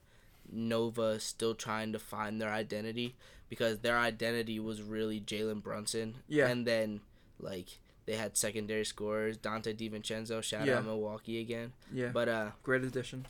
Nova 0.51 1.19
still 1.21 1.55
trying 1.55 1.93
to 1.93 1.99
find 1.99 2.41
their 2.41 2.51
identity 2.51 3.15
because 3.49 3.79
their 3.79 3.99
identity 3.99 4.59
was 4.61 4.83
really 4.83 5.21
Jalen 5.21 5.63
Brunson. 5.63 6.17
Yeah. 6.29 6.49
and 6.49 6.67
then 6.67 7.01
like 7.41 7.69
they 8.07 8.17
had 8.17 8.37
secondary 8.37 8.85
scorers 8.85 9.39
Donte 9.39 9.75
DiVincenzo. 9.77 10.43
Shout 10.43 10.67
Yeah. 10.67 10.79
out 10.79 10.85
Milwaukee 10.85 11.41
again. 11.41 11.73
yeah. 11.93 12.09
But 12.13 12.29
uh, 12.29 12.51
Great 12.63 12.85
addition. 12.85 13.27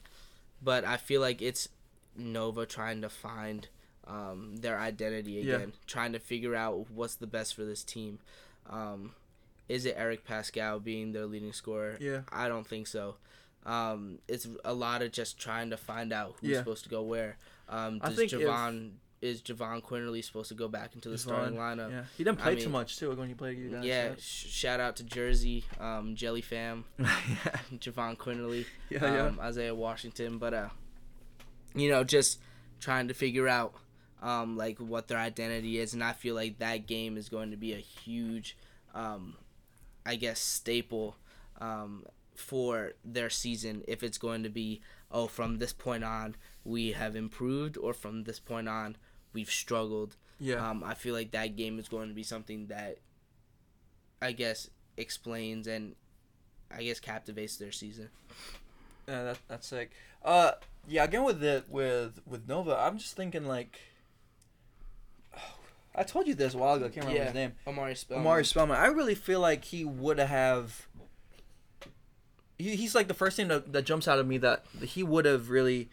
but 0.62 0.84
I 0.84 0.96
feel 0.96 1.20
like 1.20 1.40
it's 1.42 1.68
Nova 2.16 2.66
trying 2.66 3.01
to 3.03 3.09
find 3.09 3.68
um, 4.07 4.57
their 4.57 4.78
identity 4.80 5.40
again, 5.40 5.68
Yeah. 5.74 5.80
trying 5.86 6.12
to 6.14 6.18
figure 6.18 6.55
out 6.57 6.90
what's 6.90 7.14
the 7.16 7.26
best 7.28 7.55
for 7.55 7.64
this 7.64 7.84
team. 7.84 8.18
Um, 8.68 9.14
is 9.69 9.85
it 9.87 9.95
Eric 9.99 10.27
Paschall 10.27 10.83
being 10.83 11.12
their 11.12 11.27
leading 11.27 11.53
scorer? 11.53 11.97
Yeah. 12.01 12.21
I 12.33 12.49
don't 12.49 12.66
think 12.66 12.87
so. 12.87 13.16
Um, 13.66 14.19
it's 14.29 14.47
a 14.64 14.73
lot 14.73 15.03
of 15.03 15.12
just 15.12 15.39
trying 15.39 15.71
to 15.71 15.77
find 15.77 16.12
out 16.12 16.37
who's 16.41 16.51
Yeah. 16.51 16.59
supposed 16.59 16.85
to 16.85 16.91
go 16.91 17.03
where. 17.03 17.37
Um, 17.69 17.99
I 18.03 18.09
does 18.09 18.16
think 18.19 18.33
if- 18.33 18.41
Jahvon 18.41 18.93
is 19.21 19.43
Jahvon 19.43 19.83
Quinerly 19.83 20.25
supposed 20.25 20.49
to 20.49 20.55
go 20.55 20.69
back 20.69 20.95
into 20.95 21.09
the 21.09 21.19
starting 21.19 21.59
lineup? 21.59 21.91
Yeah, 21.91 22.05
he 22.16 22.23
didn't 22.25 22.39
I 22.41 22.43
play 22.45 22.57
too 22.57 22.69
much 22.69 22.97
too 22.99 23.11
when 23.14 23.27
he 23.29 23.35
played 23.35 23.59
you 23.59 23.69
guys. 23.71 23.85
Yeah, 23.85 24.14
sh- 24.16 24.47
shout 24.47 24.79
out 24.79 24.95
to 24.97 25.03
Jersey, 25.05 25.64
um, 25.81 26.14
Jelly 26.14 26.41
Fam, 26.41 26.85
yeah, 26.99 27.07
Jahvon 27.75 28.16
Quinerly, 28.16 28.64
yeah, 28.91 29.01
yeah. 29.03 29.27
um, 29.27 29.41
Isaiah 29.41 29.75
Washington, 29.75 30.39
but 30.39 30.55
uh, 30.55 30.69
you 31.75 31.91
know, 31.91 32.05
just 32.05 32.39
trying 32.81 33.09
to 33.09 33.14
figure 33.14 33.49
out 33.49 33.75
um, 34.23 34.57
like 34.57 34.79
what 34.79 35.09
their 35.09 35.19
identity 35.19 35.79
is, 35.79 35.95
and 35.95 36.03
I 36.05 36.12
feel 36.12 36.37
like 36.37 36.61
that 36.61 36.87
game 36.87 37.16
is 37.16 37.29
going 37.29 37.51
to 37.51 37.57
be 37.57 37.73
a 37.75 37.79
huge, 37.79 38.57
um, 38.95 39.37
I 40.09 40.16
guess, 40.16 40.40
staple 40.40 41.16
um, 41.61 42.06
for 42.34 42.92
their 43.04 43.28
season. 43.30 43.82
If 43.86 44.02
it's 44.02 44.16
going 44.18 44.42
to 44.42 44.48
be, 44.48 44.80
oh, 45.12 45.26
from 45.26 45.59
this 45.59 45.74
point 45.74 46.02
on 46.02 46.36
we 46.64 46.92
have 46.92 47.14
improved, 47.14 47.76
or 47.76 47.92
from 47.92 48.24
this 48.24 48.40
point 48.40 48.68
on 48.68 48.96
we've 49.34 49.50
struggled. 49.50 50.16
yeah. 50.40 50.70
Um, 50.70 50.82
I 50.82 50.94
feel 50.94 51.14
like 51.14 51.32
that 51.32 51.56
game 51.56 51.78
is 51.78 51.88
going 51.88 52.09
to 52.09 52.14
be 52.14 52.22
something 52.22 52.68
that, 52.68 52.98
I 54.22 54.32
guess, 54.32 54.70
explains 54.96 55.66
and, 55.66 55.94
I 56.70 56.82
guess, 56.84 57.00
captivates 57.00 57.56
their 57.56 57.72
season. 57.72 58.09
Yeah, 59.06 59.24
that 59.24 59.38
that's 59.48 59.66
sick. 59.68 59.90
Uh, 60.24 60.52
yeah, 60.88 61.04
again 61.04 61.24
with 61.24 61.40
the 61.40 61.64
with 61.68 62.20
with 62.26 62.48
Nova, 62.48 62.76
I'm 62.78 62.98
just 62.98 63.14
thinking 63.14 63.46
like. 63.46 63.78
I 65.99 66.05
told 66.05 66.28
you 66.28 66.34
this 66.34 66.55
a 66.55 66.59
while 66.59 66.74
ago. 66.76 66.86
I 66.86 66.88
can't 66.90 67.07
remember 67.07 67.24
his 67.24 67.34
name. 67.34 67.53
Omari 67.66 67.94
Spellman. 67.96 68.26
Omari 68.26 68.44
Spellman. 68.44 68.76
I 68.76 68.86
really 68.86 69.16
feel 69.16 69.40
like 69.40 69.64
he 69.64 69.84
would 69.84 70.18
have. 70.18 70.86
He, 72.57 72.76
he's 72.76 72.94
like 72.94 73.09
the 73.09 73.14
first 73.14 73.36
thing 73.36 73.49
that, 73.49 73.72
that 73.72 73.82
jumps 73.82 74.07
out 74.07 74.18
of 74.18 74.26
me 74.26 74.38
that 74.38 74.64
he 74.80 75.03
would 75.03 75.24
have 75.24 75.51
really 75.51 75.90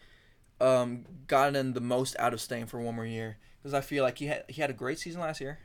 um, 0.60 1.04
gotten 1.26 1.72
the 1.72 1.80
most 1.80 2.16
out 2.18 2.32
of 2.32 2.40
staying 2.40 2.66
for 2.66 2.80
one 2.80 2.94
more 2.94 3.06
year 3.06 3.36
because 3.62 3.74
I 3.74 3.80
feel 3.80 4.04
like 4.04 4.18
he 4.18 4.26
had 4.26 4.44
he 4.48 4.60
had 4.60 4.70
a 4.70 4.74
great 4.74 4.98
season 4.98 5.20
last 5.20 5.40
year, 5.40 5.58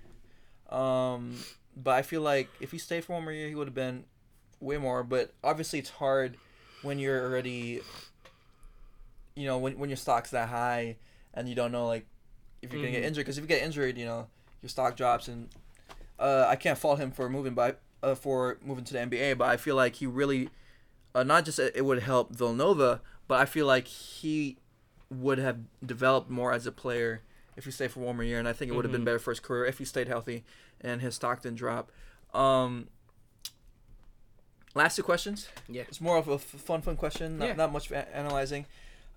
um, 0.69 1.35
but 1.75 1.91
I 1.91 2.01
feel 2.01 2.21
like 2.21 2.49
if 2.59 2.71
he 2.71 2.77
stayed 2.77 3.05
for 3.05 3.13
one 3.13 3.23
more 3.23 3.33
year 3.33 3.47
he 3.47 3.55
would 3.55 3.67
have 3.67 3.75
been 3.75 4.05
way 4.59 4.77
more. 4.77 5.03
But 5.03 5.33
obviously 5.43 5.79
it's 5.79 5.91
hard 5.91 6.37
when 6.81 6.99
you're 6.99 7.23
already, 7.23 7.81
you 9.35 9.45
know, 9.45 9.57
when 9.59 9.77
when 9.77 9.89
your 9.89 9.97
stock's 9.97 10.31
that 10.31 10.49
high 10.49 10.97
and 11.33 11.47
you 11.47 11.55
don't 11.55 11.71
know 11.71 11.87
like 11.87 12.05
if 12.61 12.71
you're 12.71 12.81
gonna 12.81 12.91
get 12.91 13.03
Mhm. 13.03 13.07
injured 13.07 13.25
because 13.25 13.37
if 13.37 13.43
you 13.43 13.47
get 13.47 13.61
injured, 13.61 13.97
you 13.97 14.05
know 14.05 14.27
your 14.61 14.69
stock 14.69 14.95
drops 14.95 15.27
and 15.27 15.49
uh, 16.19 16.45
I 16.47 16.55
can't 16.55 16.77
fault 16.77 16.99
him 16.99 17.11
for 17.11 17.29
moving 17.29 17.53
by 17.53 17.75
uh, 18.03 18.15
for 18.15 18.57
moving 18.63 18.83
to 18.85 18.93
the 18.93 18.99
NBA, 18.99 19.37
but 19.37 19.49
I 19.49 19.57
feel 19.57 19.75
like 19.75 19.95
he 19.95 20.05
really 20.05 20.49
uh, 21.15 21.23
not 21.23 21.45
just 21.45 21.59
it 21.59 21.83
would 21.85 22.03
help 22.03 22.35
Villanova, 22.35 23.01
but 23.27 23.39
I 23.39 23.45
feel 23.45 23.65
like 23.65 23.87
he 23.87 24.57
would 25.09 25.37
have 25.39 25.59
developed 25.85 26.29
more 26.29 26.53
as 26.53 26.65
a 26.65 26.71
player 26.71 27.21
if 27.57 27.65
he 27.65 27.71
stayed 27.71 27.91
for 27.91 27.99
one 27.99 28.15
more 28.15 28.23
year, 28.23 28.39
and 28.39 28.47
I 28.47 28.53
think 28.53 28.71
it 28.71 28.75
would 28.75 28.85
have 28.85 28.91
been 28.93 29.01
Mhm. 29.01 29.05
better 29.05 29.19
for 29.19 29.31
his 29.31 29.39
career 29.41 29.65
if 29.65 29.77
he 29.77 29.85
stayed 29.85 30.07
healthy 30.07 30.43
and 30.79 31.01
his 31.01 31.15
stock 31.15 31.41
didn't 31.41 31.57
drop. 31.57 31.91
Um, 32.33 32.87
last 34.73 34.95
two 34.95 35.03
questions. 35.03 35.49
Yeah. 35.67 35.83
It's 35.87 35.99
more 36.01 36.17
of 36.17 36.27
a 36.29 36.35
f- 36.35 36.41
fun, 36.43 36.81
fun 36.81 36.95
question. 36.95 37.37
Not, 37.39 37.47
Yeah. 37.49 37.53
not 37.55 37.71
much 37.73 37.91
analyzing. 37.91 38.65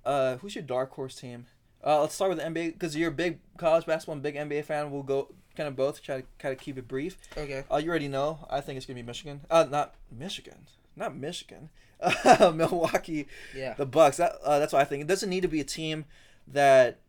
Uh, 0.04 0.36
who's 0.38 0.54
your 0.56 0.64
dark 0.64 0.90
horse 0.92 1.14
team? 1.14 1.46
Uh, 1.84 2.00
let's 2.00 2.14
start 2.14 2.30
with 2.30 2.38
the 2.38 2.44
NBA 2.44 2.72
because 2.72 2.96
you're 2.96 3.10
a 3.10 3.14
big 3.14 3.40
college 3.58 3.84
basketball 3.86 4.14
and 4.14 4.22
big 4.22 4.36
NBA 4.36 4.64
fan. 4.64 4.90
We'll 4.90 5.02
go 5.02 5.28
kind 5.56 5.68
of 5.68 5.76
both. 5.76 6.02
Try 6.02 6.22
to 6.22 6.26
kind 6.38 6.54
of 6.54 6.60
keep 6.60 6.78
it 6.78 6.88
brief. 6.88 7.18
Okay. 7.36 7.64
Uh, 7.70 7.76
you 7.76 7.90
already 7.90 8.08
know. 8.08 8.46
I 8.50 8.60
think 8.60 8.76
it's 8.76 8.86
gonna 8.86 8.96
be 8.96 9.02
Michigan. 9.02 9.42
Uh, 9.50 9.66
not 9.70 9.94
Michigan. 10.10 10.66
Not 10.96 11.16
Michigan. 11.16 11.70
Milwaukee. 12.54 13.26
Yeah. 13.54 13.74
The 13.74 13.86
Bucks. 13.86 14.16
That, 14.16 14.36
uh, 14.44 14.58
that's 14.58 14.72
what 14.72 14.82
I 14.82 14.84
think. 14.84 15.02
It 15.02 15.06
doesn't 15.06 15.28
need 15.28 15.42
to 15.42 15.48
be 15.48 15.60
a 15.60 15.64
team 15.64 16.04
that 16.48 17.00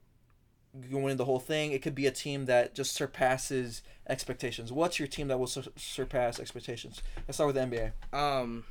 can 0.90 1.02
win 1.02 1.18
the 1.18 1.26
whole 1.26 1.40
thing. 1.40 1.72
It 1.72 1.82
could 1.82 1.96
be 1.96 2.08
a 2.08 2.12
team 2.12 2.46
that 2.46 2.76
just 2.76 2.94
surpasses 2.94 3.82
expectations. 4.08 4.72
What's 4.72 5.00
your 5.00 5.08
team 5.08 5.28
that 5.30 5.40
will 5.40 5.48
sur- 5.48 5.64
surpass 5.76 6.40
expectations? 6.40 7.02
Let's 7.28 7.38
start 7.38 7.54
with 7.54 7.56
the 7.56 7.94
NBA. 8.14 8.18
Um, 8.18 8.66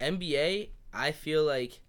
NBA, 0.00 0.68
I 0.92 1.12
feel 1.12 1.44
like, 1.44 1.80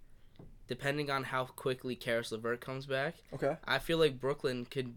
depending 0.68 1.10
on 1.10 1.26
how 1.26 1.46
quickly 1.46 1.96
Caris 1.96 2.32
LeVert 2.32 2.60
comes 2.62 2.86
back, 2.86 3.16
Okay. 3.34 3.58
I 3.66 3.80
feel 3.80 3.98
like 3.98 4.20
Brooklyn 4.20 4.66
could. 4.66 4.96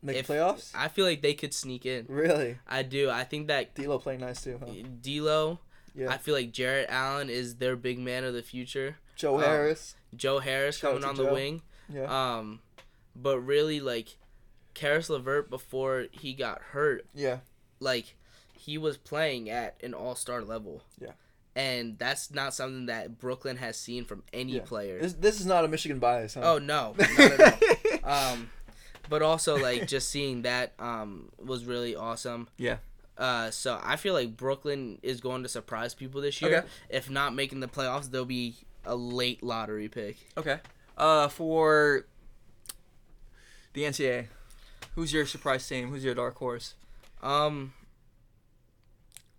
Make 0.00 0.16
If- 0.18 0.28
playoffs. 0.28 0.70
I 0.76 0.86
feel 0.88 1.04
like 1.04 1.22
they 1.22 1.34
could 1.34 1.52
sneak 1.52 1.84
in. 1.84 2.06
Really. 2.08 2.58
I 2.68 2.82
do. 2.84 3.10
I 3.10 3.24
think 3.24 3.48
that 3.48 3.74
D'Lo 3.74 3.98
playing 3.98 4.20
nice 4.20 4.42
too. 4.44 4.60
Huh? 4.64 4.72
D'Lo. 5.02 5.58
Yeah. 5.94 6.08
I 6.12 6.18
feel 6.18 6.34
like 6.34 6.52
Jarrett 6.52 6.86
Allen 6.88 7.28
is 7.28 7.56
their 7.56 7.74
big 7.74 7.98
man 7.98 8.22
of 8.22 8.32
the 8.32 8.42
future. 8.42 8.98
Joe 9.16 9.36
um, 9.38 9.42
Harris. 9.42 9.96
Joe 10.14 10.38
Harris 10.38 10.76
Shout 10.78 10.92
coming 10.92 11.08
on 11.08 11.16
the 11.16 11.24
Joe. 11.24 11.32
wing. 11.34 11.62
Yeah. 11.92 12.04
Um, 12.36 12.60
but 13.16 13.40
really, 13.40 13.80
like, 13.80 14.16
Caris 14.74 15.10
LeVert 15.10 15.50
before 15.50 16.06
he 16.12 16.32
got 16.32 16.62
hurt, 16.70 17.04
Yeah. 17.12 17.38
like 17.80 18.14
he 18.52 18.78
was 18.78 18.96
playing 18.96 19.50
at 19.50 19.74
an 19.82 19.94
all 19.94 20.14
star 20.14 20.42
level. 20.42 20.84
Yeah. 21.00 21.12
And 21.58 21.98
that's 21.98 22.30
not 22.30 22.54
something 22.54 22.86
that 22.86 23.18
Brooklyn 23.18 23.56
has 23.56 23.76
seen 23.76 24.04
from 24.04 24.22
any 24.32 24.52
Yeah. 24.52 24.62
player. 24.62 25.00
This, 25.00 25.14
this 25.14 25.40
is 25.40 25.46
not 25.46 25.64
a 25.64 25.68
Michigan 25.68 25.98
bias. 25.98 26.34
Huh? 26.34 26.42
Oh 26.44 26.58
no, 26.58 26.94
not 26.96 27.18
at 27.18 28.04
all. 28.04 28.10
um, 28.32 28.50
but 29.08 29.22
also 29.22 29.56
like 29.58 29.88
just 29.88 30.08
seeing 30.08 30.42
that 30.42 30.72
um 30.78 31.30
was 31.44 31.64
really 31.64 31.96
awesome. 31.96 32.46
Yeah. 32.58 32.76
Uh, 33.16 33.50
so 33.50 33.80
I 33.82 33.96
feel 33.96 34.14
like 34.14 34.36
Brooklyn 34.36 35.00
is 35.02 35.20
going 35.20 35.42
to 35.42 35.48
surprise 35.48 35.94
people 35.94 36.20
this 36.20 36.40
year. 36.40 36.58
Okay. 36.58 36.66
If 36.88 37.10
not 37.10 37.34
making 37.34 37.58
the 37.58 37.66
playoffs, 37.66 38.08
they'll 38.08 38.24
be 38.24 38.54
a 38.84 38.94
late 38.94 39.42
lottery 39.42 39.88
pick. 39.88 40.16
Okay. 40.36 40.60
Uh, 40.96 41.26
for 41.26 42.06
the 43.72 43.82
NCAA, 43.82 44.26
who's 44.94 45.12
your 45.12 45.26
surprise 45.26 45.66
team? 45.66 45.88
Who's 45.90 46.04
your 46.04 46.14
dark 46.14 46.36
horse? 46.36 46.74
Um, 47.20 47.72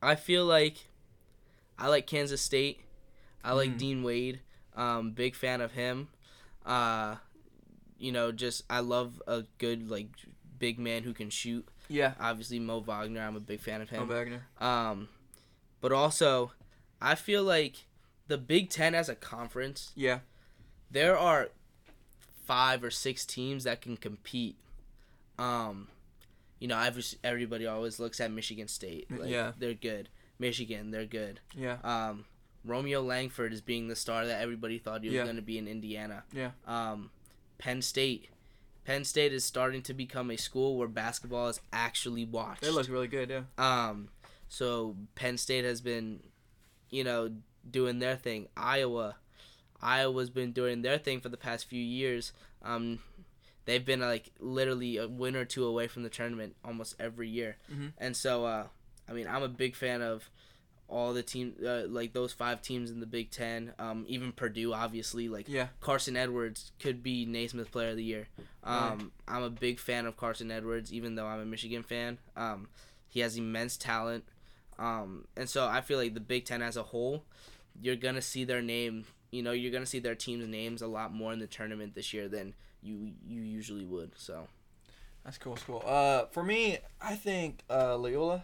I 0.02 0.16
feel 0.16 0.44
like 0.44 0.89
I 1.80 1.88
like 1.88 2.06
Kansas 2.08 2.42
State. 2.42 2.82
I 3.44 3.54
like 3.54 3.72
Mhm. 3.72 3.78
Dean 3.78 4.04
Wade. 4.04 4.42
Um, 4.76 5.12
big 5.12 5.36
fan 5.36 5.62
of 5.62 5.72
him. 5.72 6.10
Uh, 6.66 7.16
you 7.98 8.12
know, 8.12 8.32
just 8.32 8.64
I 8.70 8.80
love 8.82 9.22
a 9.28 9.44
good 9.58 9.90
like 9.90 10.08
big 10.58 10.78
man 10.78 11.04
who 11.04 11.14
can 11.14 11.30
shoot. 11.30 11.68
Yeah. 11.88 12.14
Obviously, 12.20 12.60
Mo 12.60 12.80
Wagner. 12.82 13.22
I'm 13.22 13.36
a 13.36 13.40
big 13.42 13.62
fan 13.62 13.82
of 13.82 13.90
him. 13.90 14.08
Wagner. 14.08 14.46
Um, 14.60 15.10
but 15.82 15.92
also, 15.92 16.52
I 17.02 17.16
feel 17.16 17.44
like 17.44 17.86
the 18.28 18.38
Big 18.38 18.70
Ten 18.70 18.94
as 18.94 19.10
a 19.10 19.16
conference, 19.16 19.92
Yeah. 19.96 20.20
there 20.92 21.18
are 21.18 21.50
five 22.46 22.84
or 22.84 22.92
six 22.92 23.26
teams 23.26 23.64
that 23.64 23.82
can 23.82 23.96
compete. 23.98 24.56
Um, 25.40 25.88
you 26.60 26.68
know, 26.68 26.78
every, 26.80 27.04
everybody 27.24 27.66
always 27.66 28.00
looks 28.00 28.20
at 28.20 28.32
Michigan 28.32 28.68
State. 28.68 29.10
Like, 29.10 29.30
Yeah. 29.30 29.54
they're 29.58 29.74
good. 29.74 30.10
Michigan, 30.40 30.92
they're 30.92 31.06
good. 31.06 31.42
Yeah. 31.56 31.78
Um, 31.84 32.26
Romeo 32.64 33.02
Langford 33.02 33.54
is 33.54 33.62
being 33.62 33.88
the 33.88 33.96
star 33.96 34.26
that 34.26 34.42
everybody 34.42 34.80
thought 34.80 35.02
he 35.02 35.10
was 35.10 35.16
Yeah. 35.16 35.24
going 35.26 35.36
to 35.36 35.42
be 35.42 35.58
in 35.58 35.68
Indiana. 35.68 36.24
Yeah. 36.34 36.52
Um, 36.66 37.12
Penn 37.58 37.82
State. 37.82 38.30
Penn 38.86 39.04
State 39.04 39.34
is 39.34 39.44
starting 39.44 39.82
to 39.84 39.94
become 39.94 40.32
a 40.32 40.38
school 40.38 40.78
where 40.78 40.88
basketball 40.88 41.50
is 41.50 41.60
actually 41.72 42.26
watched. 42.26 42.62
They 42.62 42.70
look 42.72 42.88
really 42.90 43.08
good. 43.08 43.30
Yeah. 43.30 43.44
Um, 43.58 44.10
so 44.48 44.96
Penn 45.16 45.38
State 45.38 45.66
has 45.66 45.82
been, 45.82 46.24
you 46.90 47.04
know, 47.04 47.32
doing 47.70 48.00
their 48.00 48.16
thing. 48.16 48.48
Iowa, 48.58 49.18
Iowa's 49.82 50.30
been 50.30 50.52
doing 50.54 50.82
their 50.82 50.98
thing 50.98 51.20
for 51.22 51.30
the 51.30 51.38
past 51.38 51.66
few 51.66 51.84
years. 51.84 52.34
Um, 52.62 53.00
they've 53.66 53.86
been 53.86 54.00
like 54.00 54.32
literally 54.40 54.98
a 54.98 55.08
win 55.08 55.36
or 55.36 55.46
two 55.46 55.66
away 55.66 55.88
from 55.88 56.04
the 56.04 56.10
tournament 56.10 56.56
almost 56.66 56.96
every 57.00 57.30
year. 57.30 57.58
Mhm. 57.72 57.94
And 57.98 58.18
so, 58.18 58.46
uh, 58.46 58.68
I 59.10 59.14
mean, 59.14 59.28
I'm 59.28 59.44
a 59.44 59.50
big 59.50 59.76
fan 59.76 60.02
of 60.02 60.30
all 60.88 61.14
the 61.14 61.22
team, 61.24 61.54
uh, 61.66 61.84
like 61.88 62.14
those 62.14 62.34
five 62.34 62.62
teams 62.62 62.90
in 62.90 63.00
the 63.00 63.06
Big 63.06 63.30
Ten. 63.32 63.74
Um, 63.80 64.06
even 64.08 64.32
Purdue, 64.32 64.74
obviously, 64.74 65.30
like 65.30 65.48
Yeah. 65.48 65.68
Carson 65.82 66.18
Edwards 66.18 66.72
could 66.80 67.04
be 67.04 67.26
Naismith 67.26 67.72
Player 67.72 67.90
of 67.90 67.98
the 67.98 68.04
Year. 68.04 68.28
Um, 68.64 69.12
I'm 69.28 69.44
a 69.44 69.50
big 69.50 69.80
fan 69.80 70.06
of 70.06 70.18
Carson 70.18 70.52
Edwards, 70.52 70.92
even 70.92 71.16
though 71.16 71.26
I'm 71.26 71.40
a 71.40 71.46
Michigan 71.46 71.84
fan. 71.84 72.18
Um, 72.36 72.68
he 73.08 73.20
has 73.22 73.38
immense 73.38 73.78
talent, 73.78 74.26
um, 74.78 75.26
and 75.36 75.50
so 75.50 75.68
I 75.68 75.82
feel 75.82 75.98
like 75.98 76.14
the 76.14 76.20
Big 76.20 76.46
Ten 76.46 76.62
as 76.62 76.78
a 76.78 76.84
whole, 76.84 77.24
you're 77.82 77.96
gonna 77.96 78.22
see 78.22 78.44
their 78.44 78.62
name. 78.62 79.06
You 79.32 79.44
know, 79.44 79.52
you're 79.52 79.72
gonna 79.72 79.86
see 79.86 80.00
their 80.00 80.16
team's 80.16 80.48
names 80.48 80.82
a 80.82 80.88
lot 80.88 81.14
more 81.14 81.34
in 81.34 81.40
the 81.40 81.48
tournament 81.48 81.96
this 81.96 82.14
year 82.14 82.28
than 82.28 82.54
you 82.82 83.12
you 83.28 83.42
usually 83.42 83.86
would. 83.86 84.12
So 84.18 84.48
That's 85.24 85.38
cool. 85.38 85.54
That's 85.54 85.66
cool. 85.66 85.84
Uh, 85.86 86.26
for 86.32 86.44
me, 86.44 86.80
I 87.02 87.16
think 87.16 87.64
uh, 87.70 87.96
Loyola. 87.98 88.44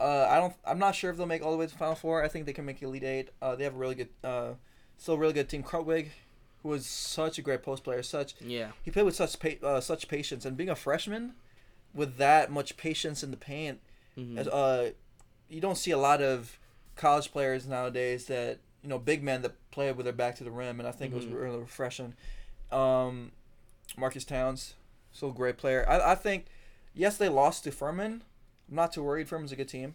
Uh, 0.00 0.26
I 0.30 0.38
don't. 0.38 0.54
I'm 0.64 0.78
not 0.78 0.94
sure 0.94 1.10
if 1.10 1.16
they'll 1.16 1.26
make 1.26 1.42
all 1.42 1.50
the 1.50 1.56
way 1.56 1.66
to 1.66 1.72
the 1.72 1.78
Final 1.78 1.94
Four. 1.96 2.22
I 2.22 2.28
think 2.28 2.46
they 2.46 2.52
can 2.52 2.64
make 2.64 2.80
Elite 2.82 3.02
Eight. 3.04 3.28
Uh, 3.42 3.56
they 3.56 3.64
have 3.64 3.74
a 3.74 3.78
really 3.78 3.94
good, 3.96 4.08
uh, 4.22 4.52
still 4.96 5.14
a 5.14 5.18
really 5.18 5.32
good 5.32 5.48
team. 5.48 5.62
Krutwig, 5.64 6.08
who 6.62 6.68
was 6.68 6.86
such 6.86 7.38
a 7.38 7.42
great 7.42 7.62
post 7.62 7.82
player, 7.84 8.02
such 8.02 8.34
yeah, 8.40 8.68
he 8.84 8.90
played 8.90 9.04
with 9.06 9.16
such 9.16 9.38
pa- 9.40 9.66
uh, 9.66 9.80
such 9.80 10.06
patience, 10.08 10.44
and 10.44 10.56
being 10.56 10.68
a 10.70 10.76
freshman, 10.76 11.32
with 11.94 12.16
that 12.18 12.50
much 12.50 12.76
patience 12.76 13.22
in 13.24 13.30
the 13.32 13.36
paint, 13.36 13.80
Mhm. 14.16 14.38
as, 14.38 14.46
uh, 14.48 14.92
you 15.48 15.60
don't 15.60 15.76
see 15.78 15.90
a 15.90 15.98
lot 15.98 16.22
of 16.22 16.58
college 16.94 17.32
players 17.32 17.66
nowadays 17.66 18.26
that 18.26 18.58
you 18.82 18.88
know 18.88 18.98
big 19.00 19.22
men 19.22 19.42
that 19.42 19.54
play 19.72 19.90
with 19.90 20.04
their 20.04 20.12
back 20.12 20.36
to 20.36 20.44
the 20.44 20.50
rim, 20.52 20.78
and 20.78 20.88
I 20.88 20.92
think 20.92 21.12
it 21.12 21.16
Mhm. 21.16 21.18
was 21.18 21.26
really 21.26 21.58
refreshing. 21.58 22.14
Um, 22.70 23.32
Marques 23.96 24.24
Townes, 24.24 24.74
still 25.12 25.30
a 25.30 25.34
great 25.34 25.56
player. 25.56 25.84
I, 25.88 26.12
I 26.12 26.14
think, 26.14 26.46
yes, 26.94 27.16
they 27.16 27.28
lost 27.28 27.64
to 27.64 27.72
Furman. 27.72 28.22
I'm 28.68 28.74
not 28.76 28.92
too 28.92 29.02
worried. 29.02 29.28
Furman's 29.28 29.52
a 29.52 29.56
good 29.56 29.68
team, 29.68 29.94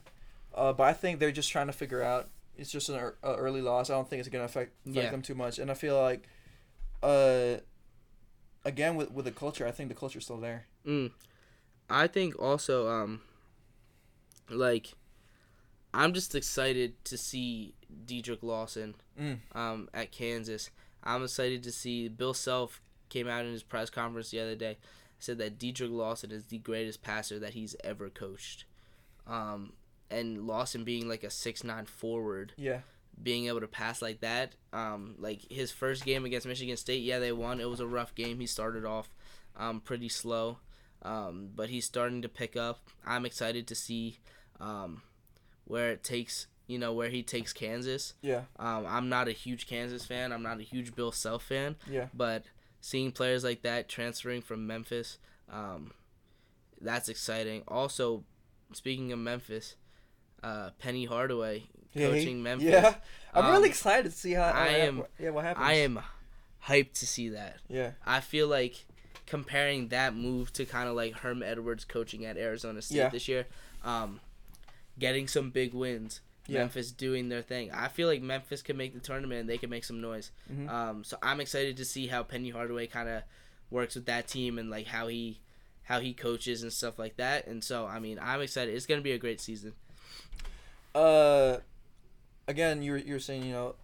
uh, 0.55 0.73
but 0.73 0.83
I 0.83 0.93
think 0.93 1.19
they're 1.19 1.31
just 1.31 1.51
trying 1.51 1.67
to 1.67 1.73
figure 1.73 2.01
out. 2.01 2.29
It's 2.55 2.71
just 2.71 2.89
an 2.89 2.95
uh, 2.95 3.11
early 3.23 3.61
loss. 3.61 3.89
I 3.89 3.93
don't 3.93 4.07
think 4.09 4.19
it's 4.19 4.29
gonna 4.29 4.43
affect, 4.45 4.73
affect 4.85 4.95
Yeah. 5.05 5.09
them 5.11 5.21
too 5.23 5.35
much, 5.35 5.57
and 5.59 5.71
I 5.71 5.73
feel 5.73 5.99
like, 5.99 6.27
uh, 7.01 7.57
again 8.65 8.95
with 8.95 9.11
with 9.11 9.25
the 9.25 9.31
culture, 9.31 9.65
I 9.67 9.71
think 9.71 9.89
the 9.89 9.95
culture's 9.95 10.23
still 10.25 10.37
there. 10.39 10.67
Mm. 10.85 11.11
I 11.89 12.07
think 12.07 12.37
also, 12.39 12.87
um, 12.89 13.21
like, 14.49 14.93
I'm 15.93 16.13
just 16.13 16.33
excited 16.35 17.03
to 17.05 17.17
see 17.17 17.75
Dedric 18.05 18.41
Lawson 18.43 18.95
Mm. 19.19 19.39
um, 19.55 19.89
at 19.93 20.11
Kansas. 20.11 20.69
I'm 21.03 21.23
excited 21.23 21.63
to 21.63 21.71
see 21.71 22.07
Bill 22.07 22.33
Self 22.33 22.81
came 23.09 23.27
out 23.27 23.45
in 23.45 23.51
his 23.51 23.63
press 23.63 23.89
conference 23.89 24.31
the 24.31 24.39
other 24.39 24.55
day, 24.55 24.77
said 25.23 25.37
that 25.39 25.57
Dedric 25.57 25.91
Lawson 25.91 26.31
is 26.31 26.45
the 26.45 26.57
greatest 26.57 27.01
passer 27.01 27.39
that 27.39 27.53
he's 27.53 27.75
ever 27.83 28.09
coached. 28.09 28.65
Um, 29.27 29.73
and 30.11 30.45
Lawson 30.45 30.83
being 30.83 31.07
like 31.07 31.23
a 31.23 31.29
six 31.29 31.63
nine 31.63 31.85
forward, 31.85 32.53
Yeah. 32.57 32.81
being 33.21 33.47
able 33.47 33.61
to 33.61 33.67
pass 33.67 34.01
like 34.01 34.19
that. 34.21 34.53
Um, 34.73 35.15
like 35.17 35.49
his 35.49 35.71
first 35.71 36.05
game 36.05 36.25
against 36.25 36.45
Michigan 36.47 36.77
State, 36.77 37.03
yeah, 37.03 37.19
they 37.19 37.31
won. 37.31 37.59
It 37.61 37.69
was 37.69 37.79
a 37.79 37.87
rough 37.87 38.13
game. 38.15 38.39
He 38.39 38.47
started 38.47 38.85
off 38.85 39.09
um, 39.55 39.79
pretty 39.81 40.09
slow, 40.09 40.57
um, 41.03 41.49
but 41.55 41.69
he's 41.69 41.85
starting 41.85 42.21
to 42.21 42.29
pick 42.29 42.55
up. 42.57 42.79
I'm 43.05 43.25
excited 43.25 43.65
to 43.67 43.75
see 43.75 44.19
um, 44.59 45.01
where 45.65 45.91
it 45.91 46.03
takes. 46.03 46.47
You 46.65 46.79
know 46.79 46.93
where 46.93 47.09
he 47.09 47.23
takes 47.23 47.51
Kansas. 47.53 48.13
Yeah. 48.21 48.43
Um, 48.57 48.85
I'm 48.87 49.09
not 49.09 49.27
a 49.27 49.31
huge 49.33 49.67
Kansas 49.67 50.05
fan. 50.05 50.31
I'm 50.31 50.43
not 50.43 50.59
a 50.59 50.63
huge 50.63 50.95
Bill 50.95 51.11
Self 51.11 51.43
fan. 51.43 51.75
Yeah. 51.89 52.07
But 52.13 52.45
seeing 52.85 53.13
players 53.13 53.45
like 53.45 53.61
that 53.61 53.87
transferring 53.87 54.41
from 54.41 54.67
Memphis, 54.67 55.17
um, 55.49 55.93
that's 56.81 57.07
exciting. 57.07 57.63
Also, 57.65 58.25
speaking 58.73 59.13
of 59.13 59.19
Memphis, 59.19 59.75
uh, 60.43 60.71
Penny 60.79 61.05
Hardaway 61.05 61.63
Yeah, 61.93 62.07
he- 62.07 62.19
coaching 62.19 62.43
Memphis. 62.43 62.67
Yeah. 62.69 62.95
I'm 63.33 63.45
Um, 63.45 63.51
really 63.53 63.69
excited 63.69 64.11
to 64.11 64.17
see 64.17 64.33
how. 64.33 64.43
I 64.43 64.49
how- 64.49 64.67
am- 64.75 65.03
Yeah. 65.17 65.29
What 65.29 65.45
happens? 65.45 65.65
I 65.65 65.73
am 65.75 66.01
hyped 66.67 66.91
to 66.95 67.07
see 67.07 67.29
that. 67.29 67.61
Yeah. 67.69 67.91
I 68.05 68.19
feel 68.19 68.49
like 68.49 68.85
comparing 69.27 69.87
that 69.87 70.13
move 70.13 70.51
to 70.53 70.65
kind 70.65 70.89
of 70.89 70.95
like 70.95 71.13
Herm 71.13 71.41
Edwards 71.41 71.85
coaching 71.85 72.25
at 72.25 72.35
Arizona 72.35 72.81
State 72.81 72.97
Yeah. 72.97 73.09
this 73.09 73.29
year, 73.29 73.47
um, 73.85 74.19
getting 74.99 75.29
some 75.29 75.51
big 75.51 75.73
wins. 75.73 76.19
Yeah. 76.47 76.59
Memphis 76.59 76.91
doing 76.91 77.29
their 77.29 77.41
thing. 77.41 77.71
I 77.71 77.87
feel 77.87 78.07
like 78.07 78.21
Memphis 78.21 78.61
could 78.61 78.75
make 78.77 78.93
the 78.93 78.99
tournament 78.99 79.41
and 79.41 79.49
they 79.49 79.57
could 79.57 79.69
make 79.69 79.85
some 79.85 80.01
noise. 80.01 80.31
Mhm. 80.51 80.69
Um, 80.69 81.03
so 81.03 81.17
I'm 81.23 81.39
excited 81.39 81.77
to 81.77 81.85
see 81.85 82.07
how 82.07 82.23
Penny 82.23 82.49
Hardaway 82.49 82.87
kind 82.87 83.07
of 83.07 83.23
works 83.69 83.95
with 83.95 84.05
that 84.07 84.27
team 84.27 84.59
and 84.59 84.69
like 84.69 84.87
how 84.87 85.07
he 85.07 85.39
how 85.83 85.99
he 85.99 86.13
coaches 86.13 86.61
and 86.63 86.71
stuff 86.71 86.97
like 86.99 87.15
that. 87.17 87.47
And 87.47 87.63
so 87.63 87.85
I 87.85 87.99
mean 87.99 88.19
I'm 88.21 88.41
excited. 88.41 88.73
It's 88.75 88.85
gonna 88.85 89.01
be 89.01 89.13
a 89.13 89.17
great 89.17 89.39
season. 89.39 89.73
Uh, 90.93 91.57
again, 92.47 92.83
you 92.83 92.91
were 92.93 92.97
you 92.97 93.13
were 93.13 93.19
saying 93.19 93.43
you 93.45 93.51
know, 93.53 93.75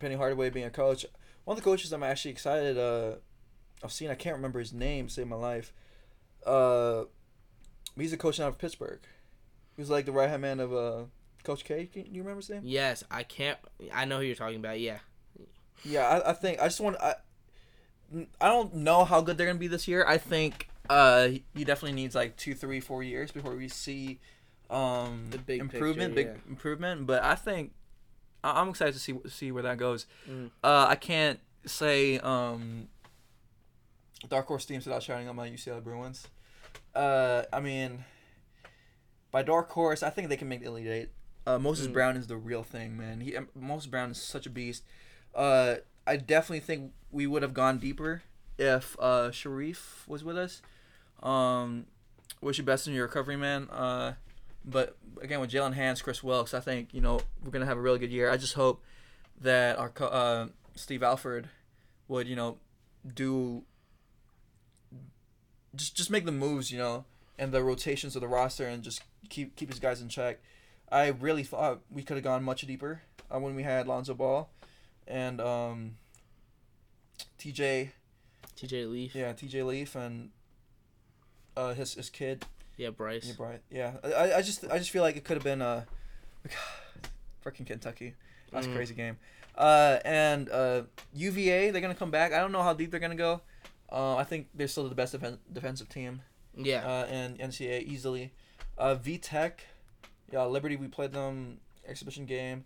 Penny 0.00 0.14
Hardaway 0.16 0.50
being 0.50 0.66
a 0.66 0.70
coach. 0.70 1.06
One 1.44 1.56
of 1.56 1.62
the 1.62 1.68
coaches 1.68 1.92
I'm 1.92 2.02
actually 2.02 2.32
excited 2.32 2.76
uh, 2.76 3.16
I've 3.82 3.92
seen 3.92 4.10
I 4.10 4.14
can't 4.14 4.36
remember 4.36 4.58
his 4.58 4.72
name. 4.72 5.08
Save 5.08 5.28
my 5.28 5.36
life. 5.36 5.72
Uh, 6.44 7.04
he's 7.96 8.12
a 8.12 8.16
coach 8.16 8.40
out 8.40 8.48
of 8.48 8.58
Pittsburgh. 8.58 9.00
He 9.76 9.80
was 9.82 9.90
like 9.90 10.06
the 10.06 10.12
right 10.12 10.28
hand 10.28 10.42
man 10.42 10.60
of 10.60 10.72
uh, 10.74 11.04
Coach 11.44 11.64
K. 11.64 11.86
Can 11.86 12.06
you 12.14 12.22
remember 12.22 12.40
his 12.40 12.50
name? 12.50 12.62
Yes, 12.64 13.04
I 13.10 13.22
can't. 13.22 13.58
I 13.92 14.04
know 14.04 14.18
who 14.18 14.24
you're 14.24 14.34
talking 14.34 14.56
about. 14.58 14.80
Yeah. 14.80 14.98
Yeah, 15.84 16.06
I, 16.08 16.30
I 16.30 16.32
think 16.32 16.60
I 16.60 16.64
just 16.64 16.80
want 16.80 16.96
I. 17.00 17.14
I 18.40 18.48
don't 18.48 18.74
know 18.74 19.04
how 19.04 19.20
good 19.20 19.36
they're 19.36 19.46
gonna 19.46 19.58
be 19.58 19.68
this 19.68 19.86
year. 19.86 20.04
I 20.06 20.18
think 20.18 20.68
uh 20.90 21.28
he 21.54 21.64
definitely 21.64 21.92
needs 21.92 22.14
like 22.14 22.36
two, 22.36 22.54
three, 22.54 22.80
four 22.80 23.02
years 23.02 23.30
before 23.30 23.54
we 23.54 23.68
see 23.68 24.18
um 24.70 25.26
The 25.30 25.38
big 25.38 25.60
improvement, 25.60 26.14
picture, 26.14 26.32
big 26.34 26.42
improvement. 26.50 27.06
But 27.06 27.22
I 27.22 27.34
think 27.34 27.72
I- 28.42 28.60
I'm 28.60 28.68
excited 28.70 28.94
to 28.94 28.98
see 29.00 29.14
see 29.28 29.52
where 29.52 29.62
that 29.62 29.76
goes. 29.78 30.06
Mm. 30.28 30.50
Uh, 30.64 30.86
I 30.88 30.96
can't 30.96 31.38
say 31.66 32.18
um 32.18 32.88
dark 34.28 34.46
horse 34.46 34.64
teams 34.64 34.86
without 34.86 35.02
shouting 35.02 35.28
out 35.28 35.34
my 35.36 35.48
UCLA 35.48 35.82
Bruins. 35.82 36.26
Uh, 36.94 37.42
I 37.52 37.60
mean, 37.60 38.04
by 39.30 39.42
dark 39.42 39.70
horse, 39.70 40.02
I 40.02 40.10
think 40.10 40.28
they 40.28 40.36
can 40.36 40.48
make 40.48 40.60
the 40.60 40.66
elite 40.68 40.86
eight. 40.86 41.08
Uh, 41.48 41.58
Moses 41.58 41.86
Mm. 41.86 41.92
Brown 41.94 42.16
is 42.16 42.26
the 42.26 42.36
real 42.36 42.62
thing, 42.62 42.96
man. 42.96 43.20
He 43.22 43.34
Moses 43.54 43.86
Brown 43.86 44.10
is 44.10 44.20
such 44.20 44.44
a 44.44 44.50
beast. 44.50 44.84
Uh, 45.34 45.76
I 46.06 46.16
definitely 46.16 46.60
think 46.60 46.92
we 47.10 47.26
would 47.26 47.42
have 47.42 47.54
gone 47.54 47.78
deeper 47.78 48.22
if 48.58 48.96
uh 49.00 49.30
Shareef 49.30 50.06
was 50.06 50.22
with 50.22 50.36
us. 50.36 50.60
Um, 51.22 51.86
wish 52.42 52.58
you 52.58 52.64
best 52.64 52.86
in 52.86 52.92
your 52.92 53.06
recovery, 53.06 53.36
man. 53.36 53.68
Uh, 53.70 54.14
but 54.64 54.96
again, 55.22 55.40
with 55.40 55.50
Jaylen 55.50 55.72
Hands, 55.72 56.00
Kris 56.02 56.22
Wilkes, 56.22 56.52
I 56.52 56.60
think 56.60 56.92
you 56.92 57.00
know 57.00 57.20
we're 57.42 57.50
gonna 57.50 57.66
have 57.66 57.78
a 57.78 57.80
really 57.80 57.98
good 57.98 58.12
year. 58.12 58.30
I 58.30 58.36
just 58.36 58.54
hope 58.54 58.82
that 59.40 59.78
our 59.78 59.88
co- 59.88 60.06
uh, 60.06 60.48
Steve 60.74 61.02
Alford 61.02 61.48
would 62.08 62.28
you 62.28 62.36
know 62.36 62.58
do 63.14 63.62
just 65.74 65.96
just 65.96 66.10
make 66.10 66.24
the 66.26 66.32
moves, 66.32 66.70
you 66.70 66.78
know, 66.78 67.04
and 67.38 67.52
the 67.52 67.62
rotations 67.62 68.14
of 68.16 68.20
the 68.20 68.28
roster, 68.28 68.66
and 68.66 68.82
just 68.82 69.02
keep 69.30 69.56
keep 69.56 69.70
his 69.70 69.78
guys 69.78 70.02
in 70.02 70.08
check. 70.08 70.40
I 70.90 71.08
really 71.08 71.42
thought 71.44 71.80
we 71.90 72.02
could 72.02 72.16
have 72.16 72.24
gone 72.24 72.42
much 72.44 72.62
deeper 72.62 73.02
uh, 73.32 73.38
when 73.38 73.54
we 73.54 73.62
had 73.62 73.86
Lonzo 73.86 74.14
Ball 74.14 74.48
and 75.06 75.40
um, 75.40 75.96
TJ, 77.38 77.90
TJ 78.56 78.90
Leaf. 78.90 79.14
yeah, 79.14 79.32
TJ 79.32 79.66
Leaf 79.66 79.94
and 79.94 80.30
uh, 81.56 81.74
his 81.74 81.94
his 81.94 82.10
kid, 82.10 82.44
Yeah, 82.76 82.90
Bryce. 82.90 83.26
yeah, 83.26 83.34
Bryant. 83.36 83.62
Yeah, 83.70 83.92
I, 84.04 84.34
I 84.34 84.42
just 84.42 84.64
I 84.70 84.78
just 84.78 84.90
feel 84.90 85.02
like 85.02 85.16
it 85.16 85.24
could 85.24 85.36
have 85.36 85.44
been 85.44 85.62
uh, 85.62 85.84
freaking 87.44 87.66
Kentucky. 87.66 88.14
That's 88.52 88.66
a 88.66 88.70
Mm. 88.70 88.74
crazy 88.76 88.94
game. 88.94 89.18
Uh, 89.54 89.98
and 90.04 90.48
uh, 90.50 90.82
UVA, 91.14 91.70
they're 91.70 91.80
gonna 91.82 91.94
come 91.94 92.10
back. 92.10 92.32
I 92.32 92.38
don't 92.38 92.52
know 92.52 92.62
how 92.62 92.72
deep 92.72 92.90
they're 92.90 93.00
gonna 93.00 93.14
go. 93.14 93.42
Uh, 93.90 94.16
I 94.16 94.24
think 94.24 94.48
they're 94.54 94.68
still 94.68 94.88
the 94.88 94.94
best 94.94 95.14
defen- 95.18 95.38
defensive 95.52 95.88
team 95.88 96.22
Yeah. 96.56 96.86
uh, 96.86 97.06
in 97.06 97.36
NCAA 97.38 97.82
easily. 97.82 98.32
Uh, 98.76 98.94
VTech, 98.94 99.52
yeah, 100.30 100.44
Liberty. 100.44 100.76
We 100.76 100.88
played 100.88 101.12
them 101.12 101.58
exhibition 101.86 102.26
game. 102.26 102.64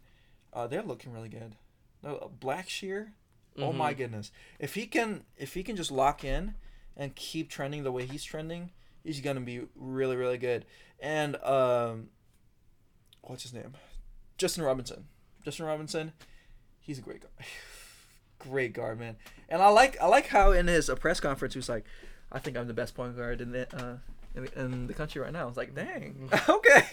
Uh, 0.52 0.66
they're 0.66 0.82
looking 0.82 1.12
really 1.12 1.28
good. 1.28 1.56
No, 2.02 2.30
Blackshear. 2.40 3.12
Oh 3.59 3.72
my 3.72 3.93
Mhm. 3.93 3.97
goodness! 3.98 4.32
If 4.59 4.74
he 4.74 4.86
can, 4.86 5.24
if 5.36 5.55
he 5.55 5.62
can 5.62 5.76
just 5.76 5.90
lock 5.90 6.24
in 6.24 6.55
and 6.97 7.14
keep 7.14 7.51
trending 7.51 7.82
the 7.84 7.93
way 7.93 8.06
he's 8.06 8.24
trending, 8.24 8.70
he's 9.05 9.20
gonna 9.20 9.40
be 9.40 9.62
really, 9.74 10.16
really 10.16 10.39
good. 10.39 10.64
And 10.98 11.36
um, 11.44 12.09
what's 13.22 13.43
his 13.43 13.52
name? 13.52 13.74
Justin 14.39 14.64
Robinson. 14.64 15.06
Justin 15.44 15.66
Robinson. 15.66 16.12
He's 16.80 16.98
a 16.98 17.02
great 17.02 17.20
guard. 17.20 17.32
great 18.39 18.72
guard, 18.72 18.98
man. 18.98 19.16
And 19.48 19.62
I 19.62 19.68
like, 19.68 20.01
I 20.01 20.06
like 20.06 20.26
how 20.28 20.52
in 20.52 20.66
his 20.66 20.89
uh, 20.90 20.94
press 20.97 21.20
conference 21.20 21.55
he 21.55 21.59
was 21.59 21.68
like, 21.68 21.84
"I 22.30 22.39
think 22.39 22.56
I'm 22.56 22.66
the 22.66 22.74
best 22.74 22.94
point 22.94 23.16
guard 23.16 23.40
in 23.40 23.52
the." 23.52 23.72
Uh, 23.76 23.97
in 24.34 24.44
the, 24.44 24.60
in 24.60 24.86
the 24.86 24.94
country 24.94 25.20
right 25.20 25.32
now, 25.32 25.42
I 25.42 25.44
was 25.44 25.56
like, 25.56 25.74
"Dang, 25.74 26.30
okay." 26.48 26.86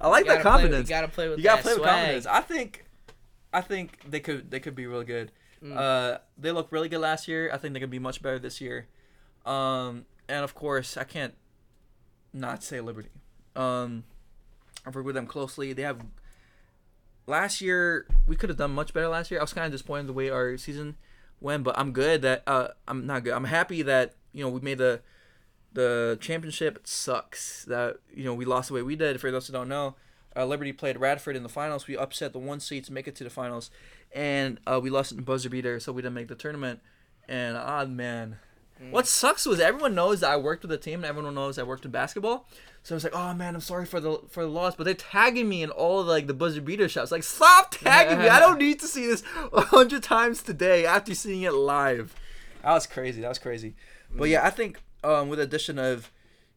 I 0.00 0.08
like 0.08 0.26
that 0.26 0.42
confidence. 0.42 0.88
you 0.88 0.94
gotta 0.94 1.08
play 1.08 1.28
with 1.28 1.38
You 1.38 1.44
gotta 1.44 1.62
play 1.62 1.74
with 1.74 1.84
confidence. 1.84 2.26
I 2.26 2.40
think, 2.40 2.84
I 3.52 3.60
think 3.60 4.00
they 4.08 4.20
could 4.20 4.50
they 4.50 4.60
could 4.60 4.74
be 4.74 4.86
really 4.86 5.04
good. 5.04 5.32
Mm. 5.62 5.76
Uh, 5.76 6.18
they 6.36 6.52
looked 6.52 6.72
really 6.72 6.88
good 6.88 7.00
last 7.00 7.28
year. 7.28 7.50
I 7.52 7.56
think 7.56 7.74
they 7.74 7.80
could 7.80 7.90
be 7.90 7.98
much 7.98 8.22
better 8.22 8.38
this 8.38 8.60
year. 8.60 8.88
Um, 9.44 10.04
and 10.28 10.44
of 10.44 10.54
course, 10.54 10.96
I 10.96 11.04
can't 11.04 11.34
not 12.32 12.62
say 12.62 12.80
Liberty. 12.80 13.10
Um, 13.54 14.04
I've 14.86 14.94
worked 14.94 15.06
with 15.06 15.14
them 15.14 15.26
closely. 15.26 15.72
They 15.72 15.82
have 15.82 16.00
last 17.26 17.60
year 17.60 18.06
we 18.26 18.36
could 18.36 18.50
have 18.50 18.58
done 18.58 18.72
much 18.72 18.92
better 18.92 19.08
last 19.08 19.30
year. 19.30 19.40
I 19.40 19.42
was 19.42 19.52
kind 19.52 19.66
of 19.66 19.72
disappointed 19.72 20.06
the 20.06 20.12
way 20.12 20.30
our 20.30 20.56
season 20.56 20.96
went, 21.40 21.64
but 21.64 21.78
I'm 21.78 21.92
good 21.92 22.22
that 22.22 22.42
uh, 22.46 22.68
I'm 22.86 23.06
not 23.06 23.24
good. 23.24 23.32
I'm 23.32 23.44
happy 23.44 23.82
that 23.82 24.14
you 24.32 24.44
know 24.44 24.50
we 24.50 24.60
made 24.60 24.78
the 24.78 25.00
the 25.76 26.18
championship. 26.20 26.80
Sucks 26.84 27.64
that 27.66 27.98
you 28.12 28.24
know 28.24 28.34
we 28.34 28.44
lost 28.44 28.68
the 28.68 28.74
way 28.74 28.82
we 28.82 28.96
did. 28.96 29.20
For 29.20 29.30
those 29.30 29.46
who 29.46 29.52
don't 29.52 29.68
know, 29.68 29.94
uh, 30.34 30.44
Liberty 30.44 30.72
played 30.72 30.98
Radford 30.98 31.36
in 31.36 31.44
the 31.44 31.48
finals. 31.48 31.86
We 31.86 31.96
upset 31.96 32.32
the 32.32 32.40
one 32.40 32.58
seed 32.58 32.84
to 32.86 32.92
make 32.92 33.06
it 33.06 33.14
to 33.16 33.24
the 33.24 33.30
finals, 33.30 33.70
and 34.12 34.58
uh, 34.66 34.80
we 34.82 34.90
lost 34.90 35.12
in 35.12 35.22
buzzer 35.22 35.48
beater, 35.48 35.78
so 35.78 35.92
we 35.92 36.02
didn't 36.02 36.14
make 36.14 36.28
the 36.28 36.34
tournament. 36.34 36.80
And 37.28 37.56
ah 37.56 37.84
man, 37.84 38.38
what 38.90 39.06
sucks 39.06 39.46
was 39.46 39.60
everyone 39.60 39.94
knows 39.94 40.20
that 40.20 40.30
I 40.30 40.36
worked 40.36 40.62
with 40.62 40.70
the 40.70 40.78
team, 40.78 41.00
and 41.00 41.04
everyone 41.04 41.34
knows 41.34 41.58
I 41.58 41.62
worked 41.62 41.84
in 41.84 41.90
basketball. 41.90 42.48
So 42.82 42.94
I 42.94 42.96
was 42.96 43.04
like, 43.04 43.14
oh 43.14 43.34
man, 43.34 43.54
I'm 43.54 43.60
sorry 43.60 43.84
for 43.84 44.00
the 44.00 44.20
for 44.30 44.44
the 44.44 44.48
loss, 44.48 44.76
but 44.76 44.84
they're 44.84 44.94
tagging 44.94 45.48
me 45.48 45.62
in 45.62 45.70
all 45.70 46.00
of, 46.00 46.06
like 46.06 46.26
the 46.26 46.34
buzzer 46.34 46.60
beater 46.60 46.88
shots. 46.88 47.12
Like, 47.12 47.22
stop 47.22 47.70
tagging 47.82 48.18
me! 48.18 48.28
I 48.28 48.40
don't 48.40 48.58
need 48.58 48.80
to 48.80 48.86
see 48.86 49.06
this 49.06 49.22
a 49.52 49.60
hundred 49.60 50.02
times 50.02 50.42
today 50.42 50.86
after 50.86 51.14
seeing 51.14 51.42
it 51.42 51.52
live. 51.52 52.14
That 52.62 52.72
was 52.72 52.86
crazy. 52.86 53.20
That 53.20 53.28
was 53.28 53.38
crazy. 53.38 53.74
But 54.10 54.28
yeah, 54.28 54.46
I 54.46 54.50
think 54.50 54.78
um, 55.06 55.28
with 55.28 55.38
addition 55.38 55.78
of 55.78 56.10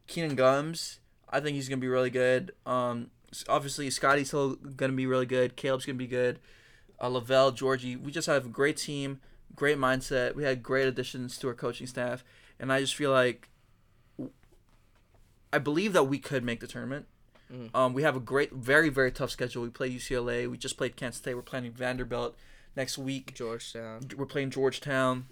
Keenan 0.06 0.34
Gums, 0.34 0.98
I 1.28 1.40
think 1.40 1.54
he's 1.54 1.68
gonna 1.68 1.80
be 1.80 1.88
really 1.88 2.10
good. 2.10 2.52
Um, 2.66 3.10
obviously 3.48 3.88
Scotty's 3.90 4.28
still 4.28 4.56
gonna 4.56 4.92
be 4.92 5.06
really 5.06 5.26
good. 5.26 5.56
Caleb's 5.56 5.86
gonna 5.86 5.96
be 5.96 6.06
good. 6.06 6.40
Uh, 7.00 7.08
Lavelle, 7.08 7.52
Georgie, 7.52 7.96
we 7.96 8.10
just 8.10 8.26
have 8.26 8.46
a 8.46 8.48
great 8.48 8.76
team, 8.76 9.20
great 9.54 9.78
mindset. 9.78 10.34
We 10.34 10.42
had 10.44 10.62
great 10.62 10.86
additions 10.88 11.38
to 11.38 11.48
our 11.48 11.54
coaching 11.54 11.86
staff, 11.86 12.24
and 12.58 12.72
I 12.72 12.80
just 12.80 12.94
feel 12.94 13.12
like 13.12 13.48
I 15.52 15.58
believe 15.58 15.92
that 15.94 16.04
we 16.04 16.18
could 16.18 16.44
make 16.44 16.60
the 16.60 16.66
tournament. 16.66 17.06
Mhm. 17.52 17.74
Um, 17.74 17.92
we 17.94 18.02
have 18.02 18.16
a 18.16 18.20
great, 18.20 18.52
very, 18.52 18.88
very 18.88 19.10
tough 19.10 19.30
schedule. 19.30 19.62
We 19.62 19.70
play 19.70 19.88
UCLA. 19.88 20.46
We 20.46 20.56
just 20.56 20.76
played 20.76 20.96
Kansas 20.96 21.18
State. 21.18 21.34
We're 21.34 21.42
playing 21.42 21.72
Vanderbilt 21.72 22.36
next 22.76 22.98
week. 22.98 23.34
Georgetown. 23.34 24.02
We're 24.16 24.26
playing 24.26 24.50
Georgetown. 24.50 25.26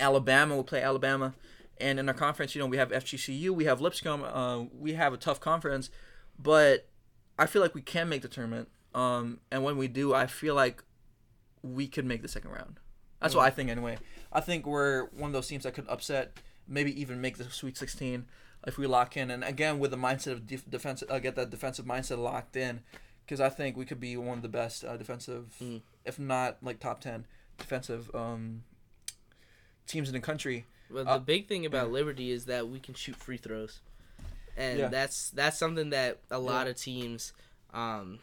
Alabama. 0.00 0.54
We'll 0.54 0.64
play 0.64 0.82
Alabama. 0.82 1.34
And 1.80 1.98
in 1.98 2.08
our 2.08 2.14
conference, 2.14 2.54
you 2.54 2.60
know, 2.60 2.66
we 2.66 2.76
have 2.76 2.90
FGCU. 2.90 3.50
We 3.50 3.64
have 3.64 3.80
Lipscomb. 3.80 4.24
Uh, 4.24 4.64
we 4.76 4.94
have 4.94 5.12
a 5.12 5.16
tough 5.16 5.40
conference, 5.40 5.90
but 6.38 6.88
I 7.38 7.46
feel 7.46 7.62
like 7.62 7.74
we 7.74 7.82
can 7.82 8.08
make 8.08 8.22
the 8.22 8.28
tournament. 8.28 8.68
Um, 8.94 9.40
and 9.50 9.62
when 9.62 9.76
we 9.76 9.86
do, 9.88 10.12
I 10.14 10.26
feel 10.26 10.54
like 10.54 10.82
we 11.62 11.86
could 11.86 12.04
make 12.04 12.22
the 12.22 12.28
second 12.28 12.50
round. 12.50 12.80
That's 13.20 13.34
what 13.34 13.44
I 13.44 13.50
think, 13.50 13.70
anyway. 13.70 13.98
I 14.32 14.40
think 14.40 14.66
we're 14.66 15.06
one 15.06 15.28
of 15.28 15.32
those 15.32 15.48
teams 15.48 15.64
that 15.64 15.74
could 15.74 15.88
upset, 15.88 16.38
maybe 16.66 16.98
even 17.00 17.20
make 17.20 17.36
the 17.36 17.44
Sweet 17.44 17.76
16 17.76 18.26
if 18.66 18.78
we 18.78 18.86
lock 18.86 19.16
in. 19.16 19.30
And 19.30 19.42
again, 19.44 19.78
with 19.78 19.90
the 19.90 19.96
mindset 19.96 20.32
of 20.32 20.46
def- 20.46 20.68
defense, 20.70 21.02
uh, 21.08 21.18
get 21.18 21.34
that 21.36 21.50
defensive 21.50 21.84
mindset 21.84 22.18
locked 22.18 22.56
in, 22.56 22.80
because 23.24 23.40
I 23.40 23.48
think 23.48 23.76
we 23.76 23.84
could 23.84 24.00
be 24.00 24.16
one 24.16 24.38
of 24.38 24.42
the 24.42 24.48
best 24.48 24.84
uh, 24.84 24.96
defensive, 24.96 25.54
Mm. 25.60 25.82
if 26.04 26.18
not 26.18 26.58
like 26.62 26.78
top 26.80 27.00
10 27.00 27.26
defensive 27.56 28.10
um, 28.14 28.62
teams 29.86 30.08
in 30.08 30.14
the 30.14 30.20
country. 30.20 30.66
But 30.90 31.06
Uh, 31.06 31.14
the 31.18 31.24
big 31.24 31.46
thing 31.48 31.66
about 31.66 31.90
Liberty 31.90 32.30
is 32.30 32.46
that 32.46 32.68
we 32.68 32.80
can 32.80 32.94
shoot 32.94 33.16
free 33.16 33.36
throws, 33.36 33.80
and 34.56 34.78
Yeah. 34.78 34.88
that's 34.88 35.30
that's 35.30 35.58
something 35.58 35.90
that 35.90 36.18
a 36.30 36.38
lot 36.38 36.66
of 36.66 36.76
teams 36.76 37.32
um, 37.74 38.20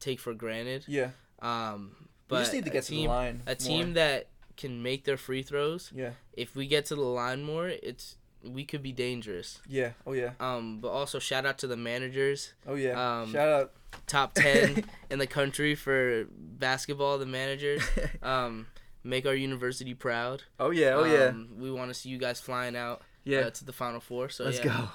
take 0.00 0.18
for 0.20 0.34
granted. 0.34 0.84
Yeah. 0.88 1.10
Um, 1.40 1.94
We 2.00 2.06
but 2.28 2.38
just 2.40 2.52
need 2.52 2.64
to 2.64 2.70
a 2.70 2.72
get 2.72 2.84
to 2.84 2.90
the 2.90 2.96
team, 2.96 3.08
line 3.10 3.42
A 3.46 3.54
team 3.54 3.86
more. 3.88 3.94
that 3.94 4.26
can 4.56 4.82
make 4.82 5.04
their 5.04 5.16
free 5.16 5.42
throws. 5.42 5.92
Yeah. 5.94 6.12
If 6.32 6.56
we 6.56 6.66
get 6.66 6.86
to 6.86 6.96
the 6.96 7.00
line 7.02 7.44
more, 7.44 7.68
it's 7.68 8.16
we 8.42 8.64
could 8.64 8.82
be 8.82 8.92
dangerous. 8.92 9.60
Yeah. 9.68 9.92
Oh 10.06 10.12
yeah. 10.12 10.32
Um, 10.40 10.80
but 10.80 10.88
also 10.88 11.18
shout 11.20 11.46
out 11.46 11.58
to 11.58 11.66
the 11.68 11.76
managers, 11.76 12.54
Oh 12.66 12.74
yeah. 12.74 13.20
Um, 13.22 13.32
Shout 13.32 13.48
out. 13.48 13.72
top 14.06 14.34
ten 14.34 14.84
in 15.10 15.18
the 15.20 15.26
country 15.28 15.74
for 15.76 16.26
basketball. 16.30 17.18
The 17.18 17.26
managers, 17.26 17.82
um, 18.22 18.66
make 19.04 19.26
our 19.26 19.34
university 19.34 19.94
proud. 19.94 20.44
oh 20.60 20.70
yeah. 20.70 20.94
Oh 20.94 21.04
yeah. 21.04 21.26
Um, 21.26 21.48
we 21.58 21.70
want 21.70 21.90
to 21.90 21.94
see 21.94 22.08
you 22.08 22.18
guys 22.18 22.40
flying 22.40 22.76
out 22.76 23.02
Yeah. 23.24 23.40
uh, 23.40 23.50
to 23.50 23.64
the 23.64 23.72
Final 23.72 24.00
Four. 24.00 24.28
So 24.28 24.44
Let's 24.44 24.58
yeah, 24.58 24.64
go. 24.64 24.88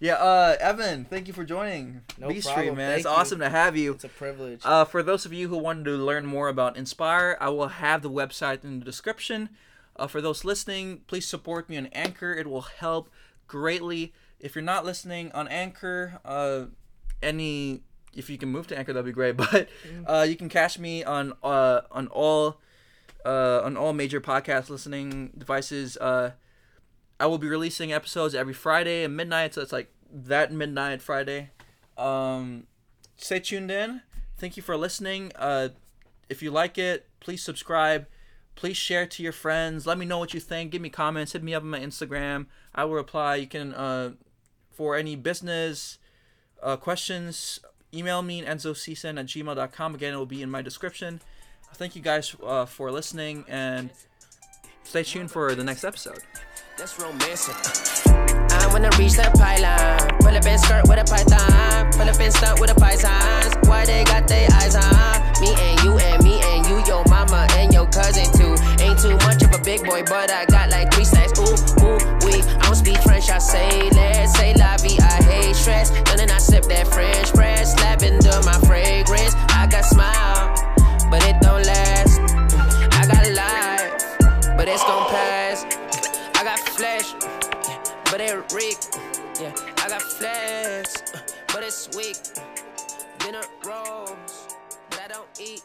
Yeah. 0.00 0.14
Uh, 0.14 0.56
Evan, 0.60 1.04
thank 1.06 1.26
you 1.26 1.32
for 1.32 1.44
joining 1.44 2.02
No 2.18 2.28
B 2.28 2.40
Street, 2.40 2.74
man. 2.74 2.76
Thank 2.76 2.96
it's 2.98 3.04
you. 3.04 3.10
awesome 3.10 3.38
to 3.40 3.48
have 3.48 3.76
you. 3.76 3.92
It's 3.92 4.04
a 4.04 4.08
privilege. 4.08 4.60
Uh, 4.64 4.84
for 4.84 5.02
those 5.02 5.24
of 5.24 5.32
you 5.32 5.48
who 5.48 5.56
wanted 5.56 5.84
to 5.84 5.92
learn 5.92 6.26
more 6.26 6.48
about 6.48 6.76
Inspire, 6.76 7.36
I 7.40 7.48
will 7.50 7.68
have 7.68 8.02
the 8.02 8.10
website 8.10 8.62
in 8.64 8.78
the 8.80 8.84
description. 8.84 9.50
Uh, 9.98 10.06
for 10.06 10.20
those 10.20 10.44
listening, 10.44 11.00
please 11.06 11.26
support 11.26 11.70
me 11.70 11.78
on 11.78 11.86
Anchor. 11.86 12.34
It 12.34 12.46
will 12.46 12.60
help 12.62 13.08
greatly. 13.46 14.12
If 14.38 14.54
you're 14.54 14.62
not 14.64 14.84
listening 14.84 15.32
on 15.32 15.48
Anchor, 15.48 16.20
uh, 16.24 16.64
any 17.22 17.80
if 18.14 18.28
you 18.30 18.36
can 18.38 18.50
move 18.50 18.66
to 18.68 18.78
Anchor, 18.78 18.92
that'd 18.92 19.06
be 19.06 19.12
great. 19.12 19.36
But 19.38 19.68
uh, 20.06 20.26
you 20.28 20.36
can 20.36 20.48
catch 20.50 20.78
me 20.78 21.04
on 21.04 21.32
uh, 21.42 21.82
on 21.90 22.08
all 22.08 22.60
uh, 23.26 23.60
on 23.64 23.76
all 23.76 23.92
major 23.92 24.20
podcast 24.20 24.70
listening 24.70 25.32
devices. 25.36 25.96
Uh, 25.96 26.32
I 27.18 27.26
will 27.26 27.38
be 27.38 27.48
releasing 27.48 27.92
episodes 27.92 28.34
every 28.34 28.54
Friday 28.54 29.04
at 29.04 29.10
midnight, 29.10 29.54
so 29.54 29.62
it's 29.62 29.72
like 29.72 29.92
that 30.10 30.52
midnight 30.52 31.02
Friday. 31.02 31.50
Um, 31.98 32.68
stay 33.16 33.40
tuned 33.40 33.70
in. 33.70 34.02
Thank 34.38 34.56
you 34.56 34.62
for 34.62 34.76
listening. 34.76 35.32
Uh, 35.34 35.70
if 36.28 36.42
you 36.42 36.50
like 36.50 36.78
it, 36.78 37.08
please 37.20 37.42
subscribe. 37.42 38.06
Please 38.54 38.76
share 38.76 39.06
to 39.06 39.22
your 39.22 39.32
friends. 39.32 39.86
Let 39.86 39.98
me 39.98 40.06
know 40.06 40.18
what 40.18 40.32
you 40.32 40.40
think. 40.40 40.70
Give 40.70 40.80
me 40.80 40.88
comments. 40.88 41.32
Hit 41.32 41.42
me 41.42 41.52
up 41.52 41.62
on 41.62 41.70
my 41.70 41.80
Instagram. 41.80 42.46
I 42.74 42.84
will 42.84 42.94
reply. 42.94 43.36
You 43.36 43.46
can, 43.46 43.74
uh, 43.74 44.12
for 44.70 44.96
any 44.96 45.16
business 45.16 45.98
uh, 46.62 46.76
questions, 46.76 47.60
email 47.92 48.22
me 48.22 48.42
enzoceason 48.42 49.18
at 49.18 49.26
gmail.com. 49.26 49.94
Again, 49.94 50.14
it 50.14 50.16
will 50.16 50.26
be 50.26 50.42
in 50.42 50.50
my 50.50 50.62
description 50.62 51.20
thank 51.74 51.96
you 51.96 52.02
guys 52.02 52.34
uh, 52.44 52.66
for 52.66 52.90
listening 52.90 53.44
and 53.48 53.90
stay 54.84 55.02
tuned 55.02 55.30
for 55.30 55.54
the 55.54 55.64
next 55.64 55.84
episode. 55.84 56.20
That's. 56.78 56.98
I 58.50 58.66
wanna 58.72 58.90
reach 58.98 59.16
pylon. 59.34 60.18
Pull 60.20 60.36
up 60.36 60.44
in 60.44 60.58
skirt 60.58 60.88
with 60.88 60.98
a 60.98 61.04
python. 61.04 61.92
Pull 61.92 62.08
up 62.08 62.20
in 62.20 62.30
stunt 62.30 62.60
with 62.60 62.70
a. 62.70 62.74
Why 63.68 63.84
they 63.84 64.04
got 64.04 64.28
their 64.28 64.48
eyes 64.52 64.74
on? 64.74 65.40
Me 65.40 65.54
and 65.54 65.80
you 65.84 65.98
and 65.98 66.22
me 66.22 66.40
and 66.42 66.66
you, 66.66 66.82
your 66.86 67.04
mama 67.08 67.46
and 67.52 67.72
your 67.72 67.86
cousin 67.86 68.26
too. 68.36 68.54
Ain't 68.82 68.98
too 68.98 69.16
much 69.26 69.42
of 69.42 69.54
a 69.54 69.62
big 69.62 69.84
boy, 69.84 70.02
but 70.04 70.30
I 70.30 70.44
got 70.46 70.70
like 70.70 70.92
three 70.92 71.04
stacks. 71.04 71.38
Ooh, 71.38 71.84
ooh, 71.84 71.98
we. 72.26 72.42
I 72.42 72.62
don't 72.62 72.74
speak 72.74 72.98
French, 72.98 73.30
I 73.30 73.38
say 73.38 73.90
let's 73.90 74.38
say. 74.38 74.54
I 74.98 75.22
hate 75.22 75.54
stress. 75.56 75.90
And 75.90 76.18
then 76.18 76.30
I 76.30 76.38
sip 76.38 76.64
that 76.64 76.86
French 76.88 77.32
press. 77.32 77.74
Lavender, 77.76 78.40
my 78.44 78.58
fragrance. 78.66 79.34
I 79.48 79.66
got 79.70 79.84
smile 79.84 80.55
but 81.10 81.22
it 81.24 81.40
don't 81.40 81.64
last. 81.64 82.20
I 82.92 83.06
got 83.06 83.24
life, 83.34 84.56
but 84.56 84.68
it's 84.68 84.82
gon' 84.84 85.08
pass. 85.08 85.64
I 86.34 86.44
got 86.44 86.58
flesh, 86.60 87.14
but 88.10 88.20
it 88.20 88.52
reek. 88.52 88.78
Yeah, 89.40 89.52
I 89.82 89.88
got 89.88 90.02
flesh, 90.02 90.86
but 91.52 91.62
it's 91.62 91.88
weak. 91.96 92.16
Dinner 93.18 93.42
rolls, 93.64 94.56
but 94.90 95.00
I 95.04 95.08
don't 95.08 95.28
eat. 95.40 95.64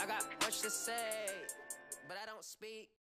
I 0.00 0.06
got 0.06 0.24
much 0.42 0.60
to 0.60 0.70
say, 0.70 1.32
but 2.08 2.16
I 2.22 2.26
don't 2.26 2.44
speak. 2.44 2.93